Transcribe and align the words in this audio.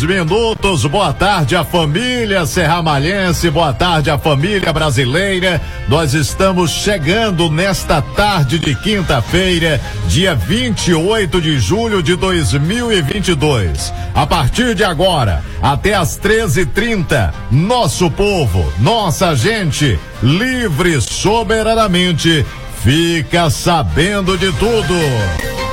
Minutos. 0.00 0.86
Boa 0.86 1.12
tarde, 1.12 1.54
a 1.54 1.64
família 1.64 2.46
serramalhense. 2.46 3.50
Boa 3.50 3.74
tarde, 3.74 4.10
a 4.10 4.16
família 4.16 4.72
brasileira. 4.72 5.60
Nós 5.88 6.14
estamos 6.14 6.70
chegando 6.70 7.50
nesta 7.50 8.00
tarde 8.00 8.58
de 8.58 8.74
quinta-feira, 8.74 9.78
dia 10.06 10.34
28 10.34 11.40
de 11.40 11.58
julho 11.58 12.02
de 12.02 12.16
2022. 12.16 13.92
A 14.14 14.26
partir 14.26 14.74
de 14.74 14.84
agora, 14.84 15.42
até 15.60 15.94
às 15.94 16.18
13h30, 16.18 17.34
nosso 17.50 18.10
povo, 18.10 18.72
nossa 18.78 19.34
gente, 19.34 19.98
livre 20.22 21.00
soberanamente, 21.00 22.46
fica 22.82 23.50
sabendo 23.50 24.38
de 24.38 24.50
tudo. 24.52 25.71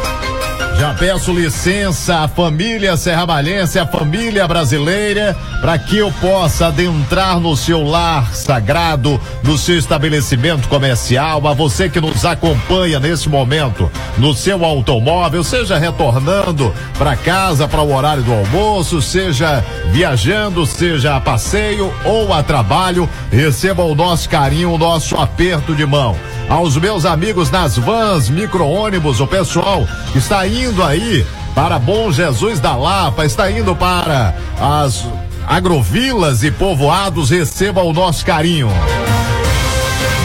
Já 0.79 0.93
peço 0.93 1.33
licença 1.33 2.19
à 2.19 2.27
família 2.29 2.95
serramalhense, 2.95 3.77
à 3.77 3.85
família 3.85 4.47
brasileira, 4.47 5.35
para 5.59 5.77
que 5.77 5.97
eu 5.97 6.09
possa 6.21 6.67
adentrar 6.67 7.37
no 7.37 7.57
seu 7.57 7.83
lar 7.83 8.33
sagrado, 8.33 9.19
no 9.43 9.57
seu 9.57 9.77
estabelecimento 9.77 10.69
comercial, 10.69 11.45
a 11.45 11.53
você 11.53 11.89
que 11.89 11.99
nos 11.99 12.23
acompanha 12.23 12.97
nesse 12.97 13.27
momento 13.27 13.91
no 14.17 14.33
seu 14.33 14.63
automóvel, 14.63 15.43
seja 15.43 15.77
retornando 15.77 16.73
para 16.97 17.17
casa 17.17 17.67
para 17.67 17.81
o 17.81 17.93
horário 17.93 18.23
do 18.23 18.33
almoço, 18.33 19.01
seja 19.01 19.61
viajando, 19.91 20.65
seja 20.65 21.17
a 21.17 21.19
passeio 21.19 21.93
ou 22.05 22.33
a 22.33 22.41
trabalho, 22.41 23.09
receba 23.29 23.83
o 23.83 23.93
nosso 23.93 24.29
carinho, 24.29 24.71
o 24.71 24.77
nosso 24.77 25.17
aperto 25.17 25.75
de 25.75 25.85
mão. 25.85 26.15
Aos 26.49 26.75
meus 26.77 27.05
amigos 27.05 27.51
nas 27.51 27.77
vans, 27.77 28.27
micro-ônibus, 28.27 29.19
o 29.19 29.27
pessoal 29.27 29.87
que 30.11 30.17
está 30.17 30.47
indo 30.47 30.83
aí 30.83 31.23
para 31.53 31.77
Bom 31.77 32.11
Jesus 32.11 32.59
da 32.59 32.75
Lapa, 32.75 33.23
está 33.23 33.51
indo 33.51 33.75
para 33.75 34.33
as 34.59 35.05
agrovilas 35.47 36.43
e 36.43 36.49
povoados, 36.49 37.29
receba 37.29 37.83
o 37.83 37.93
nosso 37.93 38.25
carinho. 38.25 38.69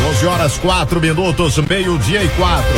12 0.04 0.26
horas 0.26 0.58
4 0.58 1.00
minutos, 1.00 1.58
meio-dia 1.58 2.24
e 2.24 2.28
quatro. 2.30 2.72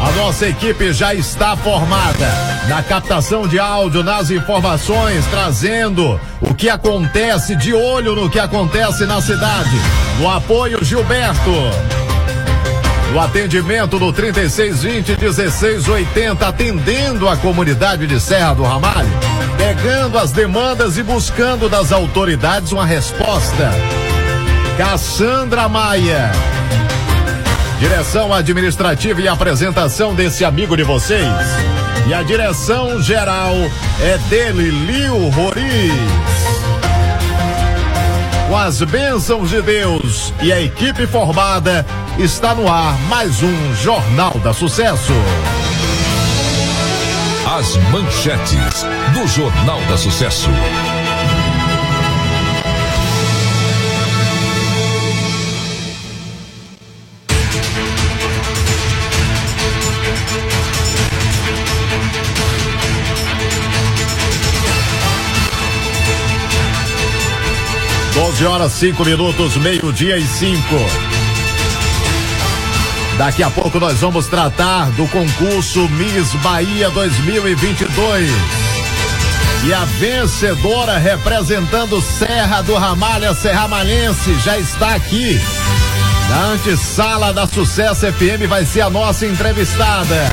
A 0.00 0.10
nossa 0.12 0.48
equipe 0.48 0.92
já 0.92 1.12
está 1.14 1.56
formada 1.56 2.28
na 2.68 2.82
captação 2.82 3.46
de 3.46 3.58
áudio, 3.58 4.02
nas 4.02 4.30
informações, 4.30 5.24
trazendo 5.26 6.20
o 6.40 6.54
que 6.54 6.68
acontece, 6.68 7.56
de 7.56 7.74
olho 7.74 8.14
no 8.14 8.30
que 8.30 8.38
acontece 8.38 9.06
na 9.06 9.20
cidade. 9.20 9.76
No 10.18 10.30
apoio, 10.30 10.84
Gilberto. 10.84 11.97
No 13.12 13.20
atendimento 13.20 13.98
do 13.98 14.12
3620 14.12 15.18
1680, 15.18 16.46
atendendo 16.46 17.28
a 17.28 17.36
comunidade 17.36 18.06
de 18.06 18.20
Serra 18.20 18.54
do 18.54 18.62
Ramalho, 18.62 19.08
pegando 19.56 20.18
as 20.18 20.30
demandas 20.30 20.98
e 20.98 21.02
buscando 21.02 21.68
das 21.68 21.90
autoridades 21.90 22.70
uma 22.70 22.84
resposta. 22.84 23.70
Cassandra 24.76 25.68
Maia. 25.68 26.30
Direção 27.80 28.32
administrativa 28.32 29.20
e 29.20 29.28
apresentação 29.28 30.14
desse 30.14 30.44
amigo 30.44 30.76
de 30.76 30.82
vocês. 30.82 31.22
E 32.08 32.14
a 32.14 32.22
direção 32.22 33.00
geral 33.00 33.54
é 34.00 34.18
dele, 34.28 34.70
Lio 34.70 35.28
Roriz. 35.30 36.47
Com 38.48 38.56
as 38.56 38.82
bênçãos 38.82 39.50
de 39.50 39.60
Deus 39.60 40.32
e 40.42 40.50
a 40.50 40.58
equipe 40.58 41.06
formada, 41.06 41.84
está 42.18 42.54
no 42.54 42.66
ar 42.66 42.98
mais 43.00 43.42
um 43.42 43.74
Jornal 43.74 44.32
da 44.42 44.54
Sucesso. 44.54 45.12
As 47.46 47.76
manchetes 47.92 48.86
do 49.12 49.28
Jornal 49.28 49.78
da 49.82 49.98
Sucesso. 49.98 50.48
Doze 68.38 68.46
horas, 68.46 68.72
cinco 68.74 69.04
minutos, 69.04 69.56
meio-dia 69.56 70.16
e 70.16 70.24
cinco. 70.24 70.76
Daqui 73.16 73.42
a 73.42 73.50
pouco 73.50 73.80
nós 73.80 73.98
vamos 73.98 74.28
tratar 74.28 74.92
do 74.92 75.08
concurso 75.08 75.88
Miss 75.88 76.34
Bahia 76.34 76.88
2022. 76.90 78.30
E 79.66 79.74
a 79.74 79.84
vencedora 79.84 80.98
representando 80.98 82.00
Serra 82.00 82.62
do 82.62 82.76
Ramalha 82.76 83.34
Serramalhense 83.34 84.32
já 84.38 84.56
está 84.56 84.94
aqui. 84.94 85.40
Na 86.30 86.52
antessala 86.52 87.32
da 87.32 87.44
Sucesso 87.44 88.06
FM 88.06 88.46
vai 88.48 88.64
ser 88.64 88.82
a 88.82 88.90
nossa 88.90 89.26
entrevistada. 89.26 90.30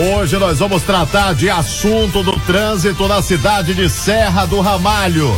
Hoje 0.00 0.38
nós 0.38 0.60
vamos 0.60 0.84
tratar 0.84 1.34
de 1.34 1.50
assunto 1.50 2.22
do 2.22 2.38
trânsito 2.40 3.08
na 3.08 3.20
cidade 3.20 3.74
de 3.74 3.88
Serra 3.88 4.46
do 4.46 4.60
Ramalho. 4.60 5.36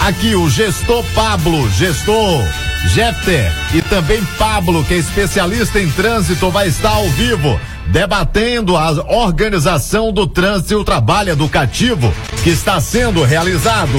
Aqui 0.00 0.36
o 0.36 0.48
gestor 0.48 1.04
Pablo, 1.12 1.68
gestor 1.72 2.40
Jefter 2.86 3.50
e 3.74 3.82
também 3.82 4.24
Pablo, 4.38 4.84
que 4.84 4.94
é 4.94 4.98
especialista 4.98 5.80
em 5.80 5.90
trânsito, 5.90 6.52
vai 6.52 6.68
estar 6.68 6.90
ao 6.90 7.08
vivo 7.10 7.60
debatendo 7.88 8.76
a 8.76 8.92
organização 9.08 10.12
do 10.12 10.28
trânsito 10.28 10.74
e 10.74 10.76
o 10.76 10.84
trabalho 10.84 11.30
educativo 11.30 12.14
que 12.44 12.50
está 12.50 12.80
sendo 12.80 13.24
realizado. 13.24 13.98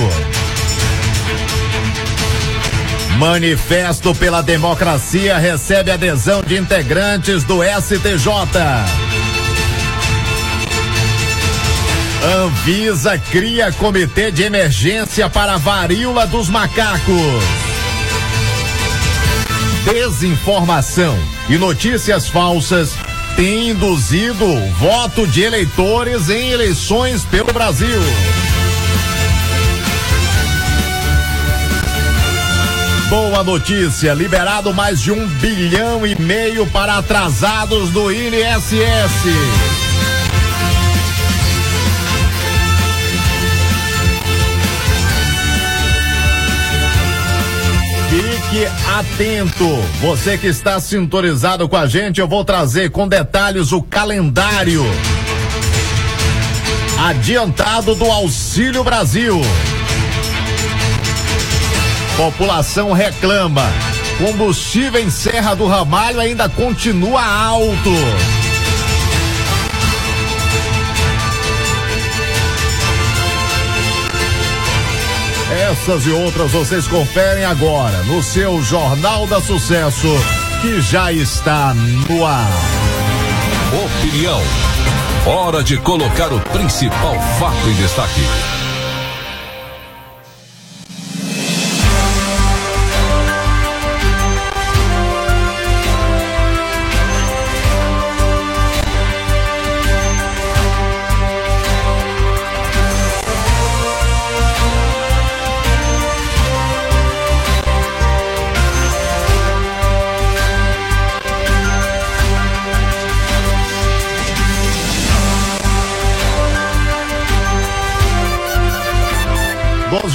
Manifesto 3.18 4.16
pela 4.16 4.42
Democracia 4.42 5.38
recebe 5.38 5.92
adesão 5.92 6.42
de 6.42 6.56
integrantes 6.56 7.44
do 7.44 7.60
STJ. 7.62 9.07
Anvisa 12.24 13.18
cria 13.18 13.72
comitê 13.72 14.32
de 14.32 14.44
emergência 14.44 15.30
para 15.30 15.54
a 15.54 15.58
varíola 15.58 16.26
dos 16.26 16.50
macacos. 16.50 17.44
Desinformação 19.86 21.18
e 21.48 21.58
notícias 21.58 22.28
falsas 22.28 22.94
têm 23.36 23.70
induzido 23.70 24.46
voto 24.80 25.28
de 25.28 25.44
eleitores 25.44 26.30
em 26.30 26.50
eleições 26.50 27.24
pelo 27.24 27.54
Brasil. 27.54 28.02
Boa 33.10 33.42
notícia, 33.42 34.14
liberado 34.14 34.74
mais 34.74 35.00
de 35.00 35.12
um 35.12 35.28
bilhão 35.28 36.06
e 36.06 36.20
meio 36.20 36.68
para 36.68 36.98
atrasados 36.98 37.90
do 37.92 38.12
INSS. 38.12 39.67
Fique 48.50 48.66
atento. 48.66 49.68
Você 50.00 50.38
que 50.38 50.48
está 50.48 50.80
sintonizado 50.80 51.68
com 51.68 51.76
a 51.76 51.86
gente, 51.86 52.22
eu 52.22 52.28
vou 52.28 52.46
trazer 52.46 52.90
com 52.92 53.06
detalhes 53.06 53.74
o 53.74 53.82
calendário 53.82 54.86
adiantado 56.98 57.94
do 57.94 58.06
Auxílio 58.06 58.86
Brasil. 58.86 59.42
População 62.16 62.94
reclama. 62.94 63.66
Combustível 64.18 65.02
em 65.02 65.10
Serra 65.10 65.54
do 65.54 65.68
Ramalho 65.68 66.20
ainda 66.20 66.48
continua 66.48 67.24
alto. 67.24 67.92
Essas 75.72 76.06
e 76.06 76.12
outras 76.12 76.50
vocês 76.54 76.88
conferem 76.88 77.44
agora 77.44 77.98
no 78.04 78.24
seu 78.24 78.64
Jornal 78.64 79.28
da 79.28 79.42
Sucesso, 79.42 80.08
que 80.62 80.80
já 80.80 81.12
está 81.12 81.74
no 81.74 82.26
ar. 82.26 82.50
Opinião. 83.84 84.42
Hora 85.26 85.62
de 85.62 85.76
colocar 85.76 86.32
o 86.32 86.40
principal 86.40 87.20
fato 87.38 87.68
em 87.68 87.74
destaque. 87.74 88.22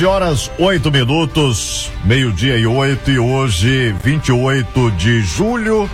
11 0.02 0.06
horas 0.06 0.50
8 0.58 0.90
minutos, 0.90 1.88
meio-dia 2.04 2.56
e 2.56 2.66
oito, 2.66 3.08
e 3.08 3.20
hoje, 3.20 3.94
28 4.02 4.90
de 4.92 5.20
julho, 5.22 5.88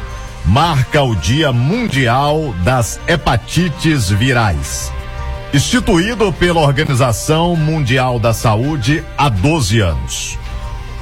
marca 0.47 1.03
o 1.03 1.15
Dia 1.15 1.53
Mundial 1.53 2.55
das 2.65 2.99
Hepatites 3.07 4.09
Virais. 4.09 4.91
Instituído 5.53 6.33
pela 6.33 6.61
Organização 6.61 7.55
Mundial 7.55 8.19
da 8.19 8.33
Saúde 8.33 9.05
há 9.17 9.29
12 9.29 9.81
anos. 9.81 10.39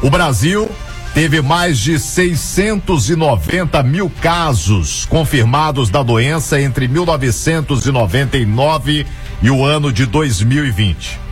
O 0.02 0.10
Brasil 0.10 0.68
teve 1.14 1.40
mais 1.40 1.78
de 1.78 2.00
690 2.00 3.84
mil 3.84 4.10
casos 4.20 5.04
confirmados 5.04 5.90
da 5.90 6.02
doença 6.02 6.60
entre 6.60 6.88
1999 6.88 9.06
e 9.42 9.50
o 9.50 9.64
ano 9.64 9.92
de 9.92 10.06
2020. 10.06 11.25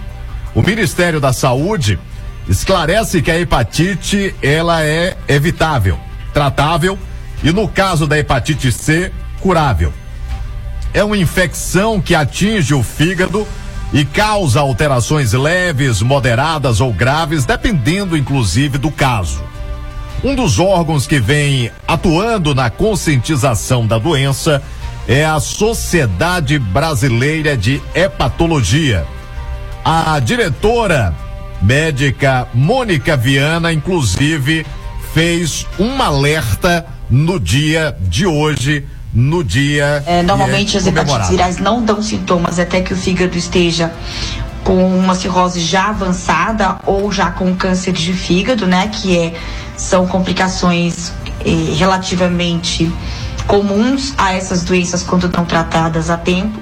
O 0.55 0.63
Ministério 0.63 1.21
da 1.21 1.33
Saúde 1.33 1.99
esclarece 2.49 3.21
que 3.21 3.31
a 3.31 3.39
hepatite 3.39 4.35
ela 4.41 4.85
é 4.85 5.17
evitável, 5.27 5.99
tratável 6.33 6.97
e 7.43 7.51
no 7.51 7.67
caso 7.67 8.07
da 8.07 8.17
hepatite 8.17 8.71
C, 8.71 9.11
curável. 9.41 9.93
É 10.93 11.03
uma 11.03 11.17
infecção 11.17 12.01
que 12.01 12.15
atinge 12.15 12.73
o 12.73 12.85
fígado 12.85 13.45
e 13.93 14.05
causa 14.05 14.61
alterações 14.61 15.33
leves, 15.33 16.01
moderadas 16.01 16.81
ou 16.81 16.93
graves, 16.93 17.45
dependendo 17.45 18.17
inclusive 18.17 18.79
do 18.79 18.93
caso. 18.93 19.43
Um 20.23 20.37
dos 20.37 20.61
órgãos 20.61 21.07
que 21.07 21.19
vem 21.19 21.71
atuando 21.87 22.55
na 22.55 22.71
conscientização 22.71 23.87
da 23.87 23.99
doença 23.99 24.63
é 25.09 25.25
a 25.25 25.41
Sociedade 25.41 26.59
Brasileira 26.61 27.57
de 27.57 27.83
Hepatologia 27.93 29.05
a 29.85 30.19
diretora 30.19 31.15
médica 31.61 32.49
Mônica 32.55 33.17
Viana, 33.17 33.73
inclusive, 33.73 34.65
fez 35.13 35.67
um 35.79 36.01
alerta 36.03 36.87
no 37.11 37.39
dia 37.39 37.97
de 38.01 38.27
hoje, 38.27 38.87
no 39.13 39.45
dia. 39.45 40.03
É, 40.07 40.23
normalmente 40.23 40.77
é 40.77 40.81
as 40.81 40.87
hepatites 40.87 41.29
virais 41.29 41.59
não 41.59 41.85
dão 41.85 42.03
sintomas 42.03 42.59
até 42.59 42.81
que 42.81 42.93
o 42.93 42.97
fígado 42.97 43.37
esteja 43.37 43.93
com 44.65 44.99
uma 44.99 45.15
cirrose 45.15 45.61
já 45.61 45.91
avançada 45.91 46.79
ou 46.87 47.13
já 47.13 47.31
com 47.31 47.55
câncer 47.55 47.93
de 47.93 48.15
fígado, 48.15 48.67
né? 48.67 48.89
Que 48.89 49.19
é, 49.19 49.35
são 49.77 50.07
complicações 50.07 51.13
eh, 51.45 51.75
relativamente 51.77 52.91
comuns 53.47 54.15
a 54.17 54.33
essas 54.33 54.65
doenças 54.65 55.03
quando 55.03 55.29
não 55.29 55.45
tratadas 55.45 56.09
a 56.09 56.17
tempo. 56.17 56.59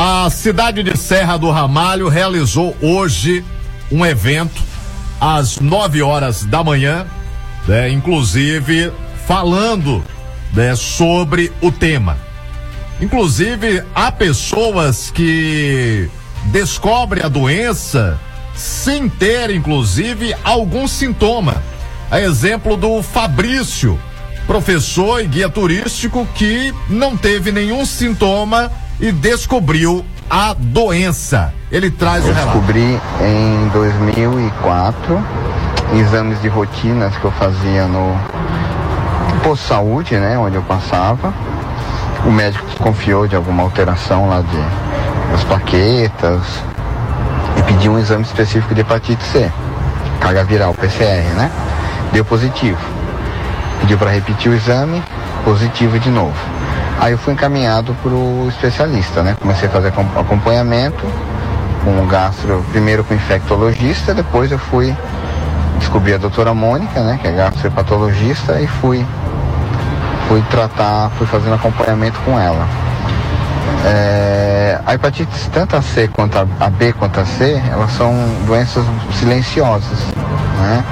A 0.00 0.30
cidade 0.30 0.84
de 0.84 0.96
Serra 0.96 1.36
do 1.36 1.50
Ramalho 1.50 2.08
realizou 2.08 2.76
hoje 2.80 3.44
um 3.90 4.06
evento 4.06 4.62
às 5.20 5.58
9 5.58 6.02
horas 6.02 6.44
da 6.44 6.62
manhã, 6.62 7.04
né, 7.66 7.90
inclusive 7.90 8.92
falando 9.26 10.04
né, 10.54 10.76
sobre 10.76 11.50
o 11.60 11.72
tema. 11.72 12.16
Inclusive, 13.00 13.82
há 13.92 14.12
pessoas 14.12 15.10
que 15.10 16.08
descobrem 16.44 17.24
a 17.24 17.28
doença 17.28 18.20
sem 18.54 19.08
ter, 19.08 19.50
inclusive, 19.50 20.32
algum 20.44 20.86
sintoma. 20.86 21.60
A 22.08 22.20
exemplo 22.20 22.76
do 22.76 23.02
Fabrício, 23.02 23.98
professor 24.46 25.20
e 25.20 25.26
guia 25.26 25.48
turístico 25.48 26.24
que 26.36 26.72
não 26.88 27.16
teve 27.16 27.50
nenhum 27.50 27.84
sintoma 27.84 28.70
e 29.00 29.12
descobriu 29.12 30.04
a 30.28 30.54
doença. 30.56 31.52
Ele 31.70 31.90
traz 31.90 32.24
eu 32.24 32.30
o 32.30 32.34
relato. 32.34 32.58
Descobri 32.58 33.00
em 33.20 33.68
2004 33.72 35.24
exames 35.98 36.40
de 36.42 36.48
rotinas 36.48 37.16
que 37.16 37.24
eu 37.24 37.30
fazia 37.32 37.86
no 37.86 38.16
posto 39.42 39.62
de 39.62 39.68
saúde, 39.68 40.16
né, 40.16 40.36
onde 40.38 40.56
eu 40.56 40.62
passava. 40.62 41.32
O 42.24 42.30
médico 42.30 42.66
desconfiou 42.66 43.26
de 43.26 43.36
alguma 43.36 43.62
alteração 43.62 44.28
lá 44.28 44.40
de 44.40 44.88
das 45.30 45.44
plaquetas 45.44 46.42
e 47.58 47.62
pediu 47.62 47.92
um 47.92 47.98
exame 47.98 48.22
específico 48.22 48.74
de 48.74 48.80
hepatite 48.80 49.22
C, 49.24 49.50
carga 50.20 50.44
viral, 50.44 50.74
PCR, 50.74 51.34
né? 51.36 51.50
Deu 52.12 52.24
positivo. 52.24 52.78
Pediu 53.80 53.98
para 53.98 54.10
repetir 54.10 54.50
o 54.50 54.54
exame, 54.54 55.02
positivo 55.44 55.98
de 55.98 56.10
novo. 56.10 56.36
Aí 57.00 57.12
eu 57.12 57.18
fui 57.18 57.32
encaminhado 57.32 57.94
para 58.02 58.10
o 58.10 58.46
especialista, 58.48 59.22
né? 59.22 59.36
Comecei 59.40 59.68
a 59.68 59.70
fazer 59.70 59.92
acompanhamento 60.16 61.06
com 61.84 62.02
o 62.02 62.06
gastro, 62.06 62.64
primeiro 62.70 63.04
com 63.04 63.14
infectologista, 63.14 64.12
depois 64.12 64.50
eu 64.50 64.58
fui 64.58 64.94
descobrir 65.78 66.14
a 66.14 66.18
doutora 66.18 66.52
Mônica, 66.52 67.00
né? 67.00 67.18
Que 67.22 67.28
é 67.28 67.32
gastropatologista, 67.32 68.60
e 68.60 68.66
fui, 68.66 69.06
fui 70.26 70.42
tratar, 70.50 71.10
fui 71.16 71.26
fazendo 71.26 71.54
acompanhamento 71.54 72.18
com 72.24 72.38
ela. 72.38 72.66
É, 73.84 74.80
a 74.84 74.94
hepatite 74.94 75.50
tanto 75.50 75.76
a 75.76 75.82
C 75.82 76.08
quanto 76.08 76.36
a, 76.36 76.46
a 76.58 76.68
B 76.68 76.92
quanto 76.92 77.20
a 77.20 77.24
C, 77.24 77.62
elas 77.70 77.92
são 77.92 78.12
doenças 78.44 78.84
silenciosas, 79.12 79.98
né? 80.58 80.84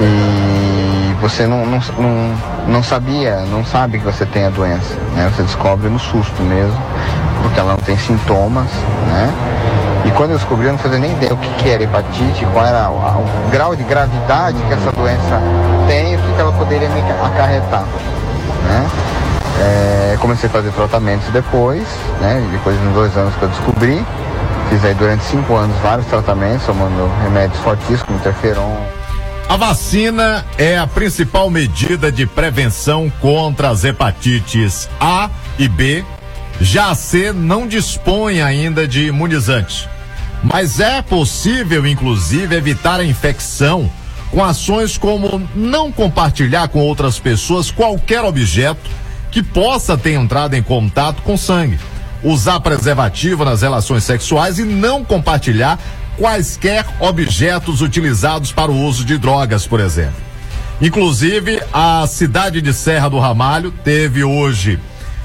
E 0.00 0.73
você 1.24 1.46
não, 1.46 1.64
não, 1.64 1.80
não, 1.96 2.36
não 2.68 2.82
sabia, 2.82 3.36
não 3.50 3.64
sabe 3.64 3.98
que 3.98 4.04
você 4.04 4.26
tem 4.26 4.44
a 4.44 4.50
doença, 4.50 4.94
né? 5.16 5.32
Você 5.34 5.42
descobre 5.42 5.88
no 5.88 5.98
susto 5.98 6.42
mesmo, 6.42 6.78
porque 7.40 7.58
ela 7.58 7.70
não 7.70 7.78
tem 7.78 7.96
sintomas, 7.96 8.66
né? 9.08 9.32
E 10.04 10.10
quando 10.10 10.32
eu 10.32 10.36
descobri, 10.36 10.66
eu 10.66 10.72
não 10.72 10.78
fazia 10.78 10.98
nem 10.98 11.12
ideia 11.12 11.32
o 11.32 11.36
que, 11.38 11.48
que 11.54 11.70
era 11.70 11.82
hepatite, 11.82 12.44
qual 12.52 12.66
era 12.66 12.90
o, 12.90 12.96
o, 12.96 13.50
grau 13.50 13.74
de 13.74 13.82
gravidade 13.84 14.58
que 14.68 14.74
essa 14.74 14.92
doença 14.92 15.40
tem 15.88 16.12
e 16.12 16.16
o 16.16 16.18
que, 16.18 16.34
que 16.34 16.40
ela 16.42 16.52
poderia 16.52 16.90
me 16.90 17.00
acarretar, 17.00 17.84
né? 18.64 18.86
É, 19.60 20.18
comecei 20.20 20.46
a 20.46 20.52
fazer 20.52 20.72
tratamentos 20.72 21.26
depois, 21.28 21.84
né? 22.20 22.46
Depois 22.52 22.78
de 22.78 22.86
dois 22.88 23.16
anos 23.16 23.34
que 23.36 23.42
eu 23.44 23.48
descobri, 23.48 24.04
fiz 24.68 24.84
aí 24.84 24.92
durante 24.92 25.24
cinco 25.24 25.56
anos 25.56 25.74
vários 25.82 26.06
tratamentos, 26.06 26.66
tomando 26.66 27.10
remédios 27.22 27.58
fortíssimos, 27.60 28.14
interferon, 28.20 28.76
a 29.48 29.56
vacina 29.56 30.44
é 30.56 30.78
a 30.78 30.86
principal 30.86 31.50
medida 31.50 32.10
de 32.10 32.26
prevenção 32.26 33.12
contra 33.20 33.68
as 33.68 33.84
hepatites 33.84 34.88
A 34.98 35.30
e 35.58 35.68
B. 35.68 36.04
Já 36.60 36.90
a 36.90 36.94
C 36.94 37.32
não 37.32 37.66
dispõe 37.66 38.40
ainda 38.40 38.88
de 38.88 39.06
imunizante. 39.06 39.88
Mas 40.42 40.80
é 40.80 41.02
possível, 41.02 41.86
inclusive, 41.86 42.54
evitar 42.54 43.00
a 43.00 43.04
infecção 43.04 43.90
com 44.30 44.42
ações 44.42 44.98
como 44.98 45.46
não 45.54 45.92
compartilhar 45.92 46.68
com 46.68 46.80
outras 46.80 47.18
pessoas 47.18 47.70
qualquer 47.70 48.22
objeto 48.22 48.90
que 49.30 49.42
possa 49.42 49.96
ter 49.96 50.12
entrado 50.12 50.54
em 50.54 50.62
contato 50.62 51.22
com 51.22 51.36
sangue, 51.36 51.78
usar 52.22 52.60
preservativo 52.60 53.44
nas 53.44 53.62
relações 53.62 54.04
sexuais 54.04 54.58
e 54.58 54.64
não 54.64 55.04
compartilhar 55.04 55.78
quaisquer 56.18 56.86
objetos 57.00 57.80
utilizados 57.80 58.52
para 58.52 58.70
o 58.70 58.80
uso 58.80 59.04
de 59.04 59.18
drogas, 59.18 59.66
por 59.66 59.80
exemplo. 59.80 60.22
Inclusive, 60.80 61.62
a 61.72 62.06
cidade 62.06 62.60
de 62.60 62.72
Serra 62.72 63.08
do 63.08 63.18
Ramalho 63.18 63.72
teve 63.84 64.24
hoje 64.24 64.78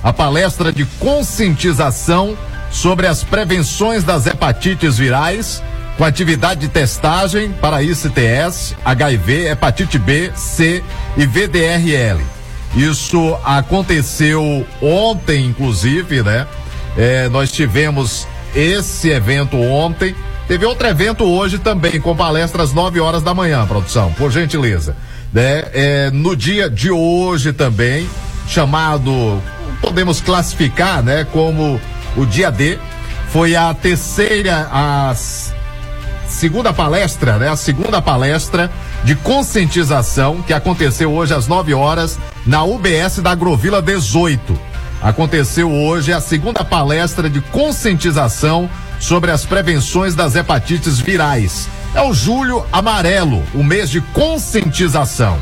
a 0.04 0.14
palestra 0.14 0.72
de 0.72 0.86
conscientização 1.00 2.38
sobre 2.72 3.08
as 3.08 3.24
prevenções 3.24 4.04
das 4.04 4.28
hepatites 4.28 4.98
virais, 4.98 5.62
com 5.98 6.06
atividade 6.06 6.62
de 6.62 6.70
testagem 6.70 7.52
para 7.52 7.84
ICTS, 7.84 8.76
HIV, 8.86 9.50
hepatite 9.50 10.00
B, 10.00 10.32
C 10.36 10.84
e 11.18 11.26
VDRL. 11.26 12.22
Isso 12.76 13.38
aconteceu 13.44 14.66
ontem, 14.82 15.48
inclusive, 15.48 16.22
né? 16.22 16.48
É, 16.98 17.28
nós 17.30 17.52
tivemos 17.52 18.28
esse 18.56 19.10
evento 19.10 19.58
ontem. 19.58 20.16
Teve 20.50 20.66
outro 20.66 20.88
evento 20.88 21.26
hoje 21.26 21.60
também, 21.60 22.02
com 22.02 22.16
palestra 22.16 22.64
às 22.64 22.74
9 22.74 23.00
horas 23.00 23.22
da 23.22 23.36
manhã, 23.36 23.68
produção, 23.68 24.12
por 24.14 24.32
gentileza. 24.32 24.96
Né? 25.32 25.64
É, 25.72 26.10
no 26.12 26.36
dia 26.36 26.68
de 26.68 26.90
hoje 26.90 27.54
também, 27.54 28.10
chamado, 28.48 29.40
podemos 29.80 30.20
classificar, 30.20 31.04
né, 31.04 31.24
como 31.32 31.80
o 32.18 32.26
dia 32.26 32.50
D, 32.50 32.80
foi 33.32 33.56
a 33.56 33.72
terceira, 33.76 34.68
a 34.72 35.14
segunda 36.28 36.74
palestra, 36.74 37.38
né? 37.38 37.48
A 37.48 37.56
segunda 37.56 38.02
palestra 38.02 38.72
de 39.04 39.14
conscientização 39.14 40.42
que 40.42 40.52
aconteceu 40.52 41.14
hoje 41.14 41.32
às 41.32 41.48
9 41.48 41.76
horas 41.76 42.18
na 42.44 42.64
UBS 42.64 43.20
da 43.22 43.30
Agrovila 43.30 43.84
18. 43.84 44.60
Aconteceu 45.00 45.72
hoje 45.72 46.12
a 46.12 46.20
segunda 46.20 46.66
palestra 46.66 47.30
de 47.30 47.40
conscientização 47.40 48.68
sobre 49.00 49.32
as 49.32 49.46
prevenções 49.46 50.14
das 50.14 50.36
hepatites 50.36 51.00
virais. 51.00 51.70
É 51.96 52.02
o 52.02 52.14
Julho 52.14 52.66
Amarelo, 52.72 53.44
o 53.54 53.64
mês 53.64 53.90
de 53.90 54.02
conscientização. 54.02 55.38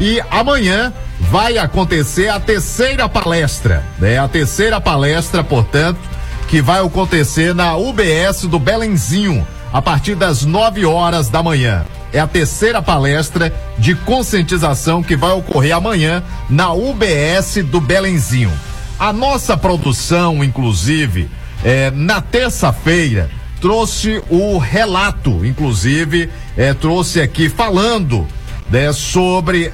E 0.00 0.20
amanhã 0.30 0.92
vai 1.20 1.58
acontecer 1.58 2.28
a 2.28 2.40
terceira 2.40 3.08
palestra, 3.08 3.84
né? 3.98 4.18
A 4.18 4.26
terceira 4.26 4.80
palestra, 4.80 5.44
portanto, 5.44 6.00
que 6.48 6.60
vai 6.60 6.84
acontecer 6.84 7.54
na 7.54 7.76
UBS 7.76 8.42
do 8.42 8.58
Belenzinho, 8.58 9.46
a 9.72 9.80
partir 9.80 10.14
das 10.14 10.44
9 10.44 10.84
horas 10.84 11.28
da 11.28 11.42
manhã. 11.42 11.84
É 12.12 12.20
a 12.20 12.26
terceira 12.26 12.82
palestra 12.82 13.54
de 13.78 13.94
conscientização 13.94 15.02
que 15.02 15.16
vai 15.16 15.32
ocorrer 15.32 15.74
amanhã 15.74 16.22
na 16.50 16.72
UBS 16.72 17.64
do 17.64 17.80
Belenzinho. 17.80 18.52
A 18.98 19.12
nossa 19.12 19.56
produção, 19.56 20.44
inclusive, 20.44 21.30
é, 21.64 21.90
na 21.90 22.20
terça-feira, 22.20 23.30
trouxe 23.60 24.22
o 24.28 24.58
relato, 24.58 25.44
inclusive, 25.44 26.28
é, 26.56 26.74
trouxe 26.74 27.20
aqui 27.20 27.48
falando 27.48 28.26
né, 28.70 28.92
sobre 28.92 29.72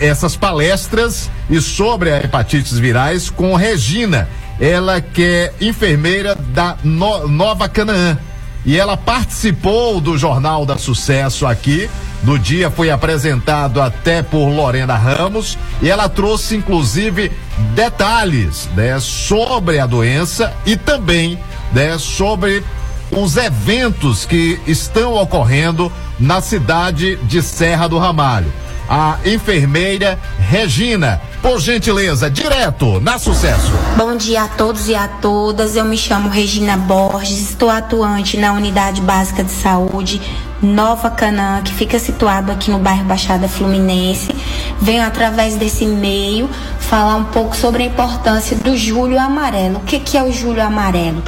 essas 0.00 0.36
palestras 0.36 1.30
e 1.48 1.60
sobre 1.60 2.12
a 2.12 2.18
hepatites 2.18 2.78
virais 2.78 3.30
com 3.30 3.54
Regina, 3.54 4.28
ela 4.60 5.00
que 5.00 5.22
é 5.22 5.54
enfermeira 5.60 6.34
da 6.34 6.76
no 6.82 7.28
Nova 7.28 7.68
Canaã. 7.68 8.18
E 8.64 8.76
ela 8.76 8.96
participou 8.96 10.00
do 10.00 10.18
Jornal 10.18 10.66
da 10.66 10.76
Sucesso 10.76 11.46
aqui. 11.46 11.88
No 12.22 12.38
dia 12.38 12.70
foi 12.70 12.90
apresentado 12.90 13.80
até 13.80 14.22
por 14.22 14.48
Lorena 14.48 14.96
Ramos 14.96 15.56
e 15.80 15.88
ela 15.88 16.08
trouxe 16.08 16.56
inclusive 16.56 17.30
detalhes, 17.74 18.68
né, 18.74 18.98
sobre 19.00 19.78
a 19.78 19.86
doença 19.86 20.52
e 20.66 20.76
também, 20.76 21.38
né, 21.72 21.96
sobre 21.98 22.64
os 23.10 23.36
eventos 23.36 24.26
que 24.26 24.60
estão 24.66 25.14
ocorrendo 25.14 25.90
na 26.18 26.40
cidade 26.40 27.16
de 27.24 27.40
Serra 27.42 27.88
do 27.88 27.98
Ramalho 27.98 28.52
a 28.88 29.18
enfermeira 29.24 30.18
Regina. 30.38 31.20
Por 31.42 31.60
gentileza, 31.60 32.28
direto 32.28 33.00
na 33.00 33.18
sucesso. 33.18 33.72
Bom 33.96 34.16
dia 34.16 34.42
a 34.42 34.48
todos 34.48 34.88
e 34.88 34.94
a 34.94 35.06
todas. 35.06 35.76
Eu 35.76 35.84
me 35.84 35.96
chamo 35.96 36.28
Regina 36.28 36.76
Borges, 36.76 37.50
estou 37.50 37.70
atuante 37.70 38.36
na 38.36 38.52
Unidade 38.52 39.00
Básica 39.00 39.44
de 39.44 39.52
Saúde 39.52 40.20
Nova 40.60 41.10
Canaã, 41.10 41.62
que 41.62 41.72
fica 41.72 41.98
situado 41.98 42.50
aqui 42.50 42.70
no 42.70 42.78
bairro 42.78 43.04
Baixada 43.04 43.46
Fluminense. 43.46 44.34
Venho 44.80 45.02
através 45.02 45.54
desse 45.54 45.86
meio 45.86 46.50
falar 46.80 47.14
um 47.14 47.24
pouco 47.24 47.56
sobre 47.56 47.84
a 47.84 47.86
importância 47.86 48.56
do 48.56 48.76
Julho 48.76 49.18
Amarelo. 49.20 49.76
O 49.76 49.80
que, 49.80 50.00
que 50.00 50.18
é 50.18 50.22
o 50.22 50.32
Julho 50.32 50.62
Amarelo? 50.62 51.22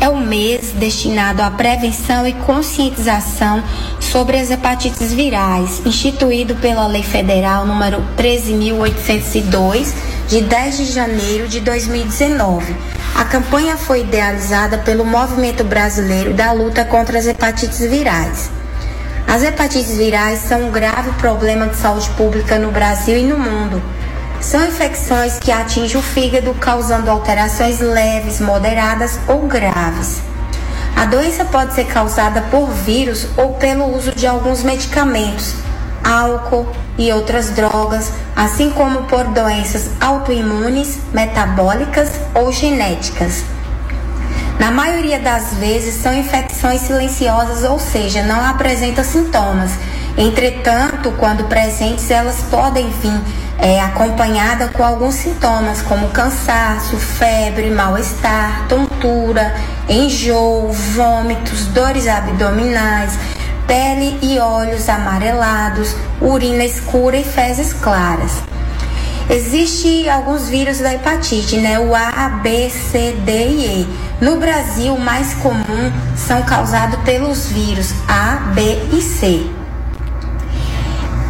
É 0.00 0.08
o 0.08 0.16
mês 0.16 0.72
destinado 0.72 1.42
à 1.42 1.50
prevenção 1.50 2.26
e 2.26 2.32
conscientização 2.32 3.62
sobre 4.00 4.38
as 4.38 4.50
hepatites 4.50 5.12
virais, 5.12 5.82
instituído 5.84 6.54
pela 6.56 6.86
Lei 6.86 7.02
Federal 7.02 7.66
número 7.66 8.04
13.802, 8.16 9.92
de 10.28 10.40
10 10.42 10.76
de 10.76 10.84
janeiro 10.86 11.48
de 11.48 11.60
2019. 11.60 12.74
A 13.14 13.24
campanha 13.24 13.76
foi 13.76 14.00
idealizada 14.00 14.78
pelo 14.78 15.04
Movimento 15.04 15.64
Brasileiro 15.64 16.34
da 16.34 16.52
Luta 16.52 16.84
contra 16.84 17.18
as 17.18 17.26
Hepatites 17.26 17.80
Virais. 17.80 18.50
As 19.26 19.42
hepatites 19.42 19.96
virais 19.96 20.38
são 20.40 20.68
um 20.68 20.70
grave 20.70 21.10
problema 21.18 21.66
de 21.66 21.76
saúde 21.76 22.08
pública 22.10 22.58
no 22.58 22.70
Brasil 22.70 23.18
e 23.18 23.24
no 23.24 23.36
mundo 23.36 23.82
são 24.40 24.64
infecções 24.66 25.38
que 25.38 25.50
atingem 25.50 25.98
o 25.98 26.02
fígado, 26.02 26.54
causando 26.54 27.10
alterações 27.10 27.80
leves, 27.80 28.40
moderadas 28.40 29.18
ou 29.26 29.46
graves. 29.46 30.20
A 30.94 31.04
doença 31.04 31.44
pode 31.44 31.74
ser 31.74 31.84
causada 31.84 32.40
por 32.50 32.70
vírus 32.70 33.26
ou 33.36 33.54
pelo 33.54 33.94
uso 33.94 34.12
de 34.12 34.26
alguns 34.26 34.62
medicamentos, 34.62 35.54
álcool 36.02 36.66
e 36.96 37.12
outras 37.12 37.50
drogas, 37.50 38.10
assim 38.34 38.70
como 38.70 39.02
por 39.02 39.24
doenças 39.24 39.90
autoimunes, 40.00 40.98
metabólicas 41.12 42.10
ou 42.34 42.50
genéticas. 42.50 43.44
Na 44.58 44.70
maioria 44.70 45.18
das 45.18 45.52
vezes 45.54 45.96
são 45.96 46.14
infecções 46.14 46.80
silenciosas, 46.80 47.62
ou 47.62 47.78
seja, 47.78 48.22
não 48.22 48.42
apresentam 48.42 49.04
sintomas. 49.04 49.72
Entretanto, 50.16 51.12
quando 51.18 51.44
presentes, 51.44 52.10
elas 52.10 52.36
podem 52.50 52.88
vir 52.88 53.20
é, 53.58 53.80
acompanhada 53.82 54.68
com 54.68 54.82
alguns 54.82 55.14
sintomas 55.14 55.82
como 55.82 56.08
cansaço, 56.08 56.96
febre, 56.96 57.70
mal-estar, 57.70 58.66
tontura, 58.66 59.54
enjoo, 59.88 60.72
vômitos, 60.72 61.66
dores 61.66 62.08
abdominais, 62.08 63.18
pele 63.66 64.18
e 64.22 64.38
olhos 64.38 64.88
amarelados, 64.88 65.94
urina 66.20 66.64
escura 66.64 67.18
e 67.18 67.24
fezes 67.24 67.74
claras. 67.74 68.32
Existem 69.28 70.08
alguns 70.08 70.48
vírus 70.48 70.78
da 70.78 70.94
hepatite, 70.94 71.56
né? 71.56 71.78
O 71.80 71.94
A, 71.94 72.40
B, 72.42 72.70
C, 72.70 73.16
D 73.24 73.32
e 73.32 73.66
E. 73.82 73.88
No 74.20 74.38
Brasil, 74.38 74.94
o 74.94 75.00
mais 75.00 75.34
comum 75.34 75.92
são 76.16 76.42
causados 76.44 76.98
pelos 77.00 77.48
vírus 77.48 77.92
A, 78.08 78.52
B 78.54 78.62
e 78.92 79.02
C 79.02 79.55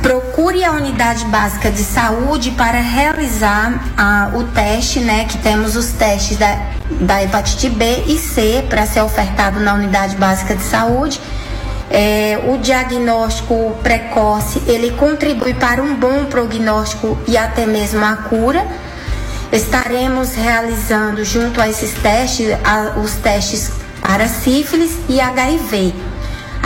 procure 0.07 0.63
a 0.63 0.71
unidade 0.71 1.25
básica 1.25 1.69
de 1.69 1.83
saúde 1.83 2.53
para 2.53 2.81
realizar 2.81 4.33
o 4.37 4.45
teste, 4.45 5.01
né? 5.01 5.25
Que 5.25 5.37
temos 5.39 5.75
os 5.75 5.89
testes 5.89 6.37
da, 6.37 6.61
da 7.01 7.25
hepatite 7.25 7.69
B 7.69 8.05
e 8.07 8.17
C 8.17 8.65
para 8.69 8.87
ser 8.87 9.01
ofertado 9.01 9.59
na 9.59 9.75
unidade 9.75 10.15
básica 10.15 10.55
de 10.55 10.63
saúde. 10.63 11.21
É, 11.91 12.39
o 12.47 12.57
diagnóstico 12.59 13.77
precoce 13.83 14.63
ele 14.69 14.93
contribui 14.93 15.55
para 15.55 15.83
um 15.83 15.97
bom 15.97 16.27
prognóstico 16.27 17.19
e 17.27 17.37
até 17.37 17.67
mesmo 17.67 18.05
a 18.05 18.15
cura. 18.15 18.65
Estaremos 19.51 20.37
realizando 20.37 21.25
junto 21.25 21.61
a 21.61 21.69
esses 21.69 21.95
testes 21.95 22.57
a, 22.63 23.01
os 23.01 23.15
testes 23.15 23.73
para 24.01 24.29
sífilis 24.29 24.97
e 25.09 25.21
HIV. 25.21 26.16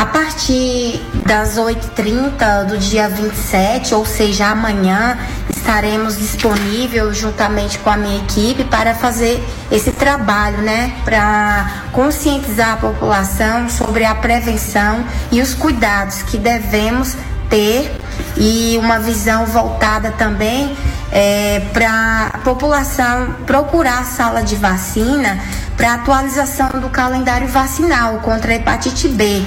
A 0.01 0.07
partir 0.07 0.99
das 1.27 1.59
8h30 1.59 2.65
do 2.65 2.79
dia 2.79 3.07
27, 3.07 3.95
ou 3.95 4.07
seja, 4.07 4.47
amanhã, 4.47 5.19
estaremos 5.55 6.17
disponíveis 6.17 7.19
juntamente 7.19 7.79
com 7.81 7.91
a 7.91 7.99
minha 7.99 8.17
equipe 8.17 8.65
para 8.65 8.95
fazer 8.95 9.47
esse 9.71 9.93
trabalho, 9.93 10.63
né? 10.63 10.95
Para 11.05 11.83
conscientizar 11.93 12.73
a 12.73 12.77
população 12.79 13.69
sobre 13.69 14.07
a 14.07 14.15
prevenção 14.15 15.05
e 15.31 15.43
os 15.43 15.53
cuidados 15.53 16.23
que 16.23 16.39
devemos 16.39 17.15
ter 17.51 17.95
e 18.39 18.79
uma 18.79 18.99
visão 18.99 19.45
voltada 19.45 20.13
também 20.13 20.75
é, 21.13 21.61
para 21.75 22.31
a 22.33 22.39
população 22.39 23.35
procurar 23.45 23.99
a 23.99 24.05
sala 24.05 24.43
de 24.43 24.57
vacina 24.57 25.39
para 25.77 25.93
atualização 25.93 26.71
do 26.81 26.89
calendário 26.89 27.49
vacinal 27.49 28.21
contra 28.21 28.53
a 28.53 28.55
hepatite 28.55 29.07
B 29.07 29.45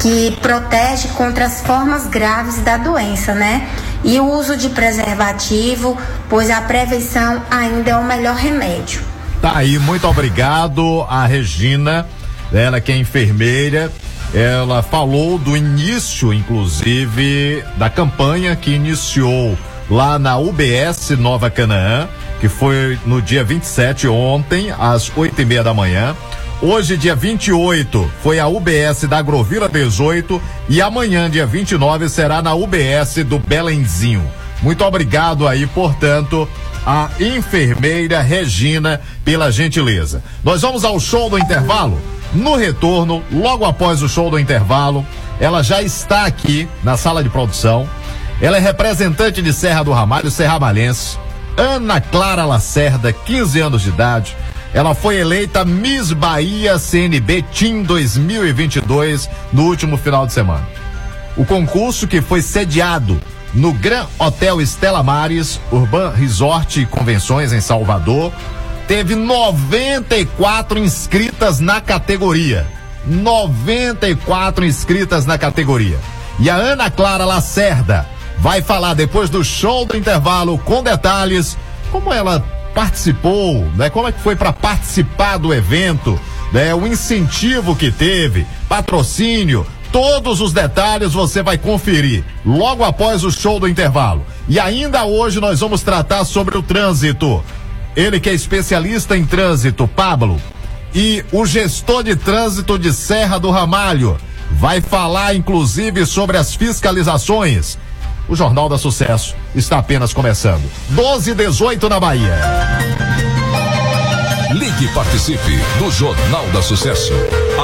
que 0.00 0.36
protege 0.40 1.08
contra 1.08 1.46
as 1.46 1.60
formas 1.60 2.06
graves 2.06 2.58
da 2.58 2.76
doença, 2.76 3.34
né? 3.34 3.68
E 4.02 4.20
o 4.20 4.30
uso 4.32 4.56
de 4.56 4.68
preservativo, 4.68 5.96
pois 6.28 6.50
a 6.50 6.60
prevenção 6.60 7.42
ainda 7.50 7.90
é 7.90 7.96
o 7.96 8.04
melhor 8.04 8.36
remédio. 8.36 9.02
Tá 9.40 9.56
aí, 9.56 9.78
muito 9.78 10.06
obrigado 10.06 11.02
a 11.08 11.26
Regina. 11.26 12.06
Ela 12.52 12.80
que 12.80 12.92
é 12.92 12.96
enfermeira, 12.96 13.90
ela 14.34 14.82
falou 14.82 15.38
do 15.38 15.56
início, 15.56 16.32
inclusive, 16.32 17.64
da 17.76 17.88
campanha 17.88 18.54
que 18.56 18.70
iniciou 18.70 19.56
lá 19.90 20.18
na 20.18 20.36
UBS 20.38 21.10
Nova 21.18 21.50
Canaã, 21.50 22.08
que 22.40 22.48
foi 22.48 22.98
no 23.06 23.22
dia 23.22 23.44
27, 23.44 24.08
ontem, 24.08 24.72
às 24.78 25.10
oito 25.16 25.40
e 25.40 25.44
meia 25.44 25.62
da 25.62 25.72
manhã. 25.72 26.16
Hoje, 26.66 26.96
dia 26.96 27.14
28, 27.14 28.10
foi 28.22 28.40
a 28.40 28.48
UBS 28.48 29.04
da 29.06 29.18
Agrovila 29.18 29.68
18 29.68 30.40
e 30.66 30.80
amanhã, 30.80 31.28
dia 31.28 31.44
29, 31.44 32.08
será 32.08 32.40
na 32.40 32.54
UBS 32.54 33.16
do 33.22 33.38
Belenzinho. 33.38 34.26
Muito 34.62 34.82
obrigado 34.82 35.46
aí, 35.46 35.66
portanto, 35.66 36.48
a 36.86 37.10
enfermeira 37.20 38.22
Regina 38.22 38.98
pela 39.22 39.52
gentileza. 39.52 40.24
Nós 40.42 40.62
vamos 40.62 40.86
ao 40.86 40.98
show 40.98 41.28
do 41.28 41.38
intervalo. 41.38 42.00
No 42.32 42.56
retorno, 42.56 43.22
logo 43.30 43.66
após 43.66 44.00
o 44.00 44.08
show 44.08 44.30
do 44.30 44.38
intervalo, 44.38 45.06
ela 45.38 45.62
já 45.62 45.82
está 45.82 46.24
aqui 46.24 46.66
na 46.82 46.96
sala 46.96 47.22
de 47.22 47.28
produção. 47.28 47.86
Ela 48.40 48.56
é 48.56 48.60
representante 48.60 49.42
de 49.42 49.52
Serra 49.52 49.82
do 49.82 49.92
Ramalho, 49.92 50.30
Serra 50.30 50.58
Malense. 50.58 51.18
Ana 51.58 52.00
Clara 52.00 52.46
Lacerda, 52.46 53.12
15 53.12 53.60
anos 53.60 53.82
de 53.82 53.90
idade. 53.90 54.34
Ela 54.74 54.92
foi 54.92 55.18
eleita 55.18 55.64
Miss 55.64 56.12
Bahia 56.12 56.76
CNB 56.80 57.42
Team 57.56 57.84
2022 57.84 59.30
no 59.52 59.66
último 59.66 59.96
final 59.96 60.26
de 60.26 60.32
semana. 60.32 60.66
O 61.36 61.44
concurso 61.44 62.08
que 62.08 62.20
foi 62.20 62.42
sediado 62.42 63.20
no 63.54 63.72
Gran 63.72 64.04
Hotel 64.18 64.60
Estela 64.60 65.00
Mares, 65.00 65.60
Urban 65.70 66.10
Resort 66.10 66.80
e 66.80 66.86
Convenções 66.86 67.52
em 67.52 67.60
Salvador, 67.60 68.32
teve 68.88 69.14
94 69.14 70.76
inscritas 70.80 71.60
na 71.60 71.80
categoria. 71.80 72.66
94 73.06 74.64
inscritas 74.64 75.24
na 75.24 75.38
categoria. 75.38 76.00
E 76.40 76.50
a 76.50 76.56
Ana 76.56 76.90
Clara 76.90 77.24
Lacerda 77.24 78.08
vai 78.40 78.60
falar 78.60 78.94
depois 78.94 79.30
do 79.30 79.44
show 79.44 79.84
do 79.84 79.96
intervalo 79.96 80.58
com 80.58 80.82
detalhes 80.82 81.56
como 81.92 82.12
ela 82.12 82.44
participou, 82.74 83.64
né? 83.76 83.88
Como 83.88 84.08
é 84.08 84.12
que 84.12 84.20
foi 84.20 84.34
para 84.34 84.52
participar 84.52 85.38
do 85.38 85.54
evento, 85.54 86.18
né? 86.52 86.74
O 86.74 86.86
incentivo 86.86 87.76
que 87.76 87.90
teve, 87.90 88.46
patrocínio, 88.68 89.66
todos 89.92 90.40
os 90.40 90.52
detalhes 90.52 91.12
você 91.12 91.42
vai 91.42 91.56
conferir 91.56 92.24
logo 92.44 92.82
após 92.82 93.22
o 93.22 93.30
show 93.30 93.60
do 93.60 93.68
intervalo. 93.68 94.26
E 94.48 94.58
ainda 94.58 95.04
hoje 95.04 95.40
nós 95.40 95.60
vamos 95.60 95.82
tratar 95.82 96.24
sobre 96.24 96.58
o 96.58 96.62
trânsito. 96.62 97.42
Ele 97.94 98.18
que 98.18 98.28
é 98.28 98.34
especialista 98.34 99.16
em 99.16 99.24
trânsito, 99.24 99.86
Pablo, 99.86 100.40
e 100.92 101.24
o 101.30 101.46
gestor 101.46 102.02
de 102.02 102.16
trânsito 102.16 102.76
de 102.76 102.92
Serra 102.92 103.38
do 103.38 103.50
Ramalho 103.50 104.16
vai 104.50 104.80
falar 104.80 105.34
inclusive 105.34 106.04
sobre 106.04 106.36
as 106.36 106.54
fiscalizações. 106.54 107.78
O 108.28 108.34
Jornal 108.34 108.68
da 108.68 108.78
Sucesso 108.78 109.34
está 109.54 109.78
apenas 109.78 110.12
começando. 110.12 110.62
12 110.90 111.30
e 111.30 111.34
18 111.34 111.88
na 111.88 112.00
Bahia. 112.00 112.38
Ligue 114.52 114.86
e 114.86 114.88
participe 114.94 115.58
do 115.78 115.90
Jornal 115.90 116.46
da 116.52 116.62
Sucesso. 116.62 117.12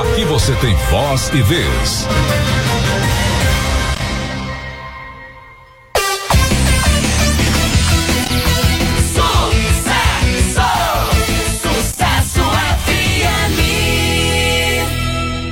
Aqui 0.02 0.24
você 0.24 0.52
tem 0.56 0.74
voz 0.90 1.30
e 1.32 1.42
vez. 1.42 2.06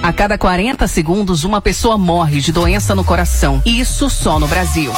A 0.09 0.13
cada 0.15 0.39
40 0.39 0.89
segundos, 0.89 1.45
uma 1.45 1.61
pessoa 1.61 1.99
morre 1.99 2.41
de 2.41 2.51
doença 2.51 2.95
no 2.95 3.05
coração. 3.05 3.61
Isso 3.67 4.09
só 4.09 4.41
no 4.41 4.49
Brasil. 4.49 4.91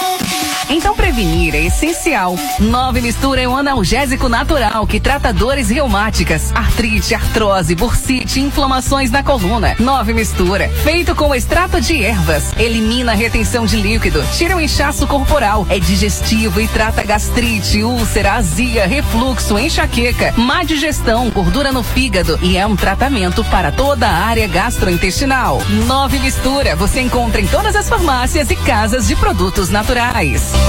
Então 0.71 0.95
prevenir 0.95 1.53
é 1.57 1.65
essencial. 1.65 2.37
Nove 2.61 3.01
Mistura 3.01 3.41
é 3.41 3.49
um 3.49 3.57
analgésico 3.57 4.29
natural 4.29 4.87
que 4.87 5.01
trata 5.01 5.33
dores 5.33 5.69
reumáticas, 5.69 6.53
artrite, 6.55 7.13
artrose, 7.13 7.75
bursite, 7.75 8.41
inflamações 8.41 9.11
na 9.11 9.21
coluna. 9.21 9.75
Nove 9.81 10.15
Mistura, 10.15 10.69
feito 10.85 11.13
com 11.17 11.35
extrato 11.35 11.81
de 11.81 12.01
ervas, 12.05 12.53
elimina 12.57 13.11
a 13.11 13.15
retenção 13.17 13.67
de 13.67 13.77
líquido, 13.77 14.23
tira 14.39 14.57
o 14.57 14.61
inchaço 14.61 15.09
corporal, 15.09 15.67
é 15.69 15.81
digestivo 15.81 16.61
e 16.61 16.69
trata 16.69 17.03
gastrite, 17.03 17.83
úlcera, 17.83 18.35
azia, 18.35 18.87
refluxo, 18.87 19.59
enxaqueca, 19.59 20.33
má 20.37 20.63
digestão, 20.63 21.31
gordura 21.31 21.73
no 21.73 21.83
fígado 21.83 22.39
e 22.41 22.57
é 22.57 22.65
um 22.65 22.77
tratamento 22.77 23.43
para 23.47 23.73
toda 23.73 24.07
a 24.07 24.25
área 24.25 24.47
gastrointestinal. 24.47 25.61
Nove 25.89 26.21
Mistura, 26.21 26.77
você 26.77 27.01
encontra 27.01 27.41
em 27.41 27.47
todas 27.49 27.75
as 27.75 27.89
farmácias 27.89 28.49
e 28.53 28.57
casas 28.57 29.09
de 29.09 29.17
produtos 29.17 29.69
naturais. 29.69 30.60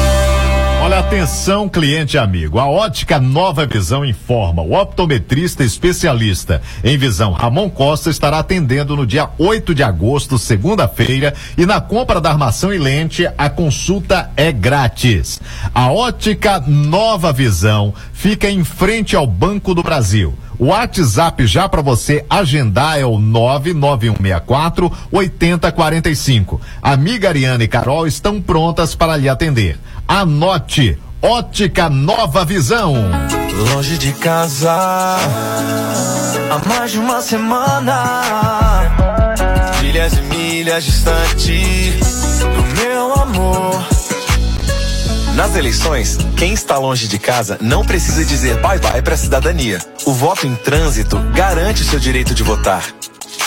Olha, 0.84 0.98
atenção, 0.98 1.70
cliente 1.70 2.18
amigo. 2.18 2.58
A 2.58 2.66
ótica 2.66 3.20
Nova 3.20 3.68
Visão 3.68 4.04
informa. 4.04 4.64
O 4.64 4.74
optometrista 4.74 5.64
especialista 5.64 6.60
em 6.84 6.98
visão 6.98 7.32
Ramon 7.32 7.70
Costa 7.70 8.10
estará 8.10 8.40
atendendo 8.40 8.96
no 8.96 9.06
dia 9.06 9.30
8 9.38 9.76
de 9.76 9.84
agosto, 9.84 10.40
segunda-feira, 10.40 11.36
e 11.56 11.68
na 11.68 11.80
compra 11.80 12.20
da 12.20 12.32
armação 12.32 12.74
e 12.74 12.80
lente, 12.80 13.30
a 13.38 13.48
consulta 13.48 14.32
é 14.36 14.52
grátis. 14.52 15.40
A 15.74 15.92
ótica 15.92 16.60
Nova 16.60 17.32
Visão 17.32 17.94
fica 18.12 18.50
em 18.50 18.64
frente 18.64 19.16
ao 19.16 19.28
Banco 19.28 19.76
do 19.76 19.84
Brasil. 19.84 20.36
O 20.60 20.68
WhatsApp 20.68 21.46
já 21.48 21.68
para 21.68 21.82
você 21.82 22.26
agendar 22.30 23.00
é 23.00 23.06
o 23.06 23.18
99164 23.18 24.92
8045. 25.12 26.62
Amiga 26.82 27.30
Ariana 27.30 27.64
e 27.64 27.68
Carol 27.68 28.06
estão 28.06 28.42
prontas 28.42 28.96
para 28.96 29.18
lhe 29.18 29.28
atender. 29.30 29.80
Anote 30.08 30.98
Ótica 31.22 31.88
Nova 31.88 32.44
Visão. 32.44 32.96
Longe 33.74 33.98
de 34.00 34.12
casa, 34.14 34.72
há 36.50 36.68
mais 36.68 36.92
de 36.92 36.98
uma 36.98 37.22
semana. 37.22 38.22
Milhas 39.82 40.14
e 40.14 40.22
milhas 40.22 40.84
distante 40.84 41.94
do 42.40 42.82
meu 42.82 43.14
amor. 43.14 44.01
Nas 45.42 45.56
eleições, 45.56 46.20
quem 46.38 46.54
está 46.54 46.78
longe 46.78 47.08
de 47.08 47.18
casa 47.18 47.58
não 47.60 47.84
precisa 47.84 48.24
dizer 48.24 48.58
bye-bye 48.58 49.02
para 49.02 49.16
a 49.16 49.18
cidadania. 49.18 49.80
O 50.06 50.14
voto 50.14 50.46
em 50.46 50.54
trânsito 50.54 51.18
garante 51.34 51.84
seu 51.84 52.00
direito 52.00 52.36
de 52.36 52.44
votar. 52.44 52.86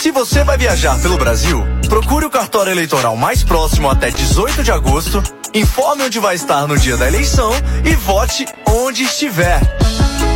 Se 0.03 0.11
você 0.11 0.43
vai 0.43 0.59
viajar 0.59 1.01
pelo 1.01 1.17
Brasil, 1.17 1.65
procure 1.89 2.27
o 2.27 2.31
cartório 2.31 2.73
eleitoral 2.73 3.15
mais 3.17 3.45
próximo 3.45 3.89
até 3.89 4.11
18 4.11 4.65
de 4.65 4.73
agosto, 4.73 5.23
informe 5.55 6.03
onde 6.03 6.19
vai 6.19 6.35
estar 6.35 6.67
no 6.67 6.77
dia 6.77 6.97
da 6.97 7.07
eleição 7.07 7.53
e 7.85 7.95
vote 7.95 8.45
onde 8.67 9.05
estiver. 9.05 9.61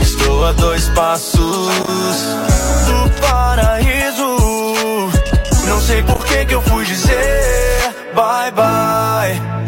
Estou 0.00 0.46
a 0.46 0.52
dois 0.52 0.88
passos 0.90 1.40
do 2.86 3.20
paraíso. 3.20 4.36
Não 5.66 5.80
sei 5.80 6.04
por 6.04 6.24
que 6.24 6.44
que 6.44 6.54
eu 6.54 6.62
fui 6.62 6.84
dizer 6.84 7.92
bye 8.14 8.52
bye. 8.52 8.87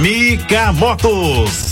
Mica 0.00 0.72
Motos. 0.72 1.71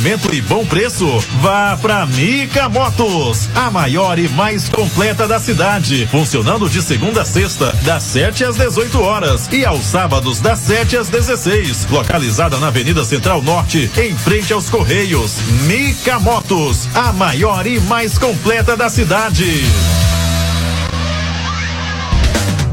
e 0.33 0.41
bom 0.41 0.65
preço? 0.65 1.05
Vá 1.41 1.77
pra 1.79 2.07
Mica 2.07 2.67
Motos, 2.67 3.47
a 3.53 3.69
maior 3.69 4.17
e 4.17 4.27
mais 4.29 4.67
completa 4.67 5.27
da 5.27 5.39
cidade. 5.39 6.07
Funcionando 6.07 6.67
de 6.67 6.81
segunda 6.81 7.21
a 7.21 7.25
sexta, 7.25 7.71
das 7.83 8.01
7 8.01 8.43
às 8.45 8.55
18 8.55 8.99
horas 8.99 9.47
e 9.51 9.63
aos 9.63 9.85
sábados, 9.85 10.39
das 10.39 10.57
7 10.57 10.97
às 10.97 11.07
16. 11.07 11.85
Localizada 11.91 12.57
na 12.57 12.67
Avenida 12.67 13.05
Central 13.05 13.43
Norte, 13.43 13.91
em 13.95 14.17
frente 14.17 14.51
aos 14.51 14.71
Correios. 14.71 15.35
Mica 15.67 16.19
Motos, 16.19 16.89
a 16.95 17.13
maior 17.13 17.67
e 17.67 17.79
mais 17.81 18.17
completa 18.17 18.75
da 18.75 18.89
cidade. 18.89 19.63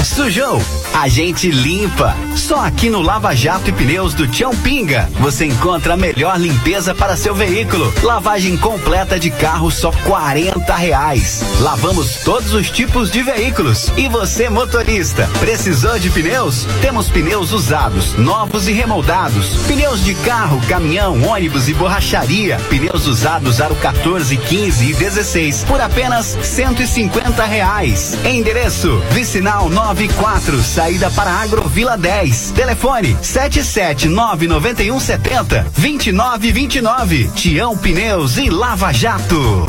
Sujou? 0.02 0.62
A 0.94 1.08
gente 1.08 1.50
limpa. 1.50 2.16
Só 2.34 2.64
aqui 2.64 2.90
no 2.90 3.00
Lava 3.00 3.34
Jato 3.34 3.70
e 3.70 3.72
Pneus 3.72 4.14
do 4.14 4.26
Tião 4.26 4.54
Pinga 4.56 5.08
você 5.20 5.44
encontra 5.44 5.94
a 5.94 5.96
melhor 5.96 6.38
limpeza 6.38 6.94
para 6.94 7.16
seu 7.16 7.34
veículo. 7.34 7.92
Lavagem 8.02 8.56
completa 8.56 9.18
de 9.18 9.30
carro 9.30 9.70
só 9.70 9.90
40 10.04 10.74
reais. 10.74 11.42
Lavamos 11.60 12.16
todos 12.24 12.52
os 12.52 12.70
tipos 12.70 13.10
de 13.10 13.22
veículos. 13.22 13.92
E 13.96 14.08
você, 14.08 14.48
motorista, 14.48 15.28
precisou 15.38 15.98
de 15.98 16.10
pneus? 16.10 16.66
Temos 16.80 17.08
pneus 17.08 17.52
usados, 17.52 18.14
novos 18.14 18.68
e 18.68 18.72
remoldados. 18.72 19.66
Pneus 19.66 20.04
de 20.04 20.14
carro, 20.14 20.60
caminhão, 20.68 21.22
ônibus 21.24 21.68
e 21.68 21.74
borracharia. 21.74 22.58
Pneus 22.68 23.06
usados 23.06 23.60
aro 23.60 23.74
14, 23.76 24.36
15 24.36 24.90
e 24.90 24.94
16 24.94 25.64
por 25.64 25.80
apenas 25.80 26.38
150 26.42 27.44
reais. 27.44 28.16
Endereço: 28.24 29.00
Vicinal 29.10 29.68
94 29.68 30.62
saída 30.78 31.10
para 31.10 31.40
Agrovila 31.40 31.98
10. 31.98 32.52
Telefone 32.52 33.16
7799170 33.20 35.66
2929. 35.76 37.30
Tião 37.34 37.76
Pneus 37.76 38.38
e 38.38 38.48
Lava 38.48 38.92
Jato. 38.92 39.68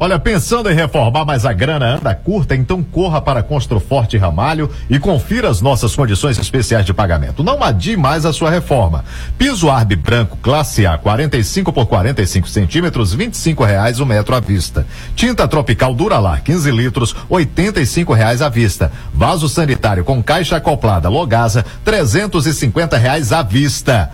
Olha, 0.00 0.16
pensando 0.16 0.70
em 0.70 0.74
reformar, 0.74 1.24
mas 1.24 1.44
a 1.44 1.52
grana 1.52 1.96
anda 1.96 2.14
curta, 2.14 2.54
então 2.54 2.84
corra 2.84 3.20
para 3.20 3.42
Construforte 3.42 4.16
Ramalho 4.16 4.70
e 4.88 4.96
confira 4.96 5.48
as 5.48 5.60
nossas 5.60 5.96
condições 5.96 6.38
especiais 6.38 6.86
de 6.86 6.94
pagamento. 6.94 7.42
Não 7.42 7.64
adie 7.64 7.96
mais 7.96 8.24
a 8.24 8.32
sua 8.32 8.48
reforma. 8.48 9.04
Piso 9.36 9.68
Arbe 9.68 9.96
branco 9.96 10.38
classe 10.40 10.86
A, 10.86 10.96
45 10.96 11.72
por 11.72 11.86
45 11.86 12.48
centímetros, 12.48 13.12
25 13.12 13.64
reais 13.64 13.98
o 13.98 14.06
metro 14.06 14.36
à 14.36 14.40
vista. 14.40 14.86
Tinta 15.16 15.48
tropical 15.48 15.92
Duralar, 15.92 16.44
15 16.44 16.70
litros, 16.70 17.16
85 17.28 18.12
reais 18.12 18.40
à 18.40 18.48
vista. 18.48 18.92
Vaso 19.12 19.48
sanitário 19.48 20.04
com 20.04 20.22
caixa 20.22 20.58
acoplada 20.58 21.08
Logasa, 21.08 21.66
350 21.84 22.96
reais 22.96 23.32
à 23.32 23.42
vista. 23.42 24.12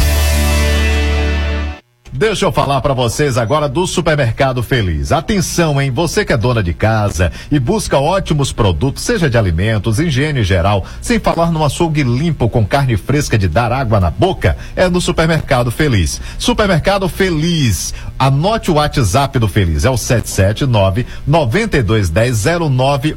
Deixa 2.13 2.43
eu 2.43 2.51
falar 2.51 2.81
para 2.81 2.93
vocês 2.93 3.37
agora 3.37 3.69
do 3.69 3.87
Supermercado 3.87 4.61
Feliz. 4.61 5.13
Atenção, 5.13 5.81
hein? 5.81 5.89
Você 5.91 6.25
que 6.25 6.33
é 6.33 6.37
dona 6.37 6.61
de 6.61 6.73
casa 6.73 7.31
e 7.49 7.57
busca 7.57 7.97
ótimos 7.97 8.51
produtos, 8.51 9.03
seja 9.03 9.29
de 9.29 9.37
alimentos, 9.37 9.97
higiene 9.97 10.43
geral, 10.43 10.85
sem 11.01 11.19
falar 11.19 11.53
num 11.53 11.63
açougue 11.63 12.03
limpo 12.03 12.49
com 12.49 12.65
carne 12.65 12.97
fresca 12.97 13.37
de 13.37 13.47
dar 13.47 13.71
água 13.71 13.97
na 14.01 14.11
boca, 14.11 14.57
é 14.75 14.89
no 14.89 14.99
Supermercado 14.99 15.71
Feliz. 15.71 16.19
Supermercado 16.37 17.07
Feliz. 17.07 17.93
Anote 18.19 18.69
o 18.69 18.73
WhatsApp 18.73 19.39
do 19.39 19.47
Feliz, 19.47 19.85
é 19.85 19.89
o 19.89 19.95
779 19.95 21.05
9210 21.25 22.43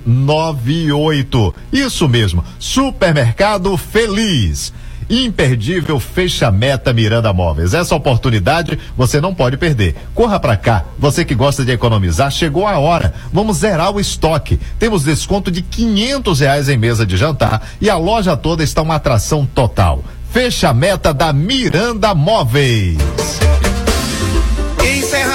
0998. 0.06 1.54
Isso 1.72 2.08
mesmo, 2.08 2.44
Supermercado 2.60 3.76
Feliz. 3.76 4.72
Imperdível 5.08 6.00
Fecha 6.00 6.50
Meta 6.50 6.92
Miranda 6.92 7.32
Móveis. 7.32 7.74
Essa 7.74 7.94
oportunidade 7.94 8.78
você 8.96 9.20
não 9.20 9.34
pode 9.34 9.56
perder. 9.56 9.94
Corra 10.14 10.38
para 10.40 10.56
cá. 10.56 10.84
Você 10.98 11.24
que 11.24 11.34
gosta 11.34 11.64
de 11.64 11.72
economizar, 11.72 12.30
chegou 12.30 12.66
a 12.66 12.78
hora. 12.78 13.14
Vamos 13.32 13.58
zerar 13.58 13.90
o 13.90 14.00
estoque. 14.00 14.58
Temos 14.78 15.04
desconto 15.04 15.50
de 15.50 15.62
quinhentos 15.62 16.40
reais 16.40 16.68
em 16.68 16.76
mesa 16.76 17.06
de 17.06 17.16
jantar 17.16 17.66
e 17.80 17.90
a 17.90 17.96
loja 17.96 18.36
toda 18.36 18.62
está 18.62 18.82
uma 18.82 18.96
atração 18.96 19.46
total. 19.46 20.02
Fecha 20.30 20.72
Meta 20.74 21.14
da 21.14 21.32
Miranda 21.32 22.14
Móveis. 22.14 22.98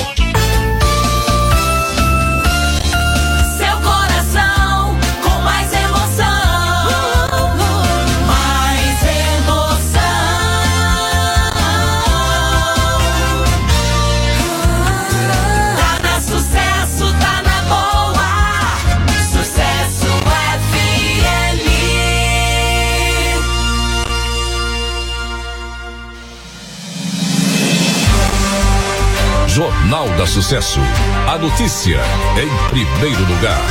Jornal 29.64 30.06
da 30.18 30.26
Sucesso. 30.26 30.78
A 31.26 31.38
notícia 31.38 31.98
em 32.36 32.68
primeiro 32.68 33.20
lugar. 33.24 33.62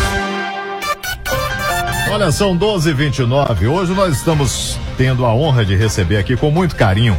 Olha, 2.10 2.32
são 2.32 2.58
12h29. 2.58 3.70
Hoje 3.70 3.94
nós 3.94 4.18
estamos 4.18 4.80
tendo 4.98 5.24
a 5.24 5.36
honra 5.36 5.64
de 5.64 5.76
receber 5.76 6.18
aqui 6.18 6.36
com 6.36 6.50
muito 6.50 6.76
carinho. 6.76 7.16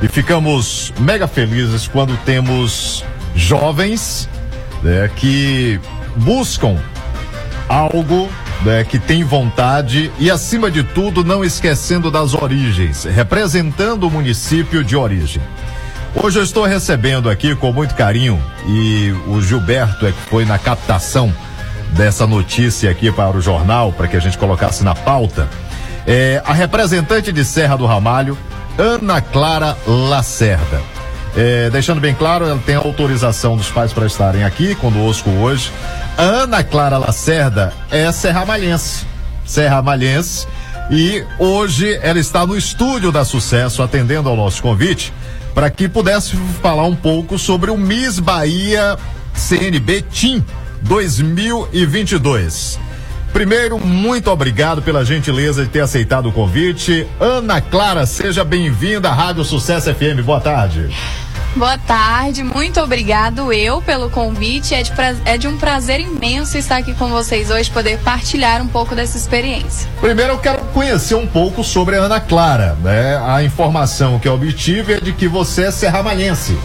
E 0.00 0.08
ficamos 0.08 0.90
mega 0.98 1.28
felizes 1.28 1.86
quando 1.86 2.16
temos 2.24 3.04
jovens 3.34 4.26
né, 4.82 5.10
que 5.14 5.78
buscam 6.16 6.78
algo 7.68 8.26
né, 8.64 8.84
que 8.84 8.98
tem 8.98 9.22
vontade 9.22 10.10
e, 10.18 10.30
acima 10.30 10.70
de 10.70 10.82
tudo, 10.82 11.22
não 11.22 11.44
esquecendo 11.44 12.10
das 12.10 12.32
origens, 12.32 13.04
representando 13.04 14.04
o 14.04 14.10
município 14.10 14.82
de 14.82 14.96
origem. 14.96 15.42
Hoje 16.14 16.38
eu 16.38 16.42
estou 16.42 16.64
recebendo 16.64 17.28
aqui 17.28 17.54
com 17.54 17.72
muito 17.72 17.94
carinho 17.94 18.42
e 18.66 19.14
o 19.26 19.40
Gilberto 19.42 20.06
é 20.06 20.12
que 20.12 20.20
foi 20.30 20.44
na 20.44 20.58
captação 20.58 21.32
dessa 21.92 22.26
notícia 22.26 22.90
aqui 22.90 23.12
para 23.12 23.36
o 23.36 23.40
jornal, 23.40 23.92
para 23.92 24.08
que 24.08 24.16
a 24.16 24.20
gente 24.20 24.36
colocasse 24.38 24.82
na 24.82 24.94
pauta. 24.94 25.48
É, 26.06 26.42
a 26.44 26.52
representante 26.52 27.30
de 27.30 27.44
Serra 27.44 27.76
do 27.76 27.86
Ramalho, 27.86 28.36
Ana 28.78 29.20
Clara 29.20 29.76
Lacerda. 29.86 30.80
É, 31.36 31.68
deixando 31.70 32.00
bem 32.00 32.14
claro, 32.14 32.46
ela 32.46 32.60
tem 32.64 32.74
autorização 32.74 33.56
dos 33.56 33.70
pais 33.70 33.92
para 33.92 34.06
estarem 34.06 34.44
aqui 34.44 34.74
conosco 34.74 35.28
hoje. 35.30 35.70
A 36.16 36.22
Ana 36.22 36.64
Clara 36.64 36.98
Lacerda 36.98 37.72
é 37.90 38.10
serramalhense. 38.10 39.06
Serramalhense. 39.44 40.46
E 40.90 41.22
hoje 41.38 41.98
ela 42.02 42.18
está 42.18 42.46
no 42.46 42.56
estúdio 42.56 43.12
da 43.12 43.24
Sucesso, 43.24 43.82
atendendo 43.82 44.28
ao 44.28 44.36
nosso 44.36 44.62
convite, 44.62 45.12
para 45.54 45.70
que 45.70 45.88
pudesse 45.88 46.36
falar 46.62 46.84
um 46.84 46.96
pouco 46.96 47.38
sobre 47.38 47.70
o 47.70 47.76
Miss 47.76 48.18
Bahia 48.18 48.96
CNB 49.34 50.02
Team 50.02 50.44
2022. 50.82 52.78
Primeiro, 53.32 53.78
muito 53.78 54.30
obrigado 54.30 54.82
pela 54.82 55.04
gentileza 55.04 55.64
de 55.64 55.70
ter 55.70 55.80
aceitado 55.80 56.28
o 56.28 56.32
convite. 56.32 57.06
Ana 57.20 57.60
Clara, 57.60 58.06
seja 58.06 58.42
bem-vinda 58.44 59.10
à 59.10 59.14
Rádio 59.14 59.44
Sucesso 59.44 59.92
FM. 59.94 60.22
Boa 60.24 60.40
tarde. 60.40 60.88
Boa 61.56 61.78
tarde, 61.78 62.44
muito 62.44 62.80
obrigado 62.80 63.52
eu 63.52 63.80
pelo 63.82 64.10
convite. 64.10 64.74
É 64.74 64.82
de, 64.82 64.92
é 65.24 65.38
de 65.38 65.48
um 65.48 65.56
prazer 65.56 66.00
imenso 66.00 66.56
estar 66.56 66.76
aqui 66.76 66.94
com 66.94 67.08
vocês 67.08 67.50
hoje, 67.50 67.70
poder 67.70 67.98
partilhar 67.98 68.62
um 68.62 68.68
pouco 68.68 68.94
dessa 68.94 69.16
experiência. 69.16 69.88
Primeiro, 70.00 70.34
eu 70.34 70.38
quero 70.38 70.62
conhecer 70.66 71.14
um 71.14 71.26
pouco 71.26 71.64
sobre 71.64 71.96
a 71.96 72.00
Ana 72.00 72.20
Clara. 72.20 72.76
Né? 72.82 73.20
A 73.26 73.42
informação 73.42 74.18
que 74.18 74.28
eu 74.28 74.34
obtive 74.34 74.94
é 74.94 75.00
de 75.00 75.12
que 75.12 75.26
você 75.26 75.64
é 75.64 75.70
serramalhense. 75.70 76.56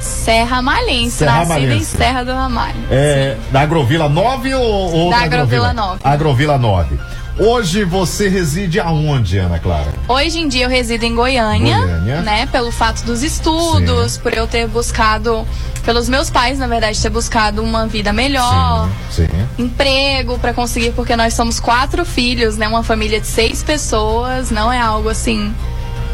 Serra 0.00 0.62
Malhense, 0.62 1.18
Serra 1.18 1.38
nascida 1.38 1.60
em 1.60 1.68
Malhense. 1.68 1.96
Serra 1.96 2.24
do 2.24 2.32
Ramalho. 2.32 2.80
É, 2.90 3.36
da 3.50 3.60
Agrovila 3.60 4.08
9 4.08 4.54
ou, 4.54 4.92
ou 4.92 5.10
Da 5.10 5.18
Agrovila 5.18 5.72
9. 5.72 6.00
Agrovila 6.04 6.58
9. 6.58 6.98
Hoje 7.38 7.84
você 7.84 8.28
reside 8.28 8.80
aonde, 8.80 9.36
Ana 9.36 9.58
Clara? 9.58 9.92
Hoje 10.08 10.38
em 10.38 10.48
dia 10.48 10.64
eu 10.64 10.70
resido 10.70 11.04
em 11.04 11.14
Goiânia, 11.14 11.78
Goiânia. 11.78 12.22
né? 12.22 12.46
Pelo 12.46 12.72
fato 12.72 13.04
dos 13.04 13.22
estudos, 13.22 14.16
por 14.16 14.32
eu 14.32 14.46
ter 14.46 14.66
buscado, 14.66 15.46
pelos 15.84 16.08
meus 16.08 16.30
pais, 16.30 16.58
na 16.58 16.66
verdade, 16.66 17.00
ter 17.00 17.10
buscado 17.10 17.62
uma 17.62 17.86
vida 17.86 18.10
melhor. 18.10 18.88
Sim. 19.10 19.28
Emprego 19.58 20.38
para 20.38 20.54
conseguir, 20.54 20.92
porque 20.92 21.14
nós 21.14 21.34
somos 21.34 21.60
quatro 21.60 22.06
filhos, 22.06 22.56
né? 22.56 22.66
Uma 22.66 22.82
família 22.82 23.20
de 23.20 23.26
seis 23.26 23.62
pessoas, 23.62 24.50
não 24.50 24.72
é 24.72 24.80
algo 24.80 25.10
assim 25.10 25.54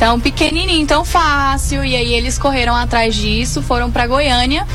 tão 0.01 0.19
pequenininho, 0.19 0.85
tão 0.85 1.05
fácil. 1.05 1.85
E 1.85 1.95
aí 1.95 2.13
eles 2.13 2.37
correram 2.37 2.75
atrás 2.75 3.15
disso, 3.15 3.63
foram 3.63 3.93
para 3.93 4.09
Goiânia. 4.09 4.67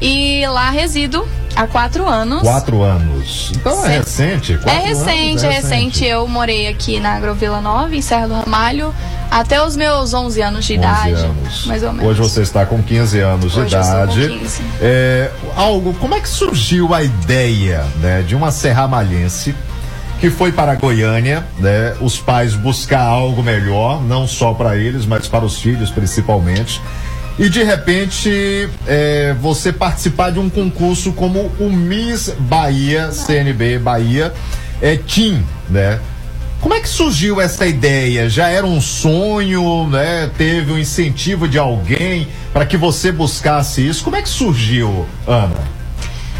E 0.00 0.46
lá 0.46 0.70
resido 0.70 1.26
há 1.56 1.66
quatro 1.66 2.06
anos. 2.06 2.42
Quatro 2.42 2.82
anos. 2.82 3.52
Então 3.54 3.84
é 3.84 3.90
Sim. 3.90 3.98
recente. 3.98 4.58
É 4.64 4.78
recente, 4.78 5.28
anos, 5.30 5.42
é 5.44 5.50
recente. 5.50 6.04
Eu 6.04 6.26
morei 6.28 6.68
aqui 6.68 7.00
na 7.00 7.14
Agrovila 7.14 7.60
Nova, 7.60 7.94
em 7.94 8.00
Serra 8.00 8.28
do 8.28 8.34
Ramalho, 8.34 8.94
até 9.30 9.62
os 9.64 9.74
meus 9.74 10.14
11 10.14 10.40
anos 10.40 10.64
de 10.64 10.74
11 10.74 10.78
idade. 10.78 11.14
anos. 11.14 11.66
Mais 11.66 11.82
ou 11.82 11.92
menos. 11.92 12.08
Hoje 12.10 12.20
você 12.20 12.42
está 12.42 12.64
com 12.64 12.80
15 12.82 13.18
anos 13.18 13.52
de 13.52 13.60
Hoje 13.60 13.76
eu 13.76 13.82
com 13.82 13.88
idade. 13.88 14.28
15. 14.28 14.62
É, 14.80 15.30
algo, 15.56 15.94
como 15.94 16.14
é 16.14 16.20
que 16.20 16.28
surgiu 16.28 16.94
a 16.94 17.02
ideia 17.02 17.84
né, 17.96 18.22
de 18.22 18.36
uma 18.36 18.52
serramalhense 18.52 19.54
que 20.20 20.30
foi 20.30 20.50
para 20.50 20.74
Goiânia, 20.74 21.46
né, 21.58 21.94
os 22.00 22.18
pais 22.18 22.54
buscar 22.54 23.02
algo 23.02 23.40
melhor, 23.40 24.02
não 24.02 24.26
só 24.26 24.52
para 24.52 24.76
eles, 24.76 25.06
mas 25.06 25.28
para 25.28 25.44
os 25.44 25.60
filhos 25.60 25.90
principalmente. 25.90 26.80
E 27.38 27.48
de 27.48 27.62
repente 27.62 28.68
é, 28.86 29.34
você 29.40 29.72
participar 29.72 30.30
de 30.30 30.40
um 30.40 30.50
concurso 30.50 31.12
como 31.12 31.52
o 31.60 31.70
Miss 31.70 32.34
Bahia, 32.38 33.12
CNB 33.12 33.78
Bahia, 33.78 34.34
é 34.82 34.96
Team, 34.96 35.42
né? 35.70 36.00
Como 36.60 36.74
é 36.74 36.80
que 36.80 36.88
surgiu 36.88 37.40
essa 37.40 37.64
ideia? 37.66 38.28
Já 38.28 38.48
era 38.48 38.66
um 38.66 38.80
sonho, 38.80 39.86
né? 39.88 40.28
Teve 40.36 40.72
um 40.72 40.78
incentivo 40.78 41.46
de 41.46 41.56
alguém 41.56 42.26
para 42.52 42.66
que 42.66 42.76
você 42.76 43.12
buscasse 43.12 43.86
isso? 43.86 44.02
Como 44.02 44.16
é 44.16 44.22
que 44.22 44.28
surgiu, 44.28 45.06
Ana? 45.24 45.78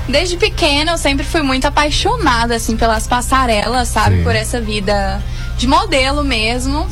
Desde 0.08 0.36
pequena 0.36 0.92
eu 0.92 0.98
sempre 0.98 1.24
fui 1.24 1.42
muito 1.42 1.66
apaixonada 1.66 2.56
assim 2.56 2.76
pelas 2.76 3.06
passarelas, 3.06 3.88
sabe, 3.88 4.16
Sim. 4.16 4.22
por 4.24 4.34
essa 4.34 4.60
vida 4.60 5.22
de 5.56 5.68
modelo 5.68 6.24
mesmo. 6.24 6.88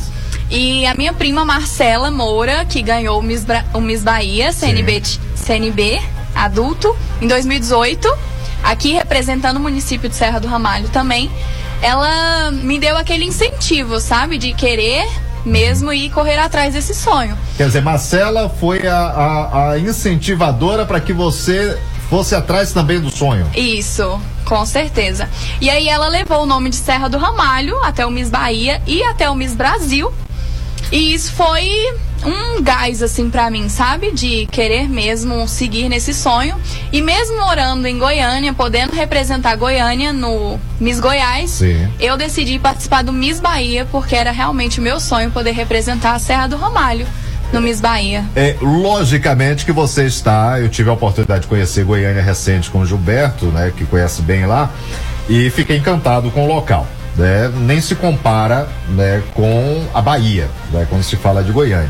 E 0.49 0.85
a 0.85 0.93
minha 0.93 1.11
prima 1.13 1.43
Marcela 1.43 2.09
Moura, 2.09 2.63
que 2.65 2.81
ganhou 2.81 3.19
o 3.19 3.21
Miss, 3.23 3.43
Bra- 3.43 3.65
o 3.73 3.81
Miss 3.81 4.01
Bahia 4.03 4.51
CNB, 4.53 5.01
CNB 5.35 6.01
adulto 6.33 6.95
em 7.21 7.27
2018, 7.27 8.07
aqui 8.63 8.93
representando 8.93 9.57
o 9.57 9.59
município 9.59 10.07
de 10.07 10.15
Serra 10.15 10.39
do 10.39 10.47
Ramalho 10.47 10.87
também, 10.89 11.29
ela 11.81 12.51
me 12.51 12.79
deu 12.79 12.95
aquele 12.97 13.25
incentivo, 13.25 13.99
sabe, 13.99 14.37
de 14.37 14.53
querer 14.53 15.05
mesmo 15.45 15.91
ir 15.93 16.09
correr 16.11 16.37
atrás 16.39 16.73
desse 16.73 16.93
sonho. 16.93 17.37
Quer 17.55 17.67
dizer, 17.67 17.81
Marcela 17.81 18.49
foi 18.49 18.87
a, 18.87 18.97
a- 18.97 19.71
a 19.71 19.79
incentivadora 19.79 20.85
para 20.85 20.99
que 20.99 21.11
você 21.13 21.77
fosse 22.09 22.33
atrás 22.35 22.71
também 22.71 22.99
do 22.99 23.09
sonho. 23.09 23.45
Isso, 23.55 24.19
com 24.45 24.65
certeza. 24.65 25.29
E 25.59 25.69
aí 25.69 25.87
ela 25.89 26.07
levou 26.07 26.43
o 26.43 26.45
nome 26.45 26.69
de 26.69 26.77
Serra 26.77 27.09
do 27.09 27.17
Ramalho 27.17 27.77
até 27.83 28.05
o 28.05 28.09
Miss 28.11 28.29
Bahia 28.29 28.81
e 28.87 29.03
até 29.03 29.29
o 29.29 29.35
Miss 29.35 29.53
Brasil. 29.53 30.11
E 30.91 31.13
isso 31.13 31.33
foi 31.33 31.69
um 32.25 32.61
gás 32.61 33.03
assim 33.03 33.29
pra 33.29 33.49
mim, 33.49 33.69
sabe? 33.69 34.11
De 34.11 34.45
querer 34.47 34.87
mesmo 34.87 35.47
seguir 35.47 35.89
nesse 35.89 36.13
sonho. 36.13 36.55
E 36.91 37.01
mesmo 37.01 37.37
morando 37.37 37.85
em 37.85 37.97
Goiânia, 37.97 38.53
podendo 38.53 38.93
representar 38.93 39.55
Goiânia 39.55 40.13
no 40.13 40.59
Miss 40.79 40.99
Goiás, 40.99 41.51
Sim. 41.51 41.87
eu 41.99 42.17
decidi 42.17 42.57
participar 42.59 43.03
do 43.03 43.13
Miss 43.13 43.39
Bahia 43.39 43.85
porque 43.91 44.15
era 44.15 44.31
realmente 44.31 44.79
o 44.79 44.83
meu 44.83 44.99
sonho 44.99 45.31
poder 45.31 45.51
representar 45.51 46.13
a 46.13 46.19
Serra 46.19 46.47
do 46.47 46.57
Ramalho 46.57 47.05
no 47.51 47.61
Miss 47.61 47.79
Bahia. 47.79 48.25
É, 48.35 48.55
logicamente 48.61 49.65
que 49.65 49.71
você 49.71 50.05
está, 50.05 50.59
eu 50.59 50.69
tive 50.69 50.89
a 50.89 50.93
oportunidade 50.93 51.41
de 51.41 51.47
conhecer 51.47 51.85
Goiânia 51.85 52.21
recente 52.21 52.69
com 52.69 52.79
o 52.79 52.85
Gilberto, 52.85 53.45
né, 53.47 53.71
que 53.75 53.85
conhece 53.85 54.21
bem 54.21 54.45
lá, 54.45 54.69
e 55.29 55.49
fiquei 55.49 55.77
encantado 55.77 56.29
com 56.31 56.45
o 56.45 56.47
local. 56.47 56.87
Né, 57.17 57.51
nem 57.61 57.81
se 57.81 57.95
compara 57.95 58.67
né, 58.89 59.23
com 59.33 59.87
a 59.91 60.01
Bahia, 60.01 60.47
né, 60.71 60.85
quando 60.87 61.01
se 61.01 61.15
fala 61.15 61.43
de 61.43 61.51
Goiânia. 61.51 61.89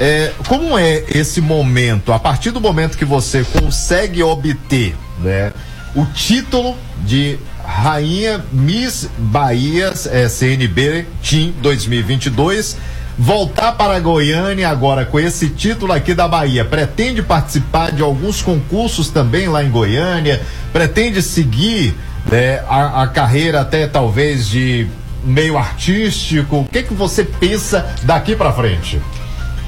É, 0.00 0.32
como 0.48 0.76
é 0.76 1.04
esse 1.08 1.40
momento, 1.40 2.12
a 2.12 2.18
partir 2.18 2.50
do 2.50 2.60
momento 2.60 2.98
que 2.98 3.04
você 3.04 3.44
consegue 3.44 4.22
obter 4.22 4.94
né, 5.20 5.52
o 5.94 6.04
título 6.04 6.76
de 7.04 7.38
Rainha 7.64 8.44
Miss 8.52 9.08
Bahia 9.16 9.92
é, 10.10 10.28
CNB 10.28 11.06
Team 11.22 11.52
2022, 11.62 12.76
voltar 13.18 13.72
para 13.72 13.98
Goiânia 13.98 14.68
agora 14.68 15.06
com 15.06 15.18
esse 15.18 15.48
título 15.48 15.92
aqui 15.92 16.12
da 16.12 16.28
Bahia, 16.28 16.64
pretende 16.64 17.22
participar 17.22 17.90
de 17.90 18.02
alguns 18.02 18.42
concursos 18.42 19.08
também 19.08 19.48
lá 19.48 19.64
em 19.64 19.70
Goiânia, 19.70 20.42
pretende 20.72 21.22
seguir 21.22 21.94
né, 22.30 22.62
a, 22.68 23.02
a 23.02 23.06
carreira 23.08 23.60
até 23.60 23.86
talvez 23.86 24.48
de 24.48 24.88
meio 25.22 25.58
artístico, 25.58 26.58
o 26.58 26.64
que 26.64 26.82
que 26.82 26.94
você 26.94 27.24
pensa 27.24 27.94
daqui 28.02 28.36
para 28.36 28.52
frente? 28.52 29.00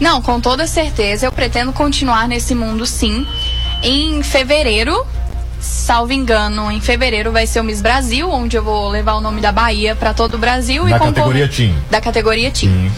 Não, 0.00 0.22
com 0.22 0.40
toda 0.40 0.66
certeza. 0.66 1.26
Eu 1.26 1.32
pretendo 1.32 1.72
continuar 1.72 2.28
nesse 2.28 2.54
mundo 2.54 2.86
sim. 2.86 3.26
Em 3.82 4.22
fevereiro, 4.22 5.04
salvo 5.60 6.12
engano, 6.12 6.70
em 6.70 6.80
fevereiro 6.80 7.32
vai 7.32 7.46
ser 7.46 7.60
o 7.60 7.64
Miss 7.64 7.80
Brasil, 7.80 8.30
onde 8.30 8.56
eu 8.56 8.62
vou 8.62 8.88
levar 8.88 9.14
o 9.14 9.20
nome 9.20 9.40
da 9.40 9.50
Bahia 9.50 9.96
para 9.96 10.14
todo 10.14 10.34
o 10.34 10.38
Brasil 10.38 10.84
Da 10.84 10.96
e 10.96 10.98
categoria 11.00 11.48
Team. 11.48 11.74
Da 11.90 12.00
categoria 12.00 12.50
Team. 12.50 12.90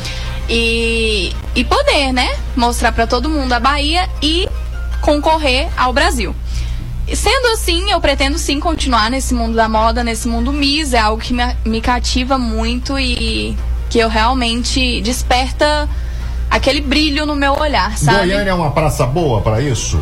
E, 0.49 1.35
e 1.55 1.65
poder, 1.65 2.13
né? 2.13 2.29
Mostrar 2.57 2.93
para 2.93 3.07
todo 3.07 3.29
mundo 3.29 3.53
a 3.53 3.61
Bahia 3.61 4.09
e 4.21 4.49
concorrer 5.01 5.69
ao 5.77 5.93
Brasil. 5.93 6.35
E 7.11 7.17
Sendo 7.17 7.49
assim, 7.49 7.91
eu 7.91 8.01
pretendo 8.01 8.39
sim 8.39 8.61
continuar 8.61 9.11
nesse 9.11 9.35
mundo 9.35 9.57
da 9.57 9.69
moda, 9.69 10.05
nesse 10.05 10.29
mundo 10.29 10.53
Miss, 10.53 10.93
é 10.93 10.99
algo 11.01 11.21
que 11.21 11.33
me, 11.35 11.43
me 11.65 11.81
cativa 11.81 12.39
muito 12.39 12.97
e 12.99 13.57
que 13.91 13.99
eu 13.99 14.09
realmente 14.09 15.01
desperta 15.01 15.89
aquele 16.49 16.81
brilho 16.81 17.27
no 17.27 17.35
meu 17.35 17.55
olhar, 17.59 17.99
sabe? 17.99 18.19
Goiânia 18.29 18.51
é 18.51 18.55
uma 18.55 18.71
praça 18.71 19.05
boa 19.07 19.41
para 19.41 19.61
isso? 19.61 20.01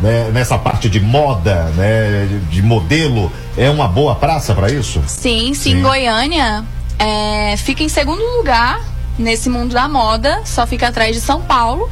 Né? 0.00 0.30
Nessa 0.32 0.56
parte 0.58 0.88
de 0.88 0.98
moda, 1.00 1.64
né? 1.76 2.26
de- 2.26 2.38
de 2.56 2.62
modelo, 2.62 3.30
é 3.56 3.68
uma 3.70 3.86
boa 3.88 4.14
praça 4.14 4.54
para 4.54 4.70
isso? 4.72 5.02
Sim, 5.06 5.52
sim, 5.54 5.80
Goiânia 5.82 6.64
é, 6.98 7.54
fica 7.58 7.82
em 7.82 7.88
segundo 7.88 8.22
lugar 8.38 8.80
nesse 9.18 9.48
mundo 9.50 9.72
da 9.74 9.86
moda, 9.88 10.40
só 10.44 10.66
fica 10.66 10.88
atrás 10.88 11.14
de 11.14 11.20
São 11.20 11.40
Paulo, 11.42 11.90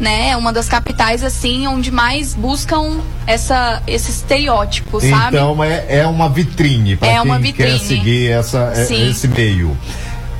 né? 0.00 0.30
É 0.30 0.36
uma 0.36 0.52
das 0.52 0.68
capitais 0.68 1.22
assim 1.22 1.66
onde 1.66 1.90
mais 1.90 2.34
buscam 2.34 2.98
essa 3.26 3.82
esse 3.86 4.10
estereótipo, 4.10 5.00
sabe? 5.00 5.36
Então 5.36 5.62
é, 5.64 5.84
é 6.00 6.06
uma 6.06 6.28
vitrine 6.28 6.96
para 6.96 7.08
É 7.08 7.12
quem 7.12 7.20
uma 7.22 7.36
quer 7.36 7.42
vitrine. 7.42 7.78
seguir 7.78 8.30
essa, 8.30 8.72
é- 8.74 8.84
Sim. 8.84 9.10
esse 9.10 9.26
meio. 9.28 9.76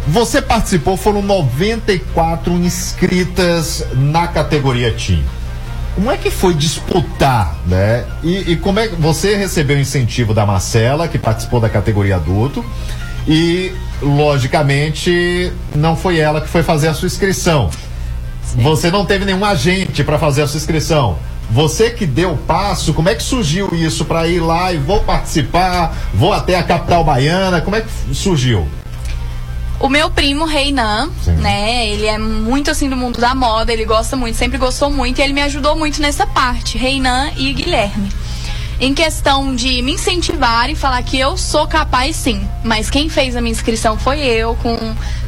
Você 0.08 0.40
participou, 0.40 0.96
foram 0.96 1.20
94 1.20 2.52
inscritas 2.52 3.84
na 3.94 4.28
categoria 4.28 4.92
Team. 4.92 5.20
Como 5.96 6.10
é 6.10 6.16
que 6.16 6.30
foi 6.30 6.54
disputar, 6.54 7.56
né? 7.66 8.04
E, 8.22 8.52
e 8.52 8.56
como 8.56 8.78
é 8.78 8.86
que 8.86 8.94
você 8.94 9.34
recebeu 9.34 9.76
o 9.76 9.80
incentivo 9.80 10.32
da 10.34 10.44
Marcela, 10.46 11.08
que 11.08 11.18
participou 11.18 11.58
da 11.58 11.68
categoria 11.70 12.16
adulto, 12.16 12.64
e 13.26 13.72
logicamente 14.00 15.50
não 15.74 15.96
foi 15.96 16.18
ela 16.18 16.40
que 16.40 16.48
foi 16.48 16.62
fazer 16.62 16.88
a 16.88 16.94
sua 16.94 17.06
inscrição. 17.06 17.70
Você 18.54 18.90
não 18.90 19.04
teve 19.04 19.24
nenhum 19.24 19.44
agente 19.44 20.04
para 20.04 20.18
fazer 20.18 20.42
a 20.42 20.46
sua 20.46 20.58
inscrição. 20.58 21.18
Você 21.50 21.90
que 21.90 22.06
deu 22.06 22.32
o 22.32 22.36
passo, 22.36 22.92
como 22.92 23.08
é 23.08 23.14
que 23.14 23.22
surgiu 23.22 23.68
isso 23.72 24.04
para 24.04 24.26
ir 24.26 24.40
lá 24.40 24.72
e 24.72 24.78
vou 24.78 25.00
participar, 25.00 25.96
vou 26.12 26.32
até 26.32 26.56
a 26.56 26.62
capital 26.62 27.04
baiana? 27.04 27.60
Como 27.60 27.76
é 27.76 27.82
que 27.82 28.14
surgiu? 28.14 28.66
O 29.78 29.88
meu 29.88 30.10
primo, 30.10 30.46
Reinan, 30.46 31.10
né? 31.38 31.86
Ele 31.86 32.06
é 32.06 32.18
muito 32.18 32.70
assim 32.70 32.88
do 32.88 32.96
mundo 32.96 33.20
da 33.20 33.34
moda, 33.34 33.72
ele 33.72 33.84
gosta 33.84 34.16
muito, 34.16 34.36
sempre 34.36 34.56
gostou 34.56 34.90
muito, 34.90 35.18
e 35.18 35.22
ele 35.22 35.34
me 35.34 35.42
ajudou 35.42 35.76
muito 35.76 36.00
nessa 36.00 36.26
parte, 36.26 36.78
Reinan 36.78 37.30
e 37.36 37.52
Guilherme. 37.52 38.08
Em 38.78 38.92
questão 38.92 39.54
de 39.54 39.80
me 39.80 39.92
incentivar 39.92 40.68
e 40.68 40.76
falar 40.76 41.02
que 41.02 41.18
eu 41.18 41.36
sou 41.36 41.66
capaz 41.66 42.14
sim. 42.16 42.46
Mas 42.62 42.90
quem 42.90 43.08
fez 43.08 43.34
a 43.34 43.40
minha 43.40 43.52
inscrição 43.52 43.96
foi 43.98 44.20
eu, 44.20 44.54
com 44.56 44.76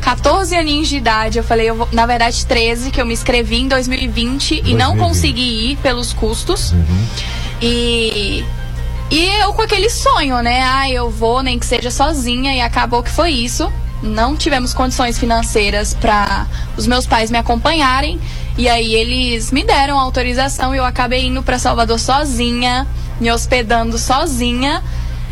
14 0.03 0.55
aninhos 0.55 0.89
de 0.89 0.97
idade. 0.99 1.39
Eu 1.39 1.45
falei, 1.45 1.71
eu 1.71 1.75
vou- 1.77 1.89
na 1.91 2.05
verdade, 2.05 2.45
13, 2.45 2.91
que 2.91 3.01
eu 3.01 3.07
me 3.07 3.15
inscrevi 3.15 3.57
em 3.61 3.69
2020 3.69 4.57
e 4.65 4.75
não 4.75 4.97
2020. 4.97 4.99
consegui 4.99 5.71
ir 5.73 5.77
pelos 5.77 6.13
custos. 6.13 6.75
E 7.63 8.45
e 9.11 9.25
eu 9.41 9.55
com 9.55 9.63
aquele 9.63 9.89
sonho, 9.89 10.43
né? 10.43 10.61
Ah, 10.63 10.91
eu 10.91 11.09
vou, 11.11 11.43
nem 11.43 11.59
que 11.59 11.65
seja 11.65 11.91
sozinha, 11.91 12.55
e 12.55 12.61
acabou 12.61 13.03
que 13.03 13.11
foi 13.11 13.31
isso. 13.31 13.73
Não 14.03 14.37
tivemos 14.37 14.75
condições 14.75 15.19
financeiras 15.19 15.95
para 15.95 16.47
os 16.77 16.87
meus 16.87 17.07
pais 17.07 17.31
me 17.31 17.39
acompanharem. 17.39 18.21
E 18.59 18.69
aí 18.69 18.95
eles 18.95 19.51
me 19.51 19.65
deram 19.65 19.99
autorização 19.99 20.75
e 20.75 20.79
eu 20.79 20.85
acabei 20.85 21.27
indo 21.27 21.43
para 21.43 21.59
Salvador 21.59 21.99
sozinha, 21.99 22.87
me 23.21 23.31
hospedando 23.31 23.99
sozinha. 23.99 24.83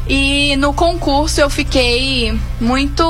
E 0.08 0.54
no 0.56 0.72
concurso 0.72 1.40
eu 1.40 1.50
fiquei 1.50 2.38
muito 2.60 3.02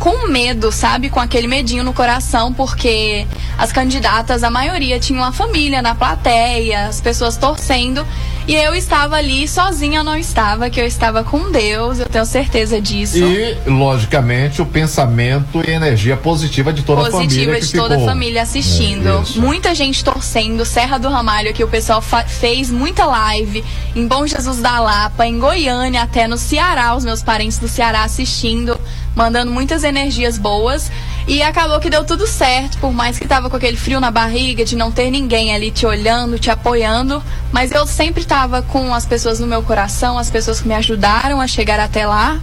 com 0.00 0.26
medo, 0.26 0.72
sabe? 0.72 1.10
Com 1.10 1.20
aquele 1.20 1.46
medinho 1.46 1.84
no 1.84 1.92
coração, 1.92 2.52
porque 2.52 3.26
as 3.58 3.70
candidatas, 3.70 4.42
a 4.42 4.50
maioria 4.50 4.98
tinham 4.98 5.22
uma 5.22 5.30
família 5.30 5.82
na 5.82 5.94
plateia, 5.94 6.86
as 6.86 7.00
pessoas 7.00 7.36
torcendo. 7.36 8.04
E 8.48 8.54
eu 8.54 8.74
estava 8.74 9.16
ali 9.16 9.46
sozinha, 9.46 10.02
não 10.02 10.16
estava, 10.16 10.70
que 10.70 10.80
eu 10.80 10.86
estava 10.86 11.22
com 11.22 11.52
Deus, 11.52 12.00
eu 12.00 12.06
tenho 12.06 12.24
certeza 12.24 12.80
disso. 12.80 13.18
E, 13.18 13.56
logicamente, 13.66 14.62
o 14.62 14.66
pensamento 14.66 15.62
e 15.64 15.70
energia 15.70 16.16
positiva 16.16 16.72
de 16.72 16.82
toda 16.82 17.02
a 17.02 17.10
família. 17.10 17.28
Positiva 17.28 17.60
de 17.60 17.72
toda 17.72 17.94
a 17.94 17.98
ficou. 17.98 18.08
família 18.08 18.42
assistindo. 18.42 19.06
É. 19.08 19.38
Muita 19.38 19.74
gente 19.74 20.02
torcendo. 20.02 20.64
Serra 20.64 20.98
do 20.98 21.08
Ramalho, 21.08 21.52
que 21.52 21.62
o 21.62 21.68
pessoal 21.68 22.02
fez 22.26 22.70
muita 22.70 23.04
live. 23.04 23.62
Em 23.94 24.06
Bom 24.08 24.26
Jesus 24.26 24.60
da 24.60 24.80
Lapa, 24.80 25.26
em 25.26 25.38
Goiânia, 25.38 26.02
até 26.02 26.26
no 26.26 26.38
Ceará, 26.38 26.96
os 26.96 27.04
meus 27.04 27.22
parentes 27.22 27.58
do 27.58 27.68
Ceará 27.68 28.02
assistindo, 28.02 28.80
mandando 29.20 29.52
muitas 29.52 29.84
energias 29.84 30.38
boas. 30.38 30.90
E 31.28 31.42
acabou 31.42 31.78
que 31.78 31.90
deu 31.90 32.04
tudo 32.04 32.26
certo, 32.26 32.78
por 32.78 32.90
mais 32.90 33.18
que 33.18 33.28
tava 33.28 33.50
com 33.50 33.56
aquele 33.56 33.76
frio 33.76 34.00
na 34.00 34.10
barriga, 34.10 34.64
de 34.64 34.74
não 34.74 34.90
ter 34.90 35.10
ninguém 35.10 35.54
ali 35.54 35.70
te 35.70 35.84
olhando, 35.84 36.38
te 36.38 36.50
apoiando. 36.50 37.22
Mas 37.52 37.70
eu 37.70 37.86
sempre 37.86 38.24
tava 38.24 38.62
com 38.62 38.94
as 38.94 39.04
pessoas 39.04 39.38
no 39.38 39.46
meu 39.46 39.62
coração, 39.62 40.16
as 40.16 40.30
pessoas 40.30 40.60
que 40.62 40.66
me 40.66 40.74
ajudaram 40.74 41.38
a 41.38 41.46
chegar 41.46 41.78
até 41.78 42.06
lá. 42.06 42.40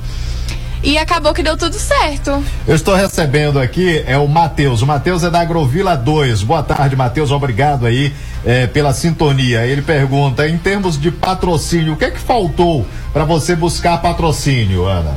E 0.84 1.00
acabou 1.00 1.34
que 1.34 1.42
deu 1.42 1.58
tudo 1.58 1.74
certo. 1.74 2.44
Eu 2.68 2.76
estou 2.76 2.94
recebendo 2.94 3.60
aqui 3.60 4.04
é 4.06 4.16
o 4.16 4.28
Matheus. 4.28 4.84
O 4.84 4.86
Matheus 4.86 5.24
é 5.24 5.30
da 5.32 5.42
Agrovila 5.42 5.98
2. 5.98 6.44
Boa 6.44 6.62
tarde, 6.62 6.96
Matheus. 6.96 7.32
Obrigado 7.32 7.88
aí 7.88 8.14
eh, 8.46 8.68
pela 8.68 8.94
sintonia. 8.94 9.66
Ele 9.66 9.82
pergunta: 9.82 10.48
em 10.48 10.58
termos 10.60 11.02
de 11.02 11.10
patrocínio, 11.10 11.94
o 11.94 11.98
que 11.98 12.06
é 12.06 12.12
que 12.12 12.20
faltou 12.20 12.86
para 13.12 13.26
você 13.26 13.56
buscar 13.56 13.98
patrocínio, 13.98 14.86
Ana? 14.86 15.16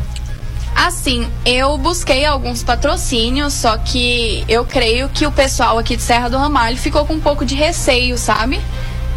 Assim, 0.83 1.29
eu 1.45 1.77
busquei 1.77 2.25
alguns 2.25 2.63
patrocínios, 2.63 3.53
só 3.53 3.77
que 3.77 4.43
eu 4.49 4.65
creio 4.65 5.11
que 5.11 5.27
o 5.27 5.31
pessoal 5.31 5.79
aqui 5.79 5.95
de 5.95 6.03
Serra 6.03 6.31
do 6.31 6.39
Ramalho 6.39 6.79
ficou 6.79 7.05
com 7.05 7.13
um 7.13 7.21
pouco 7.21 7.45
de 7.45 7.55
receio, 7.55 8.17
sabe? 8.17 8.59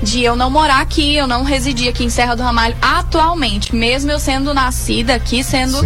De 0.01 0.21
eu 0.21 0.35
não 0.35 0.49
morar 0.49 0.81
aqui, 0.81 1.15
eu 1.15 1.25
não 1.25 1.41
residir 1.43 1.87
aqui 1.87 2.03
em 2.03 2.09
Serra 2.09 2.35
do 2.35 2.43
Ramalho 2.43 2.75
atualmente, 2.81 3.73
mesmo 3.73 4.11
eu 4.11 4.19
sendo 4.19 4.53
nascida 4.53 5.15
aqui, 5.15 5.41
sendo 5.41 5.79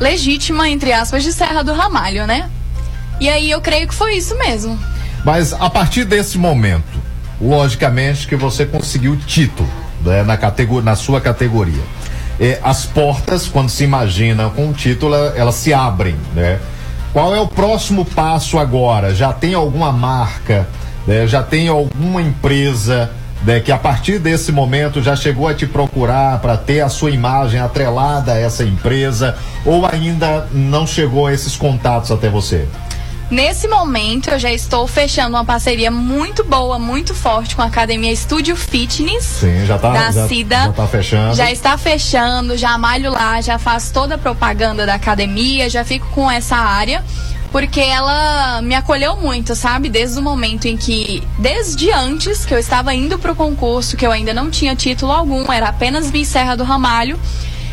legítima, 0.00 0.66
entre 0.66 0.94
aspas, 0.94 1.22
de 1.22 1.30
Serra 1.30 1.62
do 1.62 1.74
Ramalho, 1.74 2.26
né? 2.26 2.48
E 3.20 3.28
aí 3.28 3.50
eu 3.50 3.60
creio 3.60 3.86
que 3.86 3.94
foi 3.94 4.14
isso 4.14 4.34
mesmo. 4.38 4.78
Mas 5.26 5.52
a 5.52 5.68
partir 5.68 6.06
desse 6.06 6.38
momento, 6.38 6.98
logicamente 7.38 8.26
que 8.26 8.34
você 8.34 8.64
conseguiu 8.64 9.12
o 9.12 9.16
título 9.18 9.68
né, 10.02 10.22
na, 10.22 10.38
categoria, 10.38 10.84
na 10.84 10.96
sua 10.96 11.20
categoria. 11.20 11.82
Eh, 12.40 12.58
as 12.62 12.86
portas, 12.86 13.48
quando 13.48 13.68
se 13.68 13.82
imagina 13.84 14.48
com 14.50 14.68
o 14.68 14.72
título, 14.72 15.14
ela- 15.14 15.34
elas 15.36 15.54
se 15.56 15.72
abrem, 15.74 16.16
né? 16.34 16.58
Qual 17.12 17.34
é 17.34 17.40
o 17.40 17.46
próximo 17.48 18.04
passo 18.04 18.58
agora? 18.58 19.14
Já 19.14 19.32
tem 19.32 19.54
alguma 19.54 19.90
marca? 19.92 20.66
né? 21.06 21.26
Já 21.26 21.42
tem 21.42 21.68
alguma 21.68 22.20
empresa 22.20 23.10
né, 23.42 23.60
que 23.60 23.70
a 23.72 23.78
partir 23.78 24.18
desse 24.18 24.50
momento 24.52 25.00
já 25.00 25.14
chegou 25.16 25.46
a 25.48 25.54
te 25.54 25.64
procurar 25.66 26.38
para 26.40 26.56
ter 26.56 26.80
a 26.80 26.88
sua 26.88 27.10
imagem 27.10 27.58
atrelada 27.60 28.32
a 28.32 28.38
essa 28.38 28.62
empresa? 28.64 29.36
Ou 29.64 29.86
ainda 29.86 30.46
não 30.52 30.86
chegou 30.86 31.26
a 31.28 31.32
esses 31.32 31.56
contatos 31.56 32.10
até 32.10 32.28
você? 32.28 32.66
Nesse 33.30 33.68
momento, 33.68 34.30
eu 34.30 34.38
já 34.38 34.50
estou 34.50 34.86
fechando 34.86 35.36
uma 35.36 35.44
parceria 35.44 35.90
muito 35.90 36.42
boa, 36.44 36.78
muito 36.78 37.14
forte 37.14 37.54
com 37.54 37.60
a 37.60 37.66
Academia 37.66 38.10
Estúdio 38.10 38.56
Fitness. 38.56 39.22
Sim, 39.22 39.66
já 39.66 39.78
tá, 39.78 39.90
da 39.90 40.10
já, 40.10 40.26
Cida. 40.26 40.56
já 40.56 40.72
tá 40.72 40.86
fechando. 40.86 41.34
Já 41.34 41.52
está 41.52 41.76
fechando, 41.76 42.56
já 42.56 42.78
malho 42.78 43.12
lá, 43.12 43.38
já 43.42 43.58
faço 43.58 43.92
toda 43.92 44.14
a 44.14 44.18
propaganda 44.18 44.86
da 44.86 44.94
academia, 44.94 45.68
já 45.68 45.84
fico 45.84 46.06
com 46.14 46.30
essa 46.30 46.56
área. 46.56 47.04
Porque 47.52 47.80
ela 47.80 48.60
me 48.62 48.74
acolheu 48.74 49.16
muito, 49.16 49.54
sabe? 49.54 49.88
Desde 49.88 50.18
o 50.18 50.22
momento 50.22 50.66
em 50.66 50.76
que, 50.76 51.22
desde 51.38 51.90
antes 51.90 52.44
que 52.44 52.52
eu 52.52 52.58
estava 52.58 52.94
indo 52.94 53.18
pro 53.18 53.34
concurso, 53.34 53.96
que 53.96 54.06
eu 54.06 54.12
ainda 54.12 54.34
não 54.34 54.50
tinha 54.50 54.76
título 54.76 55.12
algum, 55.12 55.50
era 55.50 55.68
apenas 55.68 56.10
Serra 56.26 56.56
do 56.56 56.64
Ramalho. 56.64 57.18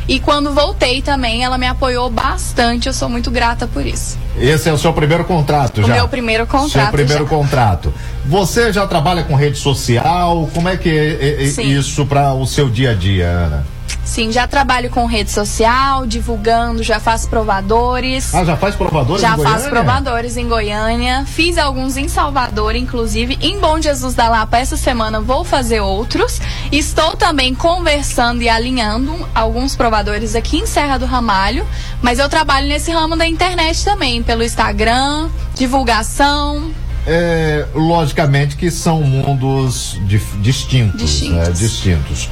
E 0.07 0.19
quando 0.19 0.51
voltei 0.53 1.01
também, 1.01 1.43
ela 1.43 1.57
me 1.57 1.65
apoiou 1.65 2.09
bastante, 2.09 2.87
eu 2.87 2.93
sou 2.93 3.09
muito 3.09 3.31
grata 3.31 3.65
por 3.67 3.85
isso. 3.85 4.17
Esse 4.39 4.69
é 4.69 4.73
o 4.73 4.77
seu 4.77 4.93
primeiro 4.93 5.25
contrato 5.25 5.81
O 5.81 5.83
já? 5.87 5.93
meu 5.95 6.07
primeiro 6.07 6.43
Seu 6.45 6.59
contrato 6.59 6.91
primeiro 6.91 7.23
já. 7.23 7.29
contrato. 7.29 7.93
Você 8.25 8.71
já 8.71 8.85
trabalha 8.85 9.23
com 9.23 9.33
rede 9.35 9.57
social? 9.57 10.47
Como 10.53 10.69
é 10.69 10.77
que 10.77 10.89
é, 10.89 11.43
é- 11.43 11.43
é 11.43 11.63
isso 11.63 12.05
para 12.05 12.33
o 12.33 12.45
seu 12.45 12.69
dia 12.69 12.91
a 12.91 12.93
dia, 12.93 13.25
Ana? 13.27 13.65
Sim, 14.03 14.31
já 14.31 14.47
trabalho 14.47 14.89
com 14.91 15.05
rede 15.07 15.31
social, 15.31 16.05
divulgando, 16.05 16.81
já 16.83 16.99
faço 16.99 17.27
provadores. 17.27 18.33
Ah, 18.33 18.45
já 18.45 18.55
faz 18.55 18.75
provadores 18.75 19.21
Já 19.21 19.33
em 19.33 19.35
Goiânia? 19.35 19.57
faço 19.57 19.69
provadores 19.69 20.37
em 20.37 20.47
Goiânia. 20.47 21.25
Fiz 21.25 21.57
alguns 21.57 21.97
em 21.97 22.07
Salvador, 22.07 22.75
inclusive. 22.75 23.37
Em 23.41 23.59
Bom 23.59 23.81
Jesus 23.81 24.13
da 24.13 24.29
Lapa, 24.29 24.57
essa 24.59 24.77
semana 24.77 25.19
vou 25.19 25.43
fazer 25.43 25.79
outros. 25.81 26.39
Estou 26.71 27.17
também 27.17 27.53
conversando 27.55 28.41
e 28.43 28.47
alinhando 28.47 29.13
alguns 29.33 29.75
provadores 29.75 30.35
aqui 30.35 30.57
em 30.59 30.65
Serra 30.67 30.97
do 30.97 31.05
Ramalho. 31.05 31.65
Mas 32.01 32.19
eu 32.19 32.29
trabalho 32.29 32.67
nesse 32.67 32.91
ramo 32.91 33.17
da 33.17 33.27
internet 33.27 33.83
também, 33.83 34.21
pelo 34.23 34.43
Instagram, 34.43 35.29
divulgação. 35.55 36.71
É, 37.07 37.65
logicamente 37.75 38.55
que 38.55 38.71
são 38.71 39.01
mundos 39.01 39.99
dif- 40.07 40.37
distintos, 40.39 41.01
Distintos. 41.01 41.35
né? 41.37 41.51
distintos. 41.51 42.29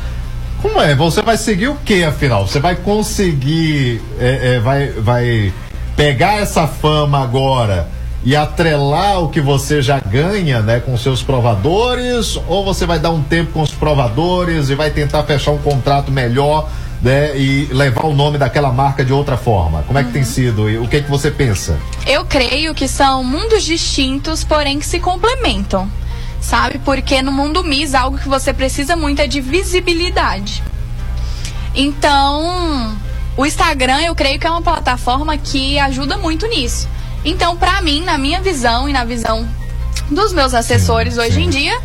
Como 0.63 0.81
é? 0.81 0.95
Você 0.95 1.21
vai 1.21 1.35
seguir 1.35 1.67
o 1.67 1.75
que 1.75 2.05
afinal? 2.05 2.47
Você 2.47 2.57
vai 2.57 2.73
conseguir, 2.77 4.01
é, 4.17 4.55
é, 4.55 4.59
vai, 4.61 4.87
vai 4.91 5.53
pegar 5.93 6.35
essa 6.41 6.65
fama 6.65 7.21
agora 7.21 7.85
e 8.23 8.33
atrelar 8.33 9.19
o 9.21 9.27
que 9.27 9.41
você 9.41 9.81
já 9.81 9.99
ganha, 9.99 10.61
né, 10.61 10.79
com 10.79 10.97
seus 10.97 11.21
provadores, 11.21 12.39
ou 12.47 12.63
você 12.63 12.85
vai 12.85 12.97
dar 12.97 13.11
um 13.11 13.21
tempo 13.21 13.51
com 13.51 13.61
os 13.61 13.71
provadores 13.71 14.69
e 14.69 14.75
vai 14.75 14.89
tentar 14.89 15.23
fechar 15.23 15.51
um 15.51 15.57
contrato 15.57 16.09
melhor, 16.09 16.69
né, 17.01 17.37
e 17.37 17.65
levar 17.73 18.05
o 18.05 18.13
nome 18.13 18.37
daquela 18.37 18.71
marca 18.71 19.03
de 19.03 19.11
outra 19.11 19.35
forma? 19.35 19.83
Como 19.83 19.99
é 19.99 20.03
que 20.03 20.07
Uhum. 20.07 20.13
tem 20.13 20.23
sido? 20.23 20.69
E 20.69 20.77
o 20.77 20.87
que 20.87 20.95
é 20.95 21.01
que 21.01 21.11
você 21.11 21.29
pensa? 21.29 21.77
Eu 22.07 22.23
creio 22.23 22.73
que 22.73 22.87
são 22.87 23.21
mundos 23.21 23.63
distintos, 23.63 24.45
porém 24.45 24.79
que 24.79 24.85
se 24.85 25.01
complementam. 25.01 25.91
Sabe? 26.43 26.77
Porque 26.79 27.21
no 27.21 27.31
mundo 27.31 27.63
Miss, 27.63 27.95
algo 27.95 28.19
que 28.19 28.27
você 28.27 28.53
precisa 28.53 28.95
muito 28.97 29.21
é 29.21 29.27
de 29.27 29.39
visibilidade. 29.39 30.61
Então, 31.73 32.95
o 33.37 33.45
Instagram 33.45 34.01
eu 34.01 34.13
creio 34.13 34.37
que 34.37 34.45
é 34.45 34.49
uma 34.49 34.61
plataforma 34.61 35.37
que 35.37 35.79
ajuda 35.79 36.17
muito 36.17 36.45
nisso. 36.45 36.87
Então, 37.23 37.55
pra 37.55 37.81
mim, 37.81 38.03
na 38.03 38.17
minha 38.17 38.41
visão 38.41 38.89
e 38.89 38.93
na 38.93 39.05
visão 39.05 39.47
dos 40.11 40.33
meus 40.33 40.53
assessores 40.53 41.17
hoje 41.17 41.41
em 41.41 41.49
dia, 41.49 41.79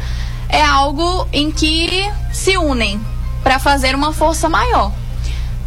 é 0.48 0.62
algo 0.62 1.26
em 1.32 1.52
que 1.52 2.02
se 2.32 2.58
unem 2.58 3.00
pra 3.44 3.60
fazer 3.60 3.94
uma 3.94 4.12
força 4.12 4.48
maior. 4.48 4.92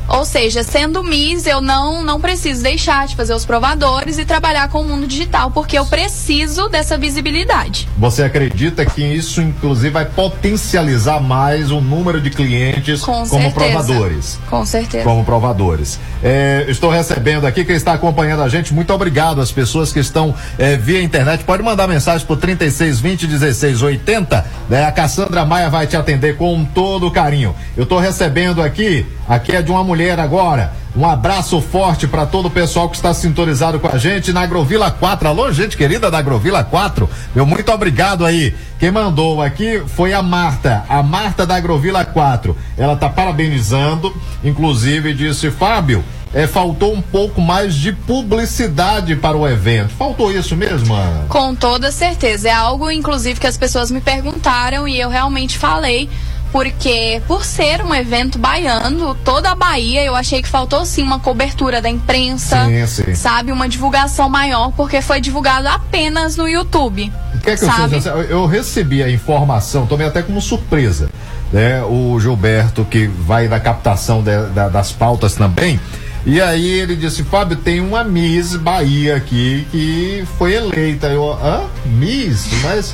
Ou 0.07 0.25
seja, 0.25 0.63
sendo 0.63 1.03
Miss, 1.03 1.45
eu 1.45 1.61
não, 1.61 2.03
não 2.03 2.19
preciso 2.19 2.61
deixar 2.63 3.07
de 3.07 3.15
fazer 3.15 3.33
os 3.33 3.45
provadores 3.45 4.17
e 4.17 4.25
trabalhar 4.25 4.67
com 4.69 4.81
o 4.81 4.83
mundo 4.83 5.07
digital, 5.07 5.51
porque 5.51 5.77
eu 5.77 5.85
preciso 5.85 6.67
dessa 6.69 6.97
visibilidade. 6.97 7.87
Você 7.97 8.23
acredita 8.23 8.85
que 8.85 9.01
isso, 9.01 9.41
inclusive, 9.41 9.89
vai 9.89 10.05
potencializar 10.05 11.19
mais 11.19 11.71
o 11.71 11.79
número 11.79 12.19
de 12.19 12.29
clientes 12.29 13.01
Com 13.01 13.25
como 13.27 13.43
certeza. 13.43 13.53
provadores? 13.53 14.39
Com 14.49 14.65
certeza. 14.65 15.03
Como 15.03 15.23
provadores. 15.23 15.99
É, 16.23 16.65
estou 16.67 16.89
recebendo 16.89 17.47
aqui 17.47 17.63
quem 17.63 17.75
está 17.75 17.93
acompanhando 17.93 18.43
a 18.43 18.49
gente. 18.49 18.73
Muito 18.73 18.93
obrigado 18.93 19.41
às 19.41 19.51
pessoas 19.51 19.91
que 19.93 19.99
estão 19.99 20.35
é, 20.57 20.75
via 20.77 21.01
internet. 21.01 21.43
Pode 21.43 21.63
mandar 21.63 21.87
mensagem 21.87 22.25
por 22.25 22.37
3620 22.37 23.27
1680. 23.27 24.45
Né? 24.69 24.85
A 24.85 24.91
Cassandra 24.91 25.45
Maia 25.45 25.69
vai 25.69 25.87
te 25.87 25.95
atender 25.95 26.37
com 26.37 26.63
todo 26.65 27.09
carinho. 27.11 27.55
Eu 27.75 27.83
estou 27.83 27.99
recebendo 27.99 28.61
aqui, 28.61 29.05
aqui 29.27 29.55
é 29.55 29.61
de 29.61 29.71
uma 29.71 29.83
mulher 29.91 30.21
agora. 30.21 30.71
Um 30.95 31.05
abraço 31.05 31.59
forte 31.59 32.07
para 32.07 32.25
todo 32.25 32.45
o 32.45 32.49
pessoal 32.49 32.87
que 32.87 32.95
está 32.95 33.13
sintonizado 33.13 33.77
com 33.77 33.89
a 33.89 33.97
gente 33.97 34.31
na 34.31 34.41
Agrovila 34.41 34.89
4. 34.89 35.27
Alô, 35.27 35.51
gente 35.51 35.75
querida 35.75 36.09
da 36.09 36.19
Agrovila 36.19 36.63
4. 36.63 37.09
Meu 37.35 37.45
muito 37.45 37.69
obrigado 37.73 38.25
aí. 38.25 38.55
Quem 38.79 38.89
mandou 38.89 39.41
aqui 39.41 39.83
foi 39.85 40.13
a 40.13 40.21
Marta, 40.21 40.85
a 40.87 41.03
Marta 41.03 41.45
da 41.45 41.55
Agrovila 41.55 42.05
4. 42.05 42.55
Ela 42.77 42.95
tá 42.95 43.09
parabenizando, 43.09 44.15
inclusive 44.41 45.13
disse, 45.13 45.51
Fábio, 45.51 46.01
é, 46.33 46.47
faltou 46.47 46.93
um 46.93 47.01
pouco 47.01 47.41
mais 47.41 47.75
de 47.75 47.91
publicidade 47.91 49.17
para 49.17 49.35
o 49.35 49.45
evento. 49.45 49.89
Faltou 49.89 50.31
isso 50.31 50.55
mesmo, 50.55 50.93
Ana? 50.93 51.25
Com 51.27 51.53
toda 51.53 51.91
certeza. 51.91 52.47
É 52.47 52.53
algo, 52.53 52.89
inclusive, 52.89 53.41
que 53.41 53.47
as 53.47 53.57
pessoas 53.57 53.91
me 53.91 53.99
perguntaram 53.99 54.87
e 54.87 54.97
eu 54.97 55.09
realmente 55.09 55.57
falei. 55.57 56.09
Porque, 56.51 57.21
por 57.27 57.45
ser 57.45 57.81
um 57.81 57.95
evento 57.95 58.37
baiano, 58.37 59.15
toda 59.23 59.51
a 59.51 59.55
Bahia, 59.55 60.03
eu 60.03 60.15
achei 60.15 60.41
que 60.41 60.49
faltou 60.49 60.85
sim 60.85 61.01
uma 61.01 61.17
cobertura 61.19 61.81
da 61.81 61.89
imprensa, 61.89 62.65
Sim, 62.65 62.85
sim. 62.87 63.15
sabe? 63.15 63.51
Uma 63.53 63.69
divulgação 63.69 64.27
maior, 64.29 64.71
porque 64.73 65.01
foi 65.01 65.21
divulgado 65.21 65.67
apenas 65.69 66.35
no 66.35 66.47
YouTube. 66.49 67.11
Quer 67.43 67.57
que 67.57 67.63
eu, 67.63 67.69
sabe? 67.69 67.95
seja, 67.95 68.09
eu, 68.09 68.21
eu 68.23 68.45
recebi 68.45 69.01
a 69.01 69.09
informação, 69.09 69.85
tomei 69.87 70.05
até 70.07 70.21
como 70.21 70.41
surpresa, 70.41 71.09
né? 71.53 71.81
O 71.83 72.19
Gilberto, 72.19 72.83
que 72.85 73.07
vai 73.07 73.47
na 73.47 73.59
captação 73.59 74.21
de- 74.21 74.47
da- 74.53 74.67
das 74.69 74.91
pautas 74.91 75.33
também, 75.35 75.79
E 76.23 76.39
aí 76.39 76.67
ele 76.69 76.95
disse, 76.95 77.23
Fábio, 77.23 77.57
tem 77.57 77.79
uma 77.81 78.03
Miss 78.03 78.55
Bahia 78.55 79.15
aqui 79.15 79.65
que 79.71 80.23
foi 80.37 80.53
eleita. 80.53 81.07
Eu, 81.07 81.33
hã? 81.33 81.61
Miss? 81.83 82.45
Mas 82.61 82.93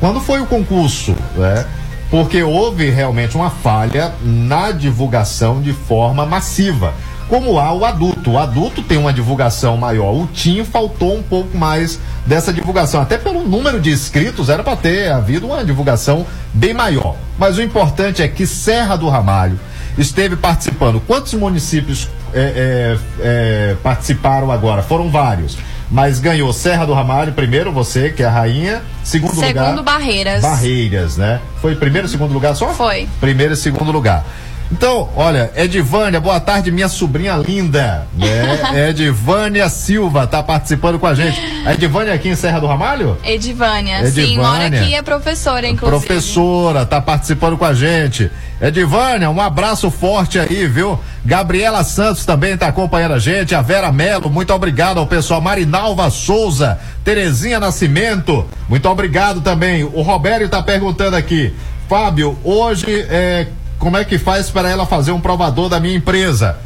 quando 0.00 0.18
foi 0.22 0.40
o 0.40 0.46
concurso, 0.46 1.14
né? 1.36 1.66
Porque 2.14 2.44
houve 2.44 2.90
realmente 2.90 3.36
uma 3.36 3.50
falha 3.50 4.14
na 4.22 4.70
divulgação 4.70 5.60
de 5.60 5.72
forma 5.72 6.24
massiva. 6.24 6.94
Como 7.28 7.58
há 7.58 7.72
o 7.72 7.84
adulto. 7.84 8.30
O 8.30 8.38
adulto 8.38 8.84
tem 8.84 8.96
uma 8.96 9.12
divulgação 9.12 9.76
maior. 9.76 10.12
O 10.12 10.28
Tim 10.28 10.62
faltou 10.62 11.18
um 11.18 11.24
pouco 11.24 11.58
mais 11.58 11.98
dessa 12.24 12.52
divulgação. 12.52 13.00
Até 13.00 13.18
pelo 13.18 13.42
número 13.42 13.80
de 13.80 13.90
inscritos, 13.90 14.48
era 14.48 14.62
para 14.62 14.76
ter 14.76 15.10
havido 15.10 15.46
uma 15.46 15.64
divulgação 15.64 16.24
bem 16.52 16.72
maior. 16.72 17.16
Mas 17.36 17.58
o 17.58 17.62
importante 17.62 18.22
é 18.22 18.28
que 18.28 18.46
Serra 18.46 18.94
do 18.94 19.08
Ramalho 19.08 19.58
esteve 19.98 20.36
participando. 20.36 21.00
Quantos 21.00 21.34
municípios 21.34 22.08
é, 22.32 22.38
é, 22.38 22.98
é, 23.22 23.76
participaram 23.82 24.52
agora? 24.52 24.84
Foram 24.84 25.10
vários. 25.10 25.58
Mas 25.94 26.18
ganhou 26.18 26.52
Serra 26.52 26.84
do 26.84 26.92
Ramalho, 26.92 27.32
primeiro 27.34 27.70
você, 27.70 28.10
que 28.10 28.20
é 28.20 28.26
a 28.26 28.30
rainha. 28.30 28.82
Segundo, 29.04 29.36
lugar. 29.36 29.66
Segundo 29.66 29.82
Barreiras. 29.84 30.42
Barreiras, 30.42 31.16
né? 31.16 31.40
Foi 31.62 31.76
primeiro 31.76 32.08
e 32.08 32.10
segundo 32.10 32.34
lugar 32.34 32.56
só? 32.56 32.70
Foi. 32.70 33.08
Primeiro 33.20 33.54
e 33.54 33.56
segundo 33.56 33.92
lugar. 33.92 34.26
Então, 34.76 35.08
olha, 35.14 35.52
Edivânia, 35.54 36.20
boa 36.20 36.40
tarde, 36.40 36.72
minha 36.72 36.88
sobrinha 36.88 37.36
linda, 37.36 38.08
né? 38.12 38.88
Edivânia 38.90 39.68
Silva 39.68 40.26
tá 40.26 40.42
participando 40.42 40.98
com 40.98 41.06
a 41.06 41.14
gente. 41.14 41.40
A 41.64 41.74
Edivânia 41.74 42.10
é 42.10 42.14
aqui 42.14 42.28
em 42.28 42.34
Serra 42.34 42.58
do 42.58 42.66
Ramalho? 42.66 43.16
Edivânia, 43.22 44.04
sim, 44.10 44.22
Edivânia. 44.22 44.42
mora 44.42 44.66
aqui, 44.66 44.92
é 44.96 45.00
professora, 45.00 45.68
inclusive. 45.68 46.04
Professora, 46.04 46.84
tá 46.84 47.00
participando 47.00 47.56
com 47.56 47.64
a 47.64 47.72
gente. 47.72 48.28
Edivânia, 48.60 49.30
um 49.30 49.40
abraço 49.40 49.92
forte 49.92 50.40
aí, 50.40 50.66
viu? 50.66 50.98
Gabriela 51.24 51.84
Santos 51.84 52.26
também 52.26 52.56
tá 52.56 52.66
acompanhando 52.66 53.14
a 53.14 53.20
gente. 53.20 53.54
A 53.54 53.62
Vera 53.62 53.92
Melo, 53.92 54.28
muito 54.28 54.52
obrigado 54.52 54.98
ao 54.98 55.06
pessoal. 55.06 55.40
Marinalva 55.40 56.10
Souza, 56.10 56.80
Terezinha 57.04 57.60
Nascimento, 57.60 58.44
muito 58.68 58.88
obrigado 58.88 59.40
também. 59.40 59.84
O 59.84 60.02
Robério 60.02 60.48
tá 60.48 60.60
perguntando 60.60 61.14
aqui. 61.14 61.54
Fábio, 61.88 62.36
hoje 62.42 63.06
é, 63.08 63.46
como 63.84 63.98
é 63.98 64.04
que 64.04 64.18
faz 64.18 64.48
para 64.50 64.68
ela 64.68 64.86
fazer 64.86 65.12
um 65.12 65.20
provador 65.20 65.68
da 65.68 65.78
minha 65.78 65.94
empresa? 65.94 66.56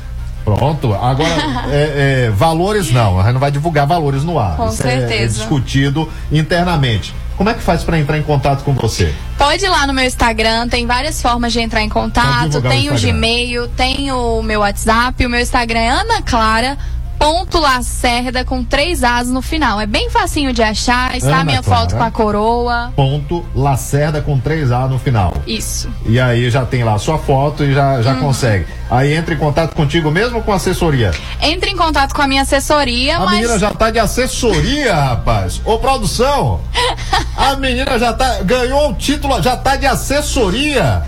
Pronto, 0.44 0.94
agora 0.94 1.28
é, 1.68 2.28
é, 2.28 2.30
valores 2.30 2.90
não, 2.92 3.18
a 3.18 3.24
gente 3.24 3.32
não 3.34 3.40
vai 3.40 3.50
divulgar 3.50 3.86
valores 3.86 4.22
no 4.22 4.38
ar. 4.38 4.56
Com 4.56 4.68
Isso 4.68 4.86
é- 4.86 4.94
é 4.94 4.98
certeza. 5.00 5.38
discutido 5.40 6.08
internamente. 6.32 7.12
Como 7.36 7.50
é 7.50 7.54
que 7.54 7.60
faz 7.60 7.84
para 7.84 7.98
entrar 7.98 8.18
em 8.18 8.22
contato 8.22 8.64
com 8.64 8.72
você? 8.72 9.12
Pode 9.36 9.64
ir 9.64 9.68
lá 9.68 9.86
no 9.86 9.92
meu 9.92 10.04
Instagram, 10.04 10.68
tem 10.68 10.86
várias 10.86 11.20
formas 11.20 11.52
de 11.52 11.60
entrar 11.60 11.82
em 11.82 11.88
contato, 11.88 12.58
o 12.58 12.62
tem 12.62 12.88
o 12.88 12.94
Instagram. 12.94 13.12
Gmail, 13.12 13.68
tem 13.68 14.10
o 14.10 14.42
meu 14.42 14.60
WhatsApp, 14.60 15.24
o 15.26 15.30
meu 15.30 15.40
Instagram 15.40 15.78
é 15.78 15.88
Ana 15.90 16.22
Clara. 16.22 16.78
Ponto 17.18 17.58
Lacerda 17.58 18.44
com 18.44 18.62
três 18.62 19.02
As 19.02 19.28
no 19.28 19.42
final. 19.42 19.80
É 19.80 19.86
bem 19.86 20.08
facinho 20.08 20.52
de 20.52 20.62
achar. 20.62 21.16
Está 21.16 21.28
Ana 21.28 21.40
a 21.40 21.44
minha 21.44 21.62
Clara. 21.62 21.80
foto 21.82 21.96
com 21.96 22.02
a 22.02 22.10
coroa. 22.10 22.92
Ponto 22.94 23.44
Lacerda 23.54 24.20
com 24.22 24.38
três 24.38 24.70
A 24.70 24.86
no 24.86 24.98
final. 24.98 25.34
Isso. 25.46 25.88
E 26.06 26.20
aí 26.20 26.48
já 26.50 26.64
tem 26.64 26.84
lá 26.84 26.94
a 26.94 26.98
sua 26.98 27.18
foto 27.18 27.64
e 27.64 27.74
já, 27.74 28.00
já 28.02 28.12
Uhum. 28.14 28.20
consegue. 28.20 28.66
Aí 28.90 29.12
entra 29.14 29.34
em 29.34 29.36
contato 29.36 29.74
contigo 29.74 30.10
mesmo 30.10 30.36
ou 30.36 30.42
com 30.42 30.52
assessoria? 30.52 31.10
Entre 31.42 31.70
em 31.70 31.76
contato 31.76 32.14
com 32.14 32.22
a 32.22 32.28
minha 32.28 32.42
assessoria, 32.42 33.16
A 33.16 33.20
mas. 33.20 33.34
menina 33.40 33.58
já 33.58 33.70
tá 33.72 33.90
de 33.90 33.98
assessoria, 33.98 34.94
rapaz. 34.94 35.60
Ô, 35.64 35.78
produção! 35.78 36.60
A 37.36 37.54
menina 37.56 37.98
já 37.98 38.12
tá. 38.12 38.38
Ganhou 38.42 38.90
o 38.90 38.94
título, 38.94 39.40
já 39.42 39.56
tá 39.56 39.76
de 39.76 39.86
assessoria. 39.86 41.02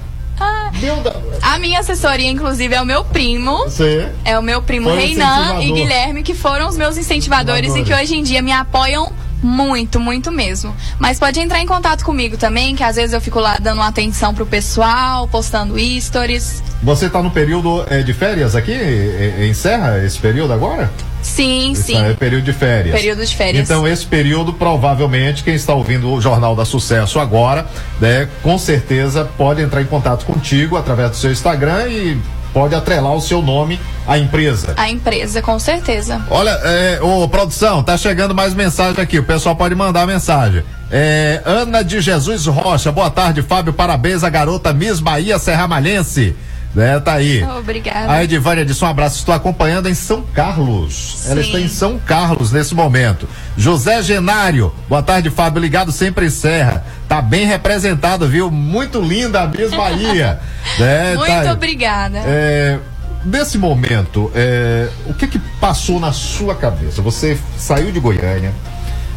A 1.43 1.59
minha 1.59 1.80
assessoria, 1.80 2.30
inclusive, 2.30 2.74
é 2.74 2.80
o 2.80 2.86
meu 2.86 3.05
primo. 3.05 3.64
Você. 3.64 4.09
É 4.24 4.38
o 4.38 4.43
meu 4.43 4.62
primo 4.62 4.88
Foi 4.88 4.99
Reinan 4.99 5.61
e 5.62 5.72
Guilherme, 5.72 6.22
que 6.22 6.34
foram 6.34 6.68
os 6.68 6.76
meus 6.76 6.97
incentivadores 6.97 7.74
e 7.74 7.82
que 7.82 7.93
hoje 7.93 8.16
em 8.16 8.22
dia 8.22 8.41
me 8.41 8.53
apoiam 8.53 9.12
muito, 9.43 9.99
muito 9.99 10.30
mesmo. 10.30 10.74
Mas 10.99 11.18
pode 11.18 11.41
entrar 11.41 11.61
em 11.61 11.66
contato 11.66 12.05
comigo 12.05 12.36
também, 12.36 12.76
que 12.76 12.82
às 12.82 12.97
vezes 12.97 13.12
eu 13.12 13.20
fico 13.20 13.41
lá 13.41 13.57
dando 13.61 13.80
atenção 13.80 14.34
pro 14.34 14.47
pessoal, 14.47 15.26
postando 15.28 15.76
stories. 16.01 16.62
Você 16.82 17.09
tá 17.09 17.22
no 17.22 17.30
período 17.30 17.84
eh, 17.88 18.03
de 18.03 18.12
férias 18.12 18.55
aqui? 18.55 18.72
Eh, 18.72 19.47
Encerra 19.49 20.05
esse 20.05 20.18
período 20.18 20.53
agora? 20.53 20.91
Sim, 21.23 21.73
Isso 21.73 21.85
sim. 21.85 21.97
É 21.97 22.14
período 22.14 22.45
de 22.45 22.53
férias. 22.53 22.95
Período 22.95 23.25
de 23.25 23.35
férias. 23.35 23.68
Então, 23.68 23.87
esse 23.87 24.07
período, 24.07 24.53
provavelmente, 24.53 25.45
quem 25.45 25.55
está 25.55 25.75
ouvindo 25.75 26.11
o 26.11 26.21
Jornal 26.21 26.57
da 26.57 26.64
Sucesso 26.64 27.18
agora, 27.18 27.66
né, 28.01 28.29
com 28.43 28.59
certeza 28.59 29.29
pode 29.37 29.62
entrar 29.62 29.83
em 29.83 29.87
contato 29.87 30.25
contigo 30.25 30.77
através 30.77 31.11
do 31.11 31.16
seu 31.16 31.31
Instagram 31.31 31.89
e 31.89 32.18
pode 32.53 32.75
atrelar 32.75 33.12
o 33.14 33.21
seu 33.21 33.43
nome 33.43 33.79
à 34.07 34.18
empresa. 34.18 34.75
A 34.77 34.91
empresa, 34.91 35.41
com 35.41 35.59
certeza. 35.59 36.21
Olha, 36.29 36.51
é, 36.51 36.99
ô 37.01 37.29
produção, 37.29 37.83
tá 37.83 37.97
chegando 37.97 38.35
mais 38.35 38.55
mensagem 38.55 39.01
aqui. 39.01 39.18
O 39.18 39.25
pessoal 39.25 39.55
pode 39.55 39.75
mandar 39.75 40.07
mensagem. 40.07 40.62
É, 40.91 41.41
Ana 41.45 41.85
de 41.85 42.01
Jesus 42.01 42.47
Rocha, 42.47 42.91
boa 42.91 43.11
tarde, 43.11 43.43
Fábio. 43.43 43.73
Parabéns 43.73 44.25
à 44.25 44.29
garota 44.29 44.73
Miss 44.73 44.99
Bahia 44.99 45.39
Serramalhense. 45.39 46.35
Né, 46.75 47.01
tá 47.01 47.14
aí. 47.14 47.43
Obrigada. 47.43 48.12
A 48.12 48.23
Edivânia 48.23 48.64
disse 48.64 48.85
um 48.85 48.87
abraço, 48.87 49.18
estou 49.18 49.35
acompanhando 49.35 49.89
em 49.89 49.95
São 49.95 50.23
Carlos. 50.23 51.25
Ela 51.27 51.43
Sim. 51.43 51.47
está 51.49 51.61
em 51.61 51.68
São 51.68 51.99
Carlos 51.99 52.53
nesse 52.53 52.75
momento. 52.75 53.29
José 53.57 54.01
Genário, 54.03 54.73
boa 54.89 55.03
tarde, 55.03 55.31
Fábio, 55.31 55.61
ligado 55.61 55.91
sempre 55.91 56.27
em 56.27 56.31
Serra. 56.31 56.85
Tá 57.09 57.21
bem 57.21 57.45
representado, 57.45 58.29
viu? 58.29 58.53
Muito 58.53 59.01
linda 59.01 59.41
a 59.41 59.49
Miss 59.49 59.71
Bahia. 59.71 60.39
né, 60.79 61.16
Muito 61.16 61.27
tá 61.27 61.53
obrigada. 61.53 62.18
É, 62.25 62.79
nesse 63.25 63.59
momento, 63.59 64.31
é, 64.35 64.89
o 65.07 65.14
que 65.14 65.27
que 65.27 65.39
passou 65.61 65.99
na 65.99 66.12
sua 66.12 66.55
cabeça? 66.55 67.03
Você 67.03 67.37
saiu 67.59 67.91
de 67.91 67.99
Goiânia, 67.99 68.53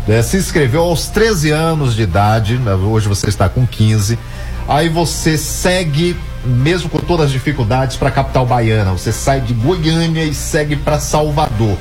né, 0.08 0.22
se 0.22 0.38
inscreveu 0.38 0.82
aos 0.82 1.08
13 1.08 1.52
anos 1.52 1.96
de 1.96 2.02
idade, 2.02 2.58
né, 2.58 2.74
hoje 2.74 3.08
você 3.08 3.30
está 3.30 3.48
com 3.48 3.66
15. 3.66 4.18
Aí 4.68 4.90
você 4.90 5.38
segue, 5.38 6.18
mesmo 6.46 6.90
com 6.90 7.00
todas 7.00 7.28
as 7.28 7.32
dificuldades, 7.32 7.96
para 7.96 8.10
a 8.10 8.12
capital 8.12 8.46
baiana. 8.46 8.92
Você 8.92 9.12
sai 9.12 9.42
de 9.42 9.54
Goiânia 9.54 10.24
e 10.24 10.34
segue 10.34 10.76
para 10.76 11.00
Salvador. 11.00 11.78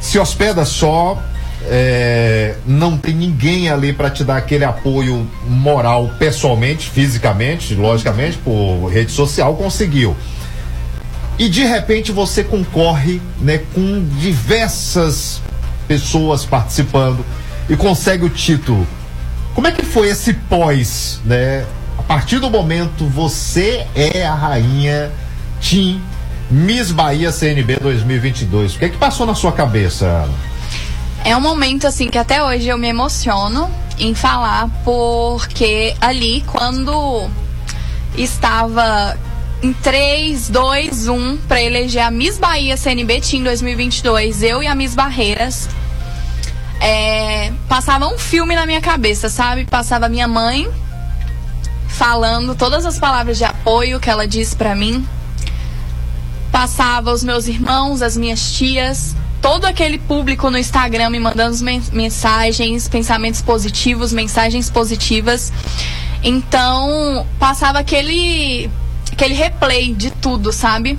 Se 0.00 0.18
hospeda 0.18 0.64
só, 0.64 1.22
é, 1.64 2.54
não 2.66 2.96
tem 2.96 3.14
ninguém 3.14 3.68
ali 3.68 3.92
para 3.92 4.10
te 4.10 4.24
dar 4.24 4.36
aquele 4.36 4.64
apoio 4.64 5.26
moral 5.46 6.10
pessoalmente, 6.18 6.88
fisicamente, 6.88 7.74
logicamente, 7.74 8.38
por 8.38 8.88
rede 8.88 9.12
social, 9.12 9.54
conseguiu. 9.54 10.16
E 11.38 11.48
de 11.48 11.64
repente 11.64 12.10
você 12.10 12.42
concorre 12.42 13.20
né, 13.40 13.60
com 13.74 14.04
diversas 14.18 15.40
pessoas 15.86 16.44
participando 16.44 17.24
e 17.68 17.76
consegue 17.76 18.24
o 18.24 18.28
título. 18.28 18.86
Como 19.54 19.66
é 19.66 19.72
que 19.72 19.84
foi 19.84 20.08
esse 20.08 20.32
pós, 20.32 21.20
né? 21.24 21.64
Partir 22.08 22.38
do 22.38 22.48
momento 22.48 23.06
você 23.06 23.86
é 23.94 24.26
a 24.26 24.34
rainha 24.34 25.12
Tim 25.60 26.02
Miss 26.50 26.90
Bahia 26.90 27.30
CNB 27.30 27.76
2022. 27.82 28.76
O 28.76 28.78
que 28.78 28.86
é 28.86 28.88
que 28.88 28.96
passou 28.96 29.26
na 29.26 29.34
sua 29.34 29.52
cabeça, 29.52 30.06
Ana? 30.06 30.34
É 31.22 31.36
um 31.36 31.40
momento 31.42 31.86
assim 31.86 32.08
que 32.08 32.16
até 32.16 32.42
hoje 32.42 32.66
eu 32.66 32.78
me 32.78 32.88
emociono 32.88 33.70
em 33.98 34.14
falar, 34.14 34.70
porque 34.86 35.94
ali 36.00 36.42
quando 36.46 37.28
estava 38.16 39.14
em 39.62 39.74
3, 39.74 40.48
2, 40.48 41.08
1 41.08 41.36
para 41.46 41.60
eleger 41.60 42.02
a 42.04 42.10
Miss 42.10 42.38
Bahia 42.38 42.78
CNB 42.78 43.20
Team 43.20 43.42
2022, 43.42 44.42
eu 44.42 44.62
e 44.62 44.66
a 44.66 44.74
Miss 44.74 44.94
Barreiras, 44.94 45.68
é, 46.80 47.52
passava 47.68 48.08
um 48.08 48.16
filme 48.16 48.54
na 48.54 48.64
minha 48.64 48.80
cabeça, 48.80 49.28
sabe? 49.28 49.66
Passava 49.66 50.08
minha 50.08 50.26
mãe 50.26 50.66
falando 51.88 52.54
todas 52.54 52.86
as 52.86 52.98
palavras 52.98 53.38
de 53.38 53.44
apoio 53.44 53.98
que 53.98 54.08
ela 54.08 54.26
disse 54.28 54.54
pra 54.54 54.74
mim. 54.74 55.04
Passava 56.52 57.12
os 57.12 57.22
meus 57.24 57.46
irmãos, 57.46 58.00
as 58.02 58.16
minhas 58.16 58.52
tias, 58.52 59.14
todo 59.42 59.64
aquele 59.66 59.98
público 59.98 60.50
no 60.50 60.56
Instagram 60.58 61.10
me 61.10 61.20
mandando 61.20 61.56
men- 61.62 61.82
mensagens, 61.92 62.88
pensamentos 62.88 63.42
positivos, 63.42 64.12
mensagens 64.12 64.70
positivas. 64.70 65.52
Então, 66.22 67.26
passava 67.38 67.78
aquele 67.78 68.70
aquele 69.12 69.34
replay 69.34 69.92
de 69.92 70.10
tudo, 70.10 70.52
sabe? 70.52 70.98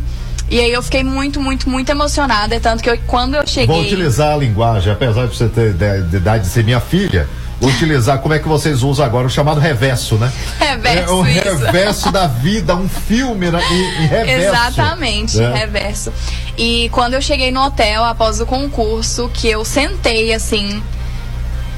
E 0.50 0.60
aí 0.60 0.72
eu 0.72 0.82
fiquei 0.82 1.04
muito, 1.04 1.40
muito, 1.40 1.70
muito 1.70 1.90
emocionada, 1.90 2.60
tanto 2.60 2.82
que 2.84 2.90
eu, 2.90 2.98
quando 3.06 3.36
eu 3.36 3.46
cheguei 3.46 3.68
Vou 3.68 3.82
utilizar 3.84 4.34
a 4.34 4.38
linguagem, 4.38 4.92
apesar 4.92 5.28
de 5.28 5.36
você 5.38 5.48
ter 5.48 5.74
de, 5.74 6.02
de 6.04 6.18
idade 6.18 6.44
de 6.46 6.50
ser 6.50 6.64
minha 6.64 6.80
filha, 6.80 7.28
utilizar 7.62 8.20
como 8.20 8.34
é 8.34 8.40
que 8.40 8.48
vocês 8.48 8.84
usam 8.84 9.06
agora 9.06 9.28
o 9.28 9.30
chamado 9.30 9.60
reverso, 9.60 10.16
né? 10.16 10.32
Reverso, 10.60 11.12
é 11.12 11.14
o 11.14 11.28
isso. 11.28 11.44
reverso 11.44 12.12
da 12.12 12.28
vida, 12.28 12.76
um 12.76 12.88
filme 12.88 13.52
né, 13.52 13.62
em, 13.70 14.04
em 14.04 14.08
reverso. 14.08 14.48
Exatamente, 14.48 15.38
né? 15.38 15.54
reverso. 15.54 16.14
E 16.58 16.90
quando 16.92 17.16
eu 17.16 17.22
cheguei 17.22 17.52
no 17.52 17.62
hotel 17.62 18.04
após 18.04 18.40
o 18.40 18.46
concurso, 18.46 19.30
que 19.34 19.48
eu 19.48 19.66
sentei 19.66 20.34
assim 20.34 20.82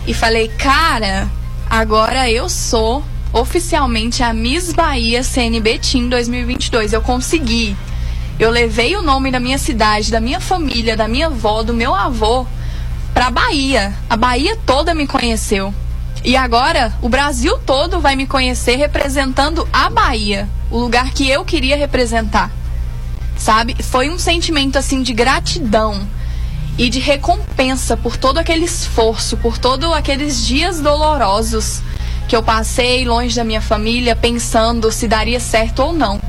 e 0.05 0.13
falei, 0.13 0.47
cara, 0.49 1.27
agora 1.69 2.29
eu 2.29 2.47
sou 2.47 3.03
oficialmente 3.33 4.21
a 4.21 4.33
Miss 4.33 4.73
Bahia 4.73 5.23
CNB 5.23 5.79
Team 5.79 6.09
2022. 6.09 6.93
Eu 6.93 7.01
consegui. 7.01 7.75
Eu 8.39 8.49
levei 8.49 8.95
o 8.95 9.01
nome 9.01 9.31
da 9.31 9.39
minha 9.39 9.57
cidade, 9.57 10.11
da 10.11 10.19
minha 10.19 10.39
família, 10.39 10.97
da 10.97 11.07
minha 11.07 11.27
avó, 11.27 11.61
do 11.63 11.73
meu 11.73 11.93
avô 11.93 12.45
pra 13.13 13.29
Bahia. 13.29 13.93
A 14.09 14.17
Bahia 14.17 14.57
toda 14.65 14.93
me 14.93 15.07
conheceu. 15.07 15.73
E 16.23 16.35
agora 16.35 16.93
o 17.01 17.09
Brasil 17.09 17.57
todo 17.59 17.99
vai 17.99 18.15
me 18.15 18.27
conhecer 18.27 18.75
representando 18.75 19.67
a 19.73 19.89
Bahia, 19.89 20.47
o 20.69 20.77
lugar 20.77 21.11
que 21.11 21.27
eu 21.29 21.43
queria 21.43 21.75
representar. 21.75 22.51
Sabe? 23.35 23.75
Foi 23.81 24.09
um 24.09 24.19
sentimento 24.19 24.77
assim 24.77 25.01
de 25.01 25.13
gratidão 25.13 26.07
e 26.77 26.89
de 26.89 26.99
recompensa 26.99 27.97
por 27.97 28.17
todo 28.17 28.37
aquele 28.37 28.65
esforço, 28.65 29.35
por 29.37 29.57
todos 29.57 29.91
aqueles 29.93 30.45
dias 30.45 30.79
dolorosos 30.79 31.81
que 32.27 32.35
eu 32.35 32.43
passei 32.43 33.03
longe 33.03 33.35
da 33.35 33.43
minha 33.43 33.61
família, 33.61 34.15
pensando 34.15 34.91
se 34.91 35.07
daria 35.07 35.39
certo 35.39 35.79
ou 35.79 35.91
não. 35.91 36.19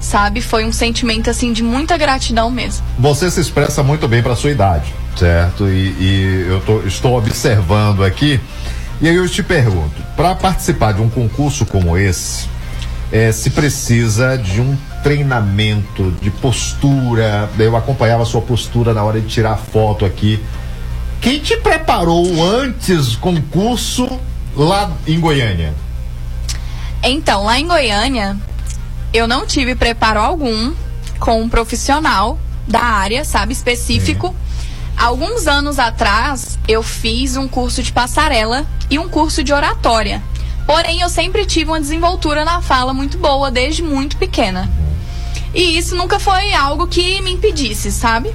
Sabe? 0.00 0.40
Foi 0.40 0.64
um 0.64 0.72
sentimento 0.72 1.28
assim 1.28 1.52
de 1.52 1.62
muita 1.62 1.96
gratidão 1.96 2.50
mesmo. 2.50 2.84
Você 2.98 3.30
se 3.30 3.40
expressa 3.40 3.82
muito 3.82 4.06
bem 4.06 4.22
para 4.22 4.36
sua 4.36 4.50
idade, 4.50 4.92
certo? 5.16 5.68
E, 5.68 5.88
e 5.98 6.46
eu 6.48 6.60
tô- 6.60 6.80
estou 6.86 7.18
observando 7.18 8.04
aqui. 8.04 8.40
E 9.00 9.08
aí 9.08 9.14
eu 9.16 9.28
te 9.28 9.42
pergunto, 9.42 10.00
para 10.16 10.34
participar 10.34 10.92
de 10.92 11.02
um 11.02 11.08
concurso 11.08 11.64
como 11.66 11.96
esse, 11.96 12.46
eh, 13.12 13.30
se 13.32 13.50
precisa 13.50 14.36
de 14.38 14.60
um 14.60 14.76
treinamento 15.02 16.12
de 16.20 16.30
postura. 16.30 17.48
Eu 17.58 17.76
acompanhava 17.76 18.22
a 18.22 18.26
sua 18.26 18.40
postura 18.42 18.92
na 18.94 19.02
hora 19.04 19.20
de 19.20 19.26
tirar 19.28 19.56
foto 19.56 20.04
aqui. 20.04 20.42
Quem 21.20 21.40
te 21.40 21.56
preparou 21.56 22.26
antes 22.44 23.12
do 23.12 23.18
concurso 23.18 24.08
lá 24.56 24.90
em 25.06 25.18
Goiânia? 25.18 25.74
Então, 27.02 27.44
lá 27.44 27.58
em 27.58 27.66
Goiânia, 27.66 28.36
eu 29.12 29.26
não 29.26 29.46
tive 29.46 29.74
preparo 29.74 30.20
algum 30.20 30.72
com 31.18 31.42
um 31.42 31.48
profissional 31.48 32.38
da 32.66 32.80
área, 32.80 33.24
sabe, 33.24 33.52
específico. 33.52 34.34
Alguns 34.96 35.46
anos 35.46 35.78
atrás, 35.78 36.58
eu 36.66 36.82
fiz 36.82 37.36
um 37.36 37.46
curso 37.48 37.82
de 37.82 37.92
passarela 37.92 38.66
e 38.90 38.98
um 38.98 39.08
curso 39.08 39.42
de 39.44 39.52
oratória. 39.52 40.22
Porém, 40.66 41.00
eu 41.00 41.08
sempre 41.08 41.46
tive 41.46 41.70
uma 41.70 41.80
desenvoltura 41.80 42.44
na 42.44 42.60
fala 42.60 42.92
muito 42.92 43.16
boa 43.16 43.50
desde 43.50 43.82
muito 43.82 44.16
pequena. 44.16 44.70
E 45.54 45.78
isso 45.78 45.96
nunca 45.96 46.18
foi 46.18 46.52
algo 46.52 46.86
que 46.86 47.22
me 47.22 47.32
impedisse, 47.32 47.90
sabe? 47.90 48.34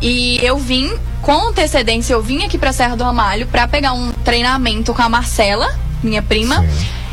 E 0.00 0.38
eu 0.42 0.56
vim 0.56 0.90
com 1.20 1.48
antecedência, 1.48 2.14
eu 2.14 2.22
vim 2.22 2.44
aqui 2.44 2.56
pra 2.56 2.72
Serra 2.72 2.96
do 2.96 3.04
Ramalho 3.04 3.46
pra 3.46 3.68
pegar 3.68 3.92
um 3.92 4.10
treinamento 4.24 4.94
com 4.94 5.02
a 5.02 5.08
Marcela, 5.08 5.78
minha 6.02 6.22
prima, 6.22 6.64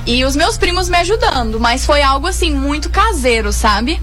e 0.07 0.23
os 0.23 0.37
meus 0.37 0.57
primos 0.57 0.87
me 0.87 0.95
ajudando, 0.97 1.59
mas 1.59 1.85
foi 1.85 2.01
algo 2.01 2.27
assim 2.27 2.49
muito 2.49 2.89
caseiro, 2.89 3.51
sabe? 3.51 4.01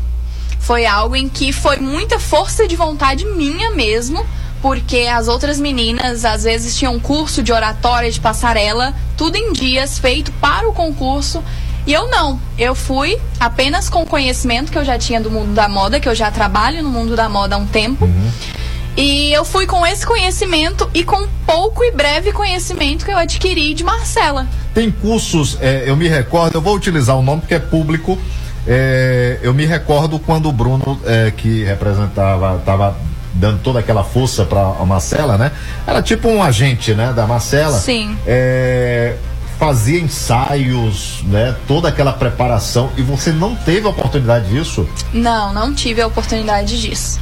Foi 0.60 0.84
algo 0.84 1.16
em 1.16 1.30
que 1.30 1.50
foi 1.50 1.78
muita 1.78 2.18
força 2.18 2.68
de 2.68 2.76
vontade 2.76 3.24
minha 3.24 3.70
mesmo, 3.70 4.24
porque 4.60 5.08
as 5.10 5.28
outras 5.28 5.58
meninas 5.58 6.26
às 6.26 6.44
vezes 6.44 6.76
tinham 6.76 7.00
curso 7.00 7.42
de 7.42 7.54
oratória, 7.54 8.10
de 8.10 8.20
passarela, 8.20 8.94
tudo 9.16 9.36
em 9.36 9.54
dias 9.54 9.98
feito 9.98 10.30
para 10.32 10.68
o 10.68 10.74
concurso. 10.74 11.42
E 11.86 11.92
eu 11.92 12.06
não, 12.10 12.38
eu 12.58 12.74
fui 12.74 13.18
apenas 13.40 13.88
com 13.88 14.02
o 14.02 14.06
conhecimento 14.06 14.70
que 14.70 14.78
eu 14.78 14.84
já 14.84 14.98
tinha 14.98 15.22
do 15.22 15.30
mundo 15.30 15.54
da 15.54 15.70
moda, 15.70 15.98
que 15.98 16.08
eu 16.08 16.14
já 16.14 16.30
trabalho 16.30 16.82
no 16.82 16.90
mundo 16.90 17.16
da 17.16 17.30
moda 17.30 17.56
há 17.56 17.58
um 17.58 17.66
tempo. 17.66 18.06
E 18.96 19.32
eu 19.32 19.44
fui 19.44 19.66
com 19.66 19.84
esse 19.86 20.06
conhecimento 20.06 20.88
e 20.94 21.02
com 21.04 21.26
pouco 21.46 21.82
e 21.82 21.90
breve 21.90 22.32
conhecimento 22.32 23.04
que 23.04 23.10
eu 23.10 23.16
adquiri 23.16 23.74
de 23.74 23.82
Marcela. 23.82 24.46
Tem 24.72 24.90
cursos, 24.90 25.58
é, 25.60 25.84
eu 25.86 25.96
me 25.96 26.08
recordo, 26.08 26.56
eu 26.56 26.60
vou 26.60 26.74
utilizar 26.76 27.16
o 27.16 27.22
nome 27.22 27.40
porque 27.40 27.54
é 27.54 27.58
público. 27.58 28.18
é, 28.66 29.38
eu 29.42 29.52
me 29.52 29.66
recordo 29.66 30.18
quando 30.18 30.48
o 30.48 30.52
Bruno, 30.52 30.98
é, 31.04 31.32
que 31.36 31.64
representava, 31.64 32.56
estava 32.56 32.96
dando 33.34 33.60
toda 33.62 33.80
aquela 33.80 34.04
força 34.04 34.44
para 34.44 34.60
a 34.60 34.86
Marcela, 34.86 35.36
né? 35.36 35.50
Era 35.86 36.00
tipo 36.00 36.28
um 36.28 36.42
agente, 36.42 36.94
né, 36.94 37.12
da 37.12 37.26
Marcela. 37.26 37.76
Sim. 37.78 38.16
É, 38.26 39.16
fazia 39.58 40.00
ensaios, 40.00 41.22
né? 41.24 41.54
Toda 41.66 41.88
aquela 41.88 42.12
preparação 42.12 42.90
e 42.96 43.02
você 43.02 43.32
não 43.32 43.54
teve 43.56 43.86
a 43.86 43.90
oportunidade 43.90 44.48
disso? 44.48 44.88
Não, 45.12 45.52
não 45.52 45.74
tive 45.74 46.00
a 46.00 46.06
oportunidade 46.06 46.80
disso. 46.80 47.20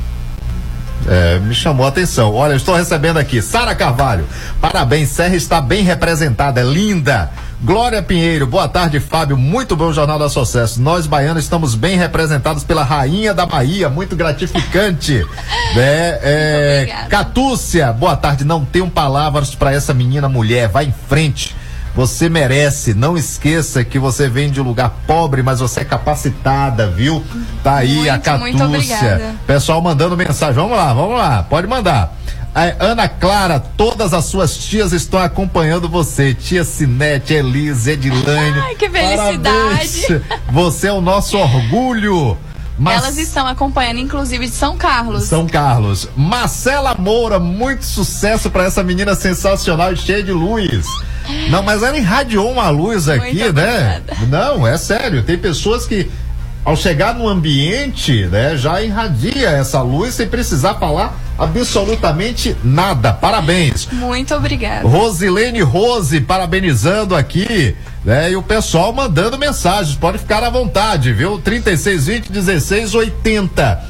É, 1.08 1.38
me 1.40 1.54
chamou 1.54 1.84
a 1.84 1.88
atenção. 1.88 2.34
Olha, 2.34 2.54
estou 2.54 2.74
recebendo 2.74 3.18
aqui. 3.18 3.42
Sara 3.42 3.74
Carvalho. 3.74 4.26
Parabéns, 4.60 5.08
Serra 5.08 5.36
está 5.36 5.60
bem 5.60 5.82
representada, 5.82 6.60
é 6.60 6.64
linda. 6.64 7.30
Glória 7.64 8.02
Pinheiro, 8.02 8.44
boa 8.44 8.66
tarde, 8.68 8.98
Fábio. 8.98 9.36
Muito 9.36 9.76
bom 9.76 9.92
Jornal 9.92 10.18
da 10.18 10.28
Sucesso. 10.28 10.82
Nós 10.82 11.06
baianos 11.06 11.44
estamos 11.44 11.76
bem 11.76 11.96
representados 11.96 12.64
pela 12.64 12.82
Rainha 12.82 13.32
da 13.32 13.46
Bahia, 13.46 13.88
muito 13.88 14.16
gratificante. 14.16 15.24
né? 15.76 16.18
É, 16.22 17.06
Catúcia, 17.08 17.92
boa 17.92 18.16
tarde. 18.16 18.44
Não 18.44 18.64
tenho 18.64 18.90
palavras 18.90 19.54
para 19.54 19.72
essa 19.72 19.94
menina 19.94 20.28
mulher. 20.28 20.68
Vai 20.68 20.86
em 20.86 20.94
frente. 21.08 21.54
Você 21.94 22.28
merece. 22.28 22.94
Não 22.94 23.16
esqueça 23.16 23.84
que 23.84 23.98
você 23.98 24.28
vem 24.28 24.50
de 24.50 24.60
um 24.60 24.64
lugar 24.64 24.90
pobre, 25.06 25.42
mas 25.42 25.60
você 25.60 25.80
é 25.80 25.84
capacitada, 25.84 26.88
viu? 26.88 27.22
Tá 27.62 27.76
aí 27.76 28.08
a 28.08 28.12
Muito, 28.12 28.24
Catúcia. 28.24 28.38
muito 28.38 28.62
obrigada. 28.64 29.34
Pessoal 29.46 29.80
mandando 29.82 30.16
mensagem. 30.16 30.54
Vamos 30.54 30.76
lá, 30.76 30.92
vamos 30.94 31.18
lá. 31.18 31.42
Pode 31.42 31.66
mandar. 31.66 32.16
A 32.54 32.84
Ana 32.84 33.08
Clara, 33.08 33.58
todas 33.58 34.12
as 34.12 34.26
suas 34.26 34.56
tias 34.58 34.92
estão 34.92 35.18
acompanhando 35.20 35.88
você. 35.88 36.34
Tia 36.34 36.64
Sinete, 36.64 37.32
Elise, 37.32 37.92
Edilane. 37.92 38.58
Ai, 38.60 38.74
que 38.74 38.90
felicidade. 38.90 39.42
Parabéns. 39.42 40.06
Você 40.50 40.88
é 40.88 40.92
o 40.92 41.00
nosso 41.00 41.38
orgulho. 41.38 42.36
Mas- 42.78 43.02
Elas 43.04 43.18
estão 43.18 43.46
acompanhando, 43.46 43.98
inclusive, 44.00 44.46
de 44.46 44.52
São 44.52 44.76
Carlos. 44.76 45.24
São 45.24 45.46
Carlos. 45.46 46.08
Marcela 46.16 46.94
Moura, 46.98 47.38
muito 47.38 47.84
sucesso 47.84 48.50
pra 48.50 48.64
essa 48.64 48.82
menina 48.82 49.14
sensacional 49.14 49.92
e 49.92 49.96
cheia 49.96 50.22
de 50.22 50.32
luz. 50.32 50.86
Não, 51.50 51.62
mas 51.62 51.82
ela 51.82 51.96
irradiou 51.96 52.50
uma 52.50 52.68
luz 52.70 53.08
aqui, 53.08 53.34
Muito 53.40 53.52
né? 53.52 54.02
Não, 54.28 54.66
é 54.66 54.76
sério. 54.76 55.22
Tem 55.22 55.38
pessoas 55.38 55.86
que, 55.86 56.10
ao 56.64 56.74
chegar 56.76 57.14
no 57.14 57.28
ambiente, 57.28 58.26
né, 58.26 58.56
já 58.56 58.82
irradia 58.82 59.50
essa 59.50 59.80
luz 59.82 60.14
sem 60.14 60.26
precisar 60.26 60.74
falar 60.74 61.16
absolutamente 61.38 62.56
nada. 62.64 63.12
Parabéns. 63.12 63.86
Muito 63.92 64.34
obrigada. 64.34 64.86
Rosilene 64.88 65.60
Rose 65.60 66.20
parabenizando 66.20 67.14
aqui, 67.14 67.76
né? 68.04 68.32
E 68.32 68.36
o 68.36 68.42
pessoal 68.42 68.92
mandando 68.92 69.38
mensagens. 69.38 69.96
Pode 69.96 70.18
ficar 70.18 70.42
à 70.42 70.50
vontade, 70.50 71.12
viu? 71.12 71.38
3620 71.38 72.30
1680. 72.30 73.84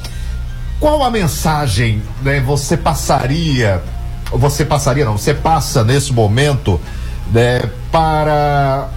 Qual 0.79 1.03
a 1.03 1.09
mensagem, 1.09 2.01
né, 2.21 2.41
você 2.41 2.75
passaria, 2.75 3.81
você 4.31 4.65
passaria 4.65 5.05
não, 5.05 5.17
você 5.17 5.33
passa 5.33 5.83
nesse 5.83 6.11
momento, 6.11 6.79
né, 7.31 7.61
para 7.89 8.89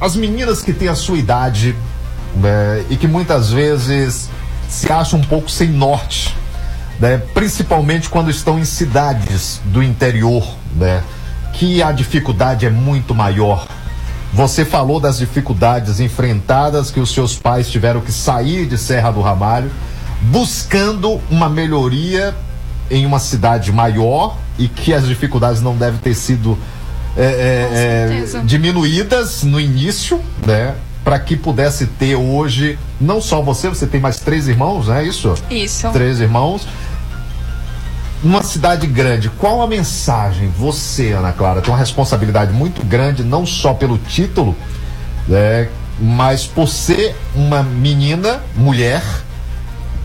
as 0.00 0.16
meninas 0.16 0.62
que 0.62 0.72
têm 0.72 0.88
a 0.88 0.94
sua 0.94 1.18
idade, 1.18 1.76
né, 2.34 2.84
e 2.88 2.96
que 2.96 3.06
muitas 3.06 3.50
vezes 3.50 4.30
se 4.70 4.90
acham 4.90 5.18
um 5.18 5.24
pouco 5.24 5.50
sem 5.50 5.68
norte, 5.68 6.34
né, 6.98 7.20
principalmente 7.34 8.08
quando 8.08 8.30
estão 8.30 8.58
em 8.58 8.64
cidades 8.64 9.60
do 9.66 9.82
interior, 9.82 10.56
né, 10.74 11.02
que 11.52 11.82
a 11.82 11.92
dificuldade 11.92 12.64
é 12.64 12.70
muito 12.70 13.14
maior. 13.14 13.66
Você 14.32 14.64
falou 14.64 14.98
das 14.98 15.18
dificuldades 15.18 16.00
enfrentadas 16.00 16.90
que 16.90 16.98
os 16.98 17.12
seus 17.12 17.36
pais 17.36 17.70
tiveram 17.70 18.00
que 18.00 18.10
sair 18.10 18.66
de 18.66 18.78
Serra 18.78 19.10
do 19.10 19.20
Ramalho, 19.20 19.70
buscando 20.22 21.20
uma 21.30 21.50
melhoria 21.50 22.34
em 22.90 23.04
uma 23.04 23.18
cidade 23.18 23.70
maior 23.70 24.38
e 24.58 24.68
que 24.68 24.94
as 24.94 25.06
dificuldades 25.06 25.60
não 25.60 25.76
devem 25.76 26.00
ter 26.00 26.14
sido 26.14 26.58
é, 27.14 27.24
é, 27.24 28.38
é, 28.38 28.42
diminuídas 28.42 29.42
no 29.42 29.60
início, 29.60 30.18
né? 30.46 30.76
Para 31.04 31.18
que 31.18 31.36
pudesse 31.36 31.86
ter 31.86 32.14
hoje, 32.14 32.78
não 33.00 33.20
só 33.20 33.42
você, 33.42 33.68
você 33.68 33.86
tem 33.86 34.00
mais 34.00 34.20
três 34.20 34.48
irmãos, 34.48 34.86
não 34.86 34.94
é 34.94 35.04
isso? 35.04 35.34
Isso. 35.50 35.90
Três 35.90 36.20
irmãos. 36.20 36.66
Numa 38.22 38.42
cidade 38.42 38.86
grande, 38.86 39.28
qual 39.28 39.60
a 39.62 39.66
mensagem? 39.66 40.48
Você, 40.56 41.10
Ana 41.10 41.32
Clara, 41.32 41.60
tem 41.60 41.72
uma 41.72 41.78
responsabilidade 41.78 42.52
muito 42.52 42.84
grande, 42.84 43.24
não 43.24 43.44
só 43.44 43.74
pelo 43.74 43.98
título, 43.98 44.54
né, 45.26 45.68
mas 45.98 46.46
por 46.46 46.68
ser 46.68 47.16
uma 47.34 47.64
menina, 47.64 48.40
mulher, 48.54 49.02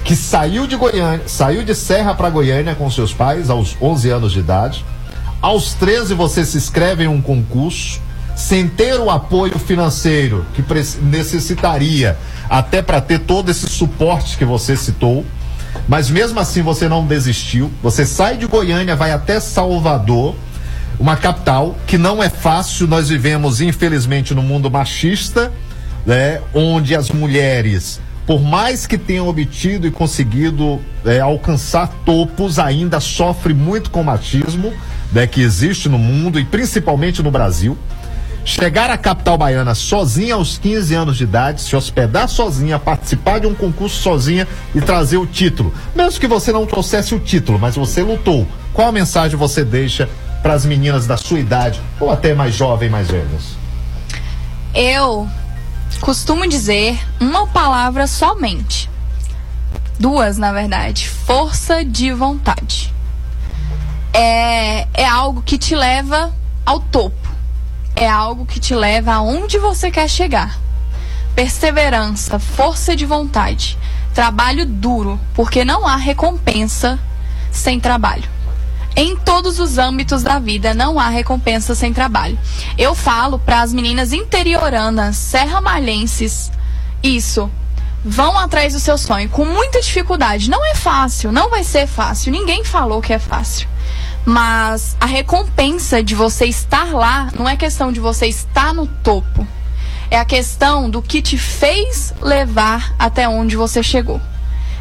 que 0.03 0.15
saiu 0.15 0.65
de 0.65 0.75
Goiânia, 0.75 1.21
saiu 1.27 1.63
de 1.63 1.75
Serra 1.75 2.15
para 2.15 2.29
Goiânia 2.29 2.73
com 2.73 2.89
seus 2.89 3.13
pais 3.13 3.49
aos 3.49 3.75
11 3.79 4.09
anos 4.09 4.31
de 4.31 4.39
idade. 4.39 4.83
Aos 5.41 5.73
13 5.75 6.13
você 6.13 6.43
se 6.43 6.57
inscreve 6.57 7.03
em 7.03 7.07
um 7.07 7.21
concurso 7.21 8.01
sem 8.35 8.67
ter 8.67 8.99
o 8.99 9.09
apoio 9.09 9.59
financeiro 9.59 10.45
que 10.53 10.63
necessitaria 11.01 12.17
até 12.49 12.81
para 12.81 13.01
ter 13.01 13.19
todo 13.19 13.49
esse 13.49 13.67
suporte 13.67 14.37
que 14.37 14.45
você 14.45 14.77
citou. 14.77 15.25
Mas 15.87 16.09
mesmo 16.09 16.39
assim 16.39 16.61
você 16.61 16.87
não 16.87 17.05
desistiu. 17.05 17.71
Você 17.81 18.05
sai 18.05 18.37
de 18.37 18.45
Goiânia, 18.45 18.95
vai 18.95 19.11
até 19.11 19.39
Salvador, 19.39 20.35
uma 20.99 21.15
capital 21.15 21.75
que 21.85 21.97
não 21.97 22.23
é 22.23 22.29
fácil. 22.29 22.87
Nós 22.87 23.09
vivemos, 23.09 23.61
infelizmente, 23.61 24.33
no 24.33 24.41
mundo 24.41 24.69
machista, 24.69 25.51
né? 26.05 26.41
Onde 26.53 26.95
as 26.95 27.09
mulheres 27.09 27.99
por 28.27 28.41
mais 28.41 28.85
que 28.85 28.97
tenham 28.97 29.25
obtido 29.29 29.87
e 29.87 29.91
conseguido 29.91 30.81
é, 31.05 31.21
alcançar 31.21 31.87
topos, 32.05 32.59
ainda 32.59 32.99
sofre 32.99 33.53
muito 33.53 33.89
com 33.89 34.01
o 34.01 34.03
machismo 34.03 34.73
né, 35.13 35.25
que 35.25 35.41
existe 35.41 35.87
no 35.87 35.97
mundo 35.97 36.37
e 36.37 36.43
principalmente 36.43 37.23
no 37.23 37.31
Brasil. 37.31 37.77
Chegar 38.47 38.89
à 38.89 38.97
capital 38.97 39.37
baiana 39.37 39.75
sozinha 39.75 40.35
aos 40.35 40.57
15 40.57 40.95
anos 40.95 41.17
de 41.17 41.25
idade, 41.25 41.59
se 41.59 41.75
hospedar 41.75 42.29
sozinha, 42.29 42.79
participar 42.79 43.41
de 43.41 43.45
um 43.45 43.53
concurso 43.53 44.01
sozinha 44.01 44.47
e 44.73 44.79
trazer 44.79 45.17
o 45.17 45.27
título. 45.27 45.73
Mesmo 45.93 46.17
que 46.17 46.27
você 46.27 46.49
não 46.53 46.65
trouxesse 46.65 47.13
o 47.13 47.19
título, 47.19 47.59
mas 47.59 47.75
você 47.75 48.01
lutou. 48.01 48.47
Qual 48.73 48.89
mensagem 48.93 49.37
você 49.37 49.65
deixa 49.65 50.09
para 50.41 50.53
as 50.53 50.65
meninas 50.65 51.05
da 51.05 51.17
sua 51.17 51.41
idade 51.41 51.81
ou 51.99 52.09
até 52.09 52.33
mais 52.33 52.55
jovem, 52.55 52.89
mais 52.89 53.11
velhas? 53.11 53.57
Eu 54.73 55.27
costumo 55.99 56.47
dizer 56.47 56.97
uma 57.19 57.47
palavra 57.47 58.07
somente. 58.07 58.89
Duas, 59.99 60.37
na 60.37 60.53
verdade. 60.53 61.09
Força 61.09 61.83
de 61.83 62.13
vontade. 62.13 62.93
É, 64.13 64.87
é 64.93 65.05
algo 65.05 65.41
que 65.41 65.57
te 65.57 65.75
leva 65.75 66.33
ao 66.65 66.79
topo. 66.79 67.26
É 67.99 68.07
algo 68.07 68.45
que 68.45 68.59
te 68.59 68.75
leva 68.75 69.13
aonde 69.13 69.57
você 69.57 69.89
quer 69.89 70.07
chegar. 70.07 70.59
Perseverança, 71.33 72.37
força 72.37 72.95
de 72.95 73.07
vontade, 73.07 73.75
trabalho 74.13 74.67
duro, 74.67 75.19
porque 75.33 75.65
não 75.65 75.87
há 75.87 75.95
recompensa 75.95 76.99
sem 77.51 77.79
trabalho. 77.79 78.29
Em 78.95 79.15
todos 79.15 79.59
os 79.59 79.79
âmbitos 79.79 80.21
da 80.21 80.37
vida 80.37 80.75
não 80.75 80.99
há 80.99 81.09
recompensa 81.09 81.73
sem 81.73 81.91
trabalho. 81.91 82.37
Eu 82.77 82.93
falo 82.93 83.39
para 83.39 83.61
as 83.61 83.73
meninas 83.73 84.13
interioranas, 84.13 85.15
serramalhenses, 85.15 86.51
isso. 87.01 87.49
Vão 88.05 88.37
atrás 88.37 88.73
do 88.73 88.79
seu 88.79 88.97
sonho 88.99 89.27
com 89.27 89.43
muita 89.43 89.81
dificuldade. 89.81 90.51
Não 90.51 90.63
é 90.63 90.75
fácil, 90.75 91.31
não 91.31 91.49
vai 91.49 91.63
ser 91.63 91.87
fácil. 91.87 92.31
Ninguém 92.31 92.63
falou 92.63 93.01
que 93.01 93.11
é 93.11 93.17
fácil. 93.17 93.67
Mas 94.29 94.97
a 94.99 95.05
recompensa 95.05 96.03
de 96.03 96.13
você 96.13 96.47
estar 96.47 96.91
lá 96.91 97.29
não 97.33 97.47
é 97.47 97.55
questão 97.55 97.93
de 97.93 98.01
você 98.01 98.27
estar 98.27 98.73
no 98.73 98.85
topo. 98.85 99.47
É 100.11 100.19
a 100.19 100.25
questão 100.25 100.89
do 100.89 101.01
que 101.01 101.21
te 101.21 101.37
fez 101.37 102.13
levar 102.21 102.93
até 102.99 103.29
onde 103.29 103.55
você 103.55 103.81
chegou. 103.81 104.19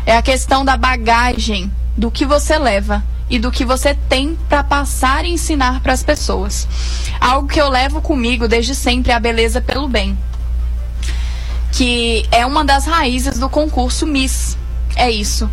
É 0.04 0.16
a 0.16 0.22
questão 0.22 0.64
da 0.64 0.76
bagagem, 0.76 1.70
do 1.96 2.10
que 2.10 2.26
você 2.26 2.58
leva 2.58 3.04
e 3.30 3.38
do 3.38 3.52
que 3.52 3.64
você 3.64 3.94
tem 4.08 4.36
para 4.48 4.64
passar 4.64 5.24
e 5.24 5.30
ensinar 5.30 5.78
para 5.80 5.92
as 5.92 6.02
pessoas. 6.02 6.66
Algo 7.20 7.46
que 7.46 7.60
eu 7.60 7.70
levo 7.70 8.02
comigo 8.02 8.48
desde 8.48 8.74
sempre 8.74 9.12
é 9.12 9.14
a 9.14 9.20
beleza 9.20 9.60
pelo 9.60 9.86
bem, 9.86 10.18
que 11.70 12.26
é 12.32 12.44
uma 12.44 12.64
das 12.64 12.84
raízes 12.84 13.38
do 13.38 13.48
concurso 13.48 14.08
Miss. 14.08 14.58
É 14.96 15.08
isso. 15.08 15.48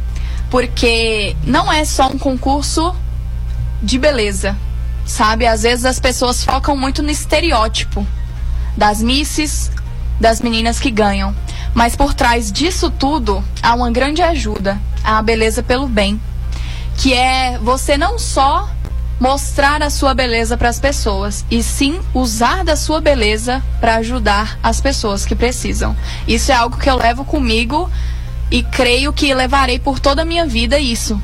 Porque 0.50 1.36
não 1.46 1.72
é 1.72 1.86
só 1.86 2.08
um 2.08 2.18
concurso 2.18 2.96
de 3.84 4.00
beleza, 4.00 4.56
sabe? 5.06 5.46
Às 5.46 5.64
vezes 5.64 5.86
as 5.86 6.00
pessoas 6.00 6.44
focam 6.44 6.76
muito 6.76 7.04
no 7.04 7.12
estereótipo 7.12 8.08
das 8.78 9.04
misses, 9.04 9.70
das 10.20 10.42
meninas 10.42 10.80
que 10.80 10.90
ganham. 10.90 11.36
Mas 11.74 11.96
por 11.96 12.14
trás 12.14 12.52
disso 12.52 12.90
tudo 12.90 13.44
há 13.62 13.74
uma 13.74 13.92
grande 13.92 14.22
ajuda, 14.22 14.80
a 15.04 15.22
beleza 15.22 15.62
pelo 15.62 15.88
bem, 15.88 16.20
que 16.98 17.14
é 17.14 17.58
você 17.60 17.98
não 17.98 18.18
só 18.18 18.70
mostrar 19.20 19.82
a 19.82 19.90
sua 19.90 20.14
beleza 20.14 20.58
para 20.58 20.70
as 20.70 20.80
pessoas, 20.80 21.46
e 21.50 21.64
sim 21.64 22.00
usar 22.14 22.64
da 22.64 22.76
sua 22.76 23.00
beleza 23.00 23.64
para 23.80 23.96
ajudar 23.96 24.60
as 24.62 24.82
pessoas 24.82 25.26
que 25.26 25.36
precisam. 25.36 25.96
Isso 26.28 26.52
é 26.52 26.56
algo 26.56 26.78
que 26.78 26.90
eu 26.90 26.98
levo 26.98 27.24
comigo 27.24 27.90
e 28.52 28.64
creio 28.64 29.14
que 29.14 29.34
levarei 29.34 29.80
por 29.80 30.00
toda 30.00 30.24
a 30.24 30.26
minha 30.26 30.46
vida 30.46 30.78
isso. 30.78 31.22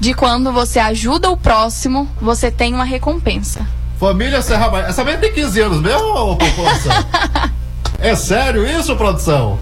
De 0.00 0.12
quando 0.14 0.52
você 0.52 0.78
ajuda 0.78 1.30
o 1.30 1.36
próximo, 1.36 2.08
você 2.20 2.50
tem 2.50 2.74
uma 2.74 2.84
recompensa. 2.84 3.66
Família 3.98 4.42
Serra 4.42 4.68
Baiana. 4.68 4.90
Essa 4.90 5.02
menina 5.04 5.22
tem 5.22 5.32
15 5.32 5.60
anos 5.60 5.80
mesmo, 5.80 6.06
ô, 6.06 6.36
produção? 6.36 6.92
é 7.98 8.14
sério 8.14 8.66
isso, 8.66 8.94
produção? 8.96 9.58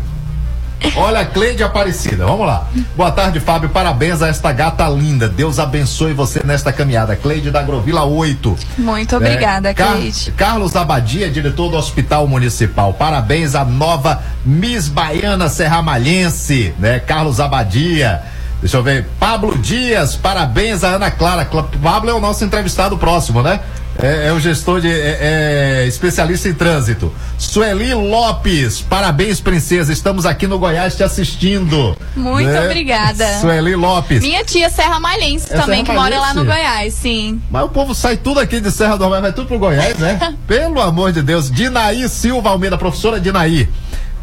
Olha, 0.96 1.24
Cleide 1.24 1.62
Aparecida, 1.62 2.26
vamos 2.26 2.46
lá. 2.46 2.66
Boa 2.94 3.10
tarde, 3.10 3.40
Fábio. 3.40 3.70
Parabéns 3.70 4.20
a 4.20 4.28
esta 4.28 4.52
gata 4.52 4.86
linda. 4.88 5.26
Deus 5.28 5.58
abençoe 5.58 6.12
você 6.12 6.42
nesta 6.44 6.72
caminhada. 6.72 7.16
Cleide 7.16 7.50
da 7.50 7.60
Agrovila 7.60 8.04
8. 8.04 8.54
Muito 8.76 9.16
obrigada, 9.16 9.70
É, 9.70 9.74
Car- 9.74 9.92
Cleide. 9.94 10.32
Carlos 10.32 10.76
Abadia, 10.76 11.30
diretor 11.30 11.70
do 11.70 11.76
Hospital 11.78 12.26
Municipal. 12.26 12.92
Parabéns 12.92 13.54
à 13.54 13.64
nova 13.64 14.20
Miss 14.44 14.88
Baiana 14.88 15.48
Serramalhense, 15.48 16.74
né? 16.78 16.98
Carlos 16.98 17.40
Abadia. 17.40 18.20
Deixa 18.64 18.78
eu 18.78 18.82
ver. 18.82 19.04
Pablo 19.20 19.58
Dias, 19.58 20.16
parabéns 20.16 20.82
a 20.82 20.94
Ana 20.94 21.10
Clara. 21.10 21.44
Cla- 21.44 21.68
Pablo 21.82 22.08
é 22.08 22.14
o 22.14 22.18
nosso 22.18 22.42
entrevistado 22.46 22.96
próximo, 22.96 23.42
né? 23.42 23.60
É, 24.02 24.28
é 24.28 24.32
o 24.32 24.40
gestor 24.40 24.80
de. 24.80 24.88
É, 24.90 25.82
é 25.82 25.86
especialista 25.86 26.48
em 26.48 26.54
trânsito. 26.54 27.12
Sueli 27.36 27.92
Lopes, 27.92 28.80
parabéns, 28.80 29.38
princesa. 29.38 29.92
Estamos 29.92 30.24
aqui 30.24 30.46
no 30.46 30.58
Goiás 30.58 30.96
te 30.96 31.02
assistindo. 31.04 31.94
Muito 32.16 32.48
né? 32.48 32.64
obrigada. 32.64 33.38
Sueli 33.38 33.76
Lopes. 33.76 34.22
Minha 34.22 34.42
tia 34.42 34.70
Serra 34.70 34.98
Malhense 34.98 35.52
É 35.52 35.56
também, 35.58 35.84
que 35.84 35.90
Serra 35.92 36.02
mora 36.02 36.18
lá 36.18 36.32
no 36.32 36.42
Malhense? 36.42 36.66
Goiás, 36.66 36.94
sim. 36.94 37.42
Mas 37.50 37.64
o 37.64 37.68
povo 37.68 37.94
sai 37.94 38.16
tudo 38.16 38.40
aqui 38.40 38.60
de 38.62 38.70
Serra 38.70 38.96
do 38.96 39.10
Mar, 39.10 39.20
vai 39.20 39.32
tudo 39.34 39.46
pro 39.46 39.58
Goiás, 39.58 39.98
né? 39.98 40.18
Pelo 40.48 40.80
amor 40.80 41.12
de 41.12 41.20
Deus. 41.20 41.50
Dinaí 41.50 42.08
Silva 42.08 42.48
Almeida, 42.48 42.78
professora 42.78 43.20
Dinaí. 43.20 43.68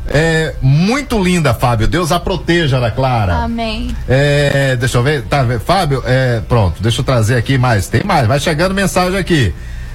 É 0.07 0.55
muito 0.61 1.21
linda, 1.21 1.53
Fábio. 1.53 1.87
Deus 1.87 2.11
a 2.11 2.19
proteja, 2.19 2.77
Ana 2.77 2.91
Clara. 2.91 3.35
Amém. 3.35 3.95
É, 4.07 4.75
deixa 4.75 4.97
eu 4.97 5.03
ver, 5.03 5.23
tá, 5.23 5.45
Fábio, 5.63 6.03
é, 6.05 6.41
pronto, 6.47 6.81
deixa 6.81 7.01
eu 7.01 7.05
trazer 7.05 7.35
aqui 7.35 7.57
mais, 7.57 7.87
tem 7.87 8.03
mais, 8.03 8.27
vai 8.27 8.39
chegando 8.39 8.73
mensagem 8.73 9.17
aqui. 9.17 9.53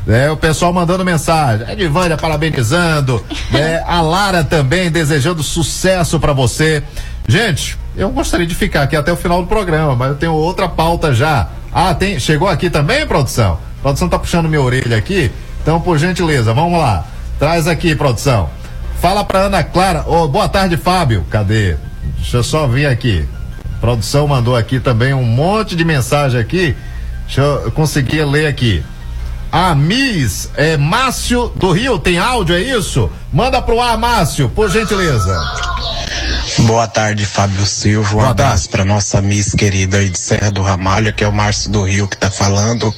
É, 0.08 0.30
o 0.30 0.36
pessoal 0.36 0.72
mandando 0.72 1.04
mensagem. 1.04 1.66
A 1.66 1.72
Edivânia 1.72 2.16
parabenizando. 2.16 3.24
né, 3.50 3.82
a 3.84 4.00
Lara 4.00 4.44
também 4.44 4.88
desejando 4.88 5.42
sucesso 5.42 6.20
pra 6.20 6.32
você. 6.32 6.82
Gente, 7.26 7.76
eu 7.96 8.08
gostaria 8.10 8.46
de 8.46 8.54
ficar 8.54 8.82
aqui 8.82 8.94
até 8.94 9.12
o 9.12 9.16
final 9.16 9.42
do 9.42 9.48
programa, 9.48 9.96
mas 9.96 10.10
eu 10.10 10.14
tenho 10.14 10.32
outra 10.32 10.68
pauta 10.68 11.12
já. 11.12 11.48
Ah, 11.72 11.92
tem, 11.92 12.20
chegou 12.20 12.48
aqui 12.48 12.70
também, 12.70 13.04
produção? 13.04 13.58
A 13.80 13.82
produção 13.82 14.08
tá 14.08 14.16
puxando 14.16 14.48
minha 14.48 14.62
orelha 14.62 14.96
aqui. 14.96 15.30
Então, 15.60 15.80
por 15.80 15.98
gentileza, 15.98 16.54
vamos 16.54 16.78
lá. 16.78 17.04
Traz 17.40 17.66
aqui, 17.66 17.94
produção. 17.96 18.48
Fala 19.00 19.24
pra 19.24 19.40
Ana 19.40 19.62
Clara. 19.62 20.04
Ô, 20.06 20.26
boa 20.26 20.48
tarde, 20.48 20.76
Fábio. 20.76 21.24
Cadê? 21.30 21.76
Deixa 22.16 22.38
eu 22.38 22.44
só 22.44 22.66
vir 22.66 22.86
aqui. 22.86 23.26
A 23.76 23.80
produção 23.80 24.26
mandou 24.26 24.56
aqui 24.56 24.80
também 24.80 25.14
um 25.14 25.24
monte 25.24 25.76
de 25.76 25.84
mensagem 25.84 26.40
aqui. 26.40 26.74
Deixa 27.26 27.40
eu 27.40 27.70
conseguir 27.72 28.24
ler 28.24 28.46
aqui. 28.46 28.82
A 29.50 29.74
Miss 29.74 30.50
é 30.56 30.76
Márcio 30.76 31.52
do 31.56 31.70
Rio, 31.72 31.98
tem 31.98 32.18
áudio, 32.18 32.54
é 32.54 32.60
isso? 32.60 33.10
Manda 33.32 33.62
pro 33.62 33.80
ar, 33.80 33.96
Márcio, 33.96 34.48
por 34.50 34.70
gentileza. 34.70 35.34
Boa 36.60 36.88
tarde, 36.88 37.26
Fábio 37.26 37.66
Silva. 37.66 38.16
Um 38.16 38.24
abraço 38.24 38.70
para 38.70 38.84
nossa 38.84 39.20
Miss 39.20 39.54
querida 39.54 39.98
aí 39.98 40.08
de 40.08 40.18
Serra 40.18 40.50
do 40.50 40.62
Ramalho, 40.62 41.12
que 41.12 41.22
é 41.22 41.28
o 41.28 41.32
Márcio 41.32 41.70
do 41.70 41.84
Rio 41.84 42.08
que 42.08 42.16
tá 42.16 42.30
falando, 42.30 42.92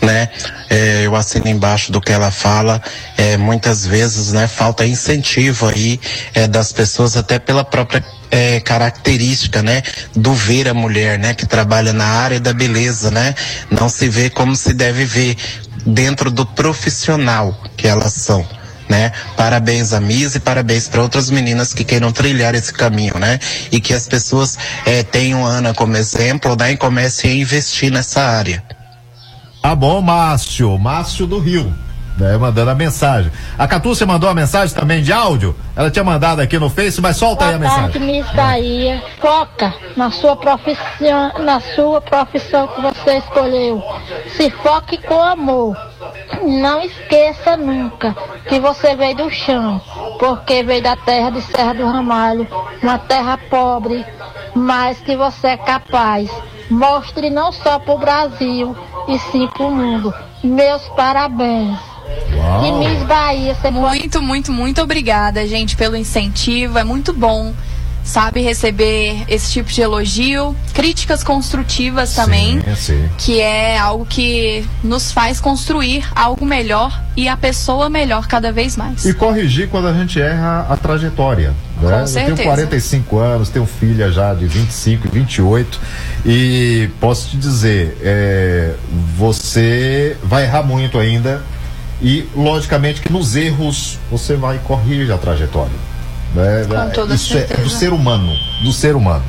né? 0.00 0.28
É, 0.70 1.02
eu 1.04 1.16
assino 1.16 1.48
embaixo 1.48 1.90
do 1.90 2.00
que 2.00 2.12
ela 2.12 2.30
fala. 2.30 2.80
É, 3.16 3.36
muitas 3.36 3.84
vezes, 3.84 4.32
né, 4.32 4.46
falta 4.46 4.86
incentivo 4.86 5.66
aí 5.66 6.00
é, 6.34 6.46
das 6.46 6.72
pessoas 6.72 7.16
até 7.16 7.38
pela 7.40 7.64
própria 7.64 8.02
é, 8.30 8.60
característica, 8.60 9.60
né, 9.60 9.82
do 10.14 10.32
ver 10.32 10.68
a 10.68 10.74
mulher, 10.74 11.18
né, 11.18 11.34
que 11.34 11.46
trabalha 11.46 11.92
na 11.92 12.06
área 12.06 12.38
da 12.38 12.52
beleza, 12.52 13.10
né? 13.10 13.34
Não 13.70 13.88
se 13.88 14.08
vê 14.08 14.30
como 14.30 14.54
se 14.54 14.72
deve 14.72 15.04
ver 15.04 15.36
dentro 15.84 16.30
do 16.30 16.46
profissional 16.46 17.60
que 17.76 17.88
elas 17.88 18.12
são 18.12 18.46
né? 18.90 19.12
Parabéns 19.36 19.92
a 19.92 20.00
Miss 20.00 20.34
e 20.34 20.40
parabéns 20.40 20.88
para 20.88 21.00
outras 21.00 21.30
meninas 21.30 21.72
que 21.72 21.84
queiram 21.84 22.10
trilhar 22.10 22.56
esse 22.56 22.72
caminho, 22.72 23.18
né? 23.18 23.38
E 23.70 23.80
que 23.80 23.94
as 23.94 24.08
pessoas 24.08 24.58
eh, 24.84 25.04
tenham 25.04 25.46
Ana 25.46 25.72
como 25.72 25.96
exemplo, 25.96 26.56
né? 26.56 26.72
E 26.72 26.76
comecem 26.76 27.30
a 27.30 27.34
investir 27.36 27.92
nessa 27.92 28.20
área. 28.20 28.62
Tá 29.62 29.74
bom, 29.76 30.02
Márcio, 30.02 30.76
Márcio 30.76 31.26
do 31.26 31.38
Rio. 31.38 31.72
Né, 32.20 32.36
mandando 32.36 32.70
a 32.70 32.74
mensagem. 32.74 33.32
A 33.58 33.66
Catúcia 33.66 34.06
mandou 34.06 34.28
a 34.28 34.34
mensagem 34.34 34.76
também 34.76 35.02
de 35.02 35.10
áudio. 35.10 35.56
Ela 35.74 35.90
tinha 35.90 36.04
mandado 36.04 36.40
aqui 36.40 36.58
no 36.58 36.68
Face, 36.68 37.00
mas 37.00 37.16
solta 37.16 37.46
aí 37.46 37.54
a 37.54 37.58
Boa 37.58 37.70
tarde, 37.70 37.98
mensagem. 37.98 38.22
Miss 38.22 38.32
Bahia. 38.34 39.02
Foca 39.18 39.72
na 39.96 40.10
sua 40.10 40.36
profissão, 40.36 41.32
na 41.38 41.60
sua 41.60 41.98
profissão 42.02 42.68
que 42.68 42.82
você 42.82 43.16
escolheu. 43.16 43.82
Se 44.36 44.50
foque 44.50 44.98
com 44.98 45.22
amor. 45.22 45.74
Não 46.42 46.82
esqueça 46.82 47.56
nunca 47.56 48.14
que 48.46 48.60
você 48.60 48.94
veio 48.94 49.16
do 49.16 49.30
chão, 49.30 49.80
porque 50.18 50.62
veio 50.62 50.82
da 50.82 50.96
terra 50.96 51.30
de 51.30 51.40
Serra 51.40 51.74
do 51.74 51.86
Ramalho, 51.86 52.46
uma 52.82 52.98
terra 52.98 53.38
pobre, 53.48 54.04
mas 54.54 54.98
que 55.00 55.16
você 55.16 55.48
é 55.48 55.56
capaz. 55.56 56.30
Mostre 56.70 57.30
não 57.30 57.50
só 57.50 57.78
para 57.78 57.94
o 57.94 57.98
Brasil, 57.98 58.76
e 59.08 59.18
sim 59.18 59.48
para 59.48 59.66
o 59.66 59.70
mundo. 59.70 60.14
Meus 60.42 60.86
parabéns. 60.90 61.89
E 62.64 62.72
Miss 62.72 63.02
Bahia, 63.04 63.54
você 63.54 63.70
Muito, 63.70 64.22
muito, 64.22 64.52
muito 64.52 64.82
obrigada, 64.82 65.46
gente, 65.46 65.76
pelo 65.76 65.96
incentivo. 65.96 66.78
É 66.78 66.84
muito 66.84 67.12
bom 67.12 67.52
sabe 68.04 68.40
receber 68.40 69.24
esse 69.28 69.52
tipo 69.52 69.70
de 69.70 69.80
elogio, 69.80 70.54
críticas 70.74 71.22
construtivas 71.22 72.14
também, 72.14 72.60
Sim, 72.60 72.74
sim. 72.74 73.08
que 73.18 73.40
é 73.40 73.78
algo 73.78 74.04
que 74.04 74.66
nos 74.82 75.12
faz 75.12 75.40
construir 75.40 76.04
algo 76.14 76.44
melhor 76.44 77.00
e 77.16 77.28
a 77.28 77.36
pessoa 77.36 77.88
melhor 77.88 78.26
cada 78.26 78.50
vez 78.52 78.76
mais. 78.76 79.04
E 79.04 79.14
corrigir 79.14 79.68
quando 79.68 79.88
a 79.88 79.92
gente 79.92 80.20
erra 80.20 80.66
a 80.68 80.76
trajetória. 80.76 81.54
Né? 81.80 82.04
Com 82.04 82.18
Eu 82.18 82.36
tenho 82.36 82.48
45 82.48 83.18
anos, 83.18 83.48
tenho 83.48 83.66
filha 83.66 84.10
já 84.10 84.34
de 84.34 84.46
25 84.46 85.06
e 85.06 85.10
28 85.10 85.80
e 86.26 86.90
posso 87.00 87.30
te 87.30 87.36
dizer, 87.36 87.96
é, 88.02 88.74
você 89.16 90.16
vai 90.22 90.44
errar 90.44 90.62
muito 90.62 90.98
ainda 90.98 91.42
e 92.02 92.28
logicamente 92.34 93.00
que 93.00 93.12
nos 93.12 93.36
erros 93.36 93.98
você 94.10 94.34
vai 94.36 94.58
corrigir 94.58 95.12
a 95.12 95.18
trajetória. 95.18 95.72
né? 96.34 96.64
Isso 97.14 97.36
é 97.36 97.40
certeza. 97.40 97.62
do 97.62 97.70
ser 97.70 97.92
humano, 97.92 98.32
do 98.62 98.72
ser 98.72 98.94
humano. 98.94 99.24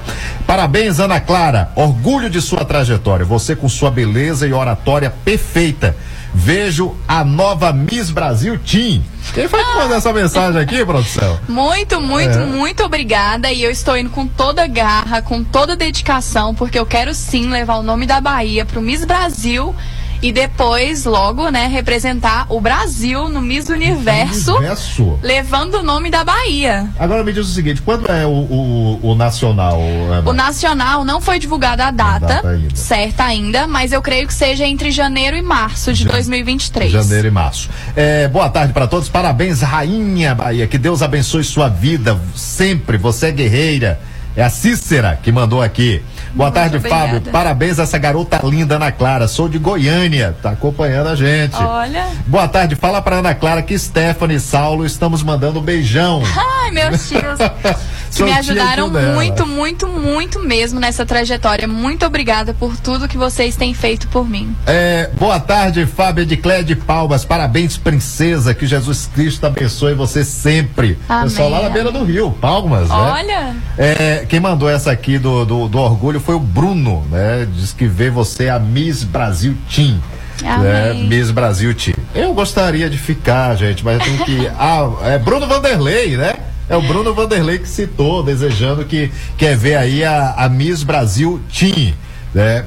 Parabéns, 0.46 1.00
Ana 1.00 1.20
Clara. 1.20 1.72
Orgulho 1.76 2.30
de 2.30 2.42
sua 2.42 2.64
trajetória. 2.64 3.26
Você 3.26 3.56
com 3.56 3.68
sua 3.68 3.90
beleza 3.90 4.48
e 4.48 4.54
oratória 4.54 5.10
perfeita. 5.10 5.96
Vejo 6.34 6.96
a 7.08 7.26
nova 7.26 7.74
Miss 7.74 8.10
Brasil 8.10 8.58
Team. 8.60 9.04
Quem 9.34 9.50
foi 9.50 9.64
que 9.64 9.74
mandou 9.76 9.98
essa 9.98 10.14
mensagem 10.14 10.62
aqui, 10.62 10.86
produção? 10.86 11.38
Muito, 11.48 12.00
muito, 12.00 12.38
É. 12.38 12.46
muito 12.46 12.84
obrigada. 12.84 13.52
E 13.52 13.62
eu 13.64 13.70
estou 13.72 13.98
indo 13.98 14.10
com 14.10 14.26
toda 14.26 14.66
garra, 14.68 15.22
com 15.22 15.44
toda 15.44 15.76
dedicação, 15.76 16.56
porque 16.56 16.80
eu 16.80 16.86
quero 16.86 17.14
sim 17.14 17.50
levar 17.50 17.76
o 17.78 17.84
nome 17.84 18.06
da 18.06 18.22
Bahia 18.22 18.64
pro 18.64 18.82
Miss 18.82 19.04
Brasil 19.04 19.76
e 20.22 20.32
depois, 20.32 21.06
logo, 21.06 21.50
né, 21.50 21.68
representar 21.68 22.46
o 22.50 22.62
Brasil 22.62 23.28
no 23.28 23.42
Miss 23.42 23.70
Universo, 23.70 24.56
Universo. 24.56 25.20
levando 25.24 25.76
o 25.76 25.84
nome 25.84 26.12
da 26.12 26.24
Bahia. 26.24 26.88
Agora 27.00 27.24
me 27.24 27.34
diz 27.34 27.48
o 27.48 27.52
seguinte: 27.52 27.82
quando 27.82 28.08
é 28.08 28.26
o, 28.26 28.30
o, 28.30 29.00
o 29.02 29.16
nacional? 29.16 29.82
Ana? 29.82 30.30
O 30.30 30.34
nacional 30.34 31.04
não 31.04 31.20
foi 31.20 31.40
divulgada 31.40 31.86
a 31.86 31.92
data, 31.92 32.28
data 32.28 32.50
ainda. 32.50 32.76
certa 32.76 33.24
ainda, 33.24 33.68
mas 33.68 33.92
eu 33.92 34.02
creio 34.02 34.28
que 34.28 34.34
seja 34.34 34.66
entre 34.66 34.92
janeiro 34.92 35.36
e 35.36 35.42
março 35.42 35.92
de 35.92 36.06
2023. 36.06 36.92
Janeiro 36.92 37.28
e 37.28 37.32
março. 37.32 37.70
É, 37.96 38.28
boa 38.28 38.50
tarde 38.50 38.74
para 38.74 38.88
todos. 38.88 39.10
Parabéns, 39.10 39.62
Rainha 39.62 40.36
Bahia. 40.36 40.68
Que 40.68 40.78
Deus 40.78 41.02
abençoe 41.02 41.44
sua 41.44 41.68
vida 41.68 42.20
sempre. 42.36 42.98
Você 42.98 43.28
é 43.28 43.32
guerreira. 43.32 44.00
É 44.36 44.44
a 44.44 44.50
Cícera 44.50 45.20
que 45.22 45.32
mandou 45.32 45.62
aqui. 45.62 46.02
Boa 46.34 46.52
tarde, 46.52 46.78
obrigada. 46.78 47.14
Fábio. 47.14 47.32
Parabéns 47.32 47.80
a 47.80 47.84
essa 47.84 47.98
garota 47.98 48.40
linda, 48.44 48.76
Ana 48.76 48.92
Clara. 48.92 49.28
Sou 49.28 49.50
de 49.50 49.58
Goiânia. 49.58 50.36
Tá 50.42 50.52
acompanhando 50.52 51.08
a 51.08 51.16
gente. 51.16 51.56
Olha. 51.56 52.08
Boa 52.26 52.48
tarde. 52.48 52.76
Fala 52.76 53.02
pra 53.02 53.18
Ana 53.18 53.34
Clara 53.36 53.62
que 53.62 53.78
Stephanie 53.78 54.38
e 54.38 54.40
Saulo 54.40 54.86
estamos 54.86 55.24
mandando 55.24 55.60
um 55.60 55.62
beijão. 55.62 56.24
Ai, 56.64 56.72
meus 56.72 57.08
tios. 57.08 57.22
que 58.16 58.24
me 58.24 58.32
ajudaram 58.34 58.90
muito, 58.90 59.46
muito, 59.48 59.88
muito 59.88 60.40
mesmo 60.40 60.80
nessa 60.80 61.06
trajetória. 61.06 61.68
Muito 61.68 62.06
obrigada 62.06 62.54
por 62.54 62.76
tudo 62.78 63.08
que 63.08 63.18
vocês 63.18 63.56
têm 63.56 63.74
feito 63.74 64.08
por 64.08 64.28
mim. 64.28 64.56
É, 64.66 65.10
boa 65.18 65.40
tarde, 65.40 65.86
Fábio 65.86 66.26
de 66.26 66.38
Clé 66.38 66.64
de 66.64 66.76
Palmas. 66.76 67.24
Parabéns, 67.26 67.78
princesa. 67.78 68.54
Que 68.54 68.66
Jesus 68.68 69.10
Cristo 69.14 69.46
abençoe 69.46 69.94
você 69.94 70.24
sempre. 70.24 70.98
Amém. 71.08 71.24
Pessoal 71.30 71.50
lá 71.50 71.62
na 71.64 71.70
beira 71.70 71.92
do 71.92 72.04
rio, 72.04 72.32
Palmas, 72.32 72.90
né? 72.90 72.96
Olha, 72.96 73.56
É, 73.78 74.26
quem 74.28 74.40
mandou 74.40 74.70
essa 74.70 74.92
aqui 74.92 75.18
do, 75.18 75.46
do, 75.46 75.68
do 75.68 75.80
orgulho 75.80 76.20
foi 76.20 76.36
o 76.36 76.40
Bruno, 76.40 77.06
né? 77.10 77.48
Diz 77.56 77.74
que 77.74 77.86
vê 77.88 78.10
você 78.10 78.50
a 78.50 78.60
Miss 78.60 79.04
Brasil 79.04 79.56
Team. 79.74 80.00
Né? 80.42 80.90
Amém. 80.92 81.08
Miss 81.08 81.30
Brasil 81.32 81.74
Team. 81.74 81.96
Eu 82.16 82.34
gostaria 82.34 82.90
de 82.90 82.98
ficar, 82.98 83.56
gente, 83.56 83.86
mas 83.86 84.00
eu 84.00 84.06
tenho 84.06 84.26
que. 84.26 84.52
Ah, 84.58 84.90
é 85.04 85.18
Bruno 85.18 85.48
Vanderlei, 85.48 86.18
né? 86.18 86.34
É 86.72 86.78
o 86.78 86.82
Bruno 86.82 87.14
Vanderlei 87.14 87.60
que 87.60 87.68
citou, 87.68 88.24
desejando 88.24 88.86
que 88.86 89.12
quer 89.38 89.58
ver 89.58 89.76
aí 89.76 90.06
a, 90.06 90.36
a 90.38 90.48
Miss 90.48 90.84
Brasil 90.84 91.42
Team, 91.54 91.94
né? 92.34 92.64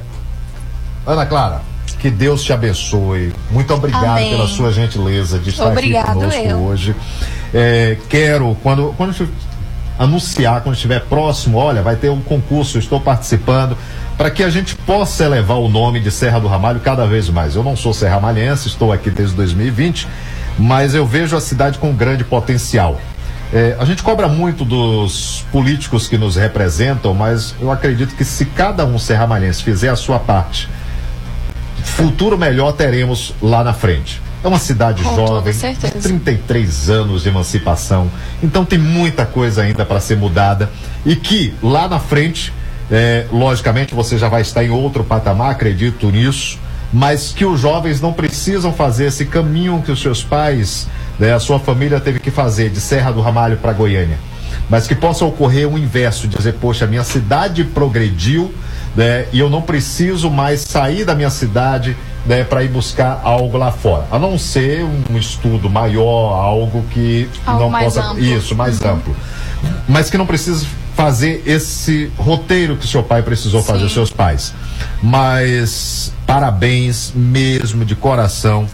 Ana 1.07 1.24
Clara, 1.24 1.62
que 2.00 2.11
Deus 2.11 2.44
te 2.44 2.52
abençoe. 2.52 3.32
Muito 3.50 3.72
obrigado 3.72 4.05
Amém. 4.05 4.28
pela 4.28 4.46
sua 4.46 4.70
gentileza 4.70 5.38
de 5.38 5.48
estar 5.48 5.68
Obrigado, 5.68 6.11
aqui 6.11 6.18
conosco 6.18 6.42
eu. 6.42 6.59
hoje. 6.59 6.94
É, 7.55 7.96
quero, 8.11 8.55
quando, 8.62 8.92
quando 8.94 9.26
anunciar, 9.98 10.61
quando 10.61 10.74
estiver 10.74 11.00
próximo, 11.07 11.57
olha, 11.57 11.80
vai 11.80 11.96
ter 11.96 12.11
um 12.11 12.20
concurso, 12.20 12.78
estou 12.78 13.00
participando, 13.00 13.74
para 14.18 14.30
que 14.30 14.42
a 14.42 14.50
gente 14.50 14.76
possa 14.76 15.24
elevar 15.24 15.57
o 15.57 15.68
nome 15.70 15.98
de 15.98 16.11
Serra 16.11 16.38
do 16.38 16.46
Ramalho 16.46 16.80
cada 16.80 17.07
vez 17.07 17.30
mais. 17.30 17.57
Eu 17.57 17.62
não 17.62 17.74
sou 17.74 17.94
serramalhense, 17.94 18.68
estou 18.68 18.92
aqui 18.92 19.09
desde 19.09 19.34
2020, 19.34 20.07
mas 20.59 20.94
eu 20.94 21.07
vejo 21.07 21.34
a 21.34 21.40
cidade 21.40 21.78
com 21.78 21.94
grande 21.94 22.22
potencial. 22.22 23.00
É, 23.55 23.76
a 23.78 23.84
gente 23.84 24.02
cobra 24.02 24.26
muito 24.26 24.64
dos 24.64 25.46
políticos 25.52 26.09
que 26.09 26.18
nos 26.18 26.34
representam, 26.34 27.14
mas 27.14 27.55
eu 27.61 27.70
acredito 27.70 28.16
que 28.16 28.24
se 28.24 28.46
cada 28.46 28.84
um 28.84 28.98
serramalhense 28.98 29.62
fizer 29.62 29.90
a 29.90 29.94
sua 29.94 30.18
parte, 30.18 30.68
futuro 31.84 32.36
melhor 32.36 32.72
teremos 32.72 33.32
lá 33.40 33.62
na 33.62 33.72
frente. 33.72 34.20
É 34.42 34.48
uma 34.48 34.59
cidade 34.59 35.05
Com 35.05 35.14
jovem, 35.14 35.52
certeza. 35.52 36.00
33 36.00 36.90
anos 36.90 37.22
de 37.22 37.28
emancipação, 37.28 38.11
então 38.42 38.64
tem 38.64 38.78
muita 38.78 39.24
coisa 39.24 39.62
ainda 39.62 39.86
para 39.86 40.00
ser 40.00 40.16
mudada 40.16 40.68
e 41.07 41.14
que 41.14 41.55
lá 41.62 41.86
na 41.86 42.00
frente, 42.00 42.52
é, 42.90 43.26
logicamente, 43.32 43.94
você 43.94 44.18
já 44.18 44.28
vai 44.28 44.42
estar 44.42 44.64
em 44.64 44.70
outro 44.70 45.05
patamar, 45.05 45.52
acredito 45.52 46.11
nisso, 46.11 46.59
mas 46.92 47.32
que 47.32 47.44
os 47.44 47.61
jovens 47.61 48.00
não 48.00 48.12
precisam 48.12 48.72
fazer 48.72 49.07
esse 49.07 49.26
caminho 49.26 49.80
que 49.80 49.92
os 49.92 50.02
seus 50.02 50.24
pais, 50.24 50.88
né, 51.19 51.33
a 51.33 51.39
sua 51.41 51.59
família 51.59 52.01
teve 52.01 52.19
que 52.19 52.31
fazer 52.31 52.71
de 52.71 52.81
Serra 52.81 53.12
do 53.12 53.21
Ramalho 53.21 53.57
para 53.57 53.73
Goiânia 53.73 54.19
mas 54.69 54.87
que 54.87 54.95
possa 54.95 55.25
ocorrer 55.25 55.69
o 55.69 55.79
inverso, 55.79 56.27
dizer, 56.29 56.55
poxa, 56.55 56.87
minha 56.87 57.05
cidade 57.05 57.65
progrediu, 57.65 58.53
né, 58.97 59.27
e 59.33 59.39
eu 59.39 59.51
não 59.51 59.61
preciso 59.61 60.31
mais 60.31 60.61
sair 60.61 61.05
da 61.05 61.15
minha 61.15 61.31
cidade, 61.31 61.97
né, 62.25 62.45
para 62.45 62.62
ir 62.62 62.69
buscar 62.69 63.21
algo 63.25 63.59
lá 63.59 63.71
fora. 63.71 64.07
A 64.11 64.19
não 64.19 64.39
ser 64.39 64.85
um 65.11 65.19
estudo 65.19 65.69
maior, 65.69 66.33
algo 66.35 66.85
que 66.91 67.29
Algo 67.45 67.71
não 67.71 67.79
possa 67.79 68.03
amplo. 68.03 68.25
isso, 68.25 68.55
mais 68.55 68.81
Uhum. 68.81 68.91
amplo. 68.93 69.17
Mas 69.89 70.09
que 70.09 70.17
não 70.17 70.27
precisa 70.27 70.67
fazer 70.97 71.43
esse 71.45 72.11
roteiro 72.17 72.77
que 72.77 72.87
seu 72.87 73.03
pai 73.03 73.23
precisou 73.23 73.62
fazer, 73.62 73.89
seus 73.89 74.11
pais. 74.11 74.55
Mas 75.03 76.12
parabéns 76.27 77.12
mesmo 77.15 77.85
de 77.85 77.95
coração. 77.95 78.67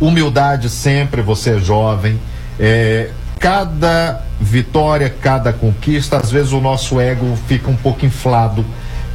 Humildade 0.00 0.68
sempre, 0.68 1.22
você 1.22 1.56
é 1.56 1.58
jovem. 1.58 2.20
É, 2.58 3.10
cada 3.38 4.22
vitória, 4.40 5.08
cada 5.08 5.52
conquista, 5.52 6.16
às 6.16 6.30
vezes 6.30 6.52
o 6.52 6.60
nosso 6.60 7.00
ego 7.00 7.36
fica 7.46 7.70
um 7.70 7.76
pouco 7.76 8.04
inflado. 8.04 8.64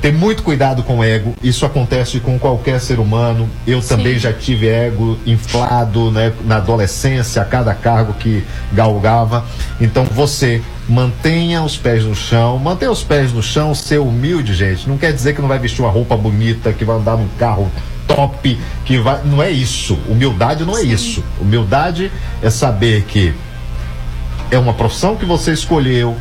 Tem 0.02 0.12
muito 0.12 0.42
cuidado 0.42 0.82
com 0.82 0.98
o 0.98 1.04
ego, 1.04 1.36
isso 1.44 1.64
acontece 1.64 2.20
com 2.20 2.40
qualquer 2.40 2.82
ser 2.82 3.00
humano. 3.00 3.48
Eu 3.68 3.84
também 3.84 4.18
já 4.18 4.34
tive 4.34 4.68
ego 4.68 5.16
inflado 5.28 6.10
né, 6.10 6.34
na 6.44 6.58
adolescência, 6.58 7.40
a 7.40 7.46
cada 7.46 7.76
cargo 7.76 8.14
que 8.16 8.44
galgava. 8.74 9.46
Então 9.80 10.04
você 10.06 10.60
mantenha 10.90 11.62
os 11.62 11.78
pés 11.78 12.04
no 12.04 12.16
chão, 12.16 12.58
mantenha 12.58 12.92
os 12.92 13.04
pés 13.04 13.32
no 13.32 13.44
chão, 13.44 13.76
ser 13.76 14.00
humilde, 14.00 14.56
gente. 14.56 14.90
Não 14.90 14.98
quer 14.98 15.14
dizer 15.14 15.36
que 15.36 15.42
não 15.42 15.48
vai 15.48 15.60
vestir 15.60 15.84
uma 15.84 15.92
roupa 15.92 16.18
bonita, 16.18 16.74
que 16.74 16.84
vai 16.84 16.96
andar 16.96 17.16
num 17.16 17.28
carro 17.38 17.72
top, 18.16 18.60
que 18.86 18.98
vai. 18.98 19.22
Não 19.24 19.42
é 19.42 19.50
isso. 19.50 19.98
Humildade 20.08 20.66
não 20.66 20.78
é 20.78 20.84
isso. 20.84 21.24
Humildade 21.40 22.12
é 22.42 22.50
saber 22.50 23.04
que 23.04 23.34
é 24.50 24.58
uma 24.58 24.74
profissão 24.74 25.16
que 25.16 25.26
você 25.26 25.54
escolheu, 25.54 26.16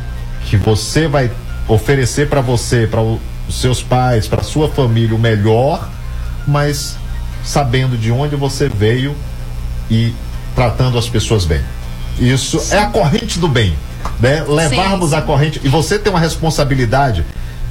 que 0.45 0.55
você 0.57 1.07
vai 1.07 1.29
oferecer 1.67 2.29
para 2.29 2.41
você, 2.41 2.87
para 2.87 3.01
os 3.01 3.19
seus 3.49 3.83
pais, 3.83 4.27
para 4.27 4.43
sua 4.43 4.69
família 4.69 5.15
o 5.15 5.19
melhor, 5.19 5.89
mas 6.47 6.97
sabendo 7.43 7.97
de 7.97 8.11
onde 8.11 8.35
você 8.35 8.69
veio 8.69 9.15
e 9.89 10.13
tratando 10.55 10.97
as 10.97 11.09
pessoas 11.09 11.45
bem. 11.45 11.61
Isso 12.19 12.61
é 12.71 12.77
a 12.77 12.87
corrente 12.87 13.39
do 13.39 13.47
bem, 13.47 13.75
né? 14.19 14.43
Levarmos 14.47 15.09
sim. 15.09 15.15
a 15.15 15.21
corrente 15.21 15.61
e 15.63 15.69
você 15.69 15.97
tem 15.97 16.11
uma 16.11 16.19
responsabilidade. 16.19 17.25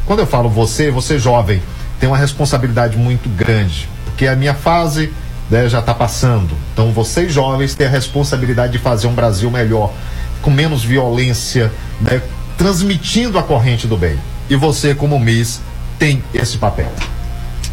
Quando 0.06 0.20
eu 0.20 0.26
falo 0.26 0.48
você, 0.48 0.90
você 0.90 1.18
jovem, 1.18 1.62
tem 1.98 2.08
uma 2.08 2.18
responsabilidade 2.18 2.96
muito 2.96 3.28
grande, 3.28 3.88
porque 4.20 4.28
a 4.28 4.36
minha 4.36 4.52
fase 4.52 5.10
né, 5.48 5.66
já 5.66 5.78
está 5.78 5.94
passando. 5.94 6.54
Então 6.74 6.92
vocês 6.92 7.32
jovens 7.32 7.74
têm 7.74 7.86
a 7.86 7.90
responsabilidade 7.90 8.72
de 8.72 8.78
fazer 8.78 9.06
um 9.06 9.14
Brasil 9.14 9.50
melhor, 9.50 9.94
com 10.42 10.50
menos 10.50 10.84
violência, 10.84 11.72
né, 12.02 12.20
transmitindo 12.58 13.38
a 13.38 13.42
corrente 13.42 13.86
do 13.86 13.96
bem. 13.96 14.18
E 14.50 14.56
você, 14.56 14.94
como 14.94 15.18
Miss, 15.18 15.62
tem 15.98 16.22
esse 16.34 16.58
papel. 16.58 16.92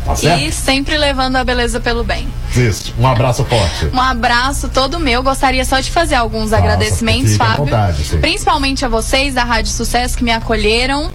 Tá 0.05 0.15
certo? 0.15 0.41
e 0.41 0.51
sempre 0.53 0.97
levando 0.97 1.35
a 1.35 1.43
beleza 1.43 1.81
pelo 1.81 2.01
bem. 2.01 2.29
Isso. 2.55 2.93
Um 2.97 3.05
abraço 3.05 3.43
forte. 3.43 3.89
Um 3.91 3.99
abraço 3.99 4.69
todo 4.69 5.01
meu. 5.01 5.21
Gostaria 5.21 5.65
só 5.65 5.81
de 5.81 5.91
fazer 5.91 6.15
alguns 6.15 6.51
Faça, 6.51 6.63
agradecimentos, 6.63 7.35
Fábio. 7.35 7.65
vontade. 7.65 8.03
Principalmente 8.21 8.85
a 8.85 8.87
vocês 8.87 9.33
da 9.33 9.43
Rádio 9.43 9.73
Sucesso 9.73 10.17
que 10.17 10.23
me 10.23 10.31
acolheram. 10.31 11.11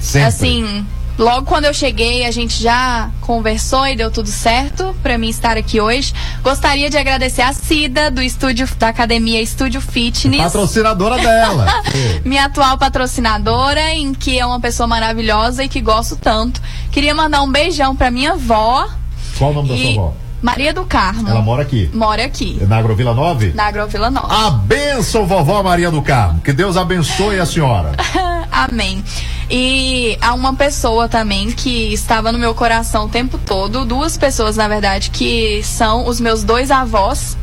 Sempre. 0.00 0.28
Assim, 0.28 0.86
Logo 1.20 1.44
quando 1.44 1.66
eu 1.66 1.74
cheguei, 1.74 2.24
a 2.24 2.30
gente 2.30 2.62
já 2.62 3.10
conversou 3.20 3.86
e 3.86 3.94
deu 3.94 4.10
tudo 4.10 4.30
certo 4.30 4.96
para 5.02 5.18
mim 5.18 5.28
estar 5.28 5.54
aqui 5.54 5.78
hoje. 5.78 6.14
Gostaria 6.42 6.88
de 6.88 6.96
agradecer 6.96 7.42
a 7.42 7.52
Cida 7.52 8.10
do 8.10 8.22
estúdio 8.22 8.66
da 8.78 8.88
academia 8.88 9.38
Estúdio 9.42 9.82
Fitness. 9.82 10.42
Patrocinadora 10.42 11.18
dela. 11.18 11.66
minha 12.24 12.46
atual 12.46 12.78
patrocinadora, 12.78 13.92
em 13.92 14.14
que 14.14 14.38
é 14.38 14.46
uma 14.46 14.60
pessoa 14.60 14.86
maravilhosa 14.86 15.62
e 15.62 15.68
que 15.68 15.82
gosto 15.82 16.16
tanto. 16.16 16.58
Queria 16.90 17.14
mandar 17.14 17.42
um 17.42 17.52
beijão 17.52 17.94
pra 17.94 18.10
minha 18.10 18.32
avó, 18.32 18.88
Qual 19.36 19.50
o 19.50 19.54
nome 19.54 19.68
da 19.68 19.74
E- 19.74 19.92
sua 19.94 20.02
avó? 20.04 20.14
Maria 20.40 20.72
do 20.72 20.86
Carmo. 20.86 21.28
Ela 21.28 21.42
mora 21.42 21.60
aqui. 21.60 21.90
Mora 21.92 22.24
aqui, 22.24 22.56
Na 22.66 22.78
Agrovila 22.78 23.12
9? 23.12 23.52
na 23.52 23.66
Agrovila 23.66 24.10
Nova. 24.10 24.46
A 24.46 24.50
benção, 24.50 25.26
vovó 25.26 25.62
Maria 25.62 25.90
do 25.90 26.00
Carmo. 26.00 26.40
Que 26.40 26.50
Deus 26.54 26.78
abençoe 26.78 27.38
a 27.38 27.44
senhora. 27.44 27.92
Amém. 28.60 29.02
E 29.50 30.18
há 30.20 30.34
uma 30.34 30.54
pessoa 30.54 31.08
também 31.08 31.50
que 31.50 31.92
estava 31.94 32.30
no 32.30 32.38
meu 32.38 32.54
coração 32.54 33.06
o 33.06 33.08
tempo 33.08 33.38
todo, 33.38 33.86
duas 33.86 34.18
pessoas, 34.18 34.56
na 34.56 34.68
verdade, 34.68 35.10
que 35.10 35.62
são 35.62 36.06
os 36.06 36.20
meus 36.20 36.44
dois 36.44 36.70
avós, 36.70 37.38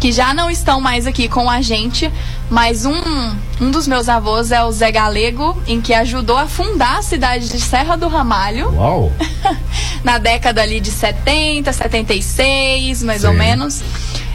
que 0.00 0.10
já 0.10 0.34
não 0.34 0.50
estão 0.50 0.80
mais 0.80 1.06
aqui 1.06 1.28
com 1.28 1.48
a 1.48 1.62
gente, 1.62 2.12
mas 2.50 2.84
um, 2.84 3.00
um 3.60 3.70
dos 3.70 3.86
meus 3.86 4.08
avós 4.08 4.50
é 4.50 4.62
o 4.64 4.72
Zé 4.72 4.90
Galego, 4.90 5.56
em 5.68 5.80
que 5.80 5.94
ajudou 5.94 6.36
a 6.36 6.48
fundar 6.48 6.98
a 6.98 7.02
cidade 7.02 7.48
de 7.48 7.60
Serra 7.60 7.96
do 7.96 8.08
Ramalho. 8.08 8.74
Uau! 8.74 9.12
na 10.02 10.18
década 10.18 10.62
ali 10.62 10.80
de 10.80 10.90
70, 10.90 11.72
76, 11.72 13.02
mais 13.04 13.22
ou 13.22 13.30
Sim. 13.30 13.38
menos. 13.38 13.82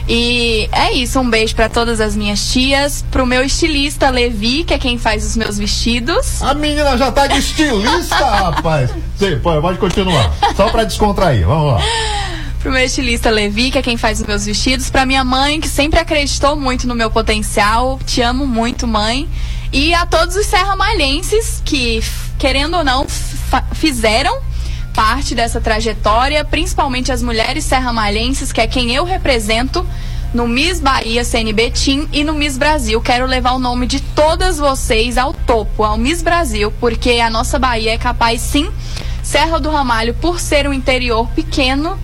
E 0.08 0.68
é 0.72 0.92
isso, 0.92 1.20
um 1.20 1.30
beijo 1.30 1.54
pra 1.54 1.68
todas 1.68 2.00
as 2.00 2.16
minhas 2.16 2.52
tias, 2.52 3.04
pro 3.10 3.24
meu 3.24 3.42
estilista 3.44 4.10
Levi, 4.10 4.64
que 4.64 4.74
é 4.74 4.78
quem 4.78 4.98
faz 4.98 5.24
os 5.24 5.36
meus 5.36 5.56
vestidos. 5.56 6.42
A 6.42 6.54
menina 6.54 6.96
já 6.98 7.12
tá 7.12 7.26
de 7.26 7.38
estilista, 7.38 8.16
rapaz. 8.24 8.90
Sim, 9.18 9.38
pode 9.38 9.78
continuar. 9.78 10.32
Só 10.56 10.68
pra 10.70 10.84
descontrair, 10.84 11.46
vamos 11.46 11.74
lá. 11.74 11.80
Pro 12.60 12.70
meu 12.70 12.84
estilista 12.84 13.30
Levi, 13.30 13.70
que 13.70 13.78
é 13.78 13.82
quem 13.82 13.96
faz 13.96 14.20
os 14.20 14.26
meus 14.26 14.46
vestidos, 14.46 14.90
pra 14.90 15.06
minha 15.06 15.24
mãe, 15.24 15.60
que 15.60 15.68
sempre 15.68 15.98
acreditou 15.98 16.56
muito 16.56 16.86
no 16.86 16.94
meu 16.94 17.10
potencial. 17.10 17.98
Te 18.04 18.20
amo 18.22 18.46
muito, 18.46 18.86
mãe. 18.86 19.28
E 19.72 19.94
a 19.94 20.04
todos 20.04 20.36
os 20.36 20.46
serramalhenses 20.46 21.62
que, 21.64 22.02
querendo 22.38 22.76
ou 22.76 22.84
não, 22.84 23.06
fizeram 23.74 24.38
parte 24.94 25.34
dessa 25.34 25.60
trajetória, 25.60 26.44
principalmente 26.44 27.10
as 27.10 27.22
mulheres 27.22 27.64
serramalhenses, 27.64 28.52
que 28.52 28.60
é 28.60 28.66
quem 28.66 28.94
eu 28.94 29.04
represento 29.04 29.86
no 30.32 30.48
Miss 30.48 30.80
Bahia 30.80 31.24
CNB 31.24 31.70
Team 31.70 32.08
e 32.12 32.24
no 32.24 32.32
Miss 32.32 32.56
Brasil. 32.56 33.00
Quero 33.00 33.26
levar 33.26 33.52
o 33.52 33.58
nome 33.58 33.86
de 33.86 34.00
todas 34.00 34.58
vocês 34.58 35.18
ao 35.18 35.32
topo, 35.32 35.84
ao 35.84 35.98
Miss 35.98 36.22
Brasil, 36.22 36.72
porque 36.80 37.20
a 37.20 37.28
nossa 37.28 37.58
Bahia 37.58 37.92
é 37.92 37.98
capaz 37.98 38.40
sim. 38.40 38.70
Serra 39.22 39.60
do 39.60 39.70
Ramalho, 39.70 40.14
por 40.14 40.40
ser 40.40 40.66
um 40.66 40.72
interior 40.72 41.28
pequeno, 41.28 41.98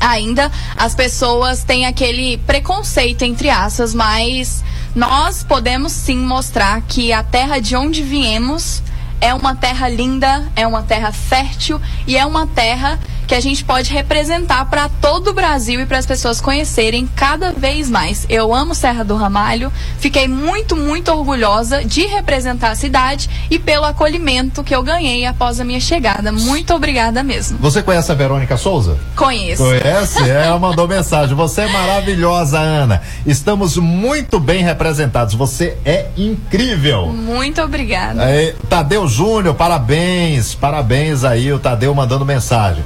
ainda 0.00 0.50
as 0.76 0.94
pessoas 0.94 1.62
têm 1.62 1.86
aquele 1.86 2.38
preconceito 2.38 3.22
entre 3.22 3.50
aspas, 3.50 3.94
mas 3.94 4.64
nós 4.94 5.44
podemos 5.44 5.92
sim 5.92 6.16
mostrar 6.16 6.80
que 6.82 7.12
a 7.12 7.22
terra 7.22 7.60
de 7.60 7.76
onde 7.76 8.02
viemos 8.02 8.82
é 9.20 9.34
uma 9.34 9.54
terra 9.54 9.88
linda, 9.88 10.50
é 10.56 10.66
uma 10.66 10.82
terra 10.82 11.12
fértil 11.12 11.80
e 12.06 12.16
é 12.16 12.24
uma 12.24 12.46
terra 12.46 12.98
que 13.30 13.34
a 13.36 13.40
gente 13.40 13.64
pode 13.64 13.92
representar 13.92 14.64
para 14.64 14.88
todo 14.88 15.28
o 15.28 15.32
Brasil 15.32 15.80
e 15.80 15.86
para 15.86 15.98
as 15.98 16.04
pessoas 16.04 16.40
conhecerem 16.40 17.08
cada 17.14 17.52
vez 17.52 17.88
mais. 17.88 18.26
Eu 18.28 18.52
amo 18.52 18.74
Serra 18.74 19.04
do 19.04 19.14
Ramalho, 19.14 19.72
fiquei 20.00 20.26
muito, 20.26 20.74
muito 20.74 21.12
orgulhosa 21.12 21.84
de 21.84 22.06
representar 22.06 22.72
a 22.72 22.74
cidade 22.74 23.30
e 23.48 23.56
pelo 23.56 23.84
acolhimento 23.84 24.64
que 24.64 24.74
eu 24.74 24.82
ganhei 24.82 25.26
após 25.26 25.60
a 25.60 25.64
minha 25.64 25.78
chegada. 25.78 26.32
Muito 26.32 26.74
obrigada 26.74 27.22
mesmo. 27.22 27.56
Você 27.60 27.84
conhece 27.84 28.10
a 28.10 28.16
Verônica 28.16 28.56
Souza? 28.56 28.98
Conheço. 29.14 29.62
Conhece? 29.62 30.28
Ela 30.28 30.58
mandou 30.58 30.88
mensagem. 30.90 31.36
Você 31.36 31.60
é 31.60 31.68
maravilhosa, 31.68 32.58
Ana. 32.58 33.00
Estamos 33.24 33.76
muito 33.76 34.40
bem 34.40 34.64
representados. 34.64 35.34
Você 35.36 35.78
é 35.84 36.06
incrível. 36.16 37.06
Muito 37.06 37.62
obrigada. 37.62 38.24
Aí, 38.24 38.56
Tadeu 38.68 39.06
Júnior, 39.06 39.54
parabéns. 39.54 40.52
Parabéns 40.52 41.22
aí, 41.22 41.52
o 41.52 41.60
Tadeu 41.60 41.94
mandando 41.94 42.26
mensagem. 42.26 42.82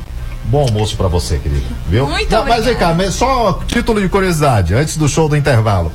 Bom 0.54 0.60
almoço 0.60 0.96
pra 0.96 1.08
você, 1.08 1.36
querido. 1.36 1.66
Viu? 1.88 2.06
Muito 2.06 2.30
Não, 2.30 2.46
Mas 2.46 2.64
vem 2.64 2.76
cá, 2.76 2.94
só 3.10 3.54
título 3.66 4.00
de 4.00 4.08
curiosidade, 4.08 4.72
antes 4.72 4.96
do 4.96 5.08
show 5.08 5.28
do 5.28 5.36
intervalo. 5.36 5.90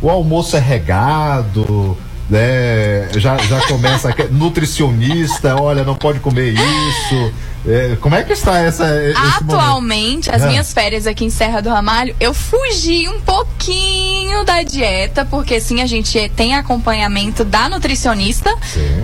O 0.00 0.08
almoço 0.08 0.56
é 0.56 0.58
regado, 0.58 1.98
né? 2.30 3.08
Já, 3.16 3.36
já 3.38 3.60
começa 3.66 4.08
aqui, 4.08 4.22
nutricionista, 4.30 5.56
olha, 5.60 5.82
não 5.84 5.94
pode 5.96 6.20
comer 6.20 6.52
isso. 6.54 7.32
É, 7.66 7.94
como 8.00 8.14
é 8.14 8.22
que 8.22 8.32
está 8.32 8.58
essa 8.60 8.84
momento? 8.86 9.18
Atualmente, 9.52 10.30
as 10.30 10.42
Ah. 10.42 10.46
minhas 10.46 10.72
férias 10.72 11.06
aqui 11.06 11.26
em 11.26 11.30
Serra 11.30 11.60
do 11.60 11.68
Ramalho, 11.68 12.16
eu 12.18 12.32
fugi 12.32 13.06
um 13.06 13.20
pouquinho 13.20 14.44
da 14.44 14.62
dieta, 14.62 15.26
porque 15.26 15.60
sim, 15.60 15.82
a 15.82 15.86
gente 15.86 16.30
tem 16.34 16.54
acompanhamento 16.54 17.44
da 17.44 17.68
nutricionista, 17.68 18.50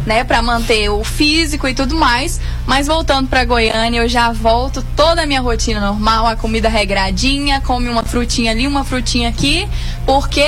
né, 0.07 0.25
Pra 0.25 0.41
manter 0.41 0.89
o 0.89 1.05
físico 1.05 1.69
e 1.69 1.75
tudo 1.75 1.95
mais. 1.97 2.41
Mas 2.67 2.87
voltando 2.87 3.29
pra 3.29 3.45
Goiânia, 3.45 4.01
eu 4.01 4.09
já 4.09 4.33
volto 4.33 4.83
toda 4.97 5.23
a 5.23 5.27
minha 5.27 5.41
rotina 5.41 5.81
normal, 5.81 6.27
a 6.27 6.35
comida 6.37 6.69
regradinha, 6.69 7.61
come 7.61 7.89
uma 7.91 8.05
frutinha 8.05 8.53
ali, 8.53 8.67
uma 8.67 8.85
frutinha 8.85 9.29
aqui, 9.29 9.69
porque 10.07 10.47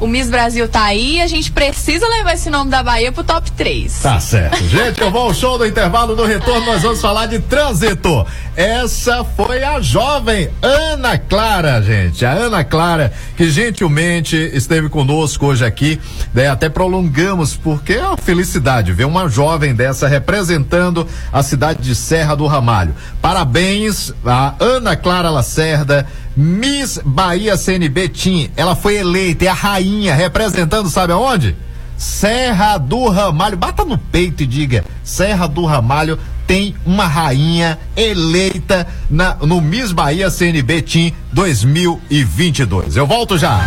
o 0.00 0.06
Miss 0.06 0.28
Brasil 0.28 0.68
tá 0.68 0.84
aí 0.84 1.16
e 1.16 1.22
a 1.22 1.26
gente 1.26 1.52
precisa 1.52 2.06
levar 2.06 2.34
esse 2.34 2.50
nome 2.50 2.70
da 2.70 2.82
Bahia 2.82 3.12
pro 3.12 3.24
top 3.24 3.50
3. 3.52 4.00
Tá 4.00 4.20
certo. 4.20 4.62
Gente, 4.68 5.00
eu 5.00 5.10
vou 5.10 5.22
ao 5.22 5.34
show 5.34 5.56
do 5.56 5.66
intervalo 5.66 6.16
do 6.16 6.24
retorno, 6.24 6.66
nós 6.66 6.82
vamos 6.82 7.00
falar 7.00 7.26
de 7.26 7.38
trânsito. 7.38 8.26
Essa 8.56 9.24
foi 9.24 9.62
a 9.62 9.80
jovem 9.80 10.48
Ana 10.62 11.18
Clara, 11.18 11.82
gente. 11.82 12.24
A 12.24 12.32
Ana 12.32 12.62
Clara, 12.62 13.12
que 13.36 13.50
gentilmente 13.50 14.36
esteve 14.36 14.88
conosco 14.88 15.46
hoje 15.46 15.64
aqui, 15.64 16.00
né? 16.32 16.48
Até 16.48 16.68
prolongamos, 16.68 17.56
porque 17.56 17.94
é 17.94 18.06
uma 18.06 18.16
felicidade 18.16 18.92
ver 18.92 19.06
uma 19.06 19.28
jovem 19.28 19.74
dessa 19.74 20.06
representando 20.06 21.06
a 21.32 21.42
cidade 21.42 21.82
de 21.82 21.94
Serra 21.96 22.36
do 22.36 22.46
Ramalho. 22.46 22.94
Parabéns 23.20 24.12
a 24.24 24.54
Ana 24.60 24.94
Clara 24.94 25.30
Lacerda, 25.30 26.06
Miss 26.36 27.00
Bahia 27.04 27.56
CNB 27.56 28.08
Team. 28.08 28.48
Ela 28.56 28.74
foi 28.74 28.96
eleita, 28.96 29.44
é 29.44 29.48
a 29.48 29.54
rainha, 29.54 30.14
representando, 30.14 30.88
sabe 30.88 31.12
aonde? 31.12 31.56
Serra 31.96 32.78
do 32.78 33.08
Ramalho. 33.08 33.56
Bata 33.56 33.84
no 33.84 33.96
peito 33.96 34.42
e 34.42 34.46
diga: 34.46 34.84
Serra 35.02 35.46
do 35.46 35.64
Ramalho 35.64 36.18
tem 36.46 36.74
uma 36.84 37.06
rainha 37.06 37.78
eleita 37.96 38.86
na, 39.08 39.34
no 39.36 39.60
Miss 39.60 39.92
Bahia 39.92 40.30
CNB 40.30 40.82
Team 40.82 41.12
2022. 41.32 42.96
Eu 42.96 43.06
volto 43.06 43.38
já. 43.38 43.60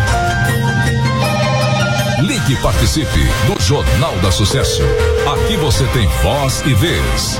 Ligue 2.19 2.53
e 2.53 2.55
participe 2.57 3.19
do 3.45 3.61
Jornal 3.61 4.15
da 4.17 4.31
Sucesso. 4.31 4.83
Aqui 5.33 5.55
você 5.57 5.85
tem 5.87 6.07
voz 6.23 6.63
e 6.65 6.73
vez. 6.73 7.39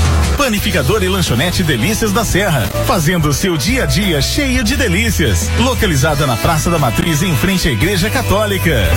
Panificador 0.41 1.03
e 1.03 1.07
lanchonete 1.07 1.61
Delícias 1.61 2.11
da 2.11 2.25
Serra, 2.25 2.61
fazendo 2.87 3.31
seu 3.31 3.55
dia 3.55 3.83
a 3.83 3.85
dia 3.85 4.19
cheio 4.23 4.63
de 4.63 4.75
delícias. 4.75 5.47
Localizada 5.59 6.25
na 6.25 6.35
Praça 6.35 6.67
da 6.71 6.79
Matriz, 6.79 7.21
em 7.21 7.35
frente 7.35 7.67
à 7.67 7.71
Igreja 7.71 8.09
Católica. 8.09 8.89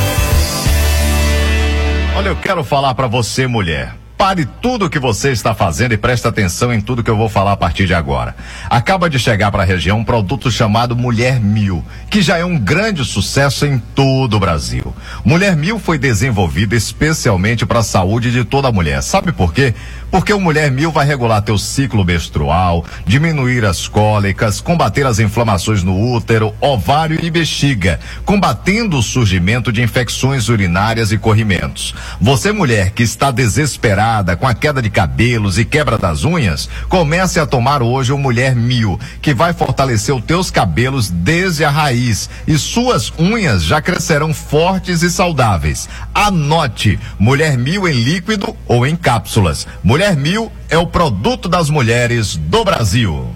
Olha, 2.17 2.29
eu 2.29 2.37
quero 2.37 2.65
falar 2.65 2.95
pra 2.95 3.07
você, 3.07 3.47
mulher. 3.47 3.95
Pare 4.17 4.47
tudo 4.63 4.87
o 4.87 4.91
que 4.91 4.99
você 4.99 5.33
está 5.33 5.55
fazendo 5.55 5.93
e 5.93 5.99
preste 5.99 6.27
atenção 6.27 6.73
em 6.73 6.81
tudo 6.81 7.03
que 7.03 7.11
eu 7.11 7.17
vou 7.17 7.29
falar 7.29 7.53
a 7.53 7.57
partir 7.57 7.87
de 7.87 7.93
agora. 7.93 8.35
Acaba 8.71 9.11
de 9.11 9.19
chegar 9.19 9.51
para 9.51 9.65
a 9.65 9.67
região 9.67 9.99
um 9.99 10.05
produto 10.05 10.51
chamado 10.51 10.97
Mulher 10.97 11.41
Mil, 11.41 11.85
que 12.09 12.23
já 12.23 12.39
é 12.39 12.45
um 12.45 12.57
grande 12.57 13.05
sucesso 13.05 13.67
em 13.67 13.79
todo 13.79 14.39
o 14.39 14.41
Brasil. 14.41 14.95
Mulher 15.25 15.57
Mil 15.57 15.79
foi 15.79 15.99
desenvolvido 15.99 16.75
especialmente 16.75 17.67
para 17.67 17.81
a 17.81 17.83
saúde 17.83 18.31
de 18.31 18.45
toda 18.45 18.73
mulher. 18.73 19.03
Sabe 19.03 19.33
por 19.33 19.53
quê? 19.53 19.75
Porque 20.15 20.33
o 20.33 20.39
Mulher 20.39 20.71
Mil 20.71 20.93
vai 20.93 21.05
regular 21.05 21.43
teu 21.43 21.59
ciclo 21.59 22.05
menstrual, 22.05 22.85
diminuir 23.05 23.65
as 23.65 23.89
cólicas, 23.89 24.61
combater 24.61 25.05
as 25.05 25.19
inflamações 25.19 25.83
no 25.83 26.15
útero, 26.15 26.55
ovário 26.61 27.19
e 27.21 27.29
bexiga, 27.29 27.99
combatendo 28.25 28.97
o 28.97 29.03
surgimento 29.03 29.73
de 29.73 29.83
infecções 29.83 30.49
urinárias 30.49 31.11
e 31.11 31.19
corrimentos. 31.19 31.97
Você 32.21 32.53
mulher 32.53 32.93
que 32.93 33.03
está 33.03 33.33
desesperada 33.33 34.37
com 34.37 34.47
a 34.47 34.55
queda 34.55 34.81
de 34.81 34.89
cabelos 34.89 35.59
e 35.59 35.65
quebra 35.65 35.99
das 35.99 36.23
unhas, 36.23 36.69
comece 36.89 37.41
a 37.41 37.45
tomar 37.45 37.83
hoje 37.83 38.13
o 38.13 38.19
Mulher 38.19 38.55
Mil, 38.55 39.01
que 39.21 39.35
vai 39.35 39.53
fortalecer 39.53 40.15
os 40.15 40.23
teus 40.23 40.49
cabelos 40.49 41.11
desde 41.11 41.65
a 41.65 41.71
raiz 41.71 42.31
e 42.47 42.57
suas 42.57 43.13
unhas 43.19 43.65
já 43.65 43.83
crescerão 43.83 44.33
fortes 44.33 45.03
e 45.03 45.11
saudáveis. 45.11 45.89
Anote: 46.15 47.01
Mulher 47.19 47.59
Mil 47.59 47.89
em 47.89 48.05
líquido 48.05 48.57
ou 48.69 48.87
em 48.87 48.95
cápsulas. 48.95 49.67
Mulher 49.83 50.04
Mil 50.13 50.53
é 50.69 50.77
o 50.77 50.87
produto 50.87 51.49
das 51.49 51.71
mulheres 51.71 52.37
do 52.37 52.65
Brasil. 52.65 53.35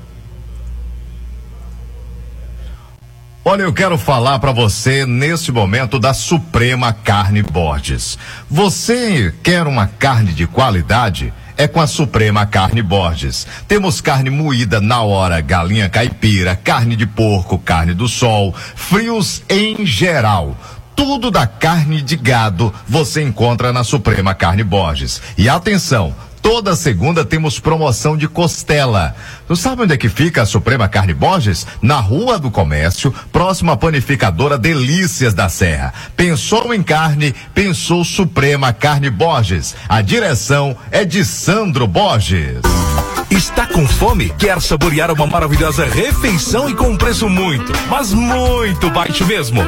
Olha, 3.44 3.62
eu 3.62 3.72
quero 3.72 3.96
falar 3.96 4.38
para 4.40 4.52
você 4.52 5.06
neste 5.06 5.50
momento 5.50 5.98
da 5.98 6.12
Suprema 6.12 6.92
Carne 6.92 7.42
Borges. 7.42 8.18
Você 8.50 9.34
quer 9.42 9.66
uma 9.66 9.86
carne 9.86 10.32
de 10.32 10.46
qualidade? 10.46 11.32
É 11.56 11.66
com 11.66 11.80
a 11.80 11.86
Suprema 11.86 12.44
Carne 12.44 12.82
Borges. 12.82 13.46
Temos 13.66 14.02
carne 14.02 14.28
moída 14.28 14.80
na 14.82 15.00
hora, 15.00 15.40
galinha 15.40 15.88
caipira, 15.88 16.54
carne 16.54 16.94
de 16.94 17.06
porco, 17.06 17.58
carne 17.58 17.94
do 17.94 18.06
sol, 18.06 18.54
frios 18.54 19.42
em 19.48 19.86
geral 19.86 20.54
tudo 20.98 21.30
da 21.30 21.46
carne 21.46 22.02
de 22.02 22.16
gado 22.16 22.74
você 22.88 23.22
encontra 23.22 23.72
na 23.72 23.84
Suprema 23.84 24.34
Carne 24.34 24.64
Borges. 24.64 25.22
E 25.38 25.48
atenção, 25.48 26.12
Toda 26.50 26.74
segunda 26.74 27.26
temos 27.26 27.60
promoção 27.60 28.16
de 28.16 28.26
costela. 28.26 29.14
Tu 29.48 29.56
sabe 29.56 29.80
onde 29.82 29.94
é 29.94 29.96
que 29.96 30.10
fica 30.10 30.42
a 30.42 30.46
Suprema 30.46 30.86
Carne 30.88 31.14
Borges? 31.14 31.66
Na 31.80 32.00
Rua 32.00 32.38
do 32.38 32.50
Comércio, 32.50 33.14
próxima 33.32 33.72
à 33.72 33.76
panificadora 33.78 34.58
Delícias 34.58 35.32
da 35.32 35.48
Serra. 35.48 35.94
Pensou 36.14 36.74
em 36.74 36.82
carne, 36.82 37.34
pensou 37.54 38.04
Suprema 38.04 38.74
Carne 38.74 39.08
Borges. 39.08 39.74
A 39.88 40.02
direção 40.02 40.76
é 40.90 41.02
de 41.02 41.24
Sandro 41.24 41.86
Borges. 41.86 42.60
Está 43.30 43.66
com 43.66 43.86
fome? 43.86 44.30
Quer 44.38 44.60
saborear 44.60 45.10
uma 45.10 45.26
maravilhosa 45.26 45.86
refeição 45.86 46.68
e 46.68 46.74
com 46.74 46.90
um 46.90 46.96
preço 46.96 47.26
muito, 47.28 47.72
mas 47.88 48.12
muito 48.12 48.90
baixo 48.90 49.24
mesmo? 49.26 49.62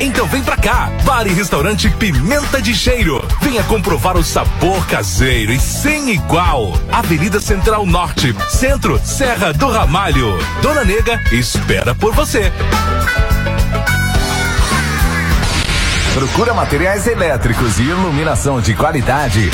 Então 0.00 0.26
vem 0.26 0.42
pra 0.42 0.56
cá, 0.56 0.90
Bar 1.04 1.26
e 1.26 1.32
Restaurante 1.34 1.90
Pimenta 1.90 2.62
de 2.62 2.74
Cheiro. 2.74 3.22
Venha 3.42 3.62
comprovar 3.64 4.16
o 4.16 4.24
sabor 4.24 4.86
caseiro 4.86 5.52
e 5.52 5.60
sem 5.60 6.10
igual. 6.10 6.72
Avenida 6.90 7.38
Central 7.38 7.84
Norte, 7.84 8.34
Centro, 8.48 8.98
Serra 9.20 9.52
do 9.52 9.70
Ramalho. 9.70 10.38
Dona 10.62 10.82
Nega 10.82 11.20
espera 11.30 11.94
por 11.94 12.14
você. 12.14 12.50
Procura 16.14 16.54
materiais 16.54 17.06
elétricos 17.06 17.78
e 17.78 17.82
iluminação 17.82 18.62
de 18.62 18.74
qualidade. 18.74 19.50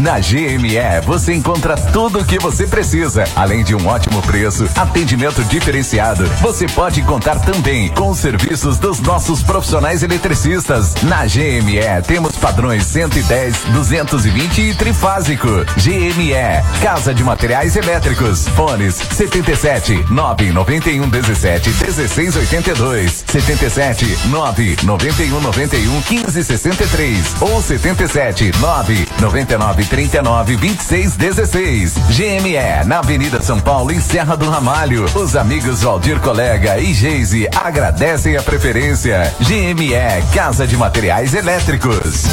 Na 0.00 0.20
GME 0.20 0.78
você 1.04 1.34
encontra 1.34 1.74
tudo 1.74 2.20
o 2.20 2.24
que 2.24 2.38
você 2.38 2.68
precisa, 2.68 3.24
além 3.34 3.64
de 3.64 3.74
um 3.74 3.88
ótimo 3.88 4.22
preço, 4.22 4.68
atendimento 4.76 5.42
diferenciado. 5.44 6.24
Você 6.40 6.68
pode 6.68 7.02
contar 7.02 7.40
também 7.40 7.88
com 7.88 8.10
os 8.10 8.18
serviços 8.18 8.78
dos 8.78 9.00
nossos 9.00 9.42
profissionais 9.42 10.04
eletricistas. 10.04 10.94
Na 11.02 11.24
GME 11.24 11.80
temos 12.06 12.36
padrões 12.36 12.84
110, 12.86 13.64
220 13.72 14.70
e 14.70 14.74
trifásico. 14.74 15.48
GME, 15.76 16.62
Casa 16.80 17.12
de 17.12 17.24
Materiais 17.24 17.74
Elétricos. 17.74 18.46
Fones 18.50 18.94
77 18.94 20.04
991 20.10 21.08
17 21.08 21.70
16 21.70 22.36
82, 22.36 23.24
77 23.26 24.28
9 24.28 24.76
91 24.84 25.40
91 25.40 26.02
15 26.02 26.44
63 26.44 27.42
ou 27.42 27.60
77 27.60 28.52
9 28.60 29.08
99 29.20 29.87
39 29.88 30.56
26 30.56 31.16
16. 31.16 31.94
GME, 32.10 32.86
na 32.86 32.98
Avenida 32.98 33.42
São 33.42 33.58
Paulo, 33.60 33.90
em 33.90 34.00
Serra 34.00 34.36
do 34.36 34.48
Ramalho. 34.48 35.06
Os 35.14 35.34
amigos 35.34 35.82
Valdir 35.82 36.20
Colega 36.20 36.78
e 36.78 36.92
Geise 36.92 37.48
agradecem 37.54 38.36
a 38.36 38.42
preferência. 38.42 39.32
GME, 39.40 39.94
Casa 40.34 40.66
de 40.66 40.76
Materiais 40.76 41.34
Elétricos. 41.34 42.24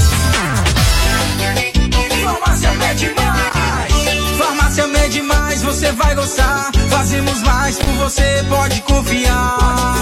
Farmácia 2.23 2.71
Mede 2.73 3.11
Mais. 3.15 4.37
Farmácia 4.37 4.87
Mede 4.87 5.21
Mais, 5.21 5.63
você 5.63 5.91
vai 5.93 6.15
gostar. 6.15 6.71
Fazemos 6.89 7.41
mais 7.43 7.77
por 7.77 7.93
você, 7.95 8.45
pode 8.49 8.81
confiar. 8.81 9.95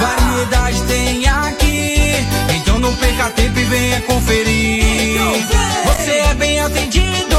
Variedade 0.00 0.82
tem 0.82 1.26
aqui. 1.28 2.26
Então 2.54 2.78
não 2.78 2.94
perca 2.96 3.30
tempo 3.30 3.58
e 3.58 3.64
venha 3.64 4.00
conferir. 4.02 5.22
Você 5.84 5.95
é 6.30 6.34
bem 6.34 6.60
atendido. 6.60 7.36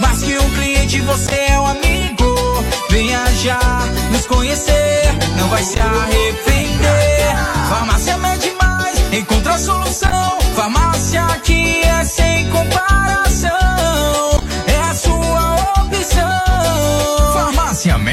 Mais 0.00 0.22
que 0.22 0.38
um 0.38 0.50
cliente, 0.50 1.00
você 1.00 1.34
é 1.48 1.60
um 1.60 1.66
amigo. 1.66 2.64
Venha 2.90 3.24
já 3.42 3.60
nos 4.10 4.26
conhecer. 4.26 5.12
Não 5.38 5.48
vai 5.48 5.62
se 5.62 5.78
arrepender. 5.78 6.71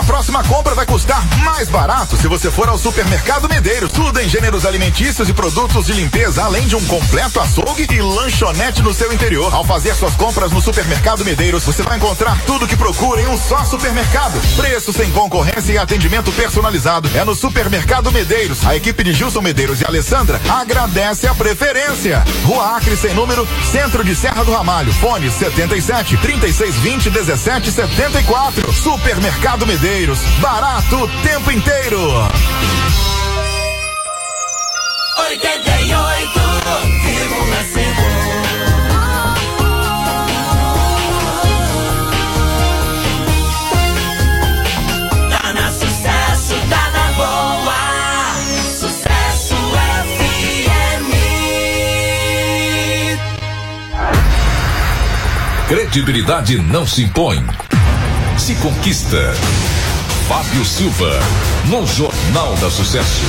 Próxima 0.05 0.43
compra 0.44 0.74
vai 0.74 0.86
custar 0.86 1.22
mais 1.44 1.68
barato 1.68 2.16
se 2.16 2.28
você 2.28 2.51
for 2.51 2.68
ao 2.68 2.78
Supermercado 2.78 3.48
Medeiros. 3.48 3.93
Tudo 3.93 4.20
em 4.20 4.28
gêneros 4.28 4.64
alimentícios 4.64 5.28
e 5.28 5.32
produtos 5.32 5.86
de 5.86 5.93
limpeza, 5.93 6.44
além 6.44 6.66
de 6.66 6.77
um 6.77 6.85
completo 6.86 7.40
açougue 7.40 7.86
e 7.90 8.01
lanchonete 8.01 8.82
no 8.82 8.94
seu 8.94 9.12
interior. 9.12 9.52
Ao 9.52 9.64
fazer 9.64 9.94
suas 9.94 10.14
compras 10.14 10.52
no 10.52 10.60
Supermercado 10.60 11.24
Medeiros, 11.24 11.64
você 11.64 11.82
vai 11.82 11.97
encontrar 11.97 12.39
tudo 12.47 12.66
que 12.66 12.77
procura 12.77 13.20
em 13.20 13.27
um 13.27 13.36
só 13.36 13.64
supermercado. 13.64 14.40
Preço 14.56 14.93
sem 14.93 15.10
concorrência 15.10 15.72
e 15.72 15.78
atendimento 15.78 16.32
personalizado. 16.32 17.10
É 17.14 17.24
no 17.24 17.35
Supermercado 17.35 18.12
Medeiros. 18.12 18.64
A 18.66 18.77
equipe 18.77 19.02
de 19.02 19.12
Gilson 19.12 19.40
Medeiros 19.40 19.81
e 19.81 19.86
Alessandra 19.86 20.40
agradece 20.48 21.27
a 21.27 21.35
preferência. 21.35 22.24
Rua 22.44 22.77
Acre 22.77 22.97
sem 22.97 23.12
número, 23.14 23.47
Centro 23.70 24.05
de 24.05 24.14
Serra 24.14 24.44
do 24.44 24.52
Ramalho. 24.52 24.93
Fone 24.94 25.31
77 25.31 26.16
3620 26.16 27.10
1774. 27.10 28.72
Supermercado 28.72 29.66
Medeiros. 29.66 29.89
Barato 30.40 31.02
o 31.02 31.08
tempo 31.20 31.50
inteiro. 31.50 31.98
88,5 35.18 37.90
Tá 45.28 45.52
tá. 45.52 45.72
Credibilidade 55.66 56.58
não 56.58 56.86
se 56.86 57.02
impõe. 57.02 57.44
Se 58.38 58.54
conquista. 58.54 59.34
Fábio 60.31 60.65
Silva, 60.65 61.11
no 61.66 61.85
Jornal 61.85 62.55
da 62.61 62.70
Sucesso. 62.70 63.20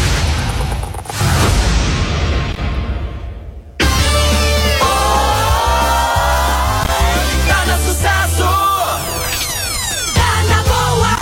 Tá 7.48 7.66
na 7.66 7.78
sucesso. 7.80 8.44
Tá 10.14 10.44
na 10.48 10.62
boa. 10.62 11.18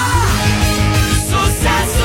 Sucesso 1.30 2.04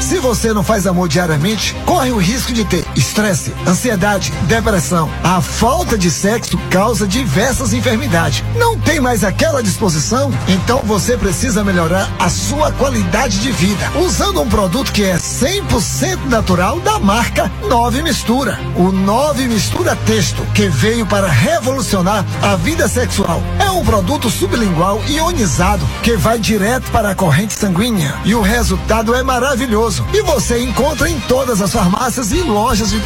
FM. 0.00 0.02
Se 0.02 0.18
você 0.18 0.52
não 0.52 0.64
faz 0.64 0.88
amor 0.88 1.08
diariamente, 1.08 1.76
corre 1.84 2.10
o 2.10 2.18
risco 2.18 2.52
de 2.52 2.64
ter 2.64 2.84
estresse, 3.16 3.54
ansiedade, 3.66 4.30
depressão. 4.42 5.10
A 5.24 5.40
falta 5.40 5.96
de 5.96 6.10
sexo 6.10 6.58
causa 6.70 7.06
diversas 7.06 7.72
enfermidades. 7.72 8.44
Não 8.56 8.78
tem 8.78 9.00
mais 9.00 9.24
aquela 9.24 9.62
disposição? 9.62 10.30
Então 10.46 10.82
você 10.84 11.16
precisa 11.16 11.64
melhorar 11.64 12.10
a 12.18 12.28
sua 12.28 12.70
qualidade 12.72 13.40
de 13.40 13.50
vida 13.52 13.90
usando 13.98 14.42
um 14.42 14.48
produto 14.48 14.92
que 14.92 15.02
é 15.02 15.16
100% 15.16 16.26
natural 16.26 16.78
da 16.80 16.98
marca 16.98 17.50
Nove 17.66 18.02
Mistura. 18.02 18.58
O 18.76 18.92
Nove 18.92 19.48
Mistura 19.48 19.96
Texto, 20.04 20.42
que 20.54 20.68
veio 20.68 21.06
para 21.06 21.26
revolucionar 21.26 22.22
a 22.42 22.54
vida 22.56 22.86
sexual. 22.86 23.42
É 23.58 23.70
um 23.70 23.82
produto 23.82 24.28
sublingual 24.28 25.00
ionizado 25.08 25.86
que 26.02 26.18
vai 26.18 26.38
direto 26.38 26.90
para 26.90 27.12
a 27.12 27.14
corrente 27.14 27.54
sanguínea 27.54 28.14
e 28.26 28.34
o 28.34 28.42
resultado 28.42 29.14
é 29.14 29.22
maravilhoso. 29.22 30.04
E 30.12 30.20
você 30.20 30.62
encontra 30.62 31.08
em 31.08 31.18
todas 31.20 31.62
as 31.62 31.72
farmácias 31.72 32.30
e 32.30 32.42
lojas 32.42 32.90
de 32.90 33.05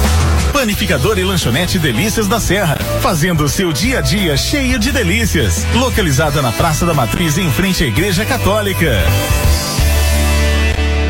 Panificador 0.51 1.17
e 1.17 1.23
lanchonete 1.23 1.79
Delícias 1.79 2.27
da 2.27 2.39
Serra, 2.39 2.77
fazendo 3.01 3.43
o 3.43 3.49
seu 3.49 3.71
dia 3.71 3.99
a 3.99 4.01
dia 4.01 4.35
cheio 4.37 4.77
de 4.77 4.91
delícias. 4.91 5.65
Localizada 5.73 6.41
na 6.41 6.51
Praça 6.51 6.85
da 6.85 6.93
Matriz, 6.93 7.37
em 7.37 7.49
frente 7.49 7.83
à 7.83 7.87
Igreja 7.87 8.25
Católica. 8.25 8.91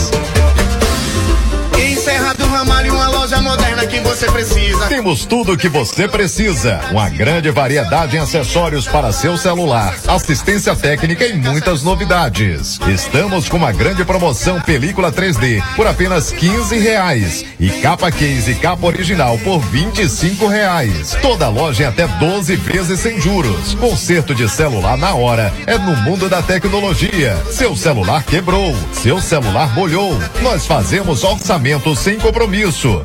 Serra 2.02 2.41
Ramalho, 2.52 2.94
uma 2.94 3.08
loja 3.08 3.40
moderna 3.40 3.86
que 3.86 3.98
você 4.00 4.30
precisa. 4.30 4.86
Temos 4.86 5.24
tudo 5.24 5.52
o 5.52 5.56
que 5.56 5.70
você 5.70 6.06
precisa. 6.06 6.80
Uma 6.90 7.08
grande 7.08 7.50
variedade 7.50 8.16
em 8.16 8.20
acessórios 8.20 8.86
para 8.86 9.10
seu 9.10 9.38
celular, 9.38 9.94
assistência 10.06 10.76
técnica 10.76 11.26
e 11.26 11.32
muitas 11.32 11.82
novidades. 11.82 12.78
Estamos 12.86 13.48
com 13.48 13.56
uma 13.56 13.72
grande 13.72 14.04
promoção 14.04 14.60
película 14.60 15.10
3D 15.10 15.62
por 15.74 15.86
apenas 15.86 16.30
15 16.30 16.78
reais 16.78 17.42
e 17.58 17.70
capa 17.70 18.12
case 18.12 18.50
e 18.50 18.54
capa 18.54 18.86
original 18.86 19.38
por 19.38 19.58
25 19.58 20.46
reais. 20.46 21.16
Toda 21.22 21.48
loja 21.48 21.84
em 21.84 21.86
até 21.86 22.06
12 22.06 22.54
vezes 22.56 23.00
sem 23.00 23.18
juros. 23.18 23.74
Conserto 23.76 24.34
de 24.34 24.46
celular 24.46 24.98
na 24.98 25.14
hora 25.14 25.50
é 25.66 25.78
no 25.78 25.96
mundo 26.02 26.28
da 26.28 26.42
tecnologia. 26.42 27.34
Seu 27.50 27.74
celular 27.74 28.22
quebrou, 28.24 28.76
seu 28.92 29.22
celular 29.22 29.74
molhou. 29.74 30.18
Nós 30.42 30.66
fazemos 30.66 31.24
orçamento 31.24 31.96
sem 31.96 32.18
compromisso. 32.18 32.41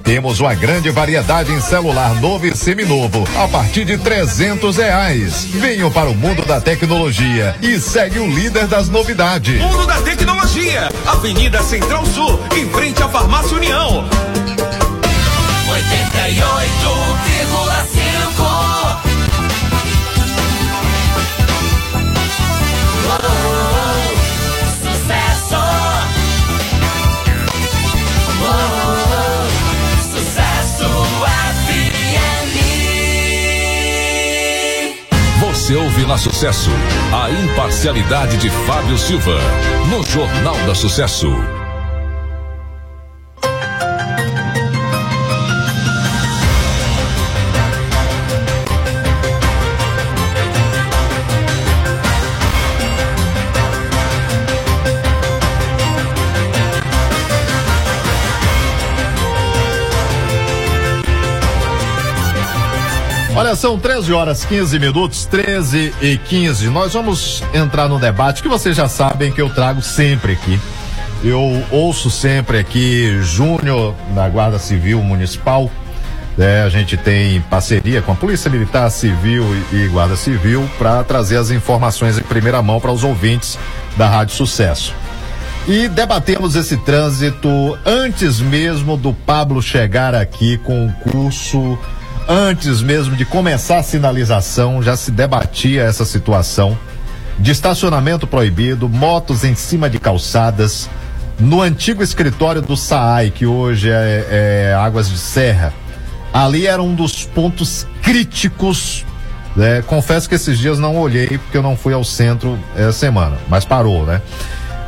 Temos 0.03 0.39
uma 0.39 0.55
grande 0.55 0.89
variedade 0.89 1.51
em 1.51 1.61
celular 1.61 2.15
novo 2.15 2.47
e 2.47 2.55
seminovo 2.55 3.23
a 3.37 3.47
partir 3.47 3.85
de 3.85 3.95
trezentos 3.97 4.77
reais. 4.77 5.45
Venham 5.45 5.91
para 5.91 6.09
o 6.09 6.15
mundo 6.15 6.43
da 6.43 6.59
tecnologia 6.59 7.55
e 7.61 7.79
segue 7.79 8.17
o 8.17 8.27
líder 8.27 8.65
das 8.65 8.89
novidades. 8.89 9.61
Mundo 9.61 9.85
da 9.85 10.01
Tecnologia, 10.01 10.89
Avenida 11.05 11.61
Central 11.61 12.03
Sul, 12.07 12.39
em 12.55 12.67
frente 12.69 13.03
à 13.03 13.09
Farmácia 13.09 13.55
União. 13.55 14.09
88,5 15.67 16.56
Você 35.67 35.75
ouve 35.75 36.05
na 36.05 36.17
Sucesso 36.17 36.69
a 37.13 37.29
imparcialidade 37.29 38.37
de 38.37 38.49
Fábio 38.49 38.97
Silva 38.97 39.37
no 39.89 40.01
Jornal 40.01 40.55
da 40.65 40.73
Sucesso. 40.73 41.56
Olha, 63.47 63.55
são 63.55 63.79
13 63.79 64.11
horas 64.11 64.43
15 64.43 64.77
minutos, 64.77 65.23
13 65.23 65.93
e 66.01 66.17
15. 66.17 66.67
Nós 66.67 66.91
vamos 66.91 67.41
entrar 67.53 67.87
no 67.87 67.97
debate 67.97 68.41
que 68.41 68.49
vocês 68.49 68.75
já 68.75 68.89
sabem 68.89 69.31
que 69.31 69.41
eu 69.41 69.49
trago 69.49 69.81
sempre 69.81 70.33
aqui. 70.33 70.59
Eu 71.23 71.63
ouço 71.71 72.11
sempre 72.11 72.59
aqui 72.59 73.17
Júnior 73.21 73.95
da 74.13 74.27
Guarda 74.27 74.59
Civil 74.59 75.01
Municipal. 75.01 75.71
né? 76.35 76.63
a 76.63 76.67
gente 76.67 76.97
tem 76.97 77.39
parceria 77.39 78.01
com 78.01 78.11
a 78.11 78.15
Polícia 78.15 78.51
Militar 78.51 78.91
Civil 78.91 79.45
e, 79.71 79.77
e 79.77 79.87
Guarda 79.87 80.17
Civil 80.17 80.69
para 80.77 81.01
trazer 81.05 81.37
as 81.37 81.49
informações 81.49 82.17
em 82.17 82.23
primeira 82.23 82.61
mão 82.61 82.81
para 82.81 82.91
os 82.91 83.05
ouvintes 83.05 83.57
da 83.95 84.09
Rádio 84.09 84.35
Sucesso. 84.35 84.93
E 85.65 85.87
debatemos 85.87 86.57
esse 86.57 86.75
trânsito 86.75 87.79
antes 87.85 88.41
mesmo 88.41 88.97
do 88.97 89.13
Pablo 89.13 89.61
chegar 89.61 90.13
aqui 90.13 90.57
com 90.57 90.87
o 90.87 90.91
curso, 91.09 91.79
antes 92.27 92.81
mesmo 92.81 93.15
de 93.15 93.25
começar 93.25 93.77
a 93.77 93.83
sinalização, 93.83 94.83
já 94.83 94.95
se 94.97 95.11
debatia 95.11 95.83
essa 95.83 96.03
situação 96.03 96.77
de 97.39 97.51
estacionamento 97.51 98.27
proibido, 98.27 98.89
motos 98.89 99.43
em 99.43 99.55
cima 99.55 99.89
de 99.89 99.99
calçadas, 99.99 100.89
no 101.39 101.61
antigo 101.61 102.03
escritório 102.03 102.61
do 102.61 102.75
SAAI, 102.75 103.29
que 103.29 103.45
hoje 103.45 103.89
é, 103.89 104.71
é 104.71 104.75
Águas 104.75 105.09
de 105.09 105.17
Serra. 105.17 105.73
Ali 106.33 106.65
era 106.67 106.81
um 106.81 106.95
dos 106.95 107.23
pontos 107.25 107.85
críticos. 108.01 109.05
né? 109.55 109.83
Confesso 109.83 110.27
que 110.27 110.35
esses 110.35 110.57
dias 110.57 110.79
não 110.79 110.97
olhei, 110.97 111.27
porque 111.27 111.57
eu 111.57 111.63
não 111.63 111.77
fui 111.77 111.93
ao 111.93 112.03
centro 112.03 112.57
essa 112.75 112.91
semana, 112.91 113.37
mas 113.47 113.63
parou, 113.63 114.05
né? 114.05 114.21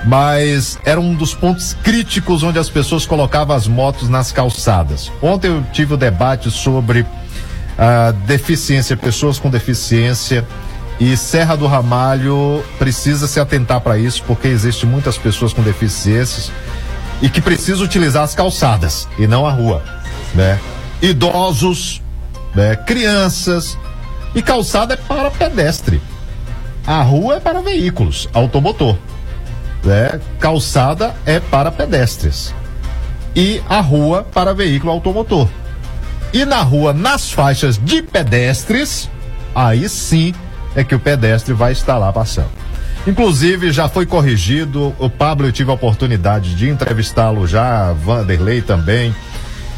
mas 0.05 0.79
era 0.85 0.99
um 0.99 1.13
dos 1.13 1.33
pontos 1.33 1.75
críticos 1.83 2.41
onde 2.41 2.57
as 2.57 2.69
pessoas 2.69 3.05
colocavam 3.05 3.55
as 3.55 3.67
motos 3.67 4.07
nas 4.07 4.31
calçadas. 4.31 5.11
Ontem 5.21 5.47
eu 5.47 5.63
tive 5.73 5.93
o 5.93 5.97
debate 5.97 6.49
sobre 6.49 7.05
a 7.79 8.11
deficiência, 8.11 8.97
pessoas 8.97 9.39
com 9.39 9.49
deficiência 9.49 10.45
e 10.99 11.15
Serra 11.15 11.55
do 11.55 11.65
Ramalho 11.65 12.61
precisa 12.77 13.25
se 13.25 13.39
atentar 13.39 13.79
para 13.79 13.97
isso 13.97 14.21
porque 14.27 14.49
existe 14.49 14.85
muitas 14.85 15.17
pessoas 15.17 15.53
com 15.53 15.61
deficiências 15.61 16.51
e 17.21 17.29
que 17.29 17.39
precisam 17.39 17.85
utilizar 17.85 18.23
as 18.23 18.35
calçadas 18.35 19.07
e 19.17 19.25
não 19.25 19.45
a 19.45 19.51
rua, 19.51 19.81
né? 20.35 20.59
Idosos, 21.01 22.01
né? 22.53 22.75
Crianças 22.75 23.77
e 24.35 24.41
calçada 24.41 24.95
é 24.95 24.97
para 24.97 25.31
pedestre. 25.31 26.01
A 26.85 27.01
rua 27.01 27.35
é 27.35 27.39
para 27.39 27.61
veículos, 27.61 28.27
automotor 28.33 28.97
né? 29.83 30.19
Calçada 30.39 31.15
é 31.25 31.39
para 31.39 31.71
pedestres 31.71 32.53
e 33.35 33.61
a 33.69 33.79
rua 33.79 34.25
para 34.33 34.53
veículo 34.53 34.91
automotor. 34.91 35.47
E 36.31 36.45
na 36.45 36.61
rua, 36.61 36.93
nas 36.93 37.31
faixas 37.31 37.77
de 37.77 38.01
pedestres, 38.01 39.09
aí 39.55 39.89
sim 39.89 40.33
é 40.75 40.83
que 40.83 40.93
o 40.93 40.99
pedestre 40.99 41.53
vai 41.53 41.71
estar 41.71 41.97
lá 41.97 42.13
passando. 42.13 42.49
Inclusive, 43.07 43.71
já 43.71 43.87
foi 43.87 44.05
corrigido. 44.05 44.93
O 44.99 45.09
Pablo, 45.09 45.47
eu 45.47 45.51
tive 45.51 45.71
a 45.71 45.73
oportunidade 45.73 46.53
de 46.53 46.69
entrevistá-lo 46.69 47.47
já, 47.47 47.91
Vanderlei 47.93 48.61
também, 48.61 49.15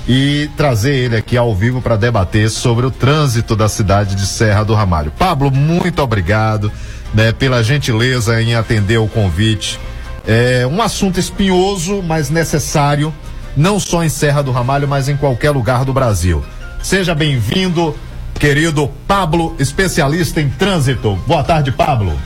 e 0.08 0.50
trazer 0.58 0.96
ele 0.96 1.16
aqui 1.16 1.38
ao 1.38 1.56
vivo 1.56 1.82
para 1.82 1.96
debater 1.96 2.50
sobre 2.50 2.86
o 2.86 2.92
trânsito 2.92 3.56
da 3.56 3.70
cidade 3.70 4.16
de 4.16 4.26
Serra 4.26 4.64
do 4.64 4.74
Ramalho. 4.74 5.12
Pablo, 5.18 5.52
muito 5.52 6.02
obrigado 6.02 6.72
né, 7.14 7.32
pela 7.32 7.64
gentileza 7.64 8.42
em 8.42 8.56
atender 8.56 8.98
o 8.98 9.08
convite. 9.08 9.80
É 10.28 10.68
um 10.68 10.82
assunto 10.82 11.20
espinhoso, 11.20 12.02
mas 12.02 12.30
necessário, 12.30 13.14
não 13.56 13.80
só 13.80 14.04
em 14.04 14.10
Serra 14.10 14.42
do 14.42 14.52
Ramalho, 14.52 14.88
mas 14.88 15.10
em 15.10 15.18
qualquer 15.18 15.52
lugar 15.52 15.86
do 15.86 15.94
Brasil. 15.94 16.44
Seja 16.82 17.14
bem-vindo, 17.14 17.96
querido 18.40 18.90
Pablo, 19.08 19.56
especialista 19.60 20.42
em 20.42 20.50
trânsito. 20.50 21.16
Boa 21.28 21.44
tarde, 21.44 21.72
Pablo. 21.72 22.18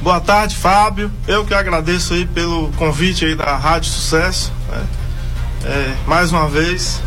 Boa 0.00 0.20
tarde, 0.20 0.56
Fábio. 0.56 1.10
Eu 1.26 1.44
que 1.44 1.52
agradeço 1.52 2.14
aí 2.14 2.24
pelo 2.24 2.70
convite 2.76 3.24
aí 3.24 3.34
da 3.34 3.56
Rádio 3.56 3.90
Sucesso. 3.90 4.52
né? 4.70 4.82
É, 5.64 5.94
mais 6.06 6.32
uma 6.32 6.48
vez. 6.48 7.00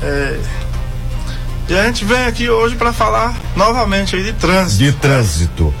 É, 0.00 0.38
e 1.68 1.74
a 1.76 1.84
gente 1.84 2.04
vem 2.04 2.24
aqui 2.24 2.48
hoje 2.48 2.76
para 2.76 2.92
falar 2.94 3.36
novamente 3.54 4.16
aí 4.16 4.22
de 4.22 4.32
trânsito. 4.32 4.84
De 4.84 4.92
trânsito. 4.92 5.74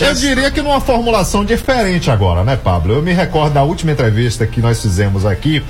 Eu 0.00 0.14
diria 0.14 0.50
que 0.50 0.62
numa 0.62 0.80
formulação 0.80 1.44
diferente 1.44 2.10
agora, 2.10 2.42
né, 2.42 2.56
Pablo? 2.56 2.94
Eu 2.94 3.02
me 3.02 3.12
recordo 3.12 3.52
da 3.52 3.62
última 3.62 3.92
entrevista 3.92 4.46
que 4.46 4.60
nós 4.60 4.80
fizemos 4.80 5.26
aqui, 5.26 5.62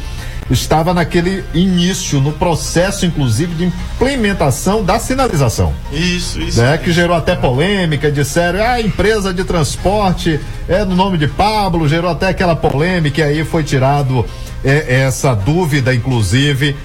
estava 0.51 0.93
naquele 0.93 1.45
início, 1.55 2.21
no 2.21 2.33
processo, 2.33 3.07
inclusive, 3.07 3.55
de 3.55 3.65
implementação 3.65 4.83
da 4.83 4.99
sinalização. 4.99 5.73
Isso, 5.93 6.41
isso. 6.41 6.61
né, 6.61 6.77
que 6.77 6.93
gerou 6.93 7.17
até 7.17 7.35
polêmica, 7.35 8.11
disseram, 8.11 8.63
ah, 8.65 8.81
empresa 8.81 9.33
de 9.33 9.45
transporte 9.45 10.39
é 10.69 10.85
no 10.85 10.95
nome 10.95 11.19
de 11.19 11.29
Pablo, 11.29 11.89
gerou 11.89 12.11
até 12.11 12.29
aquela 12.29 12.57
polêmica, 12.57 13.21
e 13.21 13.25
aí 13.25 13.45
foi 13.45 13.63
tirado 13.63 14.25
é, 14.63 15.03
essa 15.03 15.35
dúvida, 15.35 15.95
inclusive. 15.95 16.77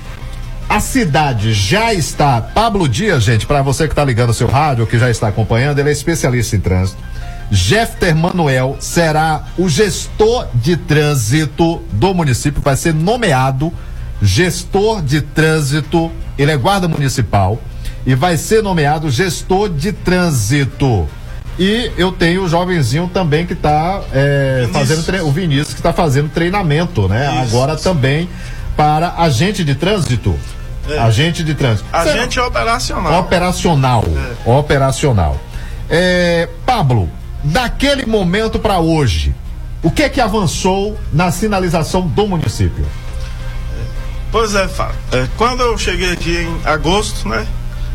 A 0.70 0.80
cidade 0.80 1.52
já 1.52 1.94
está. 1.94 2.40
Pablo 2.42 2.88
Dias, 2.88 3.24
gente, 3.24 3.46
para 3.46 3.62
você 3.62 3.88
que 3.88 3.92
está 3.92 4.06
ligando 4.06 4.30
o 4.30 4.34
seu 4.34 4.48
rádio, 4.48 4.86
que 4.86 5.00
já 5.00 5.10
está 5.10 5.28
acompanhando, 5.28 5.80
ele 5.80 5.90
é 5.90 5.92
especialista 5.92 6.56
em 6.56 6.60
trânsito. 6.60 7.02
Jefter 7.52 8.16
Manuel 8.16 8.78
será 8.80 9.44
o 9.58 9.68
gestor 9.68 10.48
de 10.54 10.78
trânsito 10.78 11.82
do 11.92 12.14
município, 12.14 12.62
vai 12.62 12.76
ser 12.76 12.94
nomeado 12.94 13.74
gestor 14.22 15.02
de 15.02 15.22
trânsito, 15.22 16.12
ele 16.38 16.52
é 16.52 16.58
guarda 16.58 16.88
municipal 16.88 17.58
e 18.06 18.14
vai 18.16 18.38
ser 18.38 18.62
nomeado 18.62 19.10
gestor 19.10 19.70
de 19.70 19.92
trânsito. 19.92 21.08
E 21.58 21.92
eu 21.98 22.12
tenho 22.12 22.44
o 22.44 22.50
jovenzinho 22.50 23.10
também 23.14 23.46
que 23.46 23.54
está 23.54 24.02
fazendo 24.72 25.04
tre- 25.04 25.22
o 25.22 25.32
Vinícius 25.32 25.74
que 25.74 25.80
está 25.80 25.92
fazendo 25.92 26.30
treinamento, 26.30 27.08
né? 27.10 27.30
Isso. 27.44 27.56
Agora 27.56 27.76
também 27.76 28.30
para 28.78 29.14
agente 29.18 29.64
de 29.64 29.76
trânsito. 29.76 30.34
É. 30.90 30.98
Agente 31.00 31.44
de 31.44 31.54
trânsito. 31.54 31.86
Agente 31.92 32.40
operacional. 32.40 33.20
Operacional. 33.20 34.06
Operacional. 34.46 35.38
É, 35.90 36.48
Pablo, 36.66 37.10
daquele 37.44 38.06
momento 38.06 38.60
para 38.60 38.80
hoje, 38.80 39.34
o 39.82 39.90
que 39.90 40.04
é 40.04 40.10
que 40.10 40.20
avançou 40.20 41.00
na 41.12 41.32
sinalização 41.32 42.06
do 42.08 42.28
município? 42.28 42.86
Pois 44.32 44.54
é, 44.54 44.68
Fábio. 44.68 44.96
É, 45.12 45.28
quando 45.38 45.62
eu 45.62 45.78
cheguei 45.78 46.12
aqui 46.12 46.38
em 46.38 46.68
agosto, 46.68 47.28
né? 47.28 47.48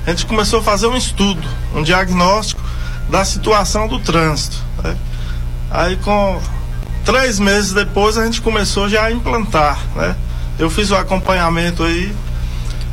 A 0.07 0.11
gente 0.11 0.27
começou 0.27 0.61
a 0.61 0.63
fazer 0.63 0.87
um 0.87 0.97
estudo, 0.97 1.47
um 1.75 1.83
diagnóstico 1.83 2.61
da 3.09 3.25
situação 3.25 3.87
do 3.89 3.99
trânsito. 4.01 4.57
né? 4.83 4.97
Aí 5.71 5.97
com 5.97 6.41
três 7.05 7.39
meses 7.39 7.73
depois 7.73 8.19
a 8.19 8.25
gente 8.25 8.41
começou 8.41 8.89
já 8.89 9.05
a 9.05 9.13
implantar, 9.13 9.79
né? 9.95 10.17
Eu 10.59 10.71
fiz 10.71 10.91
o 10.91 10.97
acompanhamento 10.97 11.83
aí, 11.83 12.15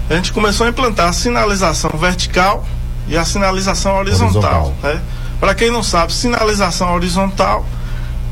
a 0.09 0.15
gente 0.15 0.31
começou 0.31 0.65
a 0.65 0.69
implantar 0.69 1.09
a 1.09 1.13
sinalização 1.13 1.91
vertical 1.91 2.65
e 3.07 3.17
a 3.17 3.25
sinalização 3.25 3.97
horizontal. 3.97 4.65
Horizontal. 4.67 4.75
Né? 4.83 5.01
Para 5.41 5.55
quem 5.55 5.71
não 5.71 5.81
sabe, 5.81 6.13
sinalização 6.13 6.93
horizontal 6.93 7.65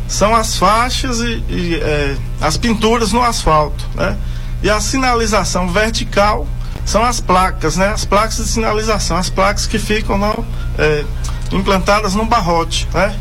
são 0.07 0.35
as 0.35 0.57
faixas 0.57 1.19
e, 1.19 1.43
e, 1.49 1.79
eh, 1.81 2.15
as 2.39 2.55
pinturas 2.55 3.11
no 3.11 3.23
asfalto, 3.23 3.83
né? 3.95 4.15
E 4.61 4.69
a 4.69 4.79
sinalização 4.79 5.67
vertical 5.69 6.47
são 6.85 7.03
as 7.03 7.19
placas, 7.19 7.77
né? 7.77 7.87
As 7.87 8.05
placas 8.05 8.37
de 8.37 8.43
sinalização, 8.43 9.17
as 9.17 9.27
placas 9.27 9.65
que 9.65 9.79
ficam 9.79 10.45
eh, 10.77 11.03
implantadas 11.51 12.13
no 12.13 12.25
barrote, 12.25 12.87
né? 12.93 13.15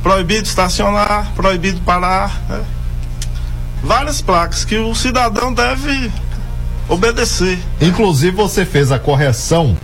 Proibido 0.00 0.46
estacionar, 0.46 1.32
proibido 1.34 1.80
parar, 1.80 2.40
né? 2.48 2.62
Várias 3.82 4.22
placas 4.22 4.64
que 4.64 4.78
o 4.78 4.94
cidadão 4.94 5.52
deve 5.52 6.10
obedecer. 6.88 7.58
Inclusive 7.80 8.36
você 8.36 8.64
fez 8.64 8.92
a 8.92 8.98
correção 8.98 9.76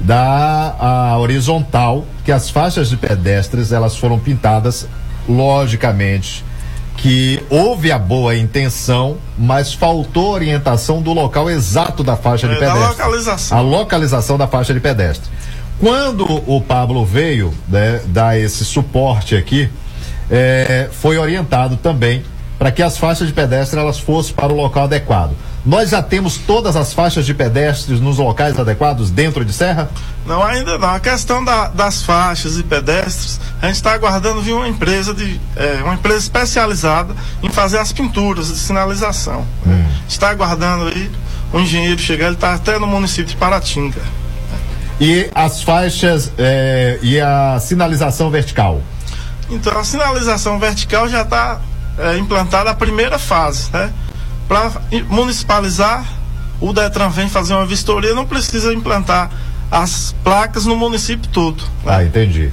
da 0.00 1.16
horizontal, 1.18 2.06
que 2.24 2.32
as 2.32 2.48
faixas 2.50 2.88
de 2.88 2.96
pedestres 2.96 3.72
elas 3.72 3.96
foram 3.96 4.18
pintadas 4.18 4.88
logicamente 5.28 6.44
que 6.96 7.42
houve 7.50 7.90
a 7.90 7.98
boa 7.98 8.36
intenção, 8.36 9.16
mas 9.36 9.74
faltou 9.74 10.30
orientação 10.30 11.02
do 11.02 11.12
local 11.12 11.50
exato 11.50 12.04
da 12.04 12.16
faixa 12.16 12.46
de 12.46 12.54
É, 12.54 12.60
da 12.60 12.66
pedestre. 12.72 12.88
localização. 12.88 13.58
A 13.58 13.60
localização 13.60 14.38
da 14.38 14.46
faixa 14.46 14.72
de 14.72 14.80
pedestre. 14.80 15.28
Quando 15.80 16.24
o 16.46 16.60
Pablo 16.60 17.04
veio 17.04 17.52
né, 17.68 18.00
dar 18.06 18.38
esse 18.38 18.64
suporte 18.64 19.34
aqui, 19.34 19.68
é, 20.30 20.88
foi 20.92 21.18
orientado 21.18 21.76
também 21.76 22.22
para 22.58 22.70
que 22.70 22.82
as 22.82 22.96
faixas 22.96 23.26
de 23.26 23.34
pedestre 23.34 23.78
elas 23.78 23.98
fossem 23.98 24.32
para 24.32 24.52
o 24.52 24.56
local 24.56 24.84
adequado. 24.84 25.32
Nós 25.64 25.90
já 25.90 26.02
temos 26.02 26.36
todas 26.36 26.76
as 26.76 26.92
faixas 26.92 27.24
de 27.24 27.32
pedestres 27.32 27.98
nos 27.98 28.18
locais 28.18 28.58
adequados 28.58 29.10
dentro 29.10 29.44
de 29.46 29.52
Serra? 29.52 29.88
Não, 30.26 30.42
ainda 30.42 30.76
não. 30.76 30.88
A 30.94 31.00
questão 31.00 31.42
da- 31.42 31.68
das 31.68 32.02
faixas 32.02 32.58
e 32.58 32.62
pedestres, 32.62 33.40
a 33.62 33.66
gente 33.66 33.76
está 33.76 33.92
aguardando 33.94 34.42
vir 34.42 34.52
uma 34.52 34.68
empresa 34.68 35.14
de 35.14 35.40
é, 35.56 35.80
uma 35.82 35.94
empresa 35.94 36.18
especializada 36.18 37.14
em 37.42 37.48
fazer 37.48 37.78
as 37.78 37.92
pinturas 37.92 38.48
de 38.48 38.56
sinalização. 38.58 39.46
Está 40.06 40.28
aguardando 40.30 40.88
aí 40.88 41.10
o 41.50 41.58
engenheiro 41.58 41.98
chegar, 41.98 42.26
ele 42.26 42.34
está 42.34 42.52
até 42.52 42.78
no 42.78 42.86
município 42.86 43.24
de 43.24 43.36
Paratinga. 43.36 44.02
E 45.00 45.30
as 45.34 45.62
faixas 45.62 46.30
é, 46.36 46.98
e 47.00 47.18
a 47.18 47.58
sinalização 47.58 48.30
vertical? 48.30 48.82
Então 49.48 49.78
a 49.78 49.84
sinalização 49.84 50.58
vertical 50.58 51.08
já 51.08 51.22
está 51.22 51.58
implantada 52.18 52.68
a 52.70 52.74
primeira 52.74 53.18
fase, 53.18 53.70
né? 53.72 53.90
Para 54.48 54.70
municipalizar, 55.08 56.04
o 56.60 56.72
Detran 56.72 57.08
vem 57.08 57.28
fazer 57.28 57.54
uma 57.54 57.66
vistoria, 57.66 58.14
não 58.14 58.26
precisa 58.26 58.72
implantar 58.72 59.30
as 59.70 60.14
placas 60.22 60.66
no 60.66 60.76
município 60.76 61.28
todo. 61.30 61.62
Ah, 61.86 62.02
entendi. 62.04 62.50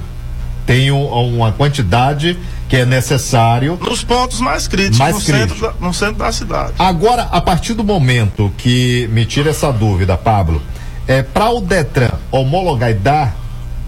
Tem 0.66 0.90
um- 0.90 1.06
uma 1.36 1.52
quantidade 1.52 2.38
que 2.68 2.76
é 2.76 2.86
necessário. 2.86 3.78
Nos 3.80 4.02
pontos 4.02 4.40
mais 4.40 4.66
críticos, 4.66 4.98
Mais 4.98 5.14
no, 5.16 5.20
crítico. 5.20 5.54
Centro 5.54 5.60
da, 5.80 5.86
no 5.86 5.92
centro 5.94 6.14
da 6.16 6.32
cidade. 6.32 6.72
Agora, 6.78 7.22
a 7.30 7.40
partir 7.40 7.74
do 7.74 7.84
momento 7.84 8.50
que 8.56 9.08
me 9.12 9.26
tira 9.26 9.50
essa 9.50 9.70
dúvida, 9.72 10.16
Pablo, 10.16 10.62
é 11.06 11.22
para 11.22 11.50
o 11.50 11.60
Detran 11.60 12.10
homologar 12.30 12.90
e 12.90 12.94
dar 12.94 13.36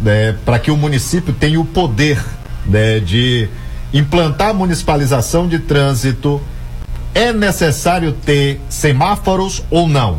né, 0.00 0.34
para 0.44 0.58
que 0.58 0.70
o 0.70 0.76
município 0.76 1.32
tenha 1.32 1.58
o 1.60 1.64
poder 1.64 2.22
né, 2.66 2.98
de 3.00 3.48
implantar 3.92 4.48
a 4.50 4.52
municipalização 4.54 5.46
de 5.48 5.60
trânsito, 5.60 6.40
é 7.14 7.32
necessário 7.32 8.12
ter 8.12 8.60
semáforos 8.68 9.62
ou 9.70 9.88
não? 9.88 10.18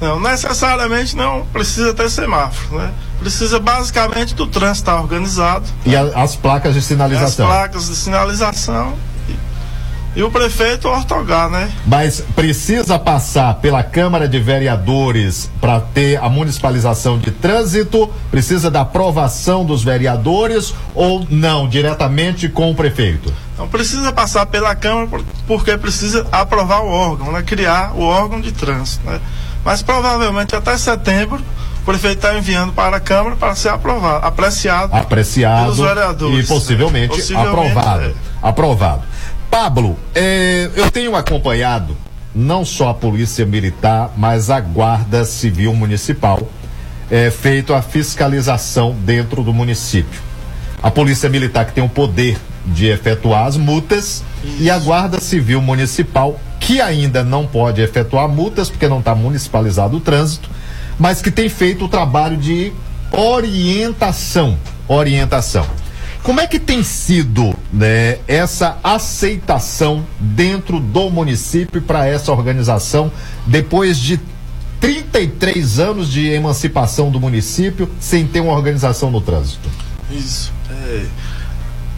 Não, 0.00 0.20
necessariamente 0.20 1.16
não 1.16 1.46
precisa 1.52 1.94
ter 1.94 2.10
semáforo, 2.10 2.78
né? 2.78 2.90
Precisa 3.20 3.58
basicamente 3.58 4.34
do 4.34 4.46
trânsito 4.46 4.90
estar 4.90 5.00
organizado, 5.00 5.64
E 5.86 5.96
a- 5.96 6.10
as 6.22 6.36
placas 6.36 6.74
de 6.74 6.82
sinalização? 6.82 7.46
as 7.46 7.52
placas 7.56 7.86
de 7.88 7.94
sinalização 7.96 8.94
e, 9.28 10.18
e 10.18 10.22
o 10.22 10.30
prefeito 10.30 10.88
ortogar, 10.88 11.48
né? 11.48 11.70
Mas 11.86 12.20
precisa 12.36 12.98
passar 12.98 13.54
pela 13.54 13.82
Câmara 13.82 14.28
de 14.28 14.38
Vereadores 14.40 15.48
para 15.60 15.80
ter 15.80 16.18
a 16.22 16.28
municipalização 16.28 17.16
de 17.18 17.30
trânsito? 17.30 18.10
Precisa 18.30 18.70
da 18.70 18.82
aprovação 18.82 19.64
dos 19.64 19.82
vereadores 19.82 20.74
ou 20.94 21.24
não, 21.30 21.66
diretamente 21.68 22.48
com 22.48 22.70
o 22.70 22.74
prefeito? 22.74 23.32
Não 23.58 23.68
precisa 23.68 24.12
passar 24.12 24.46
pela 24.46 24.74
Câmara 24.74 25.06
por- 25.06 25.24
porque 25.46 25.76
precisa 25.78 26.26
aprovar 26.32 26.80
o 26.82 26.88
órgão, 26.88 27.30
né? 27.32 27.42
Criar 27.42 27.92
o 27.94 28.02
órgão 28.02 28.40
de 28.40 28.50
trânsito, 28.52 29.06
né? 29.06 29.20
Mas 29.64 29.80
provavelmente 29.82 30.54
até 30.56 30.76
setembro 30.76 31.40
o 31.80 31.84
prefeito 31.84 32.16
está 32.16 32.36
enviando 32.36 32.72
para 32.72 32.96
a 32.96 33.00
Câmara 33.00 33.36
para 33.36 33.54
ser 33.54 33.68
aprovado, 33.68 34.26
apreciado, 34.26 34.94
Apreciado 34.96 35.62
pelos 35.72 35.78
vereadores. 35.78 36.44
e 36.44 36.48
possivelmente, 36.48 37.08
né? 37.14 37.16
Possivelmente, 37.20 37.70
aprovado. 37.78 38.02
é. 38.04 38.12
Aprovado. 38.42 39.02
Pablo, 39.50 39.96
eh, 40.14 40.68
eu 40.74 40.90
tenho 40.90 41.14
acompanhado 41.14 41.96
não 42.34 42.64
só 42.64 42.88
a 42.88 42.94
Polícia 42.94 43.46
Militar, 43.46 44.10
mas 44.16 44.50
a 44.50 44.58
Guarda 44.58 45.24
Civil 45.24 45.72
Municipal, 45.74 46.40
eh, 47.10 47.30
feito 47.30 47.72
a 47.72 47.80
fiscalização 47.80 48.92
dentro 48.98 49.42
do 49.44 49.52
município. 49.52 50.20
A 50.82 50.90
Polícia 50.90 51.28
Militar 51.28 51.66
que 51.66 51.72
tem 51.72 51.84
o 51.84 51.88
poder 51.88 52.36
de 52.66 52.86
efetuar 52.86 53.46
as 53.46 53.56
multas 53.56 54.22
e 54.58 54.70
a 54.70 54.78
Guarda 54.78 55.20
Civil 55.20 55.60
Municipal 55.60 56.38
que 56.60 56.80
ainda 56.80 57.22
não 57.22 57.46
pode 57.46 57.82
efetuar 57.82 58.26
multas 58.26 58.70
porque 58.70 58.88
não 58.88 59.00
está 59.00 59.14
municipalizado 59.14 59.98
o 59.98 60.00
trânsito, 60.00 60.48
mas 60.98 61.20
que 61.20 61.30
tem 61.30 61.48
feito 61.48 61.84
o 61.84 61.88
trabalho 61.88 62.38
de 62.38 62.72
orientação, 63.12 64.58
orientação. 64.88 65.66
Como 66.22 66.40
é 66.40 66.46
que 66.46 66.58
tem 66.58 66.82
sido 66.82 67.54
né, 67.70 68.16
essa 68.26 68.78
aceitação 68.82 70.06
dentro 70.18 70.80
do 70.80 71.10
município 71.10 71.82
para 71.82 72.06
essa 72.06 72.32
organização 72.32 73.12
depois 73.46 73.98
de 73.98 74.18
33 74.80 75.78
anos 75.78 76.10
de 76.10 76.28
emancipação 76.28 77.10
do 77.10 77.20
município 77.20 77.90
sem 78.00 78.26
ter 78.26 78.40
uma 78.40 78.54
organização 78.54 79.10
no 79.10 79.20
trânsito? 79.20 79.68
Isso. 80.10 80.50
é. 80.70 81.04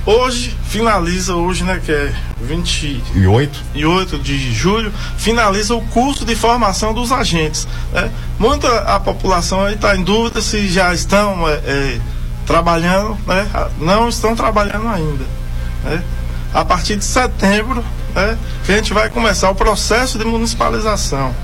Hoje, 0.07 0.57
finaliza 0.69 1.35
hoje, 1.35 1.65
né, 1.65 1.81
que 1.85 1.91
é 1.91 2.12
20 2.41 3.03
E 3.16 3.27
oito? 3.27 3.61
e 3.74 3.85
8 3.85 4.19
de 4.20 4.53
julho, 4.55 4.93
finaliza 5.19 5.74
o 5.74 5.81
curso 5.89 6.24
de 6.24 6.37
formação 6.37 6.95
dos 6.95 7.11
agentes. 7.11 7.66
né? 7.93 8.09
Muita 8.39 8.69
a 8.83 9.01
população 9.01 9.65
aí 9.65 9.74
está 9.74 9.97
em 9.97 10.05
dúvida 10.05 10.41
se 10.41 10.69
já 10.69 10.95
estão 10.95 11.49
é, 11.49 11.55
é, 11.55 12.01
trabalhando, 12.47 13.19
né? 13.27 13.49
não 13.81 14.09
estão 14.09 14.37
trabalhando 14.37 14.87
ainda. 14.87 15.24
né? 15.83 16.01
A 16.55 16.65
partir 16.65 16.95
de 16.95 17.05
setembro, 17.05 17.85
né, 18.15 18.39
que 18.65 18.73
a 18.73 18.77
gente 18.77 18.93
vai 18.95 19.11
começar 19.11 19.51
o 19.51 19.57
processo 19.57 20.19
de 20.19 20.24
municipalização. 20.24 21.35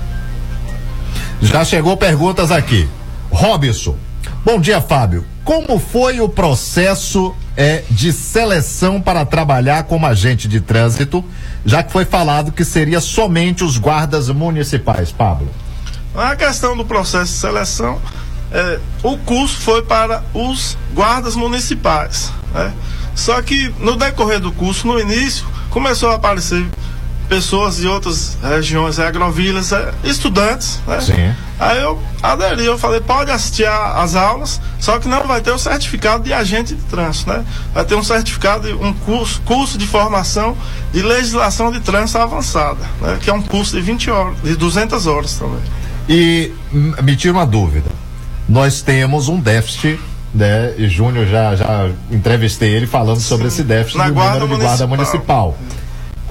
Já 1.41 1.65
chegou 1.65 1.97
perguntas 1.97 2.49
aqui. 2.49 2.89
Robson. 3.29 3.97
Bom 4.45 4.57
dia, 4.57 4.79
Fábio. 4.79 5.25
Como 5.43 5.77
foi 5.77 6.21
o 6.21 6.29
processo 6.29 7.35
é, 7.55 7.83
de 7.89 8.11
seleção 8.11 9.01
para 9.01 9.25
trabalhar 9.25 9.83
como 9.83 10.05
agente 10.05 10.47
de 10.47 10.59
trânsito, 10.59 11.23
já 11.65 11.83
que 11.83 11.91
foi 11.91 12.05
falado 12.05 12.51
que 12.51 12.65
seria 12.65 12.99
somente 12.99 13.63
os 13.63 13.77
guardas 13.77 14.29
municipais, 14.29 15.11
Pablo? 15.11 15.49
A 16.15 16.35
questão 16.35 16.75
do 16.75 16.85
processo 16.85 17.31
de 17.31 17.39
seleção, 17.39 18.01
é, 18.51 18.79
o 19.01 19.17
curso 19.17 19.59
foi 19.61 19.81
para 19.83 20.23
os 20.33 20.77
guardas 20.93 21.35
municipais. 21.35 22.31
né? 22.53 22.71
Só 23.15 23.41
que 23.41 23.73
no 23.79 23.95
decorrer 23.95 24.39
do 24.39 24.51
curso, 24.51 24.87
no 24.87 24.99
início, 24.99 25.45
começou 25.69 26.11
a 26.11 26.15
aparecer 26.15 26.65
pessoas 27.29 27.77
de 27.77 27.87
outras 27.87 28.37
regiões 28.41 28.99
agrovilas, 28.99 29.71
é, 29.71 29.91
estudantes, 30.03 30.79
né? 30.87 30.99
Sim. 31.01 31.33
Aí 31.59 31.81
eu 31.81 31.97
aderi, 32.21 32.65
eu 32.65 32.77
falei, 32.77 32.99
pode 32.99 33.31
assistir 33.31 33.65
às 33.65 34.15
aulas, 34.15 34.59
só 34.79 34.99
que 34.99 35.07
não 35.07 35.25
vai 35.25 35.39
ter 35.41 35.51
o 35.51 35.57
certificado 35.57 36.23
de 36.23 36.33
agente 36.33 36.75
de 36.75 36.81
trânsito, 36.83 37.29
né? 37.31 37.43
Vai 37.73 37.85
ter 37.85 37.95
um 37.95 38.03
certificado, 38.03 38.67
de- 38.67 38.73
um 38.73 38.93
curso, 38.93 39.41
curso 39.45 39.77
de 39.77 39.87
formação 39.87 40.55
de 40.91 41.01
legislação 41.01 41.71
de 41.71 41.79
trânsito 41.79 42.17
avançada, 42.19 42.79
né? 43.01 43.17
Que 43.21 43.29
é 43.29 43.33
um 43.33 43.41
curso 43.41 43.75
de 43.75 43.81
20 43.81 44.09
horas, 44.11 44.35
de 44.43 44.55
200 44.55 45.07
horas 45.07 45.33
também. 45.35 45.59
E 46.09 46.51
me 47.01 47.15
tira 47.15 47.33
uma 47.33 47.45
dúvida. 47.45 47.89
Nós 48.47 48.81
temos 48.81 49.29
um 49.29 49.39
déficit, 49.39 49.97
né? 50.35 50.73
E 50.77 50.87
Júnior 50.89 51.25
já, 51.27 51.55
já 51.55 51.89
entrevistei 52.11 52.69
ele 52.75 52.85
falando 52.85 53.21
sobre 53.21 53.47
esse 53.47 53.63
déficit 53.63 53.97
Na 53.97 54.07
do 54.09 54.13
guarda 54.13 54.39
número 54.39 54.59
de 54.59 54.65
guarda 54.65 54.85
municipal. 54.87 55.57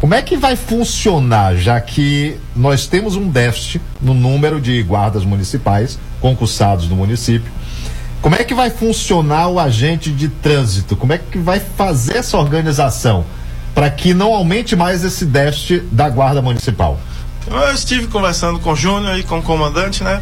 Como 0.03 0.15
é 0.15 0.21
que 0.21 0.37
vai 0.37 0.57
funcionar, 0.57 1.55
já 1.55 1.81
que 1.81 2.37
nós 2.57 2.89
temos 2.89 3.15
um 3.15 3.29
déficit 3.29 3.81
no 4.01 4.13
número 4.13 4.61
de 4.61 4.83
guardas 4.83 5.25
municipais 5.25 5.97
concursados 6.21 6.89
no 6.89 6.97
município? 6.97 7.49
Como 8.21 8.35
é 8.35 8.43
que 8.43 8.53
vai 8.53 8.69
funcionar 8.69 9.47
o 9.47 9.61
agente 9.61 10.11
de 10.11 10.27
trânsito? 10.27 10.97
Como 10.97 11.13
é 11.13 11.19
que 11.19 11.39
vai 11.39 11.61
fazer 11.61 12.17
essa 12.17 12.37
organização 12.37 13.25
para 13.77 13.89
que 13.91 14.13
não 14.13 14.35
aumente 14.35 14.75
mais 14.75 15.05
esse 15.05 15.25
déficit 15.25 15.85
da 15.93 16.11
guarda 16.11 16.43
municipal? 16.43 16.99
Eu 17.47 17.73
estive 17.73 18.09
conversando 18.09 18.59
com 18.59 18.73
o 18.73 18.77
Júnior 18.77 19.17
e 19.17 19.23
com 19.23 19.39
o 19.39 19.43
comandante, 19.43 20.03
né? 20.03 20.21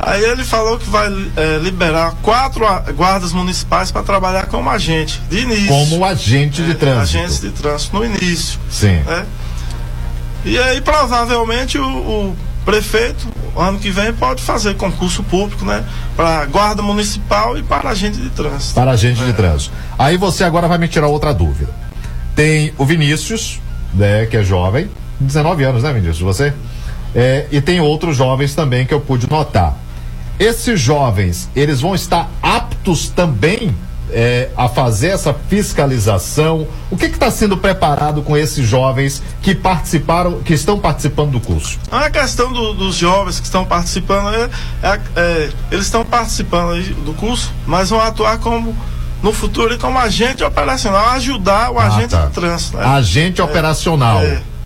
Aí 0.00 0.22
ele 0.24 0.42
falou 0.42 0.78
que 0.78 0.88
vai 0.88 1.08
eh, 1.36 1.60
liberar 1.62 2.14
quatro 2.22 2.64
guardas 2.94 3.32
municipais 3.32 3.92
para 3.92 4.02
trabalhar 4.02 4.46
como 4.46 4.68
agente, 4.68 5.20
de 5.28 5.40
início. 5.40 5.68
Como 5.68 6.04
agente 6.04 6.62
de 6.62 6.74
trânsito. 6.74 7.18
Agentes 7.18 7.40
de 7.40 7.50
trânsito 7.50 7.96
no 7.96 8.04
início. 8.04 8.58
Sim. 8.70 9.00
né? 9.06 9.26
E 10.44 10.58
aí 10.58 10.80
provavelmente 10.80 11.78
o, 11.78 11.86
o 11.86 12.36
prefeito, 12.64 13.28
ano 13.56 13.78
que 13.78 13.90
vem, 13.90 14.12
pode 14.12 14.42
fazer 14.42 14.74
concurso 14.76 15.22
público, 15.22 15.64
né? 15.64 15.84
Para 16.16 16.46
guarda 16.46 16.82
municipal 16.82 17.56
e 17.58 17.62
para 17.62 17.90
agente 17.90 18.18
de 18.18 18.30
trânsito. 18.30 18.74
Para 18.74 18.92
agente 18.92 19.22
de 19.24 19.32
trânsito. 19.32 19.72
Aí 19.98 20.16
você 20.16 20.44
agora 20.44 20.66
vai 20.66 20.78
me 20.78 20.88
tirar 20.88 21.06
outra 21.08 21.32
dúvida. 21.32 21.70
Tem 22.34 22.72
o 22.78 22.84
Vinícius, 22.84 23.60
né, 23.92 24.26
que 24.26 24.36
é 24.36 24.42
jovem, 24.42 24.88
19 25.20 25.64
anos, 25.64 25.82
né, 25.82 25.92
Vinícius? 25.92 26.20
Você? 26.20 26.52
É, 27.14 27.46
e 27.52 27.60
tem 27.60 27.80
outros 27.80 28.16
jovens 28.16 28.54
também 28.54 28.86
que 28.86 28.94
eu 28.94 29.00
pude 29.00 29.28
notar. 29.30 29.76
Esses 30.38 30.80
jovens, 30.80 31.48
eles 31.54 31.80
vão 31.80 31.94
estar 31.94 32.28
aptos 32.42 33.08
também 33.08 33.74
é, 34.14 34.50
a 34.56 34.68
fazer 34.68 35.08
essa 35.08 35.34
fiscalização? 35.48 36.66
O 36.90 36.96
que 36.96 37.06
está 37.06 37.30
sendo 37.30 37.56
preparado 37.56 38.20
com 38.22 38.36
esses 38.36 38.66
jovens 38.66 39.22
que 39.40 39.54
participaram, 39.54 40.40
que 40.42 40.52
estão 40.54 40.78
participando 40.78 41.30
do 41.32 41.40
curso? 41.40 41.78
É 41.90 42.10
questão 42.10 42.52
do- 42.52 42.74
dos 42.74 42.94
jovens 42.96 43.38
que 43.40 43.46
estão 43.46 43.64
participando, 43.64 44.34
é, 44.34 44.50
é- 44.82 45.00
é, 45.16 45.50
eles 45.70 45.86
estão 45.86 46.04
participando 46.04 46.82
do 47.04 47.14
curso, 47.14 47.50
mas 47.66 47.90
vão 47.90 48.00
atuar 48.00 48.38
como 48.38 48.76
no 49.22 49.32
futuro 49.32 49.78
como 49.78 49.98
agente 49.98 50.42
operacional, 50.44 51.10
ajudar 51.10 51.70
o 51.70 51.78
Ah, 51.78 51.86
agente 51.86 52.08
tá. 52.08 52.26
de 52.26 52.32
trânsito. 52.32 52.76
né? 52.76 52.84
Agente 52.84 53.40
É, 53.40 53.44
operacional. 53.44 54.20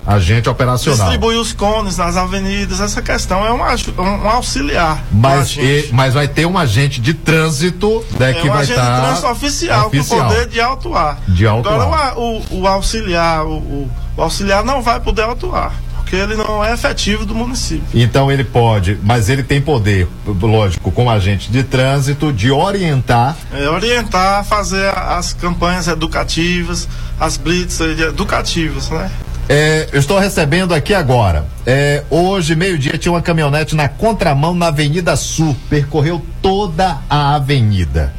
Agente 0.06 0.48
operacional. 0.48 0.98
Distribui 1.08 1.36
os 1.36 1.52
cones 1.52 1.96
nas 1.96 2.16
avenidas, 2.16 2.80
essa 2.80 3.02
questão 3.02 3.44
é 3.44 3.52
um, 3.52 3.56
um- 4.02 4.28
auxiliar. 4.28 5.02
Mas, 5.10 5.56
e- 5.56 5.88
mas 5.92 6.14
vai 6.14 6.28
ter 6.28 6.46
um 6.46 6.56
agente 6.56 7.00
de 7.00 7.12
trânsito 7.12 8.04
né, 8.18 8.30
é 8.30 8.34
que 8.34 8.46
um 8.48 8.52
vai 8.52 8.62
agente 8.62 8.78
estar. 8.78 8.94
de 9.00 9.06
trânsito 9.06 9.26
oficial, 9.28 9.86
oficial. 9.88 10.18
com 10.20 10.28
poder 10.28 10.46
de 10.48 10.60
autuar. 10.60 11.18
De 11.26 11.46
autuar. 11.46 11.74
Agora 11.80 12.18
o, 12.18 12.38
o- 12.50 12.60
o 12.60 12.66
auxiliar, 12.68 13.44
o, 13.44 13.56
o- 13.58 13.90
auxiliar 14.16 14.64
não 14.64 14.80
vai 14.80 15.00
poder 15.00 15.22
autuar, 15.22 15.72
porque 15.96 16.14
ele 16.14 16.36
não 16.36 16.64
é 16.64 16.72
efetivo 16.72 17.26
do 17.26 17.34
município. 17.34 17.82
Então 17.92 18.30
ele 18.30 18.44
pode, 18.44 18.96
mas 19.02 19.28
ele 19.28 19.42
tem 19.42 19.60
poder, 19.60 20.06
lógico, 20.24 20.92
como 20.92 21.10
agente 21.10 21.50
de 21.50 21.64
trânsito, 21.64 22.32
de 22.32 22.50
orientar. 22.50 23.36
É, 23.52 23.68
orientar, 23.68 24.44
fazer 24.44 24.88
as 24.96 25.32
campanhas 25.32 25.88
educativas, 25.88 26.88
as 27.18 27.36
blitz 27.36 27.80
educativas, 27.80 28.88
né? 28.90 29.10
É, 29.48 29.88
eu 29.92 30.00
estou 30.00 30.18
recebendo 30.18 30.74
aqui 30.74 30.92
agora. 30.92 31.46
É, 31.64 32.02
hoje, 32.10 32.56
meio-dia, 32.56 32.98
tinha 32.98 33.12
uma 33.12 33.22
caminhonete 33.22 33.76
na 33.76 33.88
contramão 33.88 34.54
na 34.54 34.68
Avenida 34.68 35.14
Sul. 35.14 35.56
Percorreu 35.70 36.20
toda 36.42 36.98
a 37.08 37.36
avenida. 37.36 38.12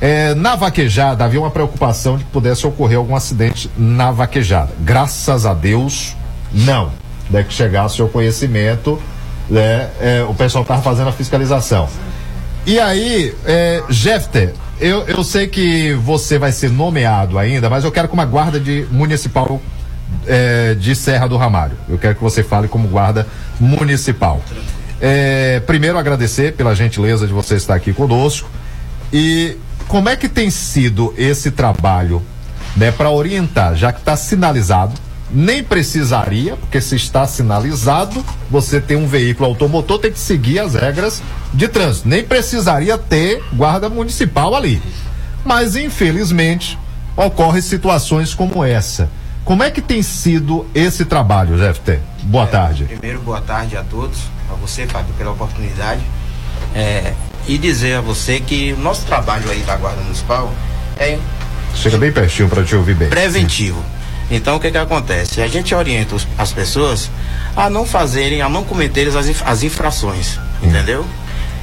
É, 0.00 0.34
na 0.34 0.54
vaquejada 0.54 1.24
havia 1.24 1.40
uma 1.40 1.50
preocupação 1.50 2.16
de 2.16 2.24
que 2.24 2.30
pudesse 2.30 2.66
ocorrer 2.66 2.98
algum 2.98 3.16
acidente 3.16 3.68
na 3.76 4.12
vaquejada. 4.12 4.72
Graças 4.80 5.46
a 5.46 5.52
Deus, 5.52 6.14
não. 6.52 6.92
Daí 7.28 7.42
que 7.42 7.52
chegasse 7.52 8.00
ao 8.00 8.08
conhecimento, 8.08 9.02
né, 9.50 9.88
é, 10.00 10.24
o 10.28 10.34
pessoal 10.34 10.62
estava 10.62 10.82
fazendo 10.82 11.08
a 11.08 11.12
fiscalização. 11.12 11.88
E 12.64 12.78
aí, 12.78 13.34
é, 13.46 13.82
Jefter, 13.88 14.52
eu, 14.78 15.02
eu 15.04 15.24
sei 15.24 15.48
que 15.48 15.94
você 15.94 16.38
vai 16.38 16.52
ser 16.52 16.70
nomeado 16.70 17.38
ainda, 17.38 17.70
mas 17.70 17.82
eu 17.82 17.90
quero 17.90 18.06
como 18.06 18.22
a 18.22 18.26
guarda 18.26 18.60
de 18.60 18.86
municipal 18.92 19.60
é, 20.26 20.74
de 20.74 20.94
Serra 20.94 21.26
do 21.26 21.36
Ramalho. 21.36 21.76
Eu 21.88 21.98
quero 21.98 22.14
que 22.14 22.22
você 22.22 22.42
fale 22.42 22.68
como 22.68 22.88
guarda 22.88 23.26
municipal. 23.58 24.42
É, 25.00 25.60
primeiro 25.66 25.98
agradecer 25.98 26.54
pela 26.54 26.74
gentileza 26.74 27.26
de 27.26 27.32
você 27.32 27.54
estar 27.54 27.74
aqui 27.74 27.92
conosco 27.92 28.48
e 29.12 29.56
como 29.88 30.08
é 30.08 30.16
que 30.16 30.28
tem 30.28 30.50
sido 30.50 31.14
esse 31.16 31.50
trabalho, 31.50 32.22
né, 32.76 32.90
para 32.90 33.10
orientar, 33.10 33.76
já 33.76 33.92
que 33.92 34.00
está 34.00 34.16
sinalizado, 34.16 34.94
nem 35.30 35.62
precisaria, 35.62 36.56
porque 36.56 36.80
se 36.80 36.96
está 36.96 37.26
sinalizado, 37.26 38.24
você 38.50 38.80
tem 38.80 38.96
um 38.96 39.06
veículo 39.06 39.48
automotor, 39.48 39.98
tem 39.98 40.12
que 40.12 40.18
seguir 40.18 40.58
as 40.58 40.74
regras 40.74 41.22
de 41.52 41.68
trânsito. 41.68 42.08
Nem 42.08 42.24
precisaria 42.24 42.96
ter 42.96 43.42
guarda 43.52 43.88
municipal 43.88 44.54
ali. 44.54 44.80
Mas 45.44 45.76
infelizmente 45.76 46.78
ocorrem 47.16 47.62
situações 47.62 48.34
como 48.34 48.64
essa. 48.64 49.08
Como 49.46 49.62
é 49.62 49.70
que 49.70 49.80
tem 49.80 50.02
sido 50.02 50.66
esse 50.74 51.04
trabalho, 51.04 51.56
GFT? 51.56 52.00
Boa 52.24 52.46
tarde. 52.48 52.84
Primeiro, 52.84 53.20
boa 53.20 53.40
tarde 53.40 53.76
a 53.76 53.84
todos, 53.84 54.18
a 54.50 54.54
você, 54.54 54.86
Fábio, 54.88 55.14
pela 55.16 55.30
oportunidade. 55.30 56.00
É, 56.74 57.12
e 57.46 57.56
dizer 57.56 57.94
a 57.94 58.00
você 58.00 58.40
que 58.40 58.72
o 58.72 58.78
nosso 58.80 59.06
trabalho 59.06 59.48
aí 59.48 59.60
da 59.60 59.76
Guarda 59.76 60.02
Municipal 60.02 60.52
é 60.98 61.16
Chega 61.76 61.96
bem 61.96 62.10
pertinho 62.10 62.48
para 62.48 62.64
te 62.64 62.74
ouvir 62.74 62.94
bem. 62.96 63.08
preventivo. 63.08 63.80
Então, 64.30 64.56
o 64.56 64.60
que 64.60 64.70
que 64.72 64.78
acontece? 64.78 65.40
A 65.40 65.46
gente 65.46 65.72
orienta 65.72 66.16
os- 66.16 66.26
as 66.36 66.50
pessoas 66.52 67.08
a 67.54 67.70
não 67.70 67.86
fazerem, 67.86 68.42
a 68.42 68.48
não 68.48 68.64
cometerem 68.64 69.16
as, 69.16 69.42
as 69.42 69.62
infrações, 69.62 70.40
entendeu? 70.60 71.06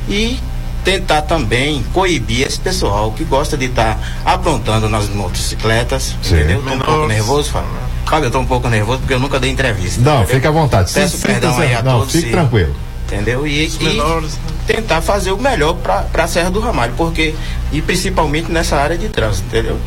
E 0.07 0.39
tentar 0.83 1.21
também 1.23 1.83
coibir 1.93 2.45
esse 2.45 2.59
pessoal 2.59 3.11
que 3.11 3.23
gosta 3.23 3.55
de 3.57 3.65
estar 3.65 3.97
aprontando 4.25 4.89
nas 4.89 5.07
motocicletas, 5.09 6.15
Sim. 6.21 6.35
entendeu? 6.35 6.61
Tô 6.61 6.73
um 6.73 6.79
pouco 6.79 7.07
nervoso, 7.07 7.49
Fábio. 7.51 7.69
Fábio, 8.05 8.27
eu 8.27 8.31
tô 8.31 8.39
um 8.39 8.45
pouco 8.45 8.67
nervoso 8.69 8.99
porque 8.99 9.13
eu 9.13 9.19
nunca 9.19 9.39
dei 9.39 9.49
entrevista. 9.51 10.01
Não, 10.01 10.17
entendeu? 10.17 10.35
fique 10.35 10.47
à 10.47 10.51
vontade. 10.51 10.91
Peço 10.93 11.15
sinta- 11.17 11.27
perdão 11.27 11.57
aí 11.57 11.73
a 11.73 11.81
não, 11.81 11.99
todos. 11.99 12.11
fique 12.11 12.25
se- 12.27 12.31
tranquilo. 12.31 12.75
Entendeu? 13.07 13.45
E, 13.45 13.65
e 13.67 13.83
menores, 13.83 14.39
tentar 14.65 15.01
fazer 15.01 15.31
o 15.31 15.37
melhor 15.37 15.75
para 15.75 16.05
a 16.23 16.27
Serra 16.27 16.49
do 16.49 16.59
Ramalho, 16.59 16.93
porque, 16.97 17.35
e 17.71 17.81
principalmente 17.81 18.51
nessa 18.51 18.75
área 18.77 18.97
de 18.97 19.07
trânsito, 19.09 19.45
entendeu? 19.47 19.77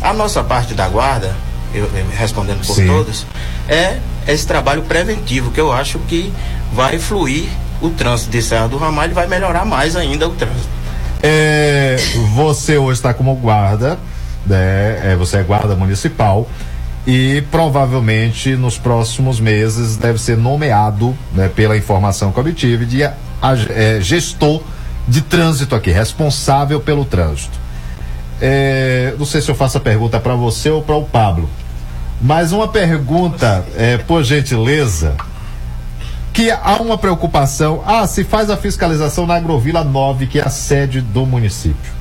A 0.00 0.12
nossa 0.12 0.42
parte 0.42 0.74
da 0.74 0.88
guarda, 0.88 1.34
eu, 1.72 1.84
eu 1.84 2.06
respondendo 2.16 2.66
por 2.66 2.74
Sim. 2.74 2.86
todos, 2.88 3.24
é 3.68 3.98
esse 4.26 4.46
trabalho 4.46 4.82
preventivo 4.82 5.50
que 5.52 5.60
eu 5.60 5.70
acho 5.72 5.98
que 6.00 6.32
vai 6.72 6.98
fluir 6.98 7.48
o 7.82 7.90
trânsito 7.90 8.30
de 8.30 8.40
Serra 8.40 8.68
do 8.68 8.76
Ramalho 8.78 9.12
vai 9.14 9.26
melhorar 9.26 9.64
mais 9.66 9.96
ainda 9.96 10.26
o 10.28 10.30
trânsito. 10.32 10.68
É, 11.22 11.96
você 12.34 12.78
hoje 12.78 12.98
está 12.98 13.12
como 13.12 13.34
guarda, 13.34 13.98
né? 14.46 15.12
É, 15.12 15.16
você 15.16 15.38
é 15.38 15.42
guarda 15.42 15.74
municipal 15.76 16.48
e 17.06 17.42
provavelmente 17.50 18.54
nos 18.56 18.78
próximos 18.78 19.38
meses 19.40 19.96
deve 19.96 20.18
ser 20.20 20.36
nomeado, 20.36 21.16
né, 21.34 21.48
pela 21.54 21.76
informação 21.76 22.30
que 22.32 22.38
obtive, 22.40 22.84
de 22.86 23.04
a- 23.04 23.14
é, 23.70 23.98
gestor 24.00 24.62
de 25.08 25.20
trânsito 25.20 25.74
aqui, 25.74 25.90
responsável 25.90 26.80
pelo 26.80 27.04
trânsito. 27.04 27.58
É, 28.40 29.14
não 29.18 29.26
sei 29.26 29.40
se 29.40 29.48
eu 29.50 29.54
faço 29.54 29.78
a 29.78 29.80
pergunta 29.80 30.18
para 30.20 30.34
você 30.34 30.70
ou 30.70 30.82
para 30.82 30.96
o 30.96 31.04
Pablo, 31.04 31.48
mas 32.20 32.52
uma 32.52 32.68
pergunta, 32.68 33.64
é, 33.76 33.98
por 33.98 34.22
gentileza, 34.24 35.14
que 36.32 36.50
há 36.50 36.76
uma 36.80 36.96
preocupação. 36.96 37.82
Ah, 37.86 38.06
se 38.06 38.24
faz 38.24 38.50
a 38.50 38.56
fiscalização 38.56 39.26
na 39.26 39.36
Agrovila 39.36 39.84
9, 39.84 40.26
que 40.26 40.38
é 40.38 40.44
a 40.44 40.50
sede 40.50 41.00
do 41.00 41.26
município. 41.26 41.92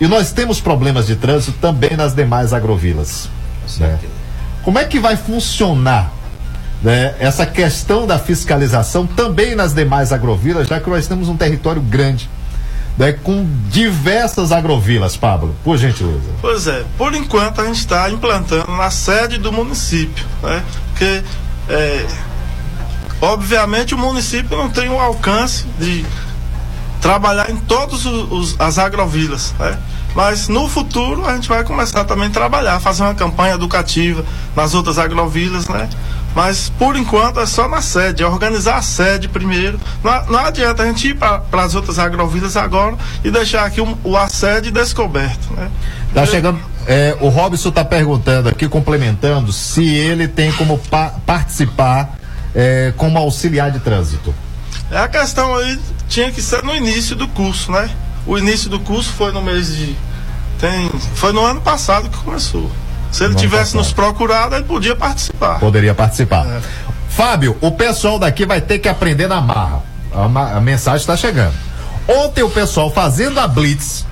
E 0.00 0.06
nós 0.06 0.32
temos 0.32 0.60
problemas 0.60 1.06
de 1.06 1.16
trânsito 1.16 1.56
também 1.58 1.96
nas 1.96 2.14
demais 2.14 2.52
agrovilas. 2.52 3.30
né? 3.78 3.98
Como 4.62 4.78
é 4.78 4.84
que 4.84 4.98
vai 4.98 5.16
funcionar 5.16 6.12
né, 6.82 7.14
essa 7.18 7.46
questão 7.46 8.06
da 8.06 8.18
fiscalização 8.18 9.06
também 9.06 9.54
nas 9.54 9.72
demais 9.72 10.12
agrovilas, 10.12 10.68
já 10.68 10.78
que 10.80 10.90
nós 10.90 11.06
temos 11.06 11.28
um 11.28 11.36
território 11.36 11.80
grande, 11.80 12.28
né, 12.98 13.12
com 13.12 13.46
diversas 13.68 14.52
agrovilas, 14.52 15.16
Pablo, 15.16 15.54
por 15.62 15.76
gentileza. 15.78 16.30
Pois 16.40 16.66
é, 16.66 16.84
por 16.96 17.14
enquanto 17.14 17.60
a 17.60 17.66
gente 17.66 17.78
está 17.78 18.10
implantando 18.10 18.70
na 18.72 18.90
sede 18.90 19.38
do 19.38 19.52
município, 19.52 20.24
né? 20.42 20.62
Porque, 20.90 21.22
é, 21.68 22.06
obviamente, 23.26 23.94
o 23.94 23.98
município 23.98 24.56
não 24.56 24.68
tem 24.70 24.88
o 24.88 24.98
alcance 24.98 25.64
de 25.78 26.04
trabalhar 27.00 27.50
em 27.50 27.56
todas 27.56 28.02
as 28.58 28.78
agrovilas, 28.78 29.54
né? 29.58 29.78
Mas 30.14 30.48
no 30.48 30.66
futuro 30.66 31.26
a 31.26 31.34
gente 31.34 31.48
vai 31.48 31.62
começar 31.62 32.04
também 32.04 32.28
a 32.28 32.30
trabalhar, 32.30 32.80
fazer 32.80 33.02
uma 33.02 33.14
campanha 33.14 33.54
educativa 33.54 34.24
nas 34.56 34.72
outras 34.74 34.98
agrovilas, 34.98 35.68
né? 35.68 35.88
Mas 36.34 36.70
por 36.78 36.96
enquanto 36.96 37.38
é 37.40 37.46
só 37.46 37.68
na 37.68 37.80
sede, 37.82 38.22
é 38.22 38.26
organizar 38.26 38.76
a 38.76 38.82
sede 38.82 39.28
primeiro. 39.28 39.78
Não, 40.02 40.26
não 40.26 40.38
adianta 40.38 40.82
a 40.82 40.86
gente 40.86 41.08
ir 41.08 41.14
para 41.16 41.42
as 41.62 41.74
outras 41.74 41.98
agrovilas 41.98 42.56
agora 42.56 42.96
e 43.24 43.30
deixar 43.30 43.64
aqui 43.66 43.80
o, 43.80 43.96
o 44.04 44.16
a 44.16 44.28
sede 44.28 44.70
descoberto, 44.70 45.52
né? 45.54 45.70
Tá 46.14 46.24
chegando. 46.24 46.58
é, 46.86 47.14
o 47.20 47.28
Robson 47.28 47.70
tá 47.70 47.84
perguntando 47.84 48.48
aqui, 48.48 48.66
complementando, 48.68 49.52
se 49.52 49.84
ele 49.84 50.26
tem 50.26 50.50
como 50.52 50.78
pa- 50.78 51.12
participar 51.26 52.15
é, 52.56 52.94
como 52.96 53.18
auxiliar 53.18 53.70
de 53.70 53.78
trânsito. 53.80 54.34
É 54.90 54.96
a 54.98 55.06
questão 55.06 55.54
aí 55.56 55.78
tinha 56.08 56.32
que 56.32 56.40
ser 56.40 56.62
no 56.62 56.74
início 56.74 57.14
do 57.14 57.28
curso, 57.28 57.70
né? 57.70 57.90
O 58.26 58.38
início 58.38 58.70
do 58.70 58.80
curso 58.80 59.12
foi 59.12 59.30
no 59.30 59.42
mês 59.42 59.76
de 59.76 59.94
tem 60.58 60.90
foi 61.14 61.32
no 61.32 61.44
ano 61.44 61.60
passado 61.60 62.08
que 62.08 62.16
começou. 62.16 62.70
Se 63.12 63.24
ele 63.24 63.34
No 63.34 63.38
tivesse 63.38 63.76
nos 63.76 63.92
procurado, 63.92 64.54
ele 64.54 64.64
podia 64.64 64.96
participar. 64.96 65.60
Poderia 65.60 65.94
participar. 65.94 66.46
Fábio, 67.10 67.56
o 67.60 67.70
pessoal 67.70 68.18
daqui 68.18 68.46
vai 68.46 68.60
ter 68.60 68.78
que 68.78 68.88
aprender 68.88 69.28
na 69.28 69.40
marra. 69.40 69.82
A, 70.12 70.56
a 70.56 70.60
mensagem 70.60 71.00
está 71.00 71.16
chegando. 71.16 71.54
Ontem 72.08 72.42
o 72.42 72.50
pessoal 72.50 72.90
fazendo 72.90 73.38
a 73.38 73.46
blitz 73.46 74.06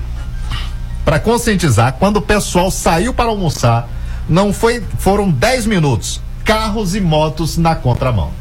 para 1.03 1.19
conscientizar, 1.19 1.93
quando 1.93 2.17
o 2.17 2.21
pessoal 2.21 2.71
saiu 2.71 3.13
para 3.13 3.29
almoçar, 3.29 3.87
não 4.27 4.51
foi, 4.51 4.83
foram 4.97 5.29
10 5.29 5.65
minutos. 5.67 6.19
Carros 6.45 6.93
e 6.95 7.01
motos 7.01 7.57
na 7.57 7.75
contramão. 7.75 8.31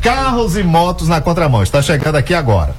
Carros 0.00 0.56
e 0.56 0.62
motos 0.62 1.08
na 1.08 1.20
contramão. 1.20 1.62
Está 1.62 1.82
chegando 1.82 2.14
aqui 2.16 2.32
agora. 2.32 2.74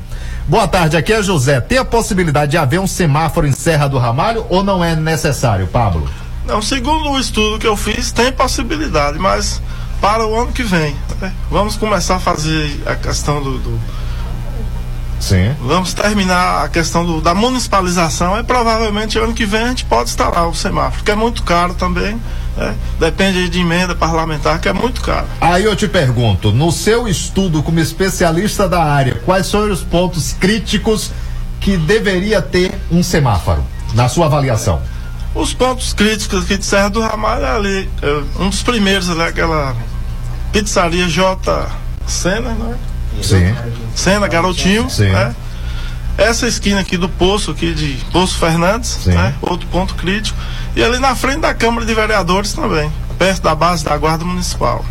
Boa 0.47 0.65
tarde, 0.67 0.95
aqui 0.95 1.11
é 1.11 1.21
José. 1.21 1.59
Tem 1.59 1.77
a 1.77 1.83
possibilidade 1.83 2.51
de 2.51 2.57
haver 2.57 2.79
um 2.79 2.87
semáforo 2.87 3.45
em 3.45 3.51
Serra 3.51 3.87
do 3.89 3.97
Ramalho 3.97 4.45
ou 4.49 4.63
não 4.63 4.81
é 4.81 4.95
necessário, 4.95 5.67
Pablo? 5.67 6.07
Não, 6.45 6.61
segundo 6.61 7.09
o 7.11 7.19
estudo 7.19 7.59
que 7.59 7.67
eu 7.67 7.75
fiz, 7.75 8.13
tem 8.13 8.31
possibilidade, 8.31 9.19
mas 9.19 9.61
para 9.99 10.25
o 10.25 10.33
ano 10.39 10.53
que 10.53 10.63
vem. 10.63 10.95
né? 11.19 11.33
Vamos 11.51 11.75
começar 11.75 12.15
a 12.15 12.19
fazer 12.19 12.81
a 12.85 12.95
questão 12.95 13.43
do, 13.43 13.57
do- 13.57 13.79
Sim. 15.19 15.53
Vamos 15.61 15.93
terminar 15.93 16.63
a 16.63 16.69
questão 16.69 17.03
do- 17.05 17.19
da 17.19 17.35
municipalização 17.35 18.39
e 18.39 18.43
provavelmente 18.43 19.17
ano 19.19 19.33
que 19.33 19.45
vem 19.45 19.63
a 19.63 19.67
gente 19.69 19.83
pode 19.83 20.09
instalar 20.11 20.47
o 20.47 20.55
semáforo, 20.55 21.03
que 21.03 21.11
é 21.11 21.15
muito 21.15 21.43
caro 21.43 21.73
também. 21.73 22.17
Né? 22.57 22.75
Depende 22.99 23.47
de 23.47 23.59
emenda 23.61 23.95
parlamentar, 23.95 24.59
que 24.59 24.67
é 24.67 24.73
muito 24.73 24.99
caro. 25.01 25.27
Aí 25.39 25.63
eu 25.63 25.75
te 25.75 25.87
pergunto, 25.87 26.51
no 26.51 26.71
seu 26.71 27.07
estudo 27.07 27.61
como 27.61 27.79
especialista 27.79 28.67
da 28.67 28.83
área, 28.83 29.21
quais 29.23 29.45
são 29.45 29.71
os 29.71 29.83
pontos 29.83 30.33
críticos 30.33 31.11
que 31.59 31.77
deveria 31.77 32.41
ter 32.41 32.73
um 32.91 33.03
semáforo, 33.03 33.63
na 33.93 34.09
sua 34.09 34.25
avaliação? 34.25 34.81
Os 35.35 35.53
pontos 35.53 35.93
críticos 35.93 36.43
aqui 36.43 36.57
de 36.57 36.65
Serra 36.65 36.89
do 36.89 36.99
Ramalho 36.99 37.45
é 37.45 37.55
ali, 37.55 37.89
é, 38.01 38.41
um 38.41 38.49
dos 38.49 38.63
primeiros 38.63 39.07
ali, 39.09 39.21
aquela 39.21 39.75
pizzaria 40.51 41.07
J. 41.07 41.67
Sena, 42.07 42.51
né? 42.51 42.75
Sim. 43.21 43.53
Sena, 43.93 44.27
Garotinho, 44.27 44.89
Sim. 44.89 45.09
né? 45.09 45.35
Essa 46.17 46.47
esquina 46.47 46.79
aqui 46.79 46.97
do 46.97 47.07
Poço, 47.07 47.51
aqui 47.51 47.73
de 47.73 47.93
Poço 48.11 48.37
Fernandes, 48.39 49.05
né? 49.05 49.35
Outro 49.41 49.67
ponto 49.67 49.93
crítico. 49.95 50.37
E 50.75 50.83
ali 50.83 50.97
na 50.99 51.15
frente 51.15 51.41
da 51.41 51.53
Câmara 51.53 51.85
de 51.85 51.93
Vereadores 51.93 52.53
também, 52.53 52.91
perto 53.19 53.43
da 53.43 53.53
base 53.53 53.85
da 53.85 53.95
Guarda 53.97 54.25
Municipal. 54.25 54.83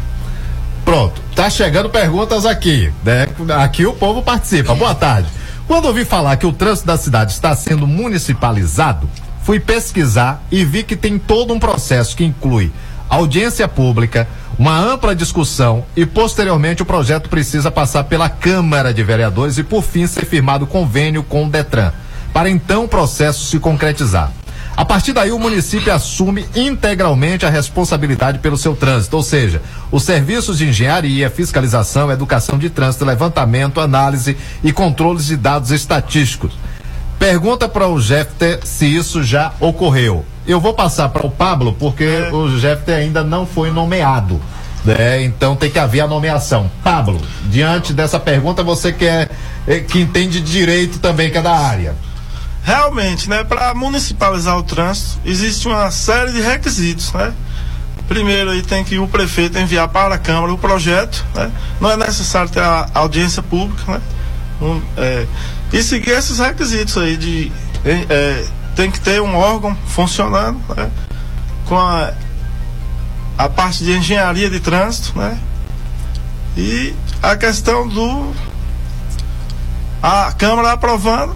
Pronto, 0.84 1.20
tá 1.34 1.50
chegando 1.50 1.90
perguntas 1.90 2.46
aqui, 2.46 2.92
né? 3.02 3.26
Aqui 3.58 3.84
o 3.84 3.92
povo 3.92 4.22
participa. 4.22 4.72
Boa 4.74 4.94
tarde. 4.94 5.28
Quando 5.66 5.86
ouvi 5.86 6.04
falar 6.04 6.36
que 6.36 6.46
o 6.46 6.52
trânsito 6.52 6.86
da 6.86 6.96
cidade 6.96 7.32
está 7.32 7.56
sendo 7.56 7.88
municipalizado, 7.88 9.10
fui 9.42 9.58
pesquisar 9.58 10.40
e 10.48 10.64
vi 10.64 10.84
que 10.84 10.94
tem 10.94 11.18
todo 11.18 11.52
um 11.52 11.58
processo 11.58 12.16
que 12.16 12.24
inclui 12.24 12.70
audiência 13.08 13.66
pública, 13.68 14.28
uma 14.58 14.78
ampla 14.78 15.14
discussão 15.14 15.84
e 15.94 16.06
posteriormente 16.06 16.82
o 16.82 16.86
projeto 16.86 17.28
precisa 17.28 17.70
passar 17.70 18.04
pela 18.04 18.28
Câmara 18.28 18.92
de 18.92 19.02
Vereadores 19.02 19.58
e 19.58 19.62
por 19.62 19.82
fim 19.82 20.06
ser 20.06 20.24
firmado 20.24 20.66
convênio 20.66 21.22
com 21.22 21.44
o 21.44 21.50
Detran, 21.50 21.92
para 22.32 22.48
então 22.48 22.84
o 22.84 22.88
processo 22.88 23.44
se 23.46 23.58
concretizar. 23.58 24.32
A 24.76 24.84
partir 24.84 25.14
daí, 25.14 25.32
o 25.32 25.38
município 25.38 25.90
assume 25.90 26.44
integralmente 26.54 27.46
a 27.46 27.50
responsabilidade 27.50 28.40
pelo 28.40 28.58
seu 28.58 28.76
trânsito, 28.76 29.16
ou 29.16 29.22
seja, 29.22 29.62
os 29.90 30.02
serviços 30.02 30.58
de 30.58 30.68
engenharia, 30.68 31.30
fiscalização, 31.30 32.12
educação 32.12 32.58
de 32.58 32.68
trânsito, 32.68 33.06
levantamento, 33.06 33.80
análise 33.80 34.36
e 34.62 34.72
controles 34.72 35.26
de 35.26 35.36
dados 35.36 35.70
estatísticos. 35.70 36.52
Pergunta 37.26 37.68
para 37.68 37.88
o 37.88 38.00
Jefter 38.00 38.60
se 38.62 38.86
isso 38.86 39.20
já 39.20 39.52
ocorreu. 39.58 40.24
Eu 40.46 40.60
vou 40.60 40.72
passar 40.72 41.08
para 41.08 41.26
o 41.26 41.30
Pablo 41.30 41.74
porque 41.76 42.06
o 42.32 42.56
Jefter 42.56 42.98
ainda 42.98 43.24
não 43.24 43.44
foi 43.44 43.68
nomeado. 43.68 44.40
né? 44.84 45.24
então 45.24 45.56
tem 45.56 45.68
que 45.68 45.76
haver 45.76 46.02
a 46.02 46.06
nomeação. 46.06 46.70
Pablo, 46.84 47.20
diante 47.46 47.92
dessa 47.92 48.20
pergunta, 48.20 48.62
você 48.62 48.92
que, 48.92 49.04
é, 49.04 49.28
é, 49.66 49.80
que 49.80 49.98
entende 49.98 50.40
de 50.40 50.52
direito 50.52 51.00
também, 51.00 51.28
que 51.28 51.36
é 51.36 51.42
da 51.42 51.50
área. 51.50 51.96
Realmente, 52.62 53.28
né, 53.28 53.42
para 53.42 53.74
municipalizar 53.74 54.56
o 54.56 54.62
trânsito, 54.62 55.18
existe 55.24 55.66
uma 55.66 55.90
série 55.90 56.30
de 56.30 56.40
requisitos, 56.40 57.12
né? 57.12 57.34
Primeiro 58.06 58.52
aí 58.52 58.62
tem 58.62 58.84
que 58.84 59.00
o 59.00 59.08
prefeito 59.08 59.58
enviar 59.58 59.88
para 59.88 60.14
a 60.14 60.18
Câmara 60.18 60.52
o 60.52 60.58
projeto, 60.58 61.26
né? 61.34 61.50
Não 61.80 61.90
é 61.90 61.96
necessário 61.96 62.48
ter 62.48 62.62
a 62.62 62.88
audiência 62.94 63.42
pública, 63.42 63.94
né? 63.94 64.00
Um, 64.60 64.80
é, 64.96 65.26
e 65.72 65.82
seguir 65.82 66.10
esses 66.12 66.38
requisitos 66.38 66.96
aí 66.96 67.16
de 67.16 67.52
é, 67.84 68.44
tem 68.74 68.90
que 68.90 69.00
ter 69.00 69.20
um 69.20 69.36
órgão 69.36 69.76
funcionando, 69.86 70.58
né? 70.74 70.90
Com 71.66 71.76
a, 71.78 72.12
a 73.36 73.48
parte 73.48 73.84
de 73.84 73.92
engenharia 73.92 74.48
de 74.48 74.60
trânsito, 74.60 75.18
né? 75.18 75.38
E 76.56 76.94
a 77.22 77.36
questão 77.36 77.86
do 77.86 78.32
a 80.02 80.32
Câmara 80.32 80.72
aprovando, 80.72 81.34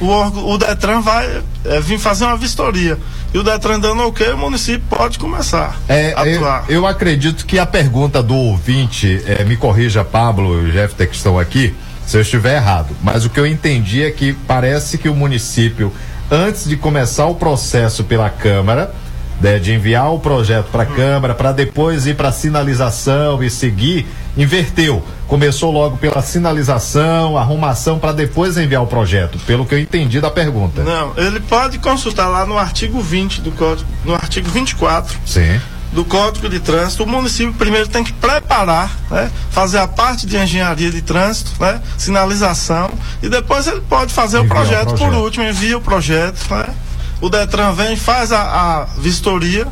o, 0.00 0.06
órgão- 0.08 0.48
o 0.48 0.56
Detran 0.58 1.00
vai 1.00 1.42
é, 1.64 1.80
vir 1.80 1.98
fazer 1.98 2.24
uma 2.24 2.36
vistoria. 2.36 2.98
E 3.32 3.38
o 3.38 3.42
Detran 3.42 3.78
dando 3.78 4.02
ok, 4.06 4.32
o 4.32 4.38
município 4.38 4.82
pode 4.88 5.18
começar 5.18 5.76
É, 5.88 6.12
a 6.16 6.26
eu, 6.26 6.36
atuar. 6.36 6.64
eu 6.68 6.86
acredito 6.86 7.46
que 7.46 7.58
a 7.58 7.66
pergunta 7.66 8.22
do 8.22 8.34
ouvinte, 8.34 9.22
é, 9.26 9.44
me 9.44 9.56
corrija, 9.56 10.04
Pablo 10.04 10.60
e 10.62 10.70
o 10.70 10.72
Jefter 10.72 11.08
que 11.08 11.14
estão 11.16 11.38
aqui, 11.38 11.74
se 12.10 12.16
eu 12.16 12.22
estiver 12.22 12.56
errado, 12.56 12.88
mas 13.04 13.24
o 13.24 13.30
que 13.30 13.38
eu 13.38 13.46
entendi 13.46 14.02
é 14.02 14.10
que 14.10 14.32
parece 14.32 14.98
que 14.98 15.08
o 15.08 15.14
município, 15.14 15.92
antes 16.28 16.68
de 16.68 16.76
começar 16.76 17.26
o 17.26 17.36
processo 17.36 18.02
pela 18.02 18.28
Câmara, 18.28 18.92
né, 19.40 19.60
de 19.60 19.72
enviar 19.72 20.12
o 20.12 20.18
projeto 20.18 20.66
para 20.72 20.82
a 20.82 20.86
Câmara, 20.86 21.36
para 21.36 21.52
depois 21.52 22.08
ir 22.08 22.16
para 22.16 22.32
sinalização 22.32 23.40
e 23.44 23.48
seguir, 23.48 24.08
inverteu. 24.36 25.04
Começou 25.28 25.70
logo 25.70 25.98
pela 25.98 26.20
sinalização, 26.20 27.38
arrumação, 27.38 27.96
para 27.96 28.10
depois 28.10 28.58
enviar 28.58 28.82
o 28.82 28.88
projeto, 28.88 29.38
pelo 29.46 29.64
que 29.64 29.76
eu 29.76 29.78
entendi 29.78 30.20
da 30.20 30.32
pergunta. 30.32 30.82
Não, 30.82 31.12
ele 31.16 31.38
pode 31.38 31.78
consultar 31.78 32.26
lá 32.26 32.44
no 32.44 32.58
artigo 32.58 33.00
20 33.00 33.40
do 33.40 33.52
código, 33.52 33.88
no 34.04 34.16
artigo 34.16 34.50
24 34.50 35.16
Sim. 35.24 35.60
Do 35.92 36.04
Código 36.04 36.48
de 36.48 36.60
Trânsito, 36.60 37.02
o 37.02 37.06
município 37.06 37.52
primeiro 37.54 37.88
tem 37.88 38.04
que 38.04 38.12
preparar, 38.12 38.90
né, 39.10 39.30
fazer 39.50 39.78
a 39.78 39.88
parte 39.88 40.26
de 40.26 40.36
engenharia 40.36 40.90
de 40.90 41.02
trânsito, 41.02 41.50
né, 41.60 41.80
sinalização, 41.98 42.90
e 43.22 43.28
depois 43.28 43.66
ele 43.66 43.80
pode 43.82 44.12
fazer 44.12 44.38
o 44.38 44.44
Enviar 44.44 44.56
o 44.56 44.60
projeto, 44.60 44.88
por 44.90 44.98
projeto. 44.98 45.22
último, 45.22 45.44
envia 45.44 45.76
o 45.76 45.80
projeto, 45.80 46.38
né, 46.50 46.66
o 47.20 47.28
Detran 47.28 47.72
vem, 47.72 47.96
faz 47.96 48.30
a, 48.32 48.40
a 48.40 48.84
vistoria, 48.98 49.66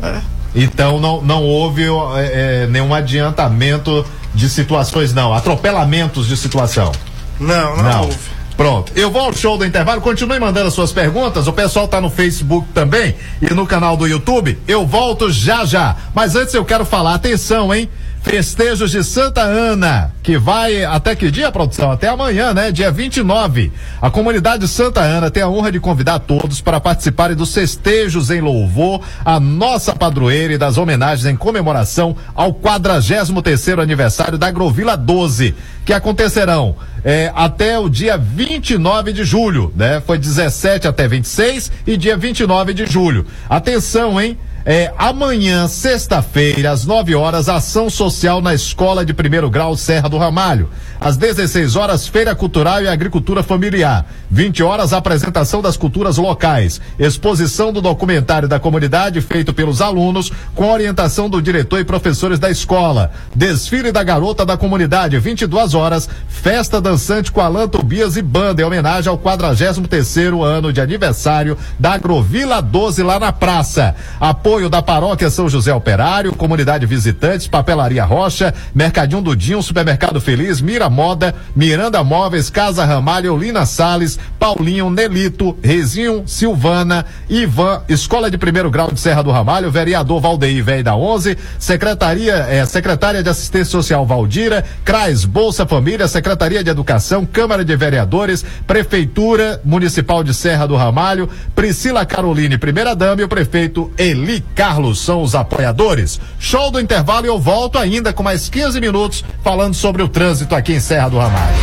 né, 0.00 0.22
Então 0.54 1.00
não, 1.00 1.20
não 1.22 1.42
houve 1.42 1.82
é, 1.82 2.62
é, 2.62 2.66
nenhum 2.68 2.94
adiantamento 2.94 4.04
de 4.34 4.48
situações, 4.48 5.12
não. 5.12 5.32
Atropelamentos 5.32 6.26
de 6.26 6.36
situação. 6.36 6.92
Não, 7.40 7.76
não, 7.76 8.02
houve. 8.02 8.33
Pronto. 8.56 8.92
Eu 8.94 9.10
vou 9.10 9.22
ao 9.22 9.32
show 9.32 9.58
do 9.58 9.64
intervalo. 9.64 10.00
Continue 10.00 10.38
mandando 10.38 10.68
as 10.68 10.74
suas 10.74 10.92
perguntas. 10.92 11.46
O 11.46 11.52
pessoal 11.52 11.88
tá 11.88 12.00
no 12.00 12.10
Facebook 12.10 12.68
também 12.72 13.14
e 13.42 13.52
no 13.52 13.66
canal 13.66 13.96
do 13.96 14.06
YouTube. 14.06 14.58
Eu 14.66 14.86
volto 14.86 15.30
já 15.30 15.64
já. 15.64 15.96
Mas 16.14 16.36
antes 16.36 16.54
eu 16.54 16.64
quero 16.64 16.84
falar, 16.84 17.14
atenção, 17.14 17.74
hein? 17.74 17.88
Festejos 18.24 18.90
de 18.90 19.04
Santa 19.04 19.42
Ana, 19.42 20.10
que 20.22 20.38
vai 20.38 20.82
até 20.82 21.14
que 21.14 21.30
dia, 21.30 21.52
produção? 21.52 21.90
Até 21.90 22.08
amanhã, 22.08 22.54
né? 22.54 22.72
Dia 22.72 22.90
29. 22.90 23.70
A 24.00 24.10
comunidade 24.10 24.66
Santa 24.66 25.02
Ana 25.02 25.30
tem 25.30 25.42
a 25.42 25.48
honra 25.48 25.70
de 25.70 25.78
convidar 25.78 26.20
todos 26.20 26.58
para 26.62 26.80
participarem 26.80 27.36
dos 27.36 27.52
festejos 27.52 28.30
em 28.30 28.40
louvor 28.40 29.02
à 29.22 29.38
nossa 29.38 29.94
padroeira 29.94 30.54
e 30.54 30.58
das 30.58 30.78
homenagens 30.78 31.26
em 31.26 31.36
comemoração 31.36 32.16
ao 32.34 32.54
43º 32.54 33.82
aniversário 33.82 34.38
da 34.38 34.46
Agrovila 34.46 34.96
12, 34.96 35.54
que 35.84 35.92
acontecerão 35.92 36.76
é, 37.04 37.30
até 37.34 37.78
o 37.78 37.88
dia 37.88 38.16
29 38.16 39.12
de 39.12 39.24
julho, 39.24 39.72
né? 39.76 40.02
Foi 40.06 40.16
17 40.18 40.88
até 40.88 41.06
26 41.06 41.70
e 41.86 41.96
dia 41.96 42.16
29 42.16 42.72
de 42.72 42.86
julho. 42.86 43.26
Atenção, 43.48 44.20
hein? 44.20 44.38
É, 44.66 44.90
amanhã, 44.96 45.68
sexta-feira, 45.68 46.70
às 46.70 46.86
9 46.86 47.14
horas, 47.14 47.50
ação 47.50 47.90
social 47.90 48.40
na 48.40 48.54
Escola 48.54 49.04
de 49.04 49.12
Primeiro 49.12 49.50
Grau 49.50 49.76
Serra 49.76 50.08
do 50.08 50.16
Ramalho. 50.16 50.70
Às 50.98 51.18
16 51.18 51.76
horas, 51.76 52.08
Feira 52.08 52.34
Cultural 52.34 52.82
e 52.82 52.88
Agricultura 52.88 53.42
Familiar. 53.42 54.06
20 54.30 54.62
horas, 54.62 54.94
apresentação 54.94 55.60
das 55.60 55.76
culturas 55.76 56.16
locais. 56.16 56.80
Exposição 56.98 57.74
do 57.74 57.82
documentário 57.82 58.48
da 58.48 58.58
comunidade 58.58 59.20
feito 59.20 59.52
pelos 59.52 59.82
alunos, 59.82 60.32
com 60.54 60.72
orientação 60.72 61.28
do 61.28 61.42
diretor 61.42 61.78
e 61.78 61.84
professores 61.84 62.38
da 62.38 62.50
escola. 62.50 63.12
Desfile 63.34 63.92
da 63.92 64.02
garota 64.02 64.46
da 64.46 64.56
comunidade, 64.56 65.18
22 65.18 65.74
horas. 65.74 66.08
Festa 66.26 66.80
dançante 66.94 67.32
com 67.32 67.40
Alan 67.40 67.66
Tobias 67.66 68.16
e 68.16 68.22
banda, 68.22 68.62
em 68.62 68.64
homenagem 68.64 69.10
ao 69.10 69.18
43º 69.18 70.44
ano 70.44 70.72
de 70.72 70.80
aniversário 70.80 71.58
da 71.76 71.94
Agrovila 71.94 72.62
12 72.62 73.02
lá 73.02 73.18
na 73.18 73.32
praça. 73.32 73.96
Apoio 74.20 74.70
da 74.70 74.80
Paróquia 74.80 75.28
São 75.28 75.48
José 75.48 75.74
Operário, 75.74 76.32
Comunidade 76.36 76.86
Visitantes, 76.86 77.48
Papelaria 77.48 78.04
Rocha, 78.04 78.54
Mercadinho 78.72 79.20
Dudinho, 79.20 79.60
Supermercado 79.60 80.20
Feliz, 80.20 80.60
Mira 80.60 80.88
Moda, 80.88 81.34
Miranda 81.56 82.04
Móveis, 82.04 82.48
Casa 82.48 82.84
Ramalho, 82.84 83.36
Lina 83.36 83.66
Sales, 83.66 84.16
Paulinho, 84.38 84.88
Nelito, 84.88 85.56
Rezinho, 85.60 86.22
Silvana, 86.28 87.04
Ivan, 87.28 87.82
Escola 87.88 88.30
de 88.30 88.38
Primeiro 88.38 88.70
Grau 88.70 88.92
de 88.92 89.00
Serra 89.00 89.22
do 89.22 89.32
Ramalho, 89.32 89.68
Vereador 89.68 90.20
Valdeir 90.20 90.62
Velho 90.62 90.84
da 90.84 90.94
11, 90.94 91.36
Secretaria, 91.58 92.46
eh, 92.48 92.64
Secretária 92.66 93.20
de 93.20 93.28
Assistência 93.28 93.72
Social 93.72 94.06
Valdira, 94.06 94.64
CRAS, 94.84 95.24
Bolsa 95.24 95.66
Família, 95.66 96.06
Secretaria 96.06 96.62
de 96.62 96.70
Educação, 96.70 96.83
Câmara 97.26 97.64
de 97.64 97.74
Vereadores, 97.76 98.44
Prefeitura 98.66 99.60
Municipal 99.64 100.22
de 100.22 100.32
Serra 100.32 100.66
do 100.66 100.76
Ramalho, 100.76 101.28
Priscila 101.54 102.06
Caroline, 102.06 102.58
primeira 102.58 102.94
dama 102.94 103.22
e 103.22 103.24
o 103.24 103.28
prefeito 103.28 103.90
Eli 103.98 104.44
Carlos 104.54 105.00
são 105.00 105.22
os 105.22 105.34
apoiadores. 105.34 106.20
Show 106.38 106.70
do 106.70 106.80
intervalo 106.80 107.26
e 107.26 107.28
eu 107.28 107.38
volto 107.38 107.78
ainda 107.78 108.12
com 108.12 108.22
mais 108.22 108.48
15 108.48 108.80
minutos 108.80 109.24
falando 109.42 109.74
sobre 109.74 110.02
o 110.02 110.08
trânsito 110.08 110.54
aqui 110.54 110.74
em 110.74 110.80
Serra 110.80 111.08
do 111.08 111.18
Ramalho. 111.18 111.56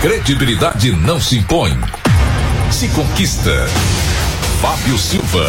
Credibilidade 0.00 0.92
não 0.92 1.18
se 1.18 1.38
impõe, 1.38 1.74
se 2.70 2.88
conquista. 2.88 3.66
Fábio 4.60 4.98
Silva, 4.98 5.46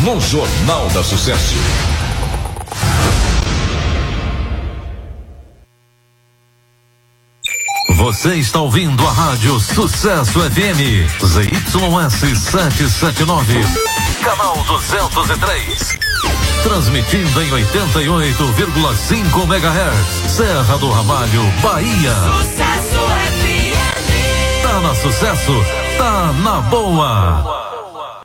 no 0.00 0.20
Jornal 0.20 0.88
da 0.90 1.02
Sucesso. 1.02 1.54
Você 7.88 8.34
está 8.36 8.60
ouvindo 8.60 9.06
a 9.06 9.12
Rádio 9.12 9.60
Sucesso 9.60 10.40
FM, 10.40 11.06
ZYS 11.22 12.38
779, 12.38 13.60
canal 14.22 14.56
203. 14.66 15.98
Transmitindo 16.62 17.42
em 17.42 17.50
88,5 17.50 19.44
MHz, 19.44 20.32
Serra 20.32 20.78
do 20.78 20.90
Ramalho, 20.90 21.42
Bahia. 21.62 22.14
Sucesso 22.38 23.00
FM. 23.38 24.62
Tá 24.62 24.80
na 24.80 24.94
sucesso, 24.94 25.52
tá 25.98 26.32
na 26.42 26.60
boa. 26.62 27.64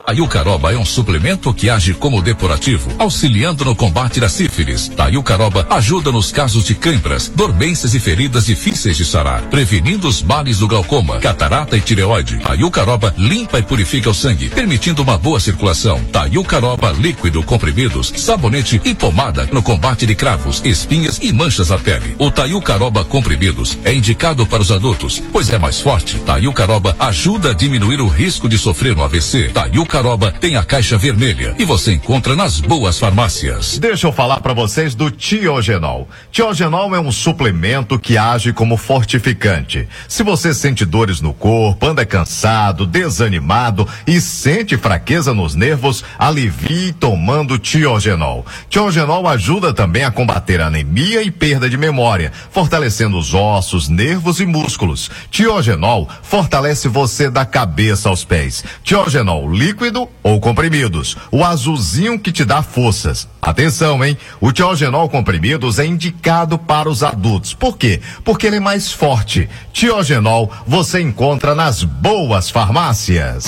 A 0.06 0.12
Yucaroba 0.12 0.72
é 0.72 0.76
um 0.76 0.84
suplemento 0.84 1.54
que 1.54 1.70
age 1.70 1.94
como 1.94 2.20
depurativo, 2.20 2.90
auxiliando 2.98 3.64
no 3.64 3.76
combate 3.76 4.18
da 4.18 4.28
sífilis. 4.28 4.90
A 4.98 5.06
Yucaroba 5.06 5.64
ajuda 5.70 6.10
nos 6.10 6.32
casos 6.32 6.64
de 6.64 6.74
câimbras, 6.74 7.28
dormências 7.28 7.94
e 7.94 8.00
feridas 8.00 8.46
difíceis 8.46 8.69
difíceis 8.80 8.96
de 8.96 9.04
sarar, 9.04 9.42
prevenindo 9.42 10.08
os 10.08 10.22
males 10.22 10.58
do 10.58 10.68
glaucoma, 10.68 11.18
catarata 11.18 11.76
e 11.76 11.80
tireoide. 11.80 12.38
Taiucaroba 12.38 13.14
limpa 13.18 13.58
e 13.58 13.62
purifica 13.62 14.08
o 14.08 14.14
sangue, 14.14 14.48
permitindo 14.48 15.02
uma 15.02 15.18
boa 15.18 15.38
circulação. 15.38 16.02
Taiucaroba 16.04 16.90
líquido, 16.92 17.42
comprimidos, 17.42 18.12
sabonete 18.16 18.80
e 18.84 18.94
pomada 18.94 19.46
no 19.52 19.62
combate 19.62 20.06
de 20.06 20.14
cravos, 20.14 20.62
espinhas 20.64 21.18
e 21.20 21.32
manchas 21.32 21.68
na 21.68 21.78
pele. 21.78 22.16
O 22.18 22.30
Taiucaroba 22.30 23.04
comprimidos 23.04 23.76
é 23.84 23.92
indicado 23.92 24.46
para 24.46 24.62
os 24.62 24.72
adultos, 24.72 25.22
pois 25.30 25.50
é 25.50 25.58
mais 25.58 25.80
forte. 25.80 26.18
Taiucaroba 26.20 26.96
ajuda 26.98 27.50
a 27.50 27.54
diminuir 27.54 28.00
o 28.00 28.08
risco 28.08 28.48
de 28.48 28.56
sofrer 28.56 28.96
um 28.96 29.02
AVC. 29.02 29.50
Taiucaroba 29.52 30.32
tem 30.32 30.56
a 30.56 30.64
caixa 30.64 30.96
vermelha 30.96 31.54
e 31.58 31.64
você 31.64 31.92
encontra 31.92 32.34
nas 32.34 32.60
boas 32.60 32.98
farmácias. 32.98 33.78
Deixa 33.78 34.06
eu 34.06 34.12
falar 34.12 34.40
para 34.40 34.54
vocês 34.54 34.94
do 34.94 35.10
Tiogenol. 35.10 36.08
Tiogenol 36.32 36.94
é 36.94 37.00
um 37.00 37.12
suplemento 37.12 37.98
que 37.98 38.16
age 38.16 38.52
como 38.52 38.69
fortificante. 38.76 39.88
Se 40.08 40.22
você 40.22 40.52
sente 40.52 40.84
dores 40.84 41.20
no 41.20 41.32
corpo, 41.32 41.86
anda 41.86 42.04
cansado, 42.04 42.86
desanimado 42.86 43.86
e 44.06 44.20
sente 44.20 44.76
fraqueza 44.76 45.32
nos 45.34 45.54
nervos, 45.54 46.04
alivie 46.18 46.92
tomando 46.92 47.58
Tiogenol. 47.58 48.44
Tiogenol 48.68 49.26
ajuda 49.28 49.72
também 49.72 50.04
a 50.04 50.10
combater 50.10 50.60
anemia 50.60 51.22
e 51.22 51.30
perda 51.30 51.68
de 51.68 51.76
memória, 51.76 52.32
fortalecendo 52.50 53.18
os 53.18 53.34
ossos, 53.34 53.88
nervos 53.88 54.40
e 54.40 54.46
músculos. 54.46 55.10
Tiogenol 55.30 56.08
fortalece 56.22 56.88
você 56.88 57.30
da 57.30 57.44
cabeça 57.44 58.08
aos 58.08 58.24
pés. 58.24 58.64
Tiogenol 58.82 59.50
líquido 59.50 60.08
ou 60.22 60.40
comprimidos. 60.40 61.16
O 61.30 61.44
azulzinho 61.44 62.18
que 62.18 62.32
te 62.32 62.44
dá 62.44 62.62
forças. 62.62 63.28
Atenção, 63.40 64.04
hein? 64.04 64.16
O 64.40 64.52
Tiogenol 64.52 65.08
comprimidos 65.08 65.78
é 65.78 65.86
indicado 65.86 66.58
para 66.58 66.88
os 66.88 67.02
adultos. 67.02 67.54
Por 67.54 67.76
quê? 67.76 68.00
Porque 68.22 68.46
ele 68.46 68.56
é 68.56 68.59
mais 68.60 68.92
forte. 68.92 69.48
Tiogenol 69.72 70.50
você 70.66 71.00
encontra 71.00 71.54
nas 71.54 71.82
boas 71.82 72.50
farmácias. 72.50 73.46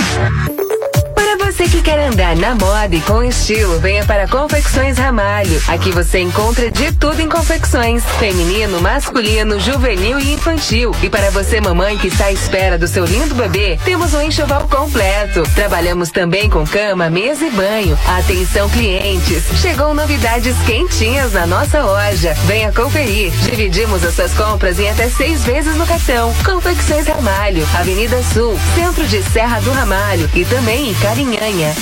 Você 1.53 1.65
que 1.65 1.83
quer 1.83 1.99
andar 1.99 2.35
na 2.35 2.55
moda 2.55 2.97
e 2.97 3.01
com 3.03 3.23
estilo, 3.23 3.79
venha 3.79 4.07
para 4.07 4.27
Confecções 4.27 4.97
Ramalho. 4.97 5.63
Aqui 5.69 5.91
você 5.91 6.19
encontra 6.21 6.71
de 6.71 6.93
tudo 6.93 7.21
em 7.21 7.29
confecções: 7.29 8.03
feminino, 8.19 8.81
masculino, 8.81 9.61
juvenil 9.61 10.19
e 10.19 10.33
infantil. 10.33 10.93
E 11.03 11.11
para 11.11 11.31
você, 11.31 11.61
mamãe 11.61 11.99
que 11.99 12.07
está 12.07 12.27
à 12.27 12.33
espera 12.33 12.79
do 12.79 12.89
seu 12.89 13.05
lindo 13.05 13.35
bebê, 13.35 13.79
temos 13.85 14.15
um 14.15 14.23
enxoval 14.23 14.67
completo. 14.67 15.43
Trabalhamos 15.55 16.11
também 16.11 16.49
com 16.49 16.67
cama, 16.67 17.11
mesa 17.11 17.45
e 17.45 17.51
banho. 17.51 17.99
Atenção, 18.07 18.71
clientes! 18.71 19.45
Chegou 19.61 19.93
novidades 19.93 20.57
quentinhas 20.65 21.35
na 21.35 21.47
nossa 21.47 21.83
loja. 21.83 22.33
Venha 22.47 22.73
conferir. 22.73 23.31
Dividimos 23.43 24.03
as 24.03 24.15
suas 24.15 24.33
compras 24.33 24.81
em 24.81 24.89
até 24.89 25.11
seis 25.11 25.45
vezes 25.45 25.77
no 25.77 25.87
cartão. 25.87 26.35
Confecções 26.47 27.07
Ramalho, 27.07 27.69
Avenida 27.79 28.23
Sul, 28.23 28.59
centro 28.75 29.07
de 29.07 29.23
Serra 29.25 29.61
do 29.61 29.71
Ramalho 29.71 30.31
e 30.35 30.47
também 30.47 30.89
em 30.89 30.95
Carinhanha. 31.43 31.75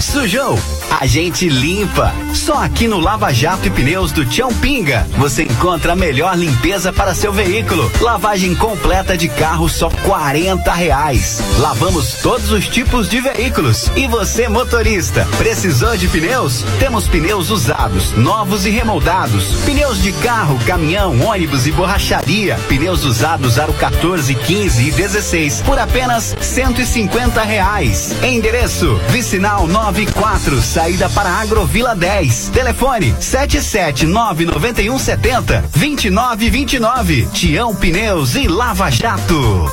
Sujou? 0.00 0.56
A 1.00 1.06
gente 1.06 1.48
limpa. 1.48 2.12
Só 2.34 2.62
aqui 2.62 2.86
no 2.86 3.00
Lava 3.00 3.32
Jato 3.32 3.66
e 3.66 3.70
Pneus 3.70 4.12
do 4.12 4.24
Tião 4.24 4.52
Pinga 4.54 5.06
você 5.16 5.44
encontra 5.44 5.92
a 5.92 5.96
melhor 5.96 6.36
limpeza 6.36 6.92
para 6.92 7.14
seu 7.14 7.32
veículo. 7.32 7.90
Lavagem 8.00 8.54
completa 8.54 9.16
de 9.16 9.28
carro 9.28 9.68
só 9.68 9.88
40 9.88 10.72
reais. 10.72 11.42
Lavamos 11.58 12.14
todos 12.22 12.50
os 12.50 12.66
tipos 12.68 13.08
de 13.08 13.20
veículos. 13.20 13.90
E 13.96 14.06
você, 14.06 14.48
motorista, 14.48 15.26
precisou 15.38 15.96
de 15.96 16.08
pneus? 16.08 16.64
Temos 16.78 17.06
pneus 17.08 17.50
usados, 17.50 18.12
novos 18.12 18.66
e 18.66 18.70
remoldados. 18.70 19.60
Pneus 19.64 20.02
de 20.02 20.12
carro, 20.12 20.58
caminhão, 20.66 21.20
ônibus 21.20 21.66
e 21.66 21.72
borracharia. 21.72 22.58
Pneus 22.68 23.04
usados 23.04 23.58
aro 23.58 23.72
14, 23.74 24.34
15 24.34 24.88
e 24.88 24.90
16 24.90 25.62
por 25.62 25.78
apenas 25.78 26.36
150 26.40 27.42
reais. 27.42 28.14
Endereço: 28.22 28.96
Vicinal 29.08 29.66
94, 29.66 30.60
saída 30.82 31.08
para 31.10 31.30
Agrovila 31.30 31.94
10. 31.94 32.48
Telefone 32.48 33.14
7799170 33.20 35.62
2929. 35.70 37.28
Tião 37.32 37.72
Pneus 37.72 38.34
e 38.34 38.48
Lava 38.48 38.90
Jato. 38.90 39.70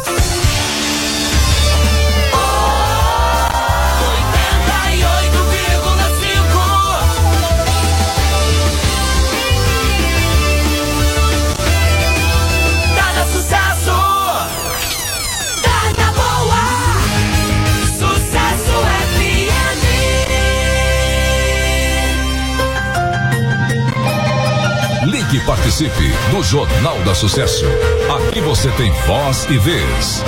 Ligue 25.29 25.37
e 25.37 25.45
participe 25.45 26.11
do 26.31 26.43
Jornal 26.43 26.97
da 27.03 27.13
Sucesso. 27.13 27.65
Aqui 28.27 28.41
você 28.41 28.69
tem 28.71 28.91
voz 29.05 29.45
e 29.49 29.57
vez. 29.59 30.23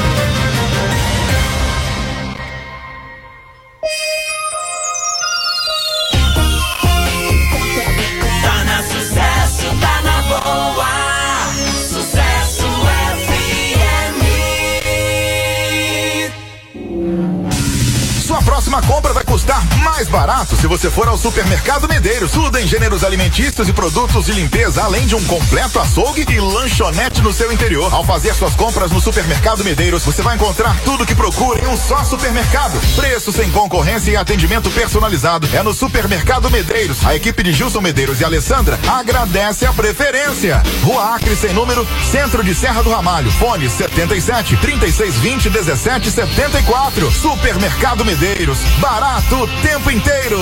Mais 20.01 20.09
barato 20.09 20.55
se 20.55 20.65
você 20.65 20.89
for 20.89 21.07
ao 21.07 21.17
supermercado 21.17 21.87
Medeiros. 21.87 22.31
Tudo 22.31 22.57
em 22.57 22.65
gêneros 22.65 23.03
alimentícios 23.03 23.67
e 23.67 23.73
produtos 23.73 24.25
de 24.25 24.31
limpeza, 24.31 24.81
além 24.81 25.05
de 25.05 25.15
um 25.15 25.23
completo 25.25 25.79
açougue 25.79 26.25
e 26.27 26.39
lanchonete 26.39 27.21
no 27.21 27.31
seu 27.31 27.51
interior. 27.51 27.93
Ao 27.93 28.03
fazer 28.03 28.33
suas 28.33 28.55
compras 28.55 28.89
no 28.89 28.99
supermercado 28.99 29.63
Medeiros, 29.63 30.03
você 30.03 30.23
vai 30.23 30.35
encontrar 30.35 30.75
tudo 30.83 31.05
que 31.05 31.13
procura 31.13 31.63
em 31.63 31.67
um 31.67 31.77
só 31.77 32.03
supermercado. 32.03 32.79
Preço 32.95 33.31
sem 33.31 33.51
concorrência 33.51 34.11
e 34.11 34.15
atendimento 34.15 34.71
personalizado. 34.71 35.47
É 35.53 35.61
no 35.61 35.73
supermercado 35.73 36.49
Medeiros. 36.49 37.05
A 37.05 37.15
equipe 37.15 37.43
de 37.43 37.53
Gilson 37.53 37.81
Medeiros 37.81 38.19
e 38.21 38.25
Alessandra 38.25 38.79
agradece 38.87 39.67
a 39.67 39.73
preferência. 39.73 40.63
Rua 40.83 41.15
Acre 41.15 41.35
sem 41.35 41.53
número, 41.53 41.87
centro 42.11 42.43
de 42.43 42.55
Serra 42.55 42.81
do 42.81 42.89
Ramalho. 42.89 43.29
Fone 43.33 43.69
77 43.69 44.57
3620 44.57 45.49
1774. 45.51 47.11
Supermercado 47.11 48.03
Medeiros. 48.03 48.57
Barato 48.79 49.47
tempo 49.61 49.90
inteiro. 49.91 50.39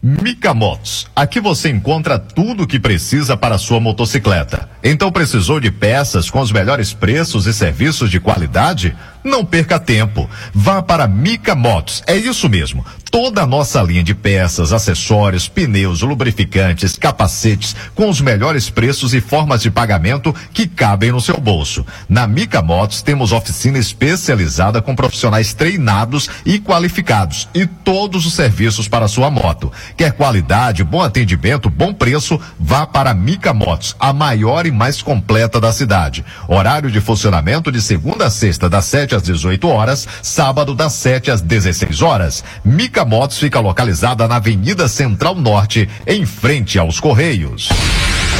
Mica 0.00 0.52
Motos. 0.52 1.06
Aqui 1.14 1.40
você 1.40 1.68
encontra 1.68 2.18
tudo 2.18 2.64
o 2.64 2.66
que 2.66 2.80
precisa 2.80 3.36
para 3.36 3.58
sua 3.58 3.78
motocicleta. 3.78 4.68
Então 4.82 5.12
precisou 5.12 5.60
de 5.60 5.70
peças 5.70 6.28
com 6.28 6.40
os 6.40 6.50
melhores 6.50 6.92
preços 6.92 7.46
e 7.46 7.54
serviços 7.54 8.10
de 8.10 8.18
qualidade? 8.18 8.96
Não 9.24 9.44
perca 9.44 9.78
tempo. 9.78 10.28
Vá 10.52 10.82
para 10.82 11.06
Mica 11.06 11.54
Motos. 11.54 12.02
É 12.06 12.16
isso 12.16 12.48
mesmo. 12.48 12.84
Toda 13.10 13.42
a 13.42 13.46
nossa 13.46 13.82
linha 13.82 14.02
de 14.02 14.14
peças, 14.14 14.72
acessórios, 14.72 15.46
pneus, 15.46 16.00
lubrificantes, 16.00 16.96
capacetes, 16.96 17.76
com 17.94 18.08
os 18.08 18.22
melhores 18.22 18.70
preços 18.70 19.12
e 19.12 19.20
formas 19.20 19.60
de 19.60 19.70
pagamento 19.70 20.34
que 20.50 20.66
cabem 20.66 21.12
no 21.12 21.20
seu 21.20 21.38
bolso. 21.38 21.84
Na 22.08 22.26
Mica 22.26 22.62
Motos 22.62 23.02
temos 23.02 23.30
oficina 23.30 23.76
especializada 23.76 24.80
com 24.80 24.96
profissionais 24.96 25.52
treinados 25.52 26.28
e 26.46 26.58
qualificados 26.58 27.50
e 27.54 27.66
todos 27.66 28.24
os 28.24 28.32
serviços 28.32 28.88
para 28.88 29.06
sua 29.08 29.30
moto. 29.30 29.70
Quer 29.94 30.12
qualidade, 30.12 30.82
bom 30.82 31.02
atendimento, 31.02 31.68
bom 31.68 31.92
preço? 31.92 32.40
Vá 32.58 32.86
para 32.86 33.12
Mica 33.12 33.52
Motos, 33.52 33.94
a 34.00 34.14
maior 34.14 34.64
e 34.64 34.70
mais 34.70 35.02
completa 35.02 35.60
da 35.60 35.70
cidade. 35.70 36.24
Horário 36.48 36.90
de 36.90 37.00
funcionamento 37.00 37.70
de 37.70 37.82
segunda 37.82 38.26
a 38.28 38.30
sexta, 38.30 38.70
das 38.70 38.86
7 39.12 39.16
às 39.16 39.22
18 39.22 39.68
horas, 39.68 40.08
sábado 40.22 40.74
das 40.74 40.94
7 40.94 41.30
às 41.30 41.40
16 41.40 42.00
horas. 42.02 42.42
Mica 42.64 43.04
Motos 43.04 43.38
fica 43.38 43.60
localizada 43.60 44.26
na 44.26 44.36
Avenida 44.36 44.88
Central 44.88 45.34
Norte, 45.34 45.88
em 46.06 46.24
frente 46.24 46.78
aos 46.78 46.98
Correios. 46.98 47.68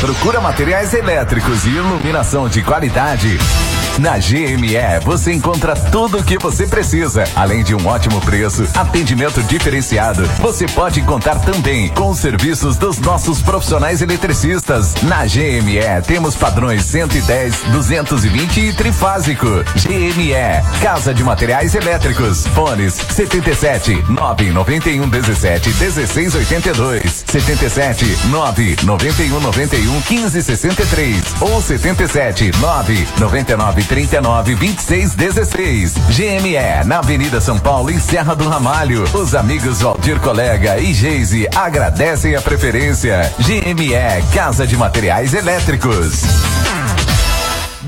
Procura 0.00 0.40
materiais 0.40 0.94
elétricos 0.94 1.64
e 1.66 1.70
iluminação 1.70 2.48
de 2.48 2.62
qualidade. 2.62 3.38
Na 3.98 4.16
GME 4.16 5.04
você 5.04 5.32
encontra 5.32 5.74
tudo 5.74 6.18
o 6.18 6.24
que 6.24 6.38
você 6.38 6.66
precisa, 6.66 7.24
além 7.36 7.62
de 7.62 7.74
um 7.74 7.86
ótimo 7.86 8.20
preço, 8.22 8.66
atendimento 8.74 9.42
diferenciado. 9.42 10.24
Você 10.40 10.66
pode 10.66 11.02
contar 11.02 11.36
também 11.40 11.88
com 11.88 12.10
os 12.10 12.18
serviços 12.18 12.76
dos 12.76 12.98
nossos 12.98 13.42
profissionais 13.42 14.00
eletricistas. 14.00 14.94
Na 15.02 15.26
GME 15.26 16.02
temos 16.06 16.34
padrões 16.34 16.84
110, 16.86 17.64
220 17.72 18.60
e 18.60 18.72
trifásico. 18.72 19.46
GME, 19.76 20.80
Casa 20.80 21.12
de 21.12 21.22
Materiais 21.22 21.74
Elétricos. 21.74 22.46
Fones 22.48 22.94
77 22.94 24.04
991 24.08 25.08
17 25.08 25.70
16 25.70 26.34
82, 26.34 27.24
77 27.26 28.04
991 28.28 29.40
91 29.40 30.00
15 30.02 30.42
63 30.42 31.22
ou 31.40 31.60
77 31.60 32.50
9 32.58 33.06
99 33.82 33.86
39 33.86 34.54
26 34.54 35.14
16. 35.14 35.94
GME 36.10 36.84
na 36.86 36.98
Avenida 36.98 37.40
São 37.40 37.58
Paulo 37.58 37.90
em 37.90 37.98
Serra 37.98 38.34
do 38.34 38.48
Ramalho. 38.48 39.04
Os 39.14 39.34
amigos 39.34 39.80
Valdir 39.80 40.20
Colega 40.20 40.78
e 40.78 40.92
Geise 40.92 41.48
agradecem 41.54 42.34
a 42.36 42.40
preferência. 42.40 43.32
GME 43.38 43.92
Casa 44.34 44.66
de 44.66 44.76
Materiais 44.76 45.34
Elétricos. 45.34 46.22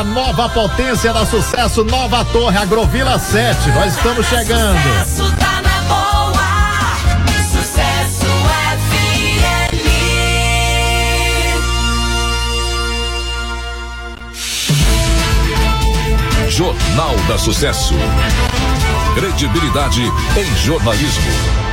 A 0.00 0.04
nova 0.04 0.48
potência 0.48 1.12
da 1.12 1.26
sucesso, 1.26 1.84
nova 1.84 2.24
torre, 2.24 2.56
Agrovila 2.56 3.18
7. 3.18 3.68
Nós 3.72 3.94
estamos 3.94 4.26
chegando. 4.26 4.80
Sucesso 5.04 5.36
tá 5.36 5.60
na 5.60 5.82
boa. 5.82 6.40
Sucesso 7.52 8.24
FM. 8.88 9.76
Jornal 16.48 17.14
da 17.28 17.36
Sucesso. 17.36 17.94
Credibilidade 19.14 20.00
em 20.00 20.56
jornalismo. 20.56 21.69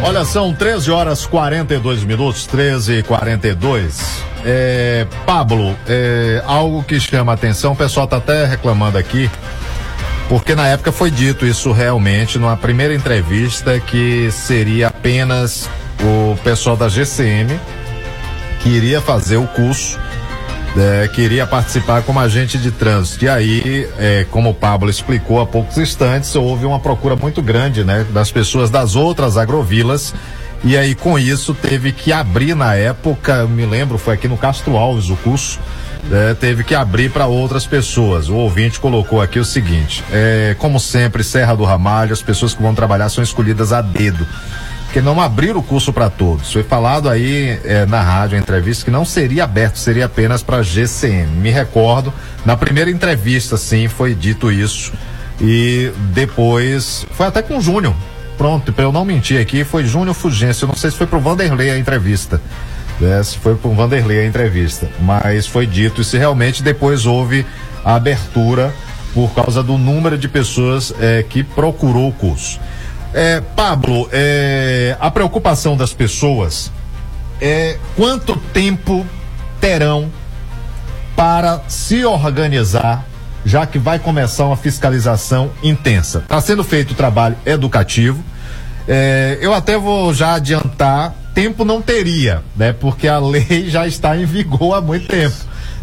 Olha, 0.00 0.24
são 0.24 0.54
13 0.54 0.90
horas 0.90 1.26
42 1.26 2.04
minutos, 2.04 2.46
13 2.46 2.98
e 2.98 3.02
42. 3.02 4.22
É, 4.44 5.06
Pablo, 5.26 5.76
é, 5.88 6.42
algo 6.46 6.82
que 6.84 7.00
chama 7.00 7.32
a 7.32 7.34
atenção, 7.34 7.72
o 7.72 7.76
pessoal 7.76 8.06
tá 8.06 8.18
até 8.18 8.46
reclamando 8.46 8.96
aqui, 8.96 9.28
porque 10.28 10.54
na 10.54 10.68
época 10.68 10.92
foi 10.92 11.10
dito 11.10 11.44
isso 11.44 11.72
realmente, 11.72 12.38
numa 12.38 12.56
primeira 12.56 12.94
entrevista, 12.94 13.80
que 13.80 14.30
seria 14.30 14.86
apenas 14.88 15.68
o 16.00 16.36
pessoal 16.44 16.76
da 16.76 16.88
GCM 16.88 17.58
que 18.60 18.68
iria 18.68 19.00
fazer 19.00 19.36
o 19.36 19.46
curso, 19.46 19.98
é, 20.78 21.08
que 21.08 21.20
iria 21.20 21.46
participar 21.46 22.02
como 22.02 22.20
agente 22.20 22.58
de 22.58 22.70
trânsito. 22.70 23.24
E 23.24 23.28
aí, 23.28 23.88
é, 23.98 24.26
como 24.30 24.50
o 24.50 24.54
Pablo 24.54 24.90
explicou 24.90 25.40
há 25.40 25.46
poucos 25.46 25.78
instantes, 25.78 26.34
houve 26.34 26.64
uma 26.64 26.78
procura 26.78 27.16
muito 27.16 27.42
grande, 27.42 27.84
né, 27.84 28.06
das 28.12 28.30
pessoas 28.30 28.70
das 28.70 28.96
outras 28.96 29.36
agrovilas. 29.36 30.14
E 30.64 30.76
aí, 30.76 30.94
com 30.94 31.18
isso, 31.18 31.54
teve 31.54 31.92
que 31.92 32.12
abrir 32.12 32.54
na 32.54 32.74
época, 32.74 33.46
me 33.46 33.64
lembro, 33.64 33.96
foi 33.96 34.14
aqui 34.14 34.26
no 34.26 34.36
Castro 34.36 34.76
Alves 34.76 35.08
o 35.08 35.16
curso, 35.16 35.60
é, 36.10 36.34
teve 36.34 36.64
que 36.64 36.74
abrir 36.74 37.10
para 37.10 37.26
outras 37.26 37.66
pessoas. 37.66 38.28
O 38.28 38.34
ouvinte 38.34 38.80
colocou 38.80 39.20
aqui 39.20 39.38
o 39.38 39.44
seguinte: 39.44 40.02
é, 40.10 40.56
como 40.58 40.80
sempre, 40.80 41.22
Serra 41.22 41.54
do 41.54 41.64
Ramalho, 41.64 42.12
as 42.12 42.22
pessoas 42.22 42.54
que 42.54 42.62
vão 42.62 42.74
trabalhar 42.74 43.08
são 43.08 43.22
escolhidas 43.22 43.72
a 43.72 43.80
dedo 43.80 44.26
porque 44.98 45.00
não 45.00 45.20
abriram 45.20 45.60
o 45.60 45.62
curso 45.62 45.92
para 45.92 46.10
todos. 46.10 46.52
Foi 46.52 46.64
falado 46.64 47.08
aí 47.08 47.58
eh, 47.64 47.86
na 47.86 48.02
rádio, 48.02 48.36
em 48.36 48.40
entrevista, 48.40 48.84
que 48.84 48.90
não 48.90 49.04
seria 49.04 49.44
aberto, 49.44 49.76
seria 49.76 50.06
apenas 50.06 50.42
para 50.42 50.60
GCM. 50.60 51.36
Me 51.36 51.50
recordo, 51.50 52.12
na 52.44 52.56
primeira 52.56 52.90
entrevista, 52.90 53.56
sim, 53.56 53.86
foi 53.86 54.12
dito 54.12 54.50
isso. 54.50 54.92
E 55.40 55.92
depois, 56.12 57.06
foi 57.12 57.26
até 57.26 57.42
com 57.42 57.58
o 57.58 57.60
Júnior. 57.60 57.94
Pronto, 58.36 58.72
para 58.72 58.84
eu 58.84 58.90
não 58.90 59.04
mentir 59.04 59.40
aqui, 59.40 59.62
foi 59.62 59.84
Júnior 59.84 60.14
Fugêncio. 60.14 60.66
Não 60.66 60.74
sei 60.74 60.90
se 60.90 60.96
foi 60.96 61.06
pro 61.06 61.20
Vanderlei 61.20 61.70
a 61.70 61.78
entrevista. 61.78 62.40
né, 62.98 63.22
se 63.22 63.38
foi 63.38 63.54
pro 63.54 63.70
Vanderlei 63.70 64.20
a 64.20 64.26
entrevista. 64.26 64.88
Mas 65.00 65.46
foi 65.46 65.64
dito, 65.64 66.00
e 66.00 66.04
se 66.04 66.18
realmente 66.18 66.60
depois 66.60 67.06
houve 67.06 67.46
a 67.84 67.94
abertura 67.94 68.74
por 69.14 69.32
causa 69.32 69.62
do 69.62 69.78
número 69.78 70.18
de 70.18 70.28
pessoas 70.28 70.92
eh, 71.00 71.24
que 71.28 71.44
procurou 71.44 72.08
o 72.08 72.12
curso. 72.12 72.58
É, 73.14 73.40
Pablo, 73.40 74.08
é, 74.12 74.96
a 75.00 75.10
preocupação 75.10 75.76
das 75.76 75.92
pessoas 75.92 76.70
é 77.40 77.78
quanto 77.96 78.36
tempo 78.36 79.06
terão 79.60 80.10
para 81.16 81.62
se 81.68 82.04
organizar, 82.04 83.04
já 83.44 83.66
que 83.66 83.78
vai 83.78 83.98
começar 83.98 84.44
uma 84.44 84.56
fiscalização 84.56 85.50
intensa. 85.62 86.20
Está 86.20 86.40
sendo 86.40 86.62
feito 86.62 86.92
o 86.92 86.94
trabalho 86.94 87.36
educativo. 87.44 88.22
É, 88.86 89.38
eu 89.40 89.52
até 89.52 89.76
vou 89.76 90.14
já 90.14 90.34
adiantar, 90.34 91.14
tempo 91.34 91.64
não 91.64 91.82
teria, 91.82 92.42
né? 92.56 92.72
Porque 92.72 93.08
a 93.08 93.18
lei 93.20 93.68
já 93.68 93.86
está 93.86 94.16
em 94.16 94.24
vigor 94.24 94.76
há 94.76 94.80
muito 94.80 95.08
tempo. 95.08 95.34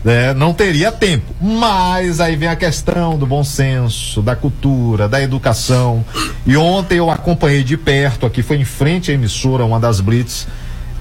Né? 0.06 0.36
não 0.36 0.53
teria 0.53 0.91
tempo. 0.91 1.34
Mas 1.41 2.19
aí 2.19 2.36
vem 2.36 2.48
a 2.48 2.56
questão 2.56 3.18
do 3.18 3.26
bom 3.26 3.44
senso, 3.44 4.22
da 4.22 4.36
cultura, 4.36 5.10
da 5.10 5.19
educação. 5.19 6.06
E 6.45 6.56
ontem 6.56 6.99
eu 6.99 7.10
acompanhei 7.10 7.64
de 7.64 7.76
perto, 7.76 8.27
aqui 8.27 8.44
foi 8.44 8.57
em 8.57 8.65
frente 8.65 9.10
à 9.10 9.15
emissora, 9.15 9.65
uma 9.65 9.80
das 9.80 9.99
Blitz, 9.99 10.48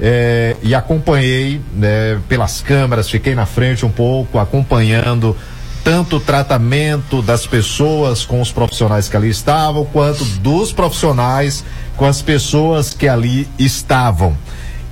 é, 0.01 0.57
e 0.63 0.75
acompanhei 0.75 1.61
né, 1.77 2.19
pelas 2.29 2.63
câmeras, 2.63 3.09
fiquei 3.09 3.35
na 3.35 3.47
frente 3.47 3.85
um 3.85 3.91
pouco, 3.91 4.39
acompanhando 4.39 5.37
tanto 5.85 6.17
o 6.17 6.21
tratamento 6.21 7.21
das 7.21 7.47
pessoas 7.47 8.25
com 8.25 8.41
os 8.41 8.51
profissionais 8.51 9.07
que 9.07 9.17
ali 9.19 9.29
estavam, 9.29 9.85
quanto 9.85 10.25
dos 10.25 10.73
profissionais 10.73 11.63
com 11.95 12.07
as 12.07 12.23
pessoas 12.23 12.95
que 12.95 13.07
ali 13.07 13.47
estavam. 13.59 14.35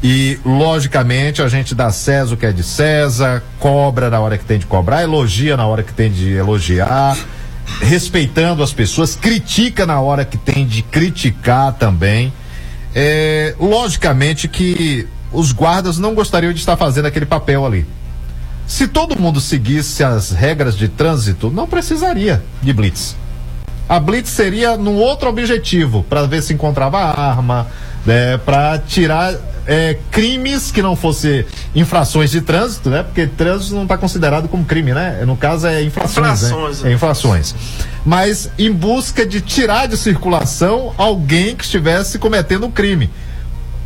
E, 0.02 0.40
logicamente, 0.44 1.40
a 1.40 1.48
gente 1.48 1.74
dá 1.74 1.90
César 1.92 2.34
o 2.34 2.36
que 2.36 2.44
é 2.44 2.52
de 2.52 2.64
César, 2.64 3.42
cobra 3.60 4.10
na 4.10 4.18
hora 4.18 4.36
que 4.36 4.44
tem 4.44 4.58
de 4.58 4.66
cobrar, 4.66 5.02
elogia 5.02 5.56
na 5.56 5.64
hora 5.66 5.84
que 5.84 5.92
tem 5.92 6.10
de 6.10 6.32
elogiar, 6.32 7.16
respeitando 7.80 8.64
as 8.64 8.72
pessoas, 8.72 9.14
critica 9.14 9.86
na 9.86 10.00
hora 10.00 10.24
que 10.24 10.36
tem 10.36 10.66
de 10.66 10.82
criticar 10.82 11.74
também. 11.74 12.32
É, 12.94 13.54
logicamente 13.60 14.48
que 14.48 15.06
os 15.32 15.52
guardas 15.52 15.98
não 15.98 16.14
gostariam 16.14 16.52
de 16.52 16.58
estar 16.58 16.76
fazendo 16.76 17.06
aquele 17.06 17.24
papel 17.24 17.64
ali. 17.64 17.86
Se 18.66 18.88
todo 18.88 19.18
mundo 19.18 19.40
seguisse 19.40 20.02
as 20.02 20.30
regras 20.30 20.76
de 20.76 20.88
trânsito, 20.88 21.48
não 21.48 21.66
precisaria 21.66 22.42
de 22.60 22.72
blitz. 22.72 23.16
A 23.88 24.00
blitz 24.00 24.30
seria 24.30 24.76
num 24.76 24.96
outro 24.96 25.28
objetivo, 25.28 26.04
para 26.08 26.26
ver 26.26 26.42
se 26.42 26.52
encontrava 26.54 26.98
arma, 26.98 27.66
né, 28.04 28.38
para 28.38 28.78
tirar 28.78 29.34
é, 29.66 29.98
crimes 30.10 30.70
que 30.70 30.82
não 30.82 30.96
fossem 30.96 31.44
infrações 31.74 32.30
de 32.30 32.40
trânsito, 32.40 32.90
né? 32.90 33.02
Porque 33.02 33.26
trânsito 33.26 33.74
não 33.74 33.84
está 33.84 33.96
considerado 33.96 34.48
como 34.48 34.64
crime, 34.64 34.92
né? 34.92 35.22
No 35.24 35.36
caso 35.36 35.66
é 35.66 35.82
infrações, 35.82 36.42
Infrações, 36.42 36.82
né? 36.82 36.90
É 36.90 36.94
infrações. 36.94 37.54
Mas 38.04 38.50
em 38.58 38.72
busca 38.72 39.24
de 39.24 39.40
tirar 39.40 39.86
de 39.86 39.96
circulação 39.96 40.92
alguém 40.98 41.54
que 41.54 41.64
estivesse 41.64 42.18
cometendo 42.18 42.66
um 42.66 42.70
crime. 42.70 43.10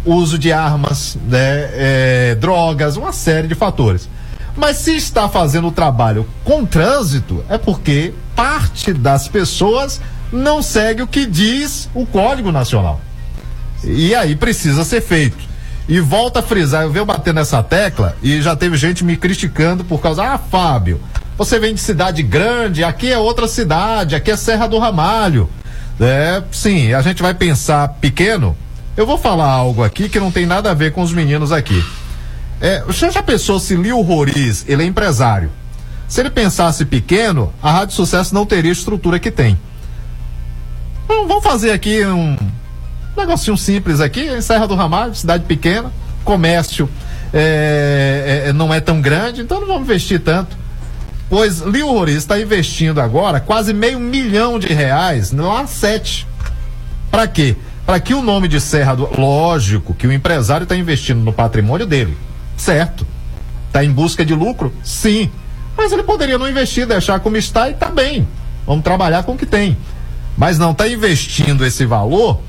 Uso 0.04 0.38
de 0.38 0.52
armas, 0.52 1.18
né? 1.28 1.68
É, 1.72 2.36
drogas, 2.40 2.96
uma 2.96 3.12
série 3.12 3.48
de 3.48 3.54
fatores. 3.54 4.08
Mas 4.56 4.78
se 4.78 4.96
está 4.96 5.28
fazendo 5.28 5.68
o 5.68 5.72
trabalho 5.72 6.26
com 6.42 6.64
trânsito, 6.64 7.44
é 7.48 7.58
porque 7.58 8.14
parte 8.34 8.92
das 8.94 9.28
pessoas 9.28 10.00
não 10.32 10.62
segue 10.62 11.02
o 11.02 11.06
que 11.06 11.26
diz 11.26 11.90
o 11.94 12.06
Código 12.06 12.50
Nacional. 12.50 13.00
E 13.86 14.14
aí 14.14 14.34
precisa 14.34 14.84
ser 14.84 15.00
feito. 15.00 15.38
E 15.88 16.00
volta 16.00 16.40
a 16.40 16.42
frisar, 16.42 16.82
eu 16.82 16.90
venho 16.90 17.06
bater 17.06 17.32
nessa 17.32 17.62
tecla 17.62 18.16
e 18.20 18.42
já 18.42 18.56
teve 18.56 18.76
gente 18.76 19.04
me 19.04 19.16
criticando 19.16 19.84
por 19.84 20.00
causa, 20.00 20.24
ah, 20.24 20.36
Fábio, 20.36 21.00
você 21.38 21.60
vem 21.60 21.74
de 21.74 21.80
cidade 21.80 22.22
grande, 22.24 22.82
aqui 22.82 23.12
é 23.12 23.18
outra 23.18 23.46
cidade, 23.46 24.16
aqui 24.16 24.32
é 24.32 24.36
Serra 24.36 24.66
do 24.66 24.78
Ramalho. 24.78 25.48
É, 26.00 26.42
sim, 26.50 26.92
a 26.92 27.00
gente 27.02 27.22
vai 27.22 27.34
pensar 27.34 27.88
pequeno. 28.00 28.56
Eu 28.96 29.06
vou 29.06 29.16
falar 29.16 29.48
algo 29.48 29.84
aqui 29.84 30.08
que 30.08 30.18
não 30.18 30.32
tem 30.32 30.44
nada 30.44 30.70
a 30.70 30.74
ver 30.74 30.92
com 30.92 31.02
os 31.02 31.12
meninos 31.12 31.52
aqui. 31.52 31.84
É, 32.60 32.82
você 32.82 33.10
já 33.10 33.22
pensou 33.22 33.60
se 33.60 33.76
Lio 33.76 34.00
Roriz, 34.00 34.64
ele 34.66 34.82
é 34.82 34.86
empresário? 34.86 35.50
Se 36.08 36.20
ele 36.20 36.30
pensasse 36.30 36.84
pequeno, 36.84 37.52
a 37.62 37.70
Rádio 37.70 37.94
Sucesso 37.94 38.34
não 38.34 38.46
teria 38.46 38.70
a 38.70 38.72
estrutura 38.72 39.18
que 39.18 39.30
tem. 39.30 39.58
Vamos 41.06 41.44
fazer 41.44 41.70
aqui 41.70 42.04
um 42.04 42.36
negocinho 43.16 43.56
simples 43.56 44.00
aqui, 44.00 44.28
em 44.28 44.40
Serra 44.40 44.66
do 44.66 44.74
Ramalho, 44.74 45.14
cidade 45.14 45.44
pequena, 45.44 45.92
comércio 46.24 46.88
é, 47.32 48.44
é, 48.46 48.52
não 48.52 48.72
é 48.72 48.80
tão 48.80 49.00
grande, 49.00 49.42
então 49.42 49.60
não 49.60 49.66
vamos 49.66 49.82
investir 49.82 50.20
tanto. 50.20 50.56
Pois 51.28 51.60
Lio 51.60 51.88
Roriz 51.88 52.18
está 52.18 52.40
investindo 52.40 53.00
agora 53.00 53.40
quase 53.40 53.74
meio 53.74 53.98
milhão 53.98 54.58
de 54.58 54.68
reais 54.68 55.32
lá 55.32 55.66
sete. 55.66 56.26
Para 57.10 57.26
quê? 57.26 57.56
Para 57.84 57.98
que 57.98 58.14
o 58.14 58.22
nome 58.22 58.48
de 58.48 58.60
Serra 58.60 58.94
do. 58.94 59.08
Lógico 59.20 59.94
que 59.94 60.06
o 60.06 60.12
empresário 60.12 60.64
está 60.64 60.76
investindo 60.76 61.20
no 61.20 61.32
patrimônio 61.32 61.86
dele. 61.86 62.16
Certo. 62.56 63.06
Está 63.66 63.84
em 63.84 63.90
busca 63.90 64.24
de 64.24 64.34
lucro? 64.34 64.72
Sim. 64.82 65.30
Mas 65.76 65.92
ele 65.92 66.02
poderia 66.02 66.38
não 66.38 66.48
investir, 66.48 66.86
deixar 66.86 67.20
como 67.20 67.36
está 67.36 67.68
e 67.68 67.74
tá 67.74 67.90
bem. 67.90 68.26
Vamos 68.66 68.82
trabalhar 68.82 69.22
com 69.24 69.32
o 69.32 69.36
que 69.36 69.46
tem. 69.46 69.76
Mas 70.36 70.58
não 70.58 70.70
está 70.70 70.88
investindo 70.88 71.64
esse 71.64 71.84
valor 71.84 72.40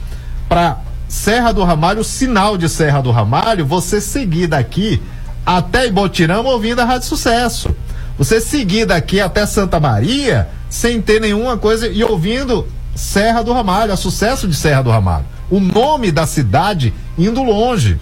para 0.48 0.78
Serra 1.08 1.52
do 1.52 1.64
Ramalho, 1.64 2.04
sinal 2.04 2.58
de 2.58 2.68
Serra 2.68 3.02
do 3.02 3.12
Ramalho, 3.12 3.66
você 3.66 4.02
seguir 4.02 4.48
daqui 4.48 5.02
até 5.46 5.88
Ibotirama 5.88 6.50
ouvindo 6.50 6.82
a 6.82 6.86
Rádio 6.86 7.08
Sucesso. 7.08 7.74
Você 8.18 8.42
seguir 8.42 8.86
daqui 8.86 9.22
até 9.22 9.46
Santa 9.46 9.80
Maria 9.80 10.50
sem 10.70 11.02
ter 11.02 11.22
nenhuma 11.22 11.58
coisa 11.58 11.88
e 11.88 12.04
ouvindo 12.04 12.68
Serra 12.96 13.44
do 13.44 13.54
Ramalho, 13.54 13.94
a 13.94 13.98
sucesso 13.98 14.48
de 14.48 14.56
Serra 14.56 14.82
do 14.82 14.90
Ramalho. 14.90 15.26
O 15.50 15.60
nome 15.60 16.12
da 16.12 16.26
cidade 16.26 16.94
indo 17.18 17.42
longe. 17.44 18.00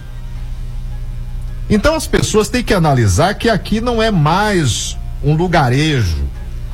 Então 1.68 1.94
as 1.94 2.06
pessoas 2.06 2.48
têm 2.48 2.64
que 2.64 2.74
analisar 2.74 3.34
que 3.34 3.48
aqui 3.48 3.80
não 3.80 4.02
é 4.02 4.10
mais 4.10 4.96
um 5.22 5.34
lugarejo. 5.34 6.24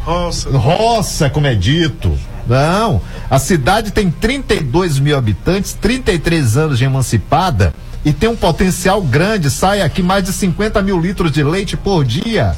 Roça. 0.05 0.51
Roça, 0.51 1.31
como 1.31 1.47
é 1.47 1.55
dito. 1.55 2.17
Não. 2.47 3.01
A 3.31 3.39
cidade 3.39 3.91
tem 3.91 4.11
32 4.11 4.99
mil 4.99 5.17
habitantes, 5.17 5.73
33 5.75 6.57
anos 6.57 6.79
de 6.79 6.85
emancipada 6.85 7.75
e 8.05 8.13
tem 8.13 8.29
um 8.29 8.37
potencial 8.37 9.01
grande. 9.03 9.51
Sai 9.51 9.83
aqui 9.83 10.03
mais 10.03 10.25
de 10.25 10.33
50 10.33 10.83
mil 10.83 11.01
litros 11.01 11.31
de 11.31 11.43
leite 11.43 11.77
por 11.77 12.05
dia. 12.05 12.57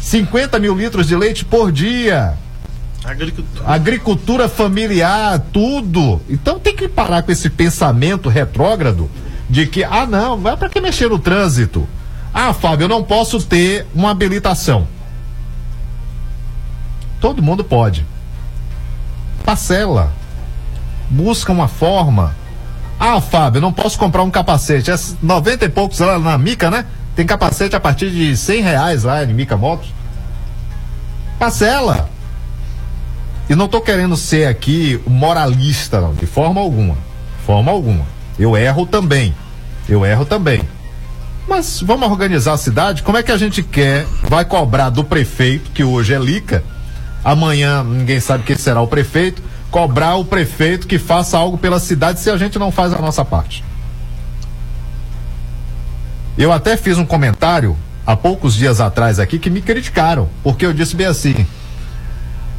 50 0.00 0.58
mil 0.58 0.76
litros 0.76 1.06
de 1.06 1.16
leite 1.16 1.44
por 1.44 1.72
dia. 1.72 2.34
Agricultura. 3.04 3.64
Agricultura 3.66 4.48
familiar, 4.48 5.40
tudo. 5.52 6.20
Então 6.28 6.58
tem 6.58 6.74
que 6.74 6.88
parar 6.88 7.22
com 7.22 7.32
esse 7.32 7.50
pensamento 7.50 8.28
retrógrado 8.28 9.10
de 9.50 9.66
que, 9.66 9.82
ah, 9.84 10.06
não, 10.06 10.38
vai 10.38 10.56
para 10.56 10.68
que 10.68 10.80
mexer 10.80 11.10
no 11.10 11.18
trânsito? 11.18 11.86
Ah, 12.32 12.52
Fábio, 12.54 12.84
eu 12.84 12.88
não 12.88 13.02
posso 13.02 13.42
ter 13.44 13.86
uma 13.94 14.10
habilitação. 14.10 14.86
Todo 17.20 17.42
mundo 17.42 17.62
pode. 17.62 18.06
Parcela. 19.44 20.12
Busca 21.10 21.52
uma 21.52 21.68
forma. 21.68 22.34
Ah, 22.98 23.20
Fábio, 23.20 23.60
não 23.60 23.72
posso 23.72 23.98
comprar 23.98 24.22
um 24.22 24.30
capacete. 24.30 24.90
É 24.90 24.94
90 25.22 25.64
e 25.64 25.68
poucos 25.68 25.98
lá 25.98 26.18
na 26.18 26.38
Mica, 26.38 26.70
né? 26.70 26.86
Tem 27.16 27.26
capacete 27.26 27.76
a 27.76 27.80
partir 27.80 28.10
de 28.10 28.36
100 28.36 28.62
reais 28.62 29.02
lá 29.04 29.22
em 29.24 29.34
Mica 29.34 29.56
Motos. 29.56 29.88
Parcela. 31.38 32.08
E 33.48 33.54
não 33.54 33.68
tô 33.68 33.80
querendo 33.80 34.16
ser 34.16 34.46
aqui 34.46 35.00
moralista, 35.06 36.00
não, 36.00 36.14
de 36.14 36.26
forma 36.26 36.60
alguma. 36.60 36.96
Forma 37.44 37.70
alguma. 37.70 38.06
Eu 38.38 38.56
erro 38.56 38.86
também. 38.86 39.34
Eu 39.88 40.06
erro 40.06 40.24
também. 40.24 40.62
Mas 41.48 41.80
vamos 41.80 42.08
organizar 42.08 42.52
a 42.52 42.56
cidade? 42.56 43.02
Como 43.02 43.18
é 43.18 43.22
que 43.22 43.32
a 43.32 43.36
gente 43.36 43.62
quer, 43.62 44.06
vai 44.22 44.44
cobrar 44.44 44.90
do 44.90 45.02
prefeito, 45.02 45.70
que 45.72 45.82
hoje 45.82 46.14
é 46.14 46.18
Lica, 46.18 46.62
amanhã 47.24 47.82
ninguém 47.84 48.20
sabe 48.20 48.44
quem 48.44 48.56
será 48.56 48.80
o 48.80 48.86
prefeito, 48.86 49.42
cobrar 49.70 50.16
o 50.16 50.24
prefeito 50.24 50.86
que 50.86 50.98
faça 50.98 51.38
algo 51.38 51.56
pela 51.56 51.80
cidade 51.80 52.20
se 52.20 52.30
a 52.30 52.36
gente 52.36 52.58
não 52.58 52.70
faz 52.70 52.92
a 52.92 52.98
nossa 52.98 53.24
parte? 53.24 53.64
Eu 56.36 56.52
até 56.52 56.76
fiz 56.76 56.98
um 56.98 57.04
comentário 57.04 57.76
há 58.06 58.16
poucos 58.16 58.54
dias 58.54 58.80
atrás 58.80 59.18
aqui 59.18 59.38
que 59.38 59.50
me 59.50 59.60
criticaram, 59.60 60.28
porque 60.42 60.64
eu 60.64 60.72
disse 60.72 60.96
bem 60.96 61.06
assim: 61.06 61.46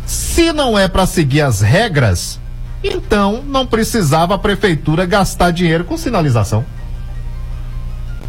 se 0.05 0.53
não 0.53 0.77
é 0.77 0.87
para 0.87 1.05
seguir 1.05 1.41
as 1.41 1.61
regras, 1.61 2.39
então 2.83 3.43
não 3.47 3.65
precisava 3.65 4.35
a 4.35 4.39
prefeitura 4.39 5.05
gastar 5.05 5.51
dinheiro 5.51 5.85
com 5.85 5.97
sinalização. 5.97 6.65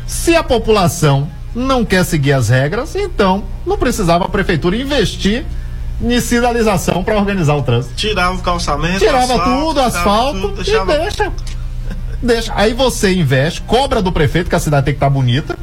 Se 0.06 0.36
a 0.36 0.42
população 0.42 1.28
não 1.54 1.84
quer 1.84 2.04
seguir 2.04 2.32
as 2.32 2.48
regras, 2.48 2.94
então 2.94 3.44
não 3.66 3.78
precisava 3.78 4.24
a 4.24 4.28
prefeitura 4.28 4.76
investir 4.76 5.44
em 6.02 6.20
sinalização 6.20 7.02
para 7.04 7.16
organizar 7.16 7.54
o 7.54 7.62
trânsito. 7.62 7.94
Tirava 7.94 8.34
o 8.36 8.42
calçamento, 8.42 8.98
Tirava 8.98 9.34
asfalto, 9.34 9.44
tudo, 9.66 9.80
asfalto 9.80 10.40
tudo, 10.40 10.60
e 10.60 10.64
deixava- 10.64 10.98
deixa. 10.98 11.32
Deixa. 12.22 12.52
Aí 12.56 12.72
você 12.72 13.12
investe, 13.14 13.60
cobra 13.62 14.00
do 14.00 14.10
prefeito, 14.10 14.48
que 14.48 14.56
a 14.56 14.60
cidade 14.60 14.86
tem 14.86 14.94
que 14.94 14.98
estar 14.98 15.10
bonita. 15.10 15.56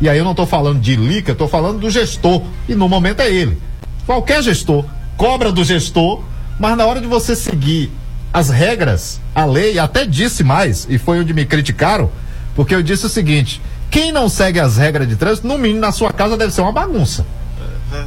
E 0.00 0.08
aí 0.08 0.18
eu 0.18 0.24
não 0.24 0.32
estou 0.32 0.46
falando 0.46 0.80
de 0.80 0.96
Lica, 0.96 1.32
eu 1.32 1.36
tô 1.36 1.48
falando 1.48 1.78
do 1.78 1.88
gestor. 1.90 2.42
E 2.68 2.74
no 2.74 2.88
momento 2.88 3.20
é 3.20 3.30
ele. 3.30 3.58
Qualquer 4.06 4.42
gestor. 4.42 4.84
Cobra 5.16 5.50
do 5.52 5.64
gestor, 5.64 6.20
mas 6.58 6.76
na 6.76 6.84
hora 6.84 7.00
de 7.00 7.06
você 7.06 7.34
seguir 7.34 7.90
as 8.32 8.50
regras, 8.50 9.20
a 9.34 9.44
lei, 9.44 9.78
até 9.78 10.04
disse 10.04 10.42
mais, 10.42 10.86
e 10.90 10.98
foi 10.98 11.20
onde 11.20 11.32
me 11.32 11.44
criticaram, 11.46 12.10
porque 12.54 12.74
eu 12.74 12.82
disse 12.82 13.06
o 13.06 13.08
seguinte: 13.08 13.62
quem 13.90 14.10
não 14.12 14.28
segue 14.28 14.58
as 14.58 14.76
regras 14.76 15.08
de 15.08 15.14
trânsito, 15.16 15.46
no 15.46 15.56
mínimo 15.56 15.80
na 15.80 15.92
sua 15.92 16.12
casa 16.12 16.36
deve 16.36 16.52
ser 16.52 16.60
uma 16.62 16.72
bagunça. 16.72 17.24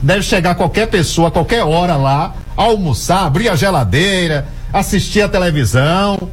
Deve 0.02 0.22
chegar 0.22 0.56
qualquer 0.56 0.88
pessoa, 0.88 1.32
qualquer 1.32 1.64
hora 1.64 1.96
lá, 1.96 2.34
almoçar, 2.56 3.26
abrir 3.26 3.50
a 3.50 3.56
geladeira, 3.56 4.48
assistir 4.72 5.22
a 5.22 5.30
televisão. 5.30 6.30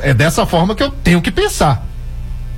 É 0.00 0.12
dessa 0.12 0.44
forma 0.46 0.74
que 0.74 0.82
eu 0.82 0.90
tenho 0.90 1.20
que 1.22 1.30
pensar. 1.30 1.86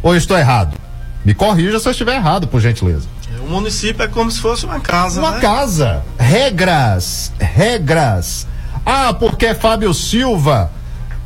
Ou 0.03 0.13
eu 0.15 0.19
estou 0.19 0.37
errado? 0.39 0.77
Me 1.25 1.35
corrija 1.35 1.79
se 1.81 1.89
eu 1.89 1.91
estiver 1.93 2.15
errado, 2.15 2.47
por 2.47 2.61
gentileza. 2.61 3.07
O 3.47 3.51
município 3.51 4.03
é 4.03 4.09
como 4.09 4.31
se 4.31 4.41
fosse 4.41 4.65
uma 4.65 4.81
casa, 4.81 5.21
Uma 5.21 5.33
né? 5.33 5.41
casa. 5.41 6.03
Regras. 6.19 7.33
Regras. 7.39 8.47
Ah, 8.85 9.13
porque 9.13 9.47
é 9.47 9.55
Fábio 9.55 9.93
Silva. 9.93 10.71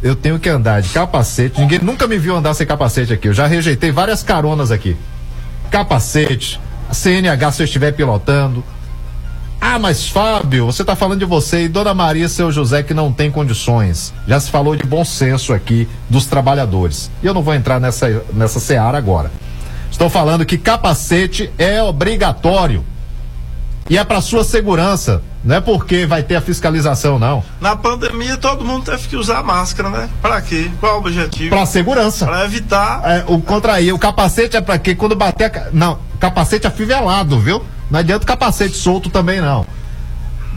Eu 0.03 0.17
tenho 0.17 0.39
que 0.39 0.49
andar 0.49 0.81
de 0.81 0.89
capacete. 0.89 1.61
Ninguém 1.61 1.79
nunca 1.81 2.07
me 2.07 2.19
viu 2.19 2.35
andar 2.35 2.55
sem 2.55 2.67
capacete 2.67 3.13
aqui. 3.13 3.29
Eu 3.29 3.35
já 3.35 3.47
rejeitei 3.47 3.93
várias 3.93 4.23
caronas 4.23 4.71
aqui. 4.71 4.97
Capacete. 5.71 6.59
CNH 6.93 7.53
se 7.53 7.63
eu 7.63 7.65
estiver 7.65 7.93
pilotando. 7.93 8.65
Ah, 9.61 9.79
mas 9.79 10.09
Fábio, 10.09 10.67
você 10.67 10.83
está 10.83 10.97
falando 10.97 11.19
de 11.19 11.27
você 11.27 11.65
e 11.65 11.69
Dona 11.69 11.93
Maria 11.93 12.29
seu 12.29 12.51
José 12.51 12.83
que 12.83 12.95
não 12.95 13.13
tem 13.13 13.31
condições. 13.31 14.15
Já 14.27 14.41
se 14.41 14.51
falou 14.51 14.75
de 14.75 14.85
bom 14.85 15.05
senso 15.05 15.53
aqui 15.53 15.87
dos 16.09 16.25
trabalhadores. 16.25 17.11
E 17.23 17.27
eu 17.27 17.35
não 17.35 17.43
vou 17.43 17.55
entrar 17.55 17.79
nessa, 17.79 18.25
nessa 18.33 18.59
seara 18.59 18.97
agora. 18.97 19.31
Estou 19.91 20.09
falando 20.09 20.47
que 20.47 20.57
capacete 20.57 21.51
é 21.59 21.83
obrigatório. 21.83 22.85
E 23.89 23.99
é 23.99 24.05
para 24.05 24.21
sua 24.23 24.45
segurança. 24.45 25.23
Não 25.45 25.57
é 25.57 25.61
porque 25.61 26.07
vai 26.07 26.23
ter 26.23 26.37
a 26.37 26.41
fiscalização, 26.41 27.19
não. 27.19 27.43
Na 27.61 27.75
pandemia 27.77 28.37
todo 28.37 28.65
mundo 28.65 28.85
teve 28.85 29.09
que 29.09 29.17
usar 29.17 29.43
máscara, 29.43 29.91
né? 29.91 30.09
Pra 30.23 30.41
quê? 30.41 30.71
Qual 30.81 30.97
o 30.97 30.99
objetivo? 31.01 31.51
Para 31.51 31.67
segurança. 31.67 32.25
Pra 32.25 32.45
evitar. 32.45 33.03
É, 33.05 33.25
o 33.27 33.41
contrair. 33.41 33.93
O 33.93 33.99
capacete 33.99 34.57
é 34.57 34.61
para 34.61 34.79
quê? 34.79 34.95
Quando 34.95 35.17
bater. 35.17 35.47
A... 35.47 35.69
Não, 35.73 35.99
capacete 36.21 36.67
afivelado, 36.67 37.41
viu? 37.41 37.65
Não 37.91 37.99
adianta 37.99 38.23
o 38.23 38.27
capacete 38.27 38.77
solto 38.77 39.11
também, 39.11 39.41
não. 39.41 39.67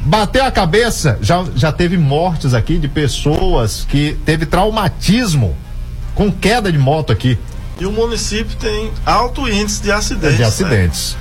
Bateu 0.06 0.44
a 0.44 0.52
cabeça, 0.52 1.18
já, 1.22 1.46
já 1.56 1.72
teve 1.72 1.98
mortes 1.98 2.54
aqui 2.54 2.78
de 2.78 2.90
pessoas 2.90 3.86
que 3.88 4.20
teve 4.26 4.46
traumatismo 4.46 5.56
com 6.14 6.30
queda 6.30 6.72
de 6.72 6.78
moto 6.78 7.12
aqui. 7.14 7.40
E 7.80 7.86
o 7.86 7.92
município 7.92 8.56
tem 8.58 8.92
alto 9.06 9.50
índice 9.50 9.82
de 9.82 9.92
acidentes. 9.92 10.36
de 10.36 10.42
né? 10.42 10.48
acidentes. 10.48 11.18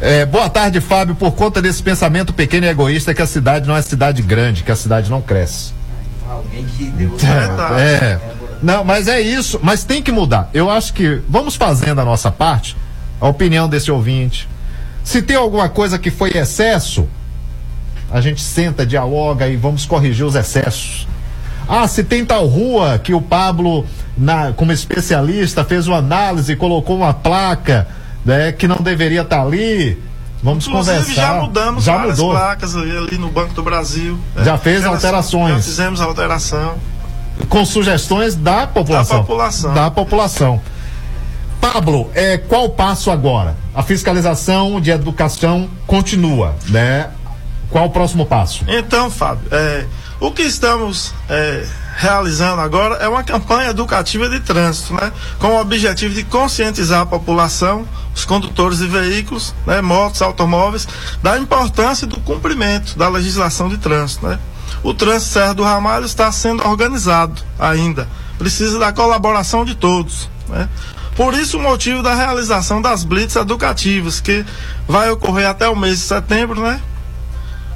É, 0.00 0.26
boa 0.26 0.50
tarde, 0.50 0.80
Fábio. 0.80 1.14
Por 1.14 1.32
conta 1.32 1.62
desse 1.62 1.82
pensamento 1.82 2.32
pequeno 2.32 2.66
e 2.66 2.68
egoísta 2.68 3.14
que 3.14 3.22
a 3.22 3.26
cidade 3.26 3.66
não 3.66 3.74
é 3.74 3.80
cidade 3.80 4.20
grande, 4.20 4.62
que 4.62 4.70
a 4.70 4.76
cidade 4.76 5.10
não 5.10 5.22
cresce. 5.22 5.72
Alguém 6.28 6.64
que 6.64 6.84
deu. 6.84 7.16
É. 7.78 8.18
Não, 8.62 8.84
mas 8.84 9.08
é 9.08 9.20
isso. 9.20 9.58
Mas 9.62 9.84
tem 9.84 10.02
que 10.02 10.12
mudar. 10.12 10.50
Eu 10.52 10.70
acho 10.70 10.92
que 10.92 11.20
vamos 11.28 11.56
fazendo 11.56 12.00
a 12.00 12.04
nossa 12.04 12.30
parte, 12.30 12.76
a 13.24 13.28
opinião 13.28 13.66
desse 13.68 13.90
ouvinte. 13.90 14.46
Se 15.02 15.22
tem 15.22 15.34
alguma 15.36 15.66
coisa 15.68 15.98
que 15.98 16.10
foi 16.10 16.30
excesso, 16.36 17.08
a 18.10 18.20
gente 18.20 18.42
senta, 18.42 18.84
dialoga 18.84 19.48
e 19.48 19.56
vamos 19.56 19.86
corrigir 19.86 20.26
os 20.26 20.34
excessos. 20.34 21.08
Ah, 21.66 21.88
se 21.88 22.04
tem 22.04 22.22
tal 22.24 22.46
rua 22.46 22.98
que 23.02 23.14
o 23.14 23.22
Pablo, 23.22 23.86
na, 24.16 24.52
como 24.52 24.72
especialista, 24.72 25.64
fez 25.64 25.88
uma 25.88 25.96
análise 25.98 26.52
e 26.52 26.56
colocou 26.56 26.96
uma 26.96 27.14
placa 27.14 27.88
né, 28.24 28.52
que 28.52 28.68
não 28.68 28.76
deveria 28.76 29.22
estar 29.22 29.40
ali, 29.40 29.98
vamos 30.42 30.66
Inclusive, 30.66 30.98
conversar. 30.98 31.14
já 31.22 31.34
mudamos 31.40 31.84
já 31.84 31.96
várias 31.96 32.18
mudou. 32.18 32.34
placas 32.34 32.76
ali, 32.76 32.94
ali 32.94 33.16
no 33.16 33.30
Banco 33.30 33.54
do 33.54 33.62
Brasil. 33.62 34.18
né? 34.36 34.44
Já 34.44 34.58
fez 34.58 34.84
alterações. 34.84 35.54
Já 35.56 35.62
fizemos 35.62 36.00
alteração. 36.02 36.74
com 37.48 37.64
sugestões 37.64 38.34
da 38.34 38.66
população. 38.66 39.16
Da 39.16 39.22
população. 39.24 39.74
Da 39.74 39.90
população. 39.90 40.60
Pablo, 41.72 42.10
é, 42.14 42.36
qual 42.36 42.66
o 42.66 42.68
passo 42.68 43.10
agora? 43.10 43.56
A 43.74 43.82
fiscalização 43.82 44.78
de 44.82 44.90
educação 44.90 45.70
continua, 45.86 46.54
né? 46.68 47.08
Qual 47.70 47.86
o 47.86 47.90
próximo 47.90 48.26
passo? 48.26 48.64
Então, 48.68 49.10
Fábio, 49.10 49.48
é, 49.50 49.86
o 50.20 50.30
que 50.30 50.42
estamos 50.42 51.14
é, 51.26 51.66
realizando 51.96 52.60
agora 52.60 52.96
é 52.96 53.08
uma 53.08 53.24
campanha 53.24 53.70
educativa 53.70 54.28
de 54.28 54.40
trânsito, 54.40 54.92
né? 54.92 55.10
Com 55.38 55.52
o 55.52 55.60
objetivo 55.60 56.14
de 56.14 56.22
conscientizar 56.24 57.00
a 57.00 57.06
população, 57.06 57.88
os 58.14 58.26
condutores 58.26 58.78
de 58.78 58.86
veículos, 58.86 59.54
né, 59.66 59.80
motos, 59.80 60.20
automóveis, 60.20 60.86
da 61.22 61.38
importância 61.38 62.06
do 62.06 62.20
cumprimento 62.20 62.98
da 62.98 63.08
legislação 63.08 63.70
de 63.70 63.78
trânsito, 63.78 64.26
né? 64.28 64.38
O 64.82 64.92
trânsito 64.92 65.32
Serra 65.32 65.54
do 65.54 65.64
Ramalho 65.64 66.04
está 66.04 66.30
sendo 66.30 66.62
organizado 66.62 67.40
ainda. 67.58 68.06
Precisa 68.36 68.78
da 68.78 68.92
colaboração 68.92 69.64
de 69.64 69.74
todos, 69.74 70.28
né? 70.46 70.68
Por 71.16 71.34
isso 71.34 71.58
o 71.58 71.62
motivo 71.62 72.02
da 72.02 72.14
realização 72.14 72.82
das 72.82 73.04
blitz 73.04 73.36
educativas, 73.36 74.20
que 74.20 74.44
vai 74.88 75.10
ocorrer 75.10 75.48
até 75.48 75.68
o 75.68 75.76
mês 75.76 75.98
de 75.98 76.04
setembro, 76.04 76.60
né? 76.60 76.80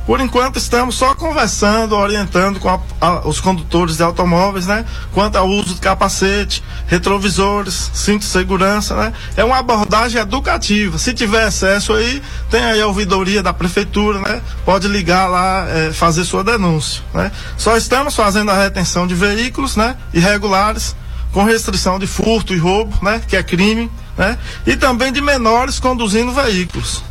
Por 0.06 0.20
enquanto 0.20 0.56
estamos 0.56 0.94
só 0.94 1.14
conversando, 1.14 1.94
orientando 1.94 2.58
com 2.58 2.70
a- 2.70 2.80
a- 2.98 3.28
os 3.28 3.40
condutores 3.40 3.98
de 3.98 4.02
automóveis, 4.02 4.66
né? 4.66 4.86
Quanto 5.12 5.36
ao 5.36 5.46
uso 5.46 5.74
de 5.74 5.80
capacete, 5.82 6.64
retrovisores, 6.86 7.90
cinto 7.92 8.20
de 8.20 8.24
segurança, 8.26 8.96
né? 8.96 9.12
É 9.36 9.44
uma 9.44 9.58
abordagem 9.58 10.18
educativa. 10.20 10.96
Se 10.96 11.12
tiver 11.12 11.46
excesso 11.46 11.92
aí, 11.92 12.22
tem 12.50 12.62
aí 12.64 12.80
a 12.80 12.86
ouvidoria 12.86 13.42
da 13.42 13.52
prefeitura, 13.52 14.18
né? 14.20 14.40
Pode 14.64 14.88
ligar 14.88 15.26
lá, 15.28 15.66
eh, 15.68 15.90
fazer 15.92 16.24
sua 16.24 16.42
denúncia, 16.42 17.02
né? 17.12 17.30
Só 17.58 17.76
estamos 17.76 18.16
fazendo 18.16 18.50
a 18.50 18.54
retenção 18.60 19.06
de 19.06 19.14
veículos, 19.14 19.76
né? 19.76 19.94
Irregulares, 20.14 20.96
com 21.32 21.44
restrição 21.44 21.98
de 21.98 22.06
furto 22.06 22.54
e 22.54 22.58
roubo, 22.58 22.96
né? 23.02 23.20
Que 23.26 23.36
é 23.36 23.42
crime, 23.42 23.90
né? 24.16 24.38
E 24.66 24.76
também 24.76 25.12
de 25.12 25.20
menores 25.20 25.78
conduzindo 25.78 26.32
veículos. 26.32 27.02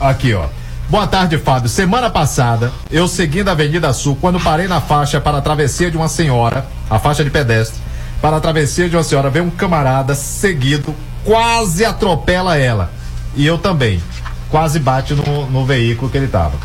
Aqui, 0.00 0.34
ó. 0.34 0.46
Boa 0.88 1.06
tarde, 1.06 1.38
Fábio. 1.38 1.68
Semana 1.68 2.10
passada, 2.10 2.72
eu 2.90 3.08
seguindo 3.08 3.48
a 3.48 3.52
Avenida 3.52 3.92
Sul, 3.92 4.16
quando 4.20 4.38
parei 4.38 4.68
na 4.68 4.80
faixa 4.80 5.20
para 5.20 5.38
a 5.38 5.40
travessia 5.40 5.90
de 5.90 5.96
uma 5.96 6.08
senhora, 6.08 6.66
a 6.90 6.98
faixa 6.98 7.24
de 7.24 7.30
pedestre, 7.30 7.80
para 8.20 8.36
a 8.36 8.40
travessia 8.40 8.88
de 8.88 8.96
uma 8.96 9.02
senhora, 9.02 9.30
veio 9.30 9.44
um 9.44 9.50
camarada 9.50 10.14
seguido, 10.14 10.94
quase 11.24 11.84
atropela 11.84 12.58
ela. 12.58 12.90
E 13.34 13.46
eu 13.46 13.56
também. 13.58 14.02
Quase 14.50 14.78
bate 14.78 15.14
no, 15.14 15.50
no 15.50 15.64
veículo 15.64 16.10
que 16.10 16.18
ele 16.18 16.26
estava. 16.26 16.58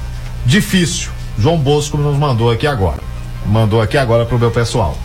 Difícil. 0.46 1.10
João 1.40 1.58
Bosco 1.58 1.98
nos 1.98 2.18
mandou 2.18 2.52
aqui 2.52 2.68
agora. 2.68 3.00
Mandou 3.46 3.82
aqui 3.82 3.98
agora 3.98 4.26
pro 4.26 4.38
meu 4.38 4.52
pessoal. 4.52 4.98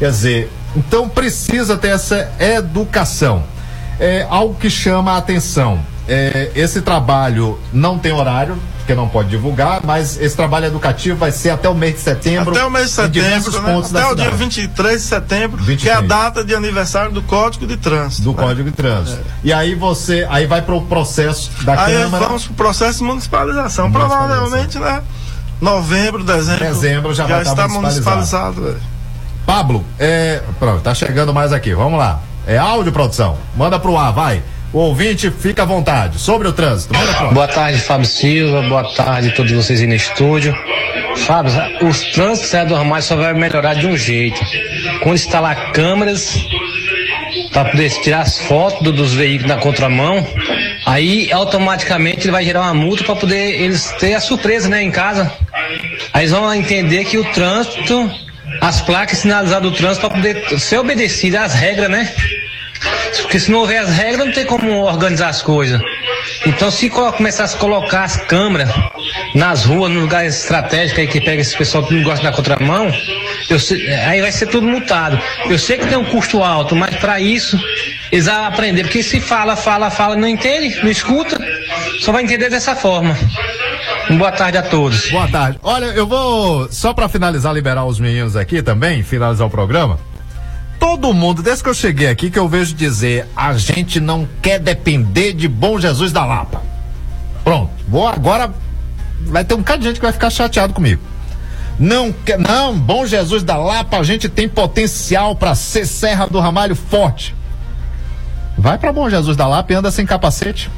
Quer 0.00 0.10
dizer, 0.10 0.52
então 0.74 1.10
precisa 1.10 1.76
ter 1.76 1.88
essa 1.88 2.32
educação. 2.40 3.44
É 4.00 4.26
algo 4.30 4.54
que 4.54 4.70
chama 4.70 5.12
a 5.12 5.18
atenção. 5.18 5.78
É, 6.08 6.50
esse 6.54 6.80
trabalho 6.80 7.60
não 7.70 7.98
tem 7.98 8.10
horário, 8.10 8.56
porque 8.78 8.94
não 8.94 9.06
pode 9.06 9.28
divulgar, 9.28 9.82
mas 9.84 10.18
esse 10.18 10.34
trabalho 10.34 10.64
educativo 10.64 11.18
vai 11.18 11.30
ser 11.30 11.50
até 11.50 11.68
o 11.68 11.74
mês 11.74 11.96
de 11.96 12.00
setembro. 12.00 12.52
Até 12.52 12.64
o 12.64 12.70
mês 12.70 12.86
de 12.86 12.92
setembro, 12.92 13.52
né? 13.52 13.58
até 13.58 14.06
o 14.06 14.14
dia 14.14 14.24
cidade. 14.24 14.36
23 14.36 15.02
de 15.02 15.06
setembro, 15.06 15.64
que 15.76 15.88
é 15.88 15.92
a 15.92 16.00
data 16.00 16.42
de 16.42 16.54
aniversário 16.54 17.12
do 17.12 17.20
Código 17.20 17.66
de 17.66 17.76
Trânsito. 17.76 18.22
do 18.22 18.30
né? 18.30 18.42
Código 18.42 18.70
de 18.70 18.74
Trânsito. 18.74 19.20
E 19.44 19.52
aí 19.52 19.74
você, 19.74 20.26
aí 20.30 20.46
vai 20.46 20.62
pro 20.62 20.80
processo 20.80 21.50
da 21.62 21.84
Aí 21.84 21.92
Câmara. 21.94 22.24
vamos 22.24 22.46
pro 22.46 22.54
processo 22.54 23.00
de 23.00 23.04
municipalização. 23.04 23.90
Municipalização. 23.90 24.38
Provavelmente, 24.38 24.78
né? 24.78 25.02
Novembro, 25.60 26.24
dezembro. 26.24 26.64
Dezembro 26.64 27.14
já 27.14 27.26
vai 27.26 27.42
estar 27.42 27.52
está 27.52 27.68
municipalizado. 27.68 28.60
municipalizado. 28.62 28.89
Pablo, 29.46 29.84
é, 29.98 30.40
pronto, 30.58 30.80
tá 30.82 30.94
chegando 30.94 31.34
mais 31.34 31.52
aqui. 31.52 31.74
Vamos 31.74 31.98
lá. 31.98 32.20
É 32.46 32.56
áudio, 32.56 32.92
produção. 32.92 33.36
Manda 33.56 33.78
pro 33.78 33.96
ar, 33.96 34.12
vai. 34.12 34.42
O 34.72 34.78
ouvinte 34.78 35.30
fica 35.30 35.62
à 35.62 35.66
vontade. 35.66 36.18
Sobre 36.18 36.46
o 36.46 36.52
trânsito. 36.52 36.94
Boa 37.32 37.48
tarde, 37.48 37.80
Fábio 37.80 38.06
Silva. 38.06 38.62
Boa 38.62 38.84
tarde 38.94 39.28
a 39.30 39.32
todos 39.32 39.50
vocês 39.50 39.80
aí 39.80 39.86
no 39.86 39.94
estúdio. 39.94 40.54
Fábio, 41.26 41.52
os 41.82 42.00
trânsitos 42.12 42.70
Ramalho 42.70 43.02
só 43.02 43.16
vai 43.16 43.34
melhorar 43.34 43.74
de 43.74 43.86
um 43.86 43.96
jeito. 43.96 44.40
Quando 45.02 45.16
instalar 45.16 45.72
câmeras 45.72 46.38
para 47.52 47.64
poder 47.70 47.90
tirar 48.00 48.20
as 48.20 48.38
fotos 48.38 48.80
do- 48.82 48.92
dos 48.92 49.12
veículos 49.12 49.48
na 49.52 49.60
contramão, 49.60 50.24
aí 50.86 51.32
automaticamente 51.32 52.20
ele 52.26 52.30
vai 52.32 52.44
gerar 52.44 52.60
uma 52.60 52.74
multa 52.74 53.02
para 53.02 53.16
poder 53.16 53.60
eles 53.60 53.90
ter 53.98 54.14
a 54.14 54.20
surpresa, 54.20 54.68
né, 54.68 54.82
em 54.82 54.90
casa. 54.92 55.30
Aí 56.12 56.22
eles 56.22 56.30
vão 56.30 56.52
entender 56.54 57.04
que 57.04 57.18
o 57.18 57.24
trânsito, 57.32 58.08
as 58.60 58.80
placas 58.80 59.18
sinalizadas 59.18 59.70
do 59.70 59.76
trânsito 59.76 60.06
para 60.08 60.16
poder 60.16 60.58
ser 60.60 60.78
obedecido 60.78 61.36
às 61.38 61.54
regras, 61.54 61.88
né? 61.90 62.12
Porque 63.22 63.38
se 63.38 63.50
não 63.50 63.58
houver 63.60 63.78
as 63.78 63.90
regras, 63.90 64.26
não 64.26 64.32
tem 64.32 64.46
como 64.46 64.70
organizar 64.84 65.28
as 65.28 65.42
coisas. 65.42 65.80
Então, 66.46 66.70
se 66.70 66.88
começar 66.88 67.44
a 67.44 67.48
colocar 67.48 68.04
as 68.04 68.16
câmeras 68.16 68.70
nas 69.34 69.64
ruas, 69.64 69.90
nos 69.92 70.02
lugares 70.02 70.40
estratégicos 70.42 70.98
aí 71.00 71.06
que 71.06 71.20
pega 71.20 71.42
esse 71.42 71.56
pessoal 71.56 71.84
que 71.84 71.94
não 71.94 72.02
gosta 72.02 72.24
da 72.24 72.32
contramão, 72.32 72.90
sei- 73.58 73.92
aí 73.92 74.20
vai 74.22 74.32
ser 74.32 74.46
tudo 74.46 74.66
multado. 74.66 75.20
Eu 75.48 75.58
sei 75.58 75.76
que 75.78 75.86
tem 75.86 75.98
um 75.98 76.04
custo 76.04 76.42
alto, 76.42 76.74
mas 76.74 76.96
para 76.96 77.20
isso 77.20 77.58
eles 78.10 78.24
vão 78.26 78.44
aprender. 78.44 78.84
Porque 78.84 79.02
se 79.02 79.20
fala, 79.20 79.54
fala, 79.56 79.90
fala, 79.90 80.16
não 80.16 80.26
entende, 80.28 80.78
não 80.82 80.90
escuta, 80.90 81.38
só 82.00 82.12
vai 82.12 82.22
entender 82.22 82.48
dessa 82.48 82.74
forma. 82.74 83.16
Boa 84.18 84.32
tarde 84.32 84.58
a 84.58 84.62
todos. 84.62 85.10
Boa 85.10 85.28
tarde. 85.28 85.58
Olha, 85.62 85.86
eu 85.86 86.06
vou, 86.06 86.68
só 86.70 86.92
pra 86.92 87.08
finalizar, 87.08 87.54
liberar 87.54 87.84
os 87.84 88.00
meninos 88.00 88.36
aqui 88.36 88.62
também, 88.62 89.02
finalizar 89.02 89.46
o 89.46 89.50
programa. 89.50 89.98
Todo 90.78 91.12
mundo, 91.12 91.42
desde 91.42 91.62
que 91.62 91.68
eu 91.68 91.74
cheguei 91.74 92.08
aqui, 92.08 92.30
que 92.30 92.38
eu 92.38 92.48
vejo 92.48 92.74
dizer, 92.74 93.26
a 93.36 93.52
gente 93.54 94.00
não 94.00 94.26
quer 94.42 94.58
depender 94.58 95.32
de 95.32 95.46
Bom 95.46 95.78
Jesus 95.78 96.10
da 96.10 96.24
Lapa. 96.24 96.62
Pronto, 97.44 97.70
vou 97.86 98.08
agora, 98.08 98.52
vai 99.26 99.44
ter 99.44 99.54
um 99.54 99.58
bocado 99.58 99.80
de 99.80 99.88
gente 99.88 99.96
que 99.96 100.04
vai 100.04 100.12
ficar 100.12 100.30
chateado 100.30 100.72
comigo. 100.72 101.02
Não, 101.78 102.14
não, 102.38 102.76
Bom 102.76 103.06
Jesus 103.06 103.42
da 103.42 103.56
Lapa, 103.56 103.98
a 103.98 104.02
gente 104.02 104.28
tem 104.28 104.48
potencial 104.48 105.36
pra 105.36 105.54
ser 105.54 105.86
Serra 105.86 106.26
do 106.26 106.40
Ramalho 106.40 106.74
forte. 106.74 107.34
Vai 108.58 108.76
pra 108.76 108.92
Bom 108.92 109.08
Jesus 109.08 109.36
da 109.36 109.46
Lapa 109.46 109.72
e 109.72 109.76
anda 109.76 109.90
sem 109.90 110.04
capacete. 110.04 110.70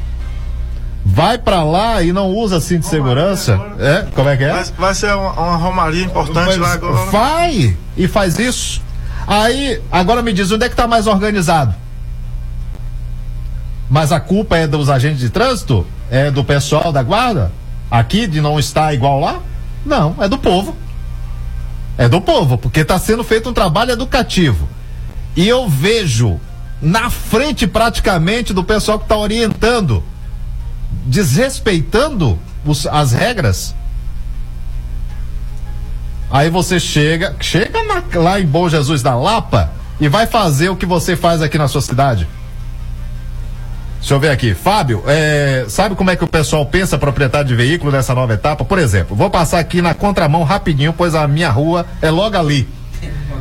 Vai 1.12 1.36
pra 1.38 1.62
lá 1.62 2.02
e 2.02 2.12
não 2.12 2.30
usa 2.30 2.60
cinto 2.60 2.80
de 2.80 2.86
segurança. 2.86 3.60
É, 3.78 4.06
como 4.14 4.28
é 4.28 4.36
que 4.36 4.44
é? 4.44 4.52
Vai, 4.52 4.64
vai 4.78 4.94
ser 4.94 5.14
uma, 5.14 5.32
uma 5.32 5.56
romaria 5.56 6.04
importante 6.04 6.58
lá 6.58 6.72
agora. 6.72 7.10
Vai 7.10 7.76
e 7.96 8.08
faz 8.08 8.38
isso. 8.38 8.80
Aí, 9.26 9.80
agora 9.90 10.22
me 10.22 10.32
diz, 10.32 10.50
onde 10.50 10.64
é 10.64 10.68
que 10.68 10.74
tá 10.74 10.86
mais 10.86 11.06
organizado? 11.06 11.74
Mas 13.90 14.10
a 14.10 14.18
culpa 14.18 14.56
é 14.56 14.66
dos 14.66 14.88
agentes 14.88 15.20
de 15.20 15.28
trânsito? 15.28 15.86
É 16.10 16.30
do 16.30 16.42
pessoal 16.42 16.90
da 16.90 17.02
guarda? 17.02 17.52
aqui 17.92 18.26
de 18.26 18.40
não 18.40 18.58
estar 18.58 18.94
igual 18.94 19.20
lá? 19.20 19.40
Não, 19.84 20.16
é 20.18 20.26
do 20.26 20.38
povo. 20.38 20.74
É 21.98 22.08
do 22.08 22.22
povo, 22.22 22.56
porque 22.56 22.80
está 22.80 22.98
sendo 22.98 23.22
feito 23.22 23.50
um 23.50 23.52
trabalho 23.52 23.90
educativo. 23.90 24.66
E 25.36 25.46
eu 25.46 25.68
vejo 25.68 26.40
na 26.80 27.10
frente 27.10 27.66
praticamente 27.66 28.54
do 28.54 28.64
pessoal 28.64 28.98
que 28.98 29.04
está 29.04 29.16
orientando, 29.16 30.02
desrespeitando 31.04 32.38
os- 32.64 32.86
as 32.86 33.12
regras. 33.12 33.74
Aí 36.30 36.48
você 36.48 36.80
chega, 36.80 37.36
chega 37.40 37.82
na- 37.84 38.02
lá 38.20 38.40
em 38.40 38.46
Bom 38.46 38.68
Jesus 38.68 39.02
da 39.02 39.14
Lapa 39.14 39.70
e 40.00 40.08
vai 40.08 40.26
fazer 40.26 40.70
o 40.70 40.76
que 40.76 40.86
você 40.86 41.14
faz 41.14 41.42
aqui 41.42 41.58
na 41.58 41.68
sua 41.68 41.82
cidade. 41.82 42.26
Deixa 43.98 44.14
eu 44.14 44.18
ver 44.20 44.30
aqui. 44.30 44.52
Fábio, 44.54 45.04
é, 45.06 45.66
sabe 45.68 45.94
como 45.94 46.10
é 46.10 46.16
que 46.16 46.24
o 46.24 46.26
pessoal 46.26 46.66
pensa 46.66 46.98
proprietário 46.98 47.46
de 47.46 47.54
veículo 47.54 47.92
nessa 47.92 48.14
nova 48.14 48.32
etapa? 48.34 48.64
Por 48.64 48.78
exemplo, 48.78 49.14
vou 49.14 49.30
passar 49.30 49.60
aqui 49.60 49.80
na 49.80 49.94
contramão 49.94 50.42
rapidinho, 50.42 50.92
pois 50.92 51.14
a 51.14 51.28
minha 51.28 51.50
rua 51.50 51.86
é 52.00 52.10
logo 52.10 52.36
ali. 52.36 52.68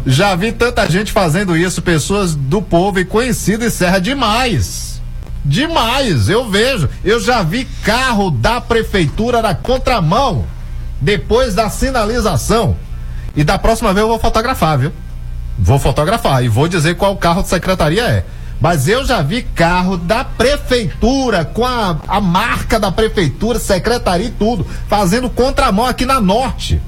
Já 0.05 0.35
vi 0.35 0.51
tanta 0.51 0.87
gente 0.89 1.11
fazendo 1.11 1.55
isso, 1.57 1.81
pessoas 1.81 2.35
do 2.35 2.61
povo 2.61 2.99
e 2.99 3.05
conhecido 3.05 3.65
em 3.65 3.69
Serra 3.69 3.99
demais. 3.99 5.00
Demais, 5.43 6.29
eu 6.29 6.49
vejo. 6.49 6.87
Eu 7.03 7.19
já 7.19 7.41
vi 7.41 7.65
carro 7.83 8.29
da 8.29 8.61
prefeitura 8.61 9.41
na 9.41 9.55
contramão, 9.55 10.45
depois 10.99 11.55
da 11.55 11.69
sinalização. 11.69 12.75
E 13.35 13.43
da 13.43 13.57
próxima 13.57 13.93
vez 13.93 14.03
eu 14.03 14.09
vou 14.09 14.19
fotografar, 14.19 14.77
viu? 14.77 14.91
Vou 15.57 15.79
fotografar 15.79 16.43
e 16.43 16.47
vou 16.47 16.67
dizer 16.67 16.95
qual 16.95 17.15
carro 17.17 17.41
de 17.41 17.49
secretaria 17.49 18.03
é. 18.03 18.25
Mas 18.59 18.87
eu 18.87 19.03
já 19.03 19.23
vi 19.23 19.41
carro 19.41 19.97
da 19.97 20.23
prefeitura, 20.23 21.43
com 21.43 21.65
a, 21.65 21.97
a 22.07 22.21
marca 22.21 22.79
da 22.79 22.91
prefeitura, 22.91 23.57
secretaria 23.57 24.27
e 24.27 24.31
tudo, 24.31 24.65
fazendo 24.87 25.29
contramão 25.31 25.85
aqui 25.85 26.05
na 26.05 26.21
norte. 26.21 26.79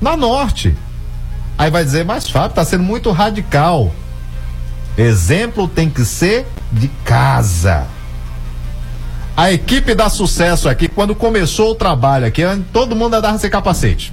Na 0.00 0.16
norte. 0.16 0.76
Aí 1.58 1.68
vai 1.68 1.84
dizer, 1.84 2.04
mas 2.04 2.28
Fábio, 2.28 2.54
tá 2.54 2.64
sendo 2.64 2.84
muito 2.84 3.10
radical. 3.10 3.92
Exemplo 4.98 5.68
tem 5.68 5.88
que 5.88 6.04
ser 6.04 6.44
de 6.72 6.88
casa. 7.04 7.86
A 9.36 9.52
equipe 9.52 9.94
dá 9.94 10.10
sucesso 10.10 10.68
aqui, 10.68 10.88
quando 10.88 11.14
começou 11.14 11.70
o 11.70 11.74
trabalho 11.76 12.26
aqui, 12.26 12.42
todo 12.72 12.96
mundo 12.96 13.14
andava 13.14 13.38
sem 13.38 13.48
capacete. 13.48 14.12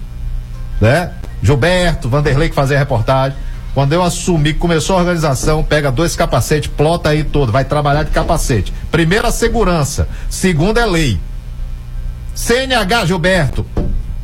Né? 0.79 1.11
Gilberto, 1.41 2.07
Vanderlei 2.07 2.49
que 2.49 2.55
fazia 2.55 2.77
reportagem. 2.77 3.35
Quando 3.73 3.93
eu 3.93 4.03
assumi 4.03 4.53
que 4.53 4.59
começou 4.59 4.95
a 4.95 4.99
organização, 4.99 5.63
pega 5.63 5.91
dois 5.91 6.15
capacetes, 6.15 6.69
plota 6.69 7.09
aí 7.09 7.23
todo, 7.23 7.51
vai 7.51 7.65
trabalhar 7.65 8.03
de 8.03 8.11
capacete. 8.11 8.71
Primeiro 8.91 9.27
a 9.27 9.31
segurança, 9.31 10.07
segundo 10.29 10.79
é 10.79 10.85
lei. 10.85 11.19
CNH 12.35 13.07
Gilberto, 13.07 13.65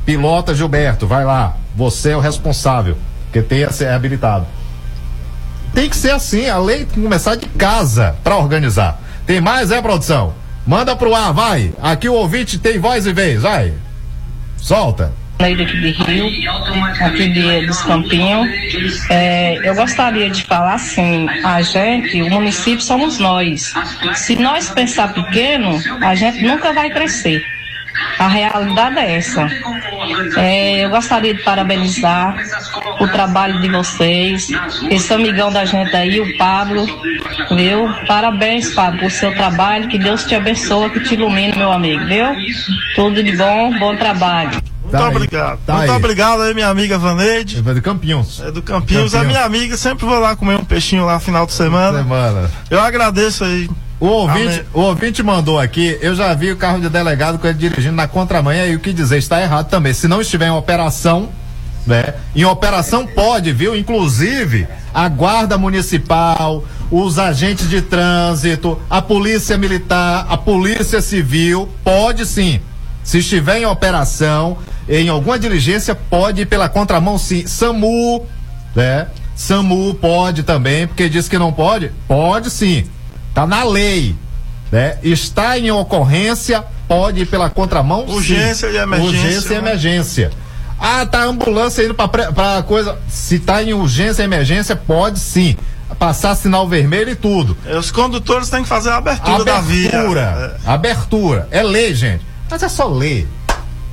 pilota 0.06 0.54
Gilberto, 0.54 1.08
vai 1.08 1.26
lá, 1.26 1.58
você 1.76 2.12
é 2.12 2.16
o 2.16 2.20
responsável, 2.20 2.96
porque 3.26 3.42
tem 3.42 3.64
a 3.64 3.72
ser 3.72 3.88
habilitado. 3.88 4.46
Tem 5.74 5.90
que 5.90 5.96
ser 5.96 6.12
assim, 6.12 6.50
a 6.50 6.58
lei 6.58 6.80
tem 6.80 6.88
que 6.88 7.02
começar 7.02 7.36
de 7.36 7.48
casa 7.48 8.16
para 8.24 8.38
organizar. 8.38 9.00
Tem 9.26 9.40
mais, 9.40 9.72
é, 9.72 9.82
produção? 9.82 10.34
Manda 10.66 10.96
pro 10.96 11.16
ar, 11.16 11.34
vai. 11.34 11.74
Aqui 11.82 12.10
o 12.10 12.14
ouvinte 12.14 12.60
tem 12.60 12.78
voz 12.78 13.06
e 13.06 13.14
vez, 13.14 13.42
vai. 13.42 13.74
Solta. 14.58 15.14
Neide 15.40 15.64
aqui 15.64 15.80
de 15.80 15.92
Rio, 15.92 16.28
aqui 17.00 17.30
de, 17.30 17.66
dos 17.66 17.82
Campinhos. 17.82 19.10
É, 19.10 19.58
eu 19.68 19.74
gostaria 19.74 20.30
de 20.30 20.44
falar 20.44 20.76
assim, 20.76 21.28
a 21.44 21.62
gente, 21.64 22.22
o 22.22 22.30
município 22.30 22.82
somos 22.82 23.18
nós. 23.18 23.74
Se 24.16 24.36
nós 24.36 24.70
pensar 24.70 25.14
pequeno, 25.14 25.82
a 26.02 26.14
gente 26.14 26.44
nunca 26.44 26.72
vai 26.74 26.92
crescer. 26.92 27.44
A 28.20 28.28
realidade 28.28 29.00
é 29.00 29.16
essa. 29.16 29.48
É, 30.38 30.86
eu 30.86 30.90
gostaria 30.90 31.34
de 31.34 31.44
parabenizar 31.44 32.36
o 33.00 33.08
trabalho 33.08 33.60
de 33.62 33.70
vocês, 33.70 34.48
esse 34.90 35.14
amigão 35.14 35.52
da 35.52 35.66
gente 35.66 35.96
aí, 35.96 36.20
o 36.20 36.38
Pablo, 36.38 36.86
viu? 37.56 37.90
Parabéns, 38.08 38.74
Pablo, 38.74 39.00
por 39.00 39.12
seu 39.12 39.34
trabalho, 39.34 39.90
que 39.90 39.98
Deus 39.98 40.24
te 40.24 40.36
abençoe, 40.36 40.90
que 40.92 41.00
te 41.02 41.16
ilumine, 41.16 41.58
meu 41.58 41.72
amigo, 41.72 42.06
viu? 42.06 42.26
Tudo 42.96 43.24
de 43.24 43.36
bom, 43.36 43.78
bom 43.80 43.96
trabalho. 43.96 44.62
Muito 44.84 45.04
obrigado. 45.04 45.60
tá 45.66 45.76
Muito 45.78 45.92
aí. 45.92 45.98
obrigado 45.98 46.42
aí, 46.42 46.54
minha 46.54 46.68
amiga 46.68 46.98
Vaneide. 46.98 47.64
É 47.66 47.74
do 47.74 47.82
Campinhos. 47.82 48.42
É 48.42 48.52
do 48.52 48.62
Campinhos. 48.62 49.14
Campinhos. 49.14 49.28
minha 49.28 49.46
amiga, 49.46 49.78
sempre 49.78 50.06
vou 50.06 50.20
lá 50.20 50.36
comer 50.36 50.60
um 50.60 50.66
peixinho 50.66 51.06
lá 51.06 51.20
final 51.20 51.46
de 51.46 51.54
semana. 51.54 52.00
Semana. 52.00 52.52
Eu 52.70 52.80
agradeço 52.82 53.44
aí. 53.46 53.70
O 54.02 54.08
ouvinte, 54.08 54.48
Amém. 54.48 54.66
o 54.74 54.80
ouvinte 54.82 55.22
mandou 55.22 55.60
aqui, 55.60 55.96
eu 56.02 56.16
já 56.16 56.34
vi 56.34 56.52
o 56.52 56.58
carro 56.58 56.82
de 56.82 56.90
delegado 56.90 57.38
com 57.38 57.46
ele 57.46 57.56
dirigindo 57.56 57.96
na 57.96 58.08
contramanha 58.08 58.66
e 58.66 58.76
o 58.76 58.80
que 58.80 58.92
dizer 58.92 59.20
está 59.20 59.40
errado 59.40 59.70
também. 59.70 59.94
Se 59.94 60.08
não 60.08 60.20
estiver 60.20 60.48
em 60.48 60.52
operação, 60.52 61.30
né? 61.86 62.16
Em 62.36 62.44
operação 62.44 63.06
pode, 63.06 63.52
viu? 63.52 63.76
Inclusive, 63.76 64.68
a 64.92 65.08
guarda 65.08 65.56
municipal, 65.56 66.64
os 66.90 67.20
agentes 67.20 67.70
de 67.70 67.80
trânsito, 67.80 68.82
a 68.90 69.04
polícia 69.04 69.56
militar, 69.56 70.26
a 70.28 70.36
polícia 70.36 71.00
civil, 71.00 71.70
pode 71.84 72.26
sim. 72.26 72.60
Se 73.04 73.20
estiver 73.20 73.60
em 73.60 73.66
operação, 73.68 74.58
em 74.90 75.10
alguma 75.10 75.38
diligência, 75.38 75.94
pode 75.94 76.42
ir 76.42 76.46
pela 76.48 76.68
contramão 76.68 77.20
sim. 77.20 77.46
SAMU, 77.46 78.26
né? 78.76 79.06
SAMU 79.36 79.94
pode 79.94 80.42
também, 80.42 80.88
porque 80.88 81.08
diz 81.08 81.30
que 81.30 81.38
não 81.38 81.54
pode? 81.54 81.92
Pode 82.08 82.50
sim. 82.50 82.84
Tá 83.42 83.48
na 83.48 83.64
lei. 83.64 84.16
Né? 84.72 84.98
Está 85.02 85.58
em 85.58 85.72
ocorrência, 85.72 86.64
pode 86.88 87.22
ir 87.22 87.26
pela 87.26 87.50
contramão 87.50 88.06
sim. 88.08 88.14
Urgência 88.14 88.68
e 88.68 88.78
emergência, 88.78 89.20
Urgência 89.20 89.48
e 89.48 89.52
né? 89.52 89.58
emergência. 89.58 90.32
Ah, 90.80 91.06
tá 91.06 91.22
a 91.22 91.26
ambulância 91.26 91.84
indo 91.84 91.94
pra 91.96 92.64
coisa. 92.64 92.98
Se 93.10 93.40
tá 93.40 93.64
em 93.64 93.74
urgência 93.74 94.22
e 94.22 94.26
emergência, 94.26 94.76
pode 94.76 95.20
sim. 95.20 95.58
Passar 96.00 96.36
sinal 96.36 96.68
vermelho 96.68 97.10
e 97.10 97.16
tudo. 97.16 97.58
É, 97.66 97.78
Os 97.78 97.92
condutores 97.92 98.50
têm 98.50 98.64
que 98.64 98.70
fazer 98.70 98.92
a 98.92 98.98
abertura, 98.98 99.44
da 99.44 99.60
via. 99.60 99.90
Abertura. 99.90 100.58
Abertura. 100.66 101.48
É 101.52 101.62
lei, 101.62 101.94
gente. 101.94 102.26
Mas 102.50 102.64
é 102.64 102.70
só 102.70 102.88
ler. 102.88 103.28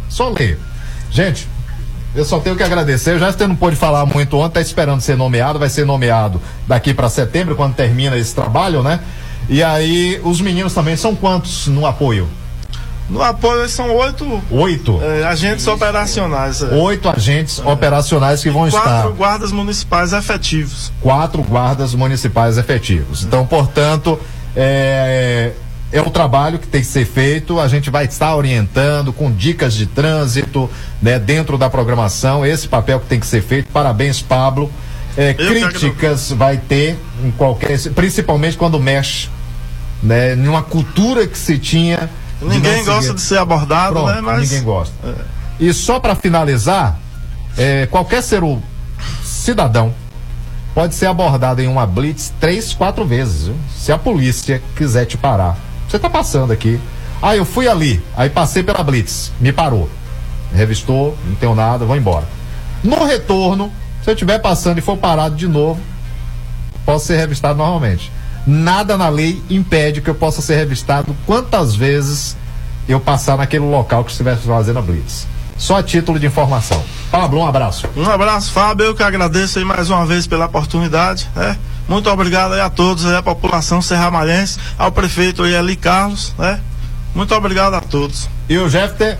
Só 0.08 0.28
ler. 0.28 0.58
Gente, 1.10 1.48
eu 2.14 2.24
só 2.24 2.38
tenho 2.38 2.54
que 2.56 2.62
agradecer. 2.62 3.12
Eu 3.12 3.18
já 3.18 3.32
você 3.32 3.46
não 3.46 3.56
pôde 3.56 3.76
falar 3.76 4.06
muito 4.06 4.36
ontem, 4.38 4.54
tá 4.54 4.60
esperando 4.60 5.00
ser 5.00 5.16
nomeado, 5.16 5.58
vai 5.58 5.68
ser 5.68 5.84
nomeado 5.84 6.40
daqui 6.66 6.94
para 6.94 7.08
setembro, 7.08 7.56
quando 7.56 7.74
termina 7.74 8.16
esse 8.16 8.34
trabalho, 8.34 8.82
né? 8.82 9.00
E 9.48 9.62
aí, 9.62 10.20
os 10.24 10.40
meninos 10.40 10.74
também 10.74 10.96
são 10.96 11.14
quantos 11.14 11.66
no 11.68 11.86
apoio? 11.86 12.28
No 13.08 13.22
apoio 13.22 13.66
são 13.70 13.90
oito 13.96 14.42
Oito. 14.50 15.00
é, 15.02 15.24
agentes 15.24 15.66
operacionais. 15.66 16.62
é. 16.62 16.74
Oito 16.74 17.08
agentes 17.08 17.58
operacionais 17.58 18.42
que 18.42 18.50
vão 18.50 18.68
Quatro 18.68 18.90
estar. 18.90 19.08
guardas 19.08 19.50
municipais 19.50 20.12
efetivos. 20.12 20.92
quatro 21.00 21.42
guardas 21.42 21.94
municipais 21.94 22.58
efetivos. 22.58 23.24
Então, 23.24 23.46
portanto, 23.46 24.20
é, 24.54 25.52
é 25.90 26.00
o 26.02 26.10
trabalho 26.10 26.58
que 26.58 26.66
tem 26.66 26.82
que 26.82 26.86
ser 26.86 27.06
feito. 27.06 27.58
A 27.58 27.66
gente 27.66 27.88
vai 27.88 28.04
estar 28.04 28.36
orientando 28.36 29.10
com 29.10 29.32
dicas 29.32 29.72
de 29.72 29.86
trânsito, 29.86 30.68
né, 31.00 31.18
dentro 31.18 31.56
da 31.56 31.70
programação. 31.70 32.44
Esse 32.44 32.68
papel 32.68 33.00
que 33.00 33.06
tem 33.06 33.18
que 33.18 33.26
ser 33.26 33.40
feito. 33.42 33.70
Parabéns, 33.72 34.20
Pablo. 34.20 34.70
É, 35.16 35.32
críticas 35.32 36.30
vai 36.30 36.58
ter 36.58 36.96
em 37.24 37.30
qualquer, 37.30 37.80
principalmente 37.94 38.56
quando 38.58 38.78
mexe, 38.78 39.28
né, 40.02 40.34
numa 40.34 40.62
cultura 40.62 41.26
que 41.26 41.38
se 41.38 41.58
tinha. 41.58 42.10
Ninguém 42.40 42.84
gosta 42.84 43.14
de 43.14 43.20
ser 43.20 43.38
abordado, 43.38 43.94
Pronto, 43.94 44.12
né? 44.12 44.20
Mas 44.20 44.42
ninguém 44.42 44.62
gosta. 44.62 44.94
E 45.58 45.72
só 45.72 45.98
para 45.98 46.14
finalizar, 46.14 46.98
é, 47.56 47.86
qualquer 47.86 48.22
ser 48.22 48.44
o 48.44 48.62
cidadão 49.24 49.92
pode 50.74 50.94
ser 50.94 51.06
abordado 51.06 51.60
em 51.60 51.66
uma 51.66 51.84
blitz 51.86 52.32
três, 52.38 52.72
quatro 52.72 53.04
vezes, 53.04 53.46
viu? 53.46 53.56
se 53.76 53.90
a 53.90 53.98
polícia 53.98 54.62
quiser 54.76 55.06
te 55.06 55.16
parar. 55.16 55.56
Você 55.88 55.98
tá 55.98 56.08
passando 56.08 56.52
aqui. 56.52 56.78
Ah, 57.20 57.34
eu 57.34 57.44
fui 57.44 57.66
ali, 57.66 58.00
aí 58.16 58.30
passei 58.30 58.62
pela 58.62 58.84
blitz, 58.84 59.32
me 59.40 59.52
parou. 59.52 59.90
Revistou, 60.54 61.18
não 61.26 61.34
tenho 61.34 61.54
nada, 61.54 61.84
vou 61.84 61.96
embora. 61.96 62.26
No 62.84 63.04
retorno, 63.04 63.72
se 64.04 64.10
eu 64.10 64.14
estiver 64.14 64.38
passando 64.38 64.78
e 64.78 64.80
for 64.80 64.96
parado 64.96 65.34
de 65.34 65.48
novo, 65.48 65.80
posso 66.84 67.06
ser 67.06 67.16
revistado 67.16 67.58
normalmente. 67.58 68.12
Nada 68.46 68.96
na 68.96 69.08
lei 69.08 69.42
impede 69.50 70.00
que 70.00 70.08
eu 70.08 70.14
possa 70.14 70.40
ser 70.40 70.56
revistado 70.56 71.14
quantas 71.26 71.74
vezes 71.74 72.36
eu 72.88 72.98
passar 72.98 73.36
naquele 73.36 73.64
local 73.64 74.04
que 74.04 74.10
estiver 74.10 74.36
fazendo 74.36 74.78
a 74.78 74.82
blitz. 74.82 75.26
Só 75.58 75.78
a 75.78 75.82
título 75.82 76.18
de 76.18 76.26
informação. 76.26 76.82
Pablo, 77.10 77.40
um 77.40 77.46
abraço. 77.46 77.86
Um 77.96 78.08
abraço, 78.08 78.52
Fábio. 78.52 78.86
Eu 78.86 78.94
que 78.94 79.02
agradeço 79.02 79.58
aí 79.58 79.64
mais 79.64 79.90
uma 79.90 80.06
vez 80.06 80.26
pela 80.26 80.46
oportunidade. 80.46 81.28
Né? 81.34 81.56
Muito 81.88 82.08
obrigado 82.08 82.54
aí 82.54 82.60
a 82.60 82.70
todos, 82.70 83.04
aí, 83.04 83.16
a 83.16 83.22
população 83.22 83.82
serramalhense, 83.82 84.58
ao 84.78 84.92
prefeito 84.92 85.42
aí, 85.42 85.54
Eli 85.54 85.74
Carlos. 85.74 86.32
Né? 86.38 86.60
Muito 87.14 87.34
obrigado 87.34 87.74
a 87.74 87.80
todos. 87.80 88.28
E 88.48 88.56
o 88.56 88.68
Jeffter, 88.68 89.18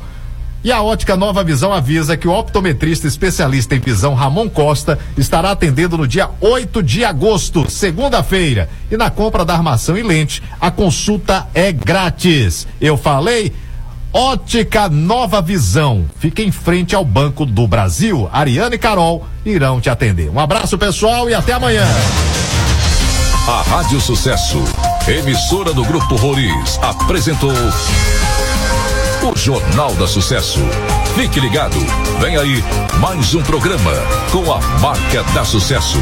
E 0.64 0.72
a 0.72 0.82
Ótica 0.82 1.14
Nova 1.14 1.44
Visão 1.44 1.74
avisa 1.74 2.16
que 2.16 2.26
o 2.26 2.32
optometrista 2.32 3.06
especialista 3.06 3.76
em 3.76 3.80
visão 3.80 4.14
Ramon 4.14 4.48
Costa 4.48 4.98
estará 5.14 5.50
atendendo 5.50 5.98
no 5.98 6.08
dia 6.08 6.30
8 6.40 6.82
de 6.82 7.04
agosto, 7.04 7.70
segunda-feira. 7.70 8.70
E 8.90 8.96
na 8.96 9.10
compra 9.10 9.44
da 9.44 9.52
armação 9.52 9.94
e 9.94 10.02
lente, 10.02 10.42
a 10.58 10.70
consulta 10.70 11.46
é 11.52 11.70
grátis. 11.70 12.66
Eu 12.80 12.96
falei? 12.96 13.52
Ótica 14.16 14.88
Nova 14.88 15.42
Visão. 15.42 16.04
Fica 16.20 16.40
em 16.40 16.52
frente 16.52 16.94
ao 16.94 17.04
Banco 17.04 17.44
do 17.44 17.66
Brasil. 17.66 18.28
Ariane 18.32 18.76
e 18.76 18.78
Carol 18.78 19.26
irão 19.44 19.80
te 19.80 19.90
atender. 19.90 20.30
Um 20.30 20.38
abraço, 20.38 20.78
pessoal, 20.78 21.28
e 21.28 21.34
até 21.34 21.52
amanhã. 21.52 21.84
A 23.48 23.62
Rádio 23.62 24.00
Sucesso, 24.00 24.62
emissora 25.08 25.72
do 25.72 25.84
Grupo 25.84 26.14
Roriz, 26.14 26.78
apresentou 26.80 27.50
o 27.50 29.36
Jornal 29.36 29.92
da 29.96 30.06
Sucesso. 30.06 30.60
Fique 31.16 31.40
ligado, 31.40 31.76
vem 32.20 32.36
aí 32.36 32.62
mais 33.00 33.34
um 33.34 33.42
programa 33.42 33.92
com 34.30 34.52
a 34.52 34.60
marca 34.78 35.24
da 35.34 35.44
Sucesso. 35.44 35.98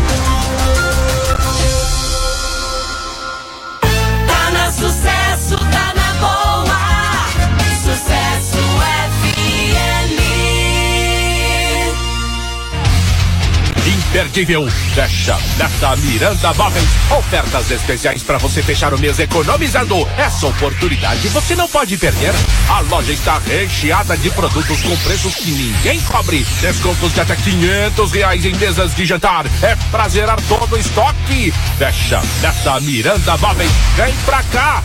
Imperdível. 14.12 14.68
Fecha 14.94 15.38
nessa 15.56 15.96
Miranda 15.96 16.52
Móveis. 16.52 16.86
Ofertas 17.18 17.70
especiais 17.70 18.22
para 18.22 18.36
você 18.36 18.62
fechar 18.62 18.92
o 18.92 18.98
mês 18.98 19.18
economizando. 19.18 20.06
Essa 20.18 20.48
oportunidade 20.48 21.28
você 21.28 21.56
não 21.56 21.66
pode 21.66 21.96
perder. 21.96 22.34
A 22.68 22.80
loja 22.80 23.10
está 23.10 23.38
recheada 23.38 24.14
de 24.18 24.30
produtos 24.32 24.82
com 24.82 24.94
preços 24.98 25.34
que 25.36 25.50
ninguém 25.50 25.98
cobre. 26.02 26.46
Descontos 26.60 27.14
de 27.14 27.20
até 27.22 27.34
500 27.34 28.12
reais 28.12 28.44
em 28.44 28.54
mesas 28.56 28.94
de 28.94 29.06
jantar. 29.06 29.46
É 29.62 29.74
pra 29.90 30.06
zerar 30.08 30.38
todo 30.46 30.74
o 30.74 30.78
estoque. 30.78 31.50
Fecha 31.78 32.20
nessa 32.42 32.80
Miranda 32.80 33.38
Móveis. 33.38 33.72
Vem 33.96 34.14
pra 34.26 34.42
cá. 34.42 34.84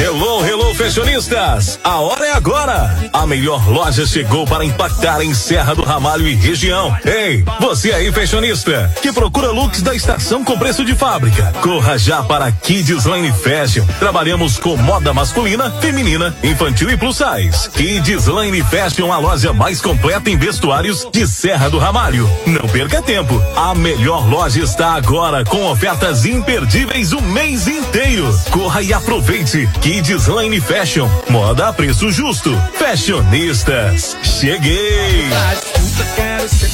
Hello, 0.00 0.46
hello, 0.46 0.72
fashionistas! 0.76 1.80
A 1.82 1.98
hora 1.98 2.24
é 2.24 2.32
agora! 2.32 3.10
A 3.12 3.26
melhor 3.26 3.68
loja 3.68 4.06
chegou 4.06 4.46
para 4.46 4.64
impactar 4.64 5.20
em 5.22 5.34
Serra 5.34 5.74
do 5.74 5.82
Ramalho 5.82 6.28
e 6.28 6.36
região. 6.36 6.96
Ei, 7.04 7.44
você 7.58 7.90
aí, 7.90 8.12
fashionista, 8.12 8.92
que 9.02 9.12
procura 9.12 9.50
looks 9.50 9.82
da 9.82 9.96
estação 9.96 10.44
com 10.44 10.56
preço 10.56 10.84
de 10.84 10.94
fábrica. 10.94 11.52
Corra 11.60 11.98
já 11.98 12.22
para 12.22 12.52
Kids 12.52 13.06
Line 13.06 13.32
Fashion. 13.32 13.84
Trabalhamos 13.98 14.56
com 14.56 14.76
moda 14.76 15.12
masculina, 15.12 15.68
feminina, 15.80 16.32
infantil 16.44 16.90
e 16.90 16.96
plus 16.96 17.16
size. 17.16 17.68
Kids 17.70 18.28
Line 18.28 18.62
Fashion, 18.62 19.10
a 19.10 19.18
loja 19.18 19.52
mais 19.52 19.80
completa 19.80 20.30
em 20.30 20.36
vestuários 20.36 21.08
de 21.10 21.26
Serra 21.26 21.68
do 21.68 21.78
Ramalho. 21.78 22.30
Não 22.46 22.68
perca 22.68 23.02
tempo. 23.02 23.42
A 23.56 23.74
melhor 23.74 24.30
loja 24.30 24.62
está 24.62 24.92
agora 24.92 25.44
com 25.44 25.68
ofertas 25.68 26.24
imperdíveis 26.24 27.12
o 27.12 27.20
mês 27.20 27.66
inteiro. 27.66 28.32
Corra 28.52 28.80
e 28.80 28.92
aproveite. 28.92 29.68
Kids 29.88 30.26
Line 30.28 30.60
Fashion. 30.60 31.08
Moda 31.30 31.68
a 31.68 31.72
preço 31.72 32.12
justo. 32.12 32.50
Fashionistas. 32.74 34.18
Cheguei! 34.22 35.30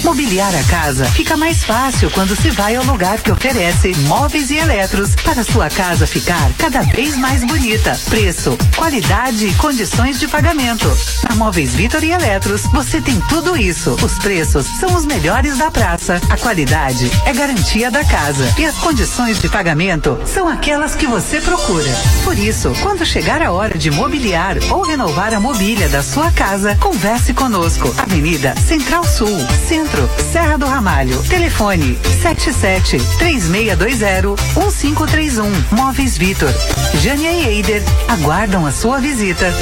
Mobiliar 0.03 0.55
a 0.55 0.63
casa 0.65 1.07
fica 1.07 1.37
mais 1.37 1.65
fácil 1.65 2.11
quando 2.11 2.37
se 2.37 2.51
vai 2.51 2.77
ao 2.77 2.85
lugar 2.85 3.21
que 3.21 3.33
oferece 3.33 3.95
móveis 4.07 4.51
e 4.51 4.57
eletros 4.57 5.15
para 5.17 5.43
sua 5.43 5.71
casa 5.71 6.07
ficar 6.07 6.53
cada 6.59 6.83
vez 6.83 7.17
mais 7.17 7.43
bonita. 7.43 7.99
Preço, 8.11 8.59
qualidade 8.77 9.47
e 9.47 9.55
condições 9.55 10.21
de 10.21 10.29
pagamento. 10.29 10.87
Na 11.29 11.35
Móveis 11.37 11.75
Vitor 11.75 12.05
e 12.05 12.11
Eletros 12.11 12.63
você 12.73 13.01
tem 13.01 13.19
tudo 13.29 13.57
isso. 13.57 13.97
Os 14.03 14.19
preços 14.19 14.67
são 14.79 14.95
os 14.95 15.07
melhores 15.07 15.57
da 15.57 15.71
praça. 15.71 16.21
A 16.29 16.37
qualidade 16.37 17.11
é 17.25 17.33
garantia 17.33 17.91
da 17.91 18.05
casa 18.05 18.45
e 18.59 18.67
as 18.67 18.77
condições 18.77 19.41
de 19.41 19.49
pagamento 19.49 20.19
são 20.27 20.47
aquelas 20.47 20.95
que 20.95 21.07
você 21.07 21.41
procura. 21.41 21.91
Por 22.23 22.39
isso, 22.39 22.73
quando 22.83 23.07
chegar 23.07 23.41
a 23.41 23.51
hora 23.53 23.79
de 23.79 23.91
mobiliar 23.91 24.57
ou 24.71 24.83
renovar 24.83 25.33
a 25.33 25.41
mobília 25.41 25.89
da 25.89 26.03
sua 26.03 26.31
casa, 26.31 26.77
converse 26.77 27.33
conosco. 27.33 27.95
Avenida 27.97 28.55
Central 28.57 29.05
Sul, 29.05 29.39
Centro, 29.55 30.09
Serra 30.33 30.57
do 30.59 30.67
Ramalho. 30.67 31.23
Telefone 31.25 31.99
77 32.23 32.99
3620 33.19 34.37
1531. 34.55 35.51
Móveis 35.71 36.17
Vitor. 36.17 36.53
Jânia 37.01 37.33
e 37.33 37.47
Eider 37.47 37.83
aguardam 38.09 38.67
a 38.67 38.73
sua 38.73 38.99
visita. 38.99 39.53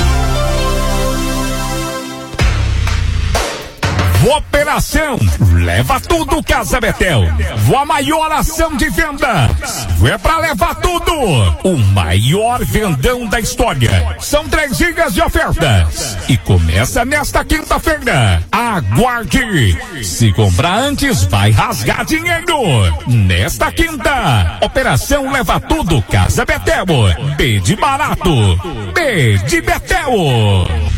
Operação 4.24 5.18
Leva 5.52 5.98
Tudo 6.00 6.42
Casa 6.44 6.80
Betel. 6.80 7.24
A 7.76 7.84
maior 7.84 8.30
ação 8.30 8.76
de 8.76 8.88
vendas. 8.90 9.88
É 10.08 10.16
pra 10.16 10.38
levar 10.38 10.76
tudo. 10.76 11.12
O 11.64 11.76
maior 11.76 12.64
vendão 12.64 13.26
da 13.26 13.40
história. 13.40 14.16
São 14.20 14.48
três 14.48 14.78
dias 14.78 15.14
de 15.14 15.20
ofertas. 15.20 16.16
E 16.28 16.36
começa 16.36 17.04
nesta 17.04 17.44
quinta-feira. 17.44 18.40
Aguarde. 18.52 19.76
Se 20.04 20.32
comprar 20.32 20.78
antes, 20.78 21.24
vai 21.24 21.50
rasgar 21.50 22.04
dinheiro. 22.04 22.62
Nesta 23.08 23.72
quinta. 23.72 24.58
Operação 24.60 25.32
Leva 25.32 25.58
Tudo 25.58 26.00
Casa 26.02 26.44
Betel. 26.44 26.86
B 27.36 27.58
de 27.58 27.74
barato. 27.74 28.56
B 28.94 29.38
de 29.38 29.60
Betel. 29.60 30.91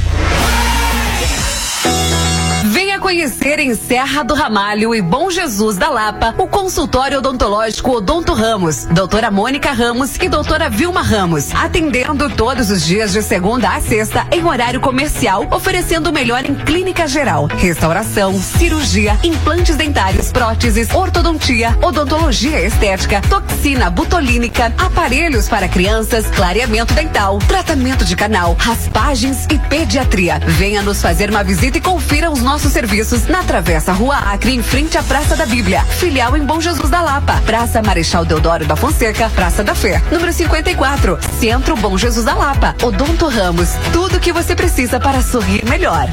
Conhecer 3.05 3.59
em 3.59 3.75
Serra 3.75 4.23
do 4.23 4.33
Ramalho 4.33 4.95
e 4.95 5.03
Bom 5.03 5.31
Jesus 5.31 5.77
da 5.77 5.91
Lapa 5.91 6.35
o 6.39 6.49
consultório 6.49 7.19
odontológico 7.19 7.91
Odonto 7.91 8.33
Ramos, 8.33 8.87
doutora 8.87 9.31
Mônica 9.31 9.73
Ramos 9.73 10.17
e 10.17 10.27
doutora 10.27 10.71
Vilma 10.71 11.03
Ramos, 11.03 11.55
atendendo 11.55 12.31
todos 12.31 12.71
os 12.71 12.83
dias 12.83 13.13
de 13.13 13.21
segunda 13.21 13.69
a 13.69 13.81
sexta 13.83 14.27
em 14.33 14.43
horário 14.43 14.81
comercial, 14.81 15.47
oferecendo 15.51 16.09
o 16.09 16.13
melhor 16.15 16.47
em 16.47 16.55
clínica 16.55 17.07
geral, 17.07 17.45
restauração, 17.45 18.41
cirurgia, 18.41 19.19
implantes 19.23 19.77
dentários, 19.77 20.33
próteses, 20.33 20.89
ortodontia, 20.95 21.77
odontologia 21.83 22.67
estética, 22.67 23.21
toxina 23.29 23.91
butolínica, 23.91 24.73
aparelhos 24.79 25.47
para 25.47 25.69
crianças, 25.69 26.27
clareamento 26.29 26.95
dental, 26.95 27.39
tratamento 27.41 28.03
de 28.03 28.17
canal, 28.17 28.57
raspagens 28.59 29.45
e 29.51 29.59
pediatria. 29.59 30.39
Venha 30.39 30.81
nos 30.81 31.03
fazer 31.03 31.29
uma 31.29 31.45
visita 31.45 31.77
e 31.77 31.83
confira 31.83 32.31
os 32.31 32.41
nossos 32.41 32.73
serviços 32.73 32.94
na 33.29 33.43
Travessa 33.43 33.93
Rua 33.93 34.17
Acre, 34.17 34.55
em 34.55 34.63
frente 34.63 34.97
à 34.97 35.03
Praça 35.03 35.35
da 35.35 35.45
Bíblia. 35.45 35.85
Filial 35.85 36.37
em 36.37 36.45
Bom 36.45 36.61
Jesus 36.61 36.89
da 36.89 37.01
Lapa. 37.01 37.43
Praça 37.45 37.83
Marechal 37.83 38.25
Deodoro 38.25 38.65
da 38.67 38.77
Fonseca, 38.77 39.29
Praça 39.31 39.65
da 39.65 39.75
Fé. 39.75 40.01
Número 40.13 40.33
54. 40.33 41.19
Centro 41.41 41.75
Bom 41.77 41.99
Jesus 41.99 42.25
da 42.25 42.35
Lapa. 42.37 42.77
Odonto 42.85 43.27
Ramos. 43.27 43.71
Tudo 43.93 44.19
o 44.19 44.21
que 44.21 44.33
você 44.33 44.55
precisa 44.55 45.01
para 45.01 45.21
sorrir 45.23 45.65
melhor. 45.69 46.07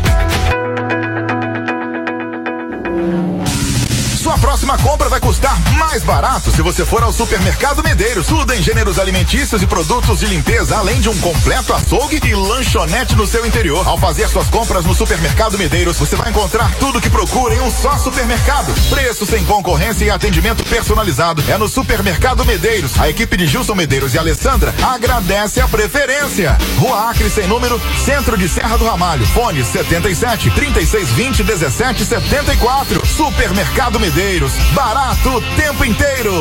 Sua 4.18 4.36
próxima 4.62 4.78
compra 4.78 5.10
vai 5.10 5.20
custar 5.20 5.60
mais 5.76 6.04
barato 6.04 6.52
se 6.52 6.62
você 6.62 6.86
for 6.86 7.02
ao 7.02 7.12
Supermercado 7.12 7.82
Medeiros. 7.84 8.28
Tudo 8.28 8.54
em 8.54 8.62
gêneros 8.62 9.00
alimentícios 9.00 9.60
e 9.62 9.66
produtos 9.66 10.20
de 10.20 10.28
limpeza, 10.28 10.78
além 10.78 11.02
de 11.02 11.10
um 11.10 11.18
completo 11.20 11.74
açougue 11.74 12.22
e 12.24 12.36
lanchonete 12.36 13.16
no 13.16 13.26
seu 13.26 13.44
interior. 13.44 13.88
Ao 13.88 13.98
fazer 13.98 14.28
suas 14.30 14.48
compras 14.50 14.86
no 14.86 14.94
Supermercado 14.94 15.58
Medeiros, 15.58 15.98
você 15.98 16.16
vai 16.16 16.30
encontrar 16.30 16.72
tudo 16.76 17.02
que 17.02 17.10
procura 17.10 17.56
em 17.56 17.62
um 17.62 17.72
só 17.72 17.98
supermercado. 17.98 18.72
Preço 18.90 19.26
sem 19.26 19.44
concorrência 19.46 20.06
e 20.06 20.12
atendimento 20.12 20.64
personalizado. 20.66 21.44
É 21.48 21.58
no 21.58 21.68
Supermercado 21.68 22.46
Medeiros. 22.46 23.00
A 23.00 23.10
equipe 23.10 23.36
de 23.36 23.48
Gilson 23.48 23.74
Medeiros 23.74 24.14
e 24.14 24.20
Alessandra 24.20 24.76
agradece 24.84 25.60
a 25.60 25.68
preferência. 25.68 26.56
Rua 26.78 27.10
Acre 27.10 27.32
sem 27.32 27.48
número, 27.48 27.82
Centro 28.06 28.38
de 28.38 28.48
Serra 28.48 28.78
do 28.78 28.86
Ramalho. 28.86 29.26
Fone 29.28 29.64
77 29.64 30.52
3620 30.52 31.44
1774. 31.44 33.08
Supermercado 33.08 34.00
Medeiros. 34.00 34.51
Barato 34.74 35.30
o 35.30 35.42
tempo 35.56 35.86
inteiro. 35.86 36.34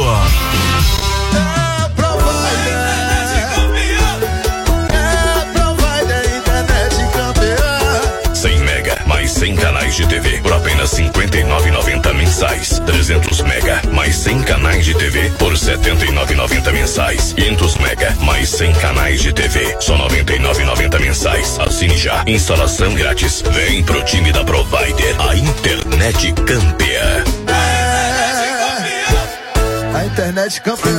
100 8.41 8.59
mega 8.61 8.97
mais 9.05 9.33
100 9.33 9.57
canais 9.57 9.95
de 9.95 10.07
TV 10.07 10.39
por 10.39 10.53
apenas 10.55 10.91
59,90 10.93 12.15
mensais. 12.15 12.81
300 12.87 13.43
mega 13.43 13.83
mais 13.93 14.17
100 14.17 14.43
canais 14.45 14.85
de 14.87 14.95
TV 14.95 15.31
por 15.39 15.53
79,90 15.53 16.73
mensais. 16.73 17.35
500 17.35 17.77
mega 17.77 18.17
mais 18.23 18.49
100 18.49 18.73
canais 18.73 19.21
de 19.21 19.33
TV 19.35 19.77
só 19.79 19.95
99,90 20.09 21.01
mensais. 21.01 21.59
Assine 21.61 21.99
já. 21.99 22.25
Instalação 22.27 22.95
grátis. 22.95 23.43
Vem 23.51 23.83
pro 23.83 24.03
time 24.05 24.33
da 24.33 24.43
Provider, 24.43 25.17
a 25.21 25.37
internet 25.37 26.33
campeã. 26.33 27.60
A 30.31 30.33
internet 30.33 30.61
campeã. 30.61 30.97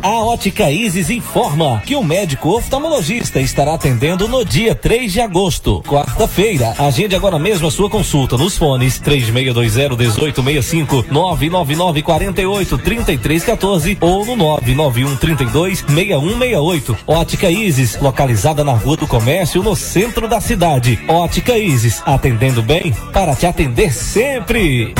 A 0.00 0.22
Ótica 0.22 0.70
Isis 0.70 1.10
informa 1.10 1.82
que 1.84 1.96
o 1.96 2.04
médico 2.04 2.50
oftalmologista 2.50 3.40
estará 3.40 3.74
atendendo 3.74 4.28
no 4.28 4.44
dia 4.44 4.76
3 4.76 5.12
de 5.12 5.20
agosto, 5.20 5.82
quarta-feira. 5.82 6.72
Agende 6.78 7.16
agora 7.16 7.36
mesmo 7.36 7.66
a 7.66 7.70
sua 7.70 7.90
consulta 7.90 8.36
nos 8.36 8.56
fones 8.56 9.00
3620-1865, 9.00 11.06
999-48-3314 11.08 13.98
ou 14.00 14.24
no 14.24 14.36
991-32-6168. 14.36 16.96
Ótica 17.08 17.50
Isis, 17.50 17.98
localizada 18.00 18.62
na 18.62 18.74
Rua 18.74 18.98
do 18.98 19.08
Comércio, 19.08 19.64
no 19.64 19.74
centro 19.74 20.28
da 20.28 20.40
cidade. 20.40 20.96
Ótica 21.08 21.58
Isis, 21.58 22.00
atendendo 22.06 22.62
bem 22.62 22.94
para 23.12 23.34
te 23.34 23.46
atender 23.46 23.92
sempre. 23.92 24.94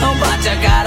Não 0.00 0.16
bate 0.16 0.48
a 0.48 0.56
cara. 0.56 0.83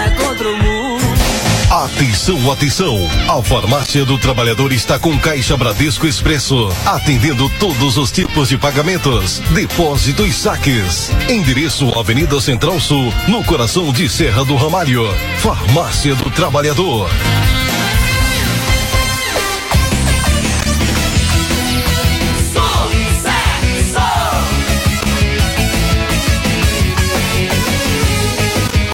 Atenção, 1.88 2.52
atenção! 2.52 2.98
A 3.30 3.42
Farmácia 3.42 4.04
do 4.04 4.18
Trabalhador 4.18 4.74
está 4.74 5.00
com 5.00 5.18
Caixa 5.18 5.56
Bradesco 5.56 6.06
Expresso, 6.06 6.68
atendendo 6.86 7.50
todos 7.60 7.98
os 7.98 8.12
tipos 8.12 8.50
de 8.50 8.58
pagamentos, 8.58 9.40
depósito 9.54 10.26
e 10.26 10.34
saques. 10.34 11.10
Endereço 11.30 11.98
Avenida 11.98 12.42
Central 12.42 12.78
Sul, 12.82 13.14
no 13.30 13.42
coração 13.46 13.94
de 13.94 14.10
Serra 14.10 14.44
do 14.44 14.58
Ramalho. 14.58 15.08
Farmácia 15.40 16.14
do 16.14 16.30
Trabalhador. 16.30 17.10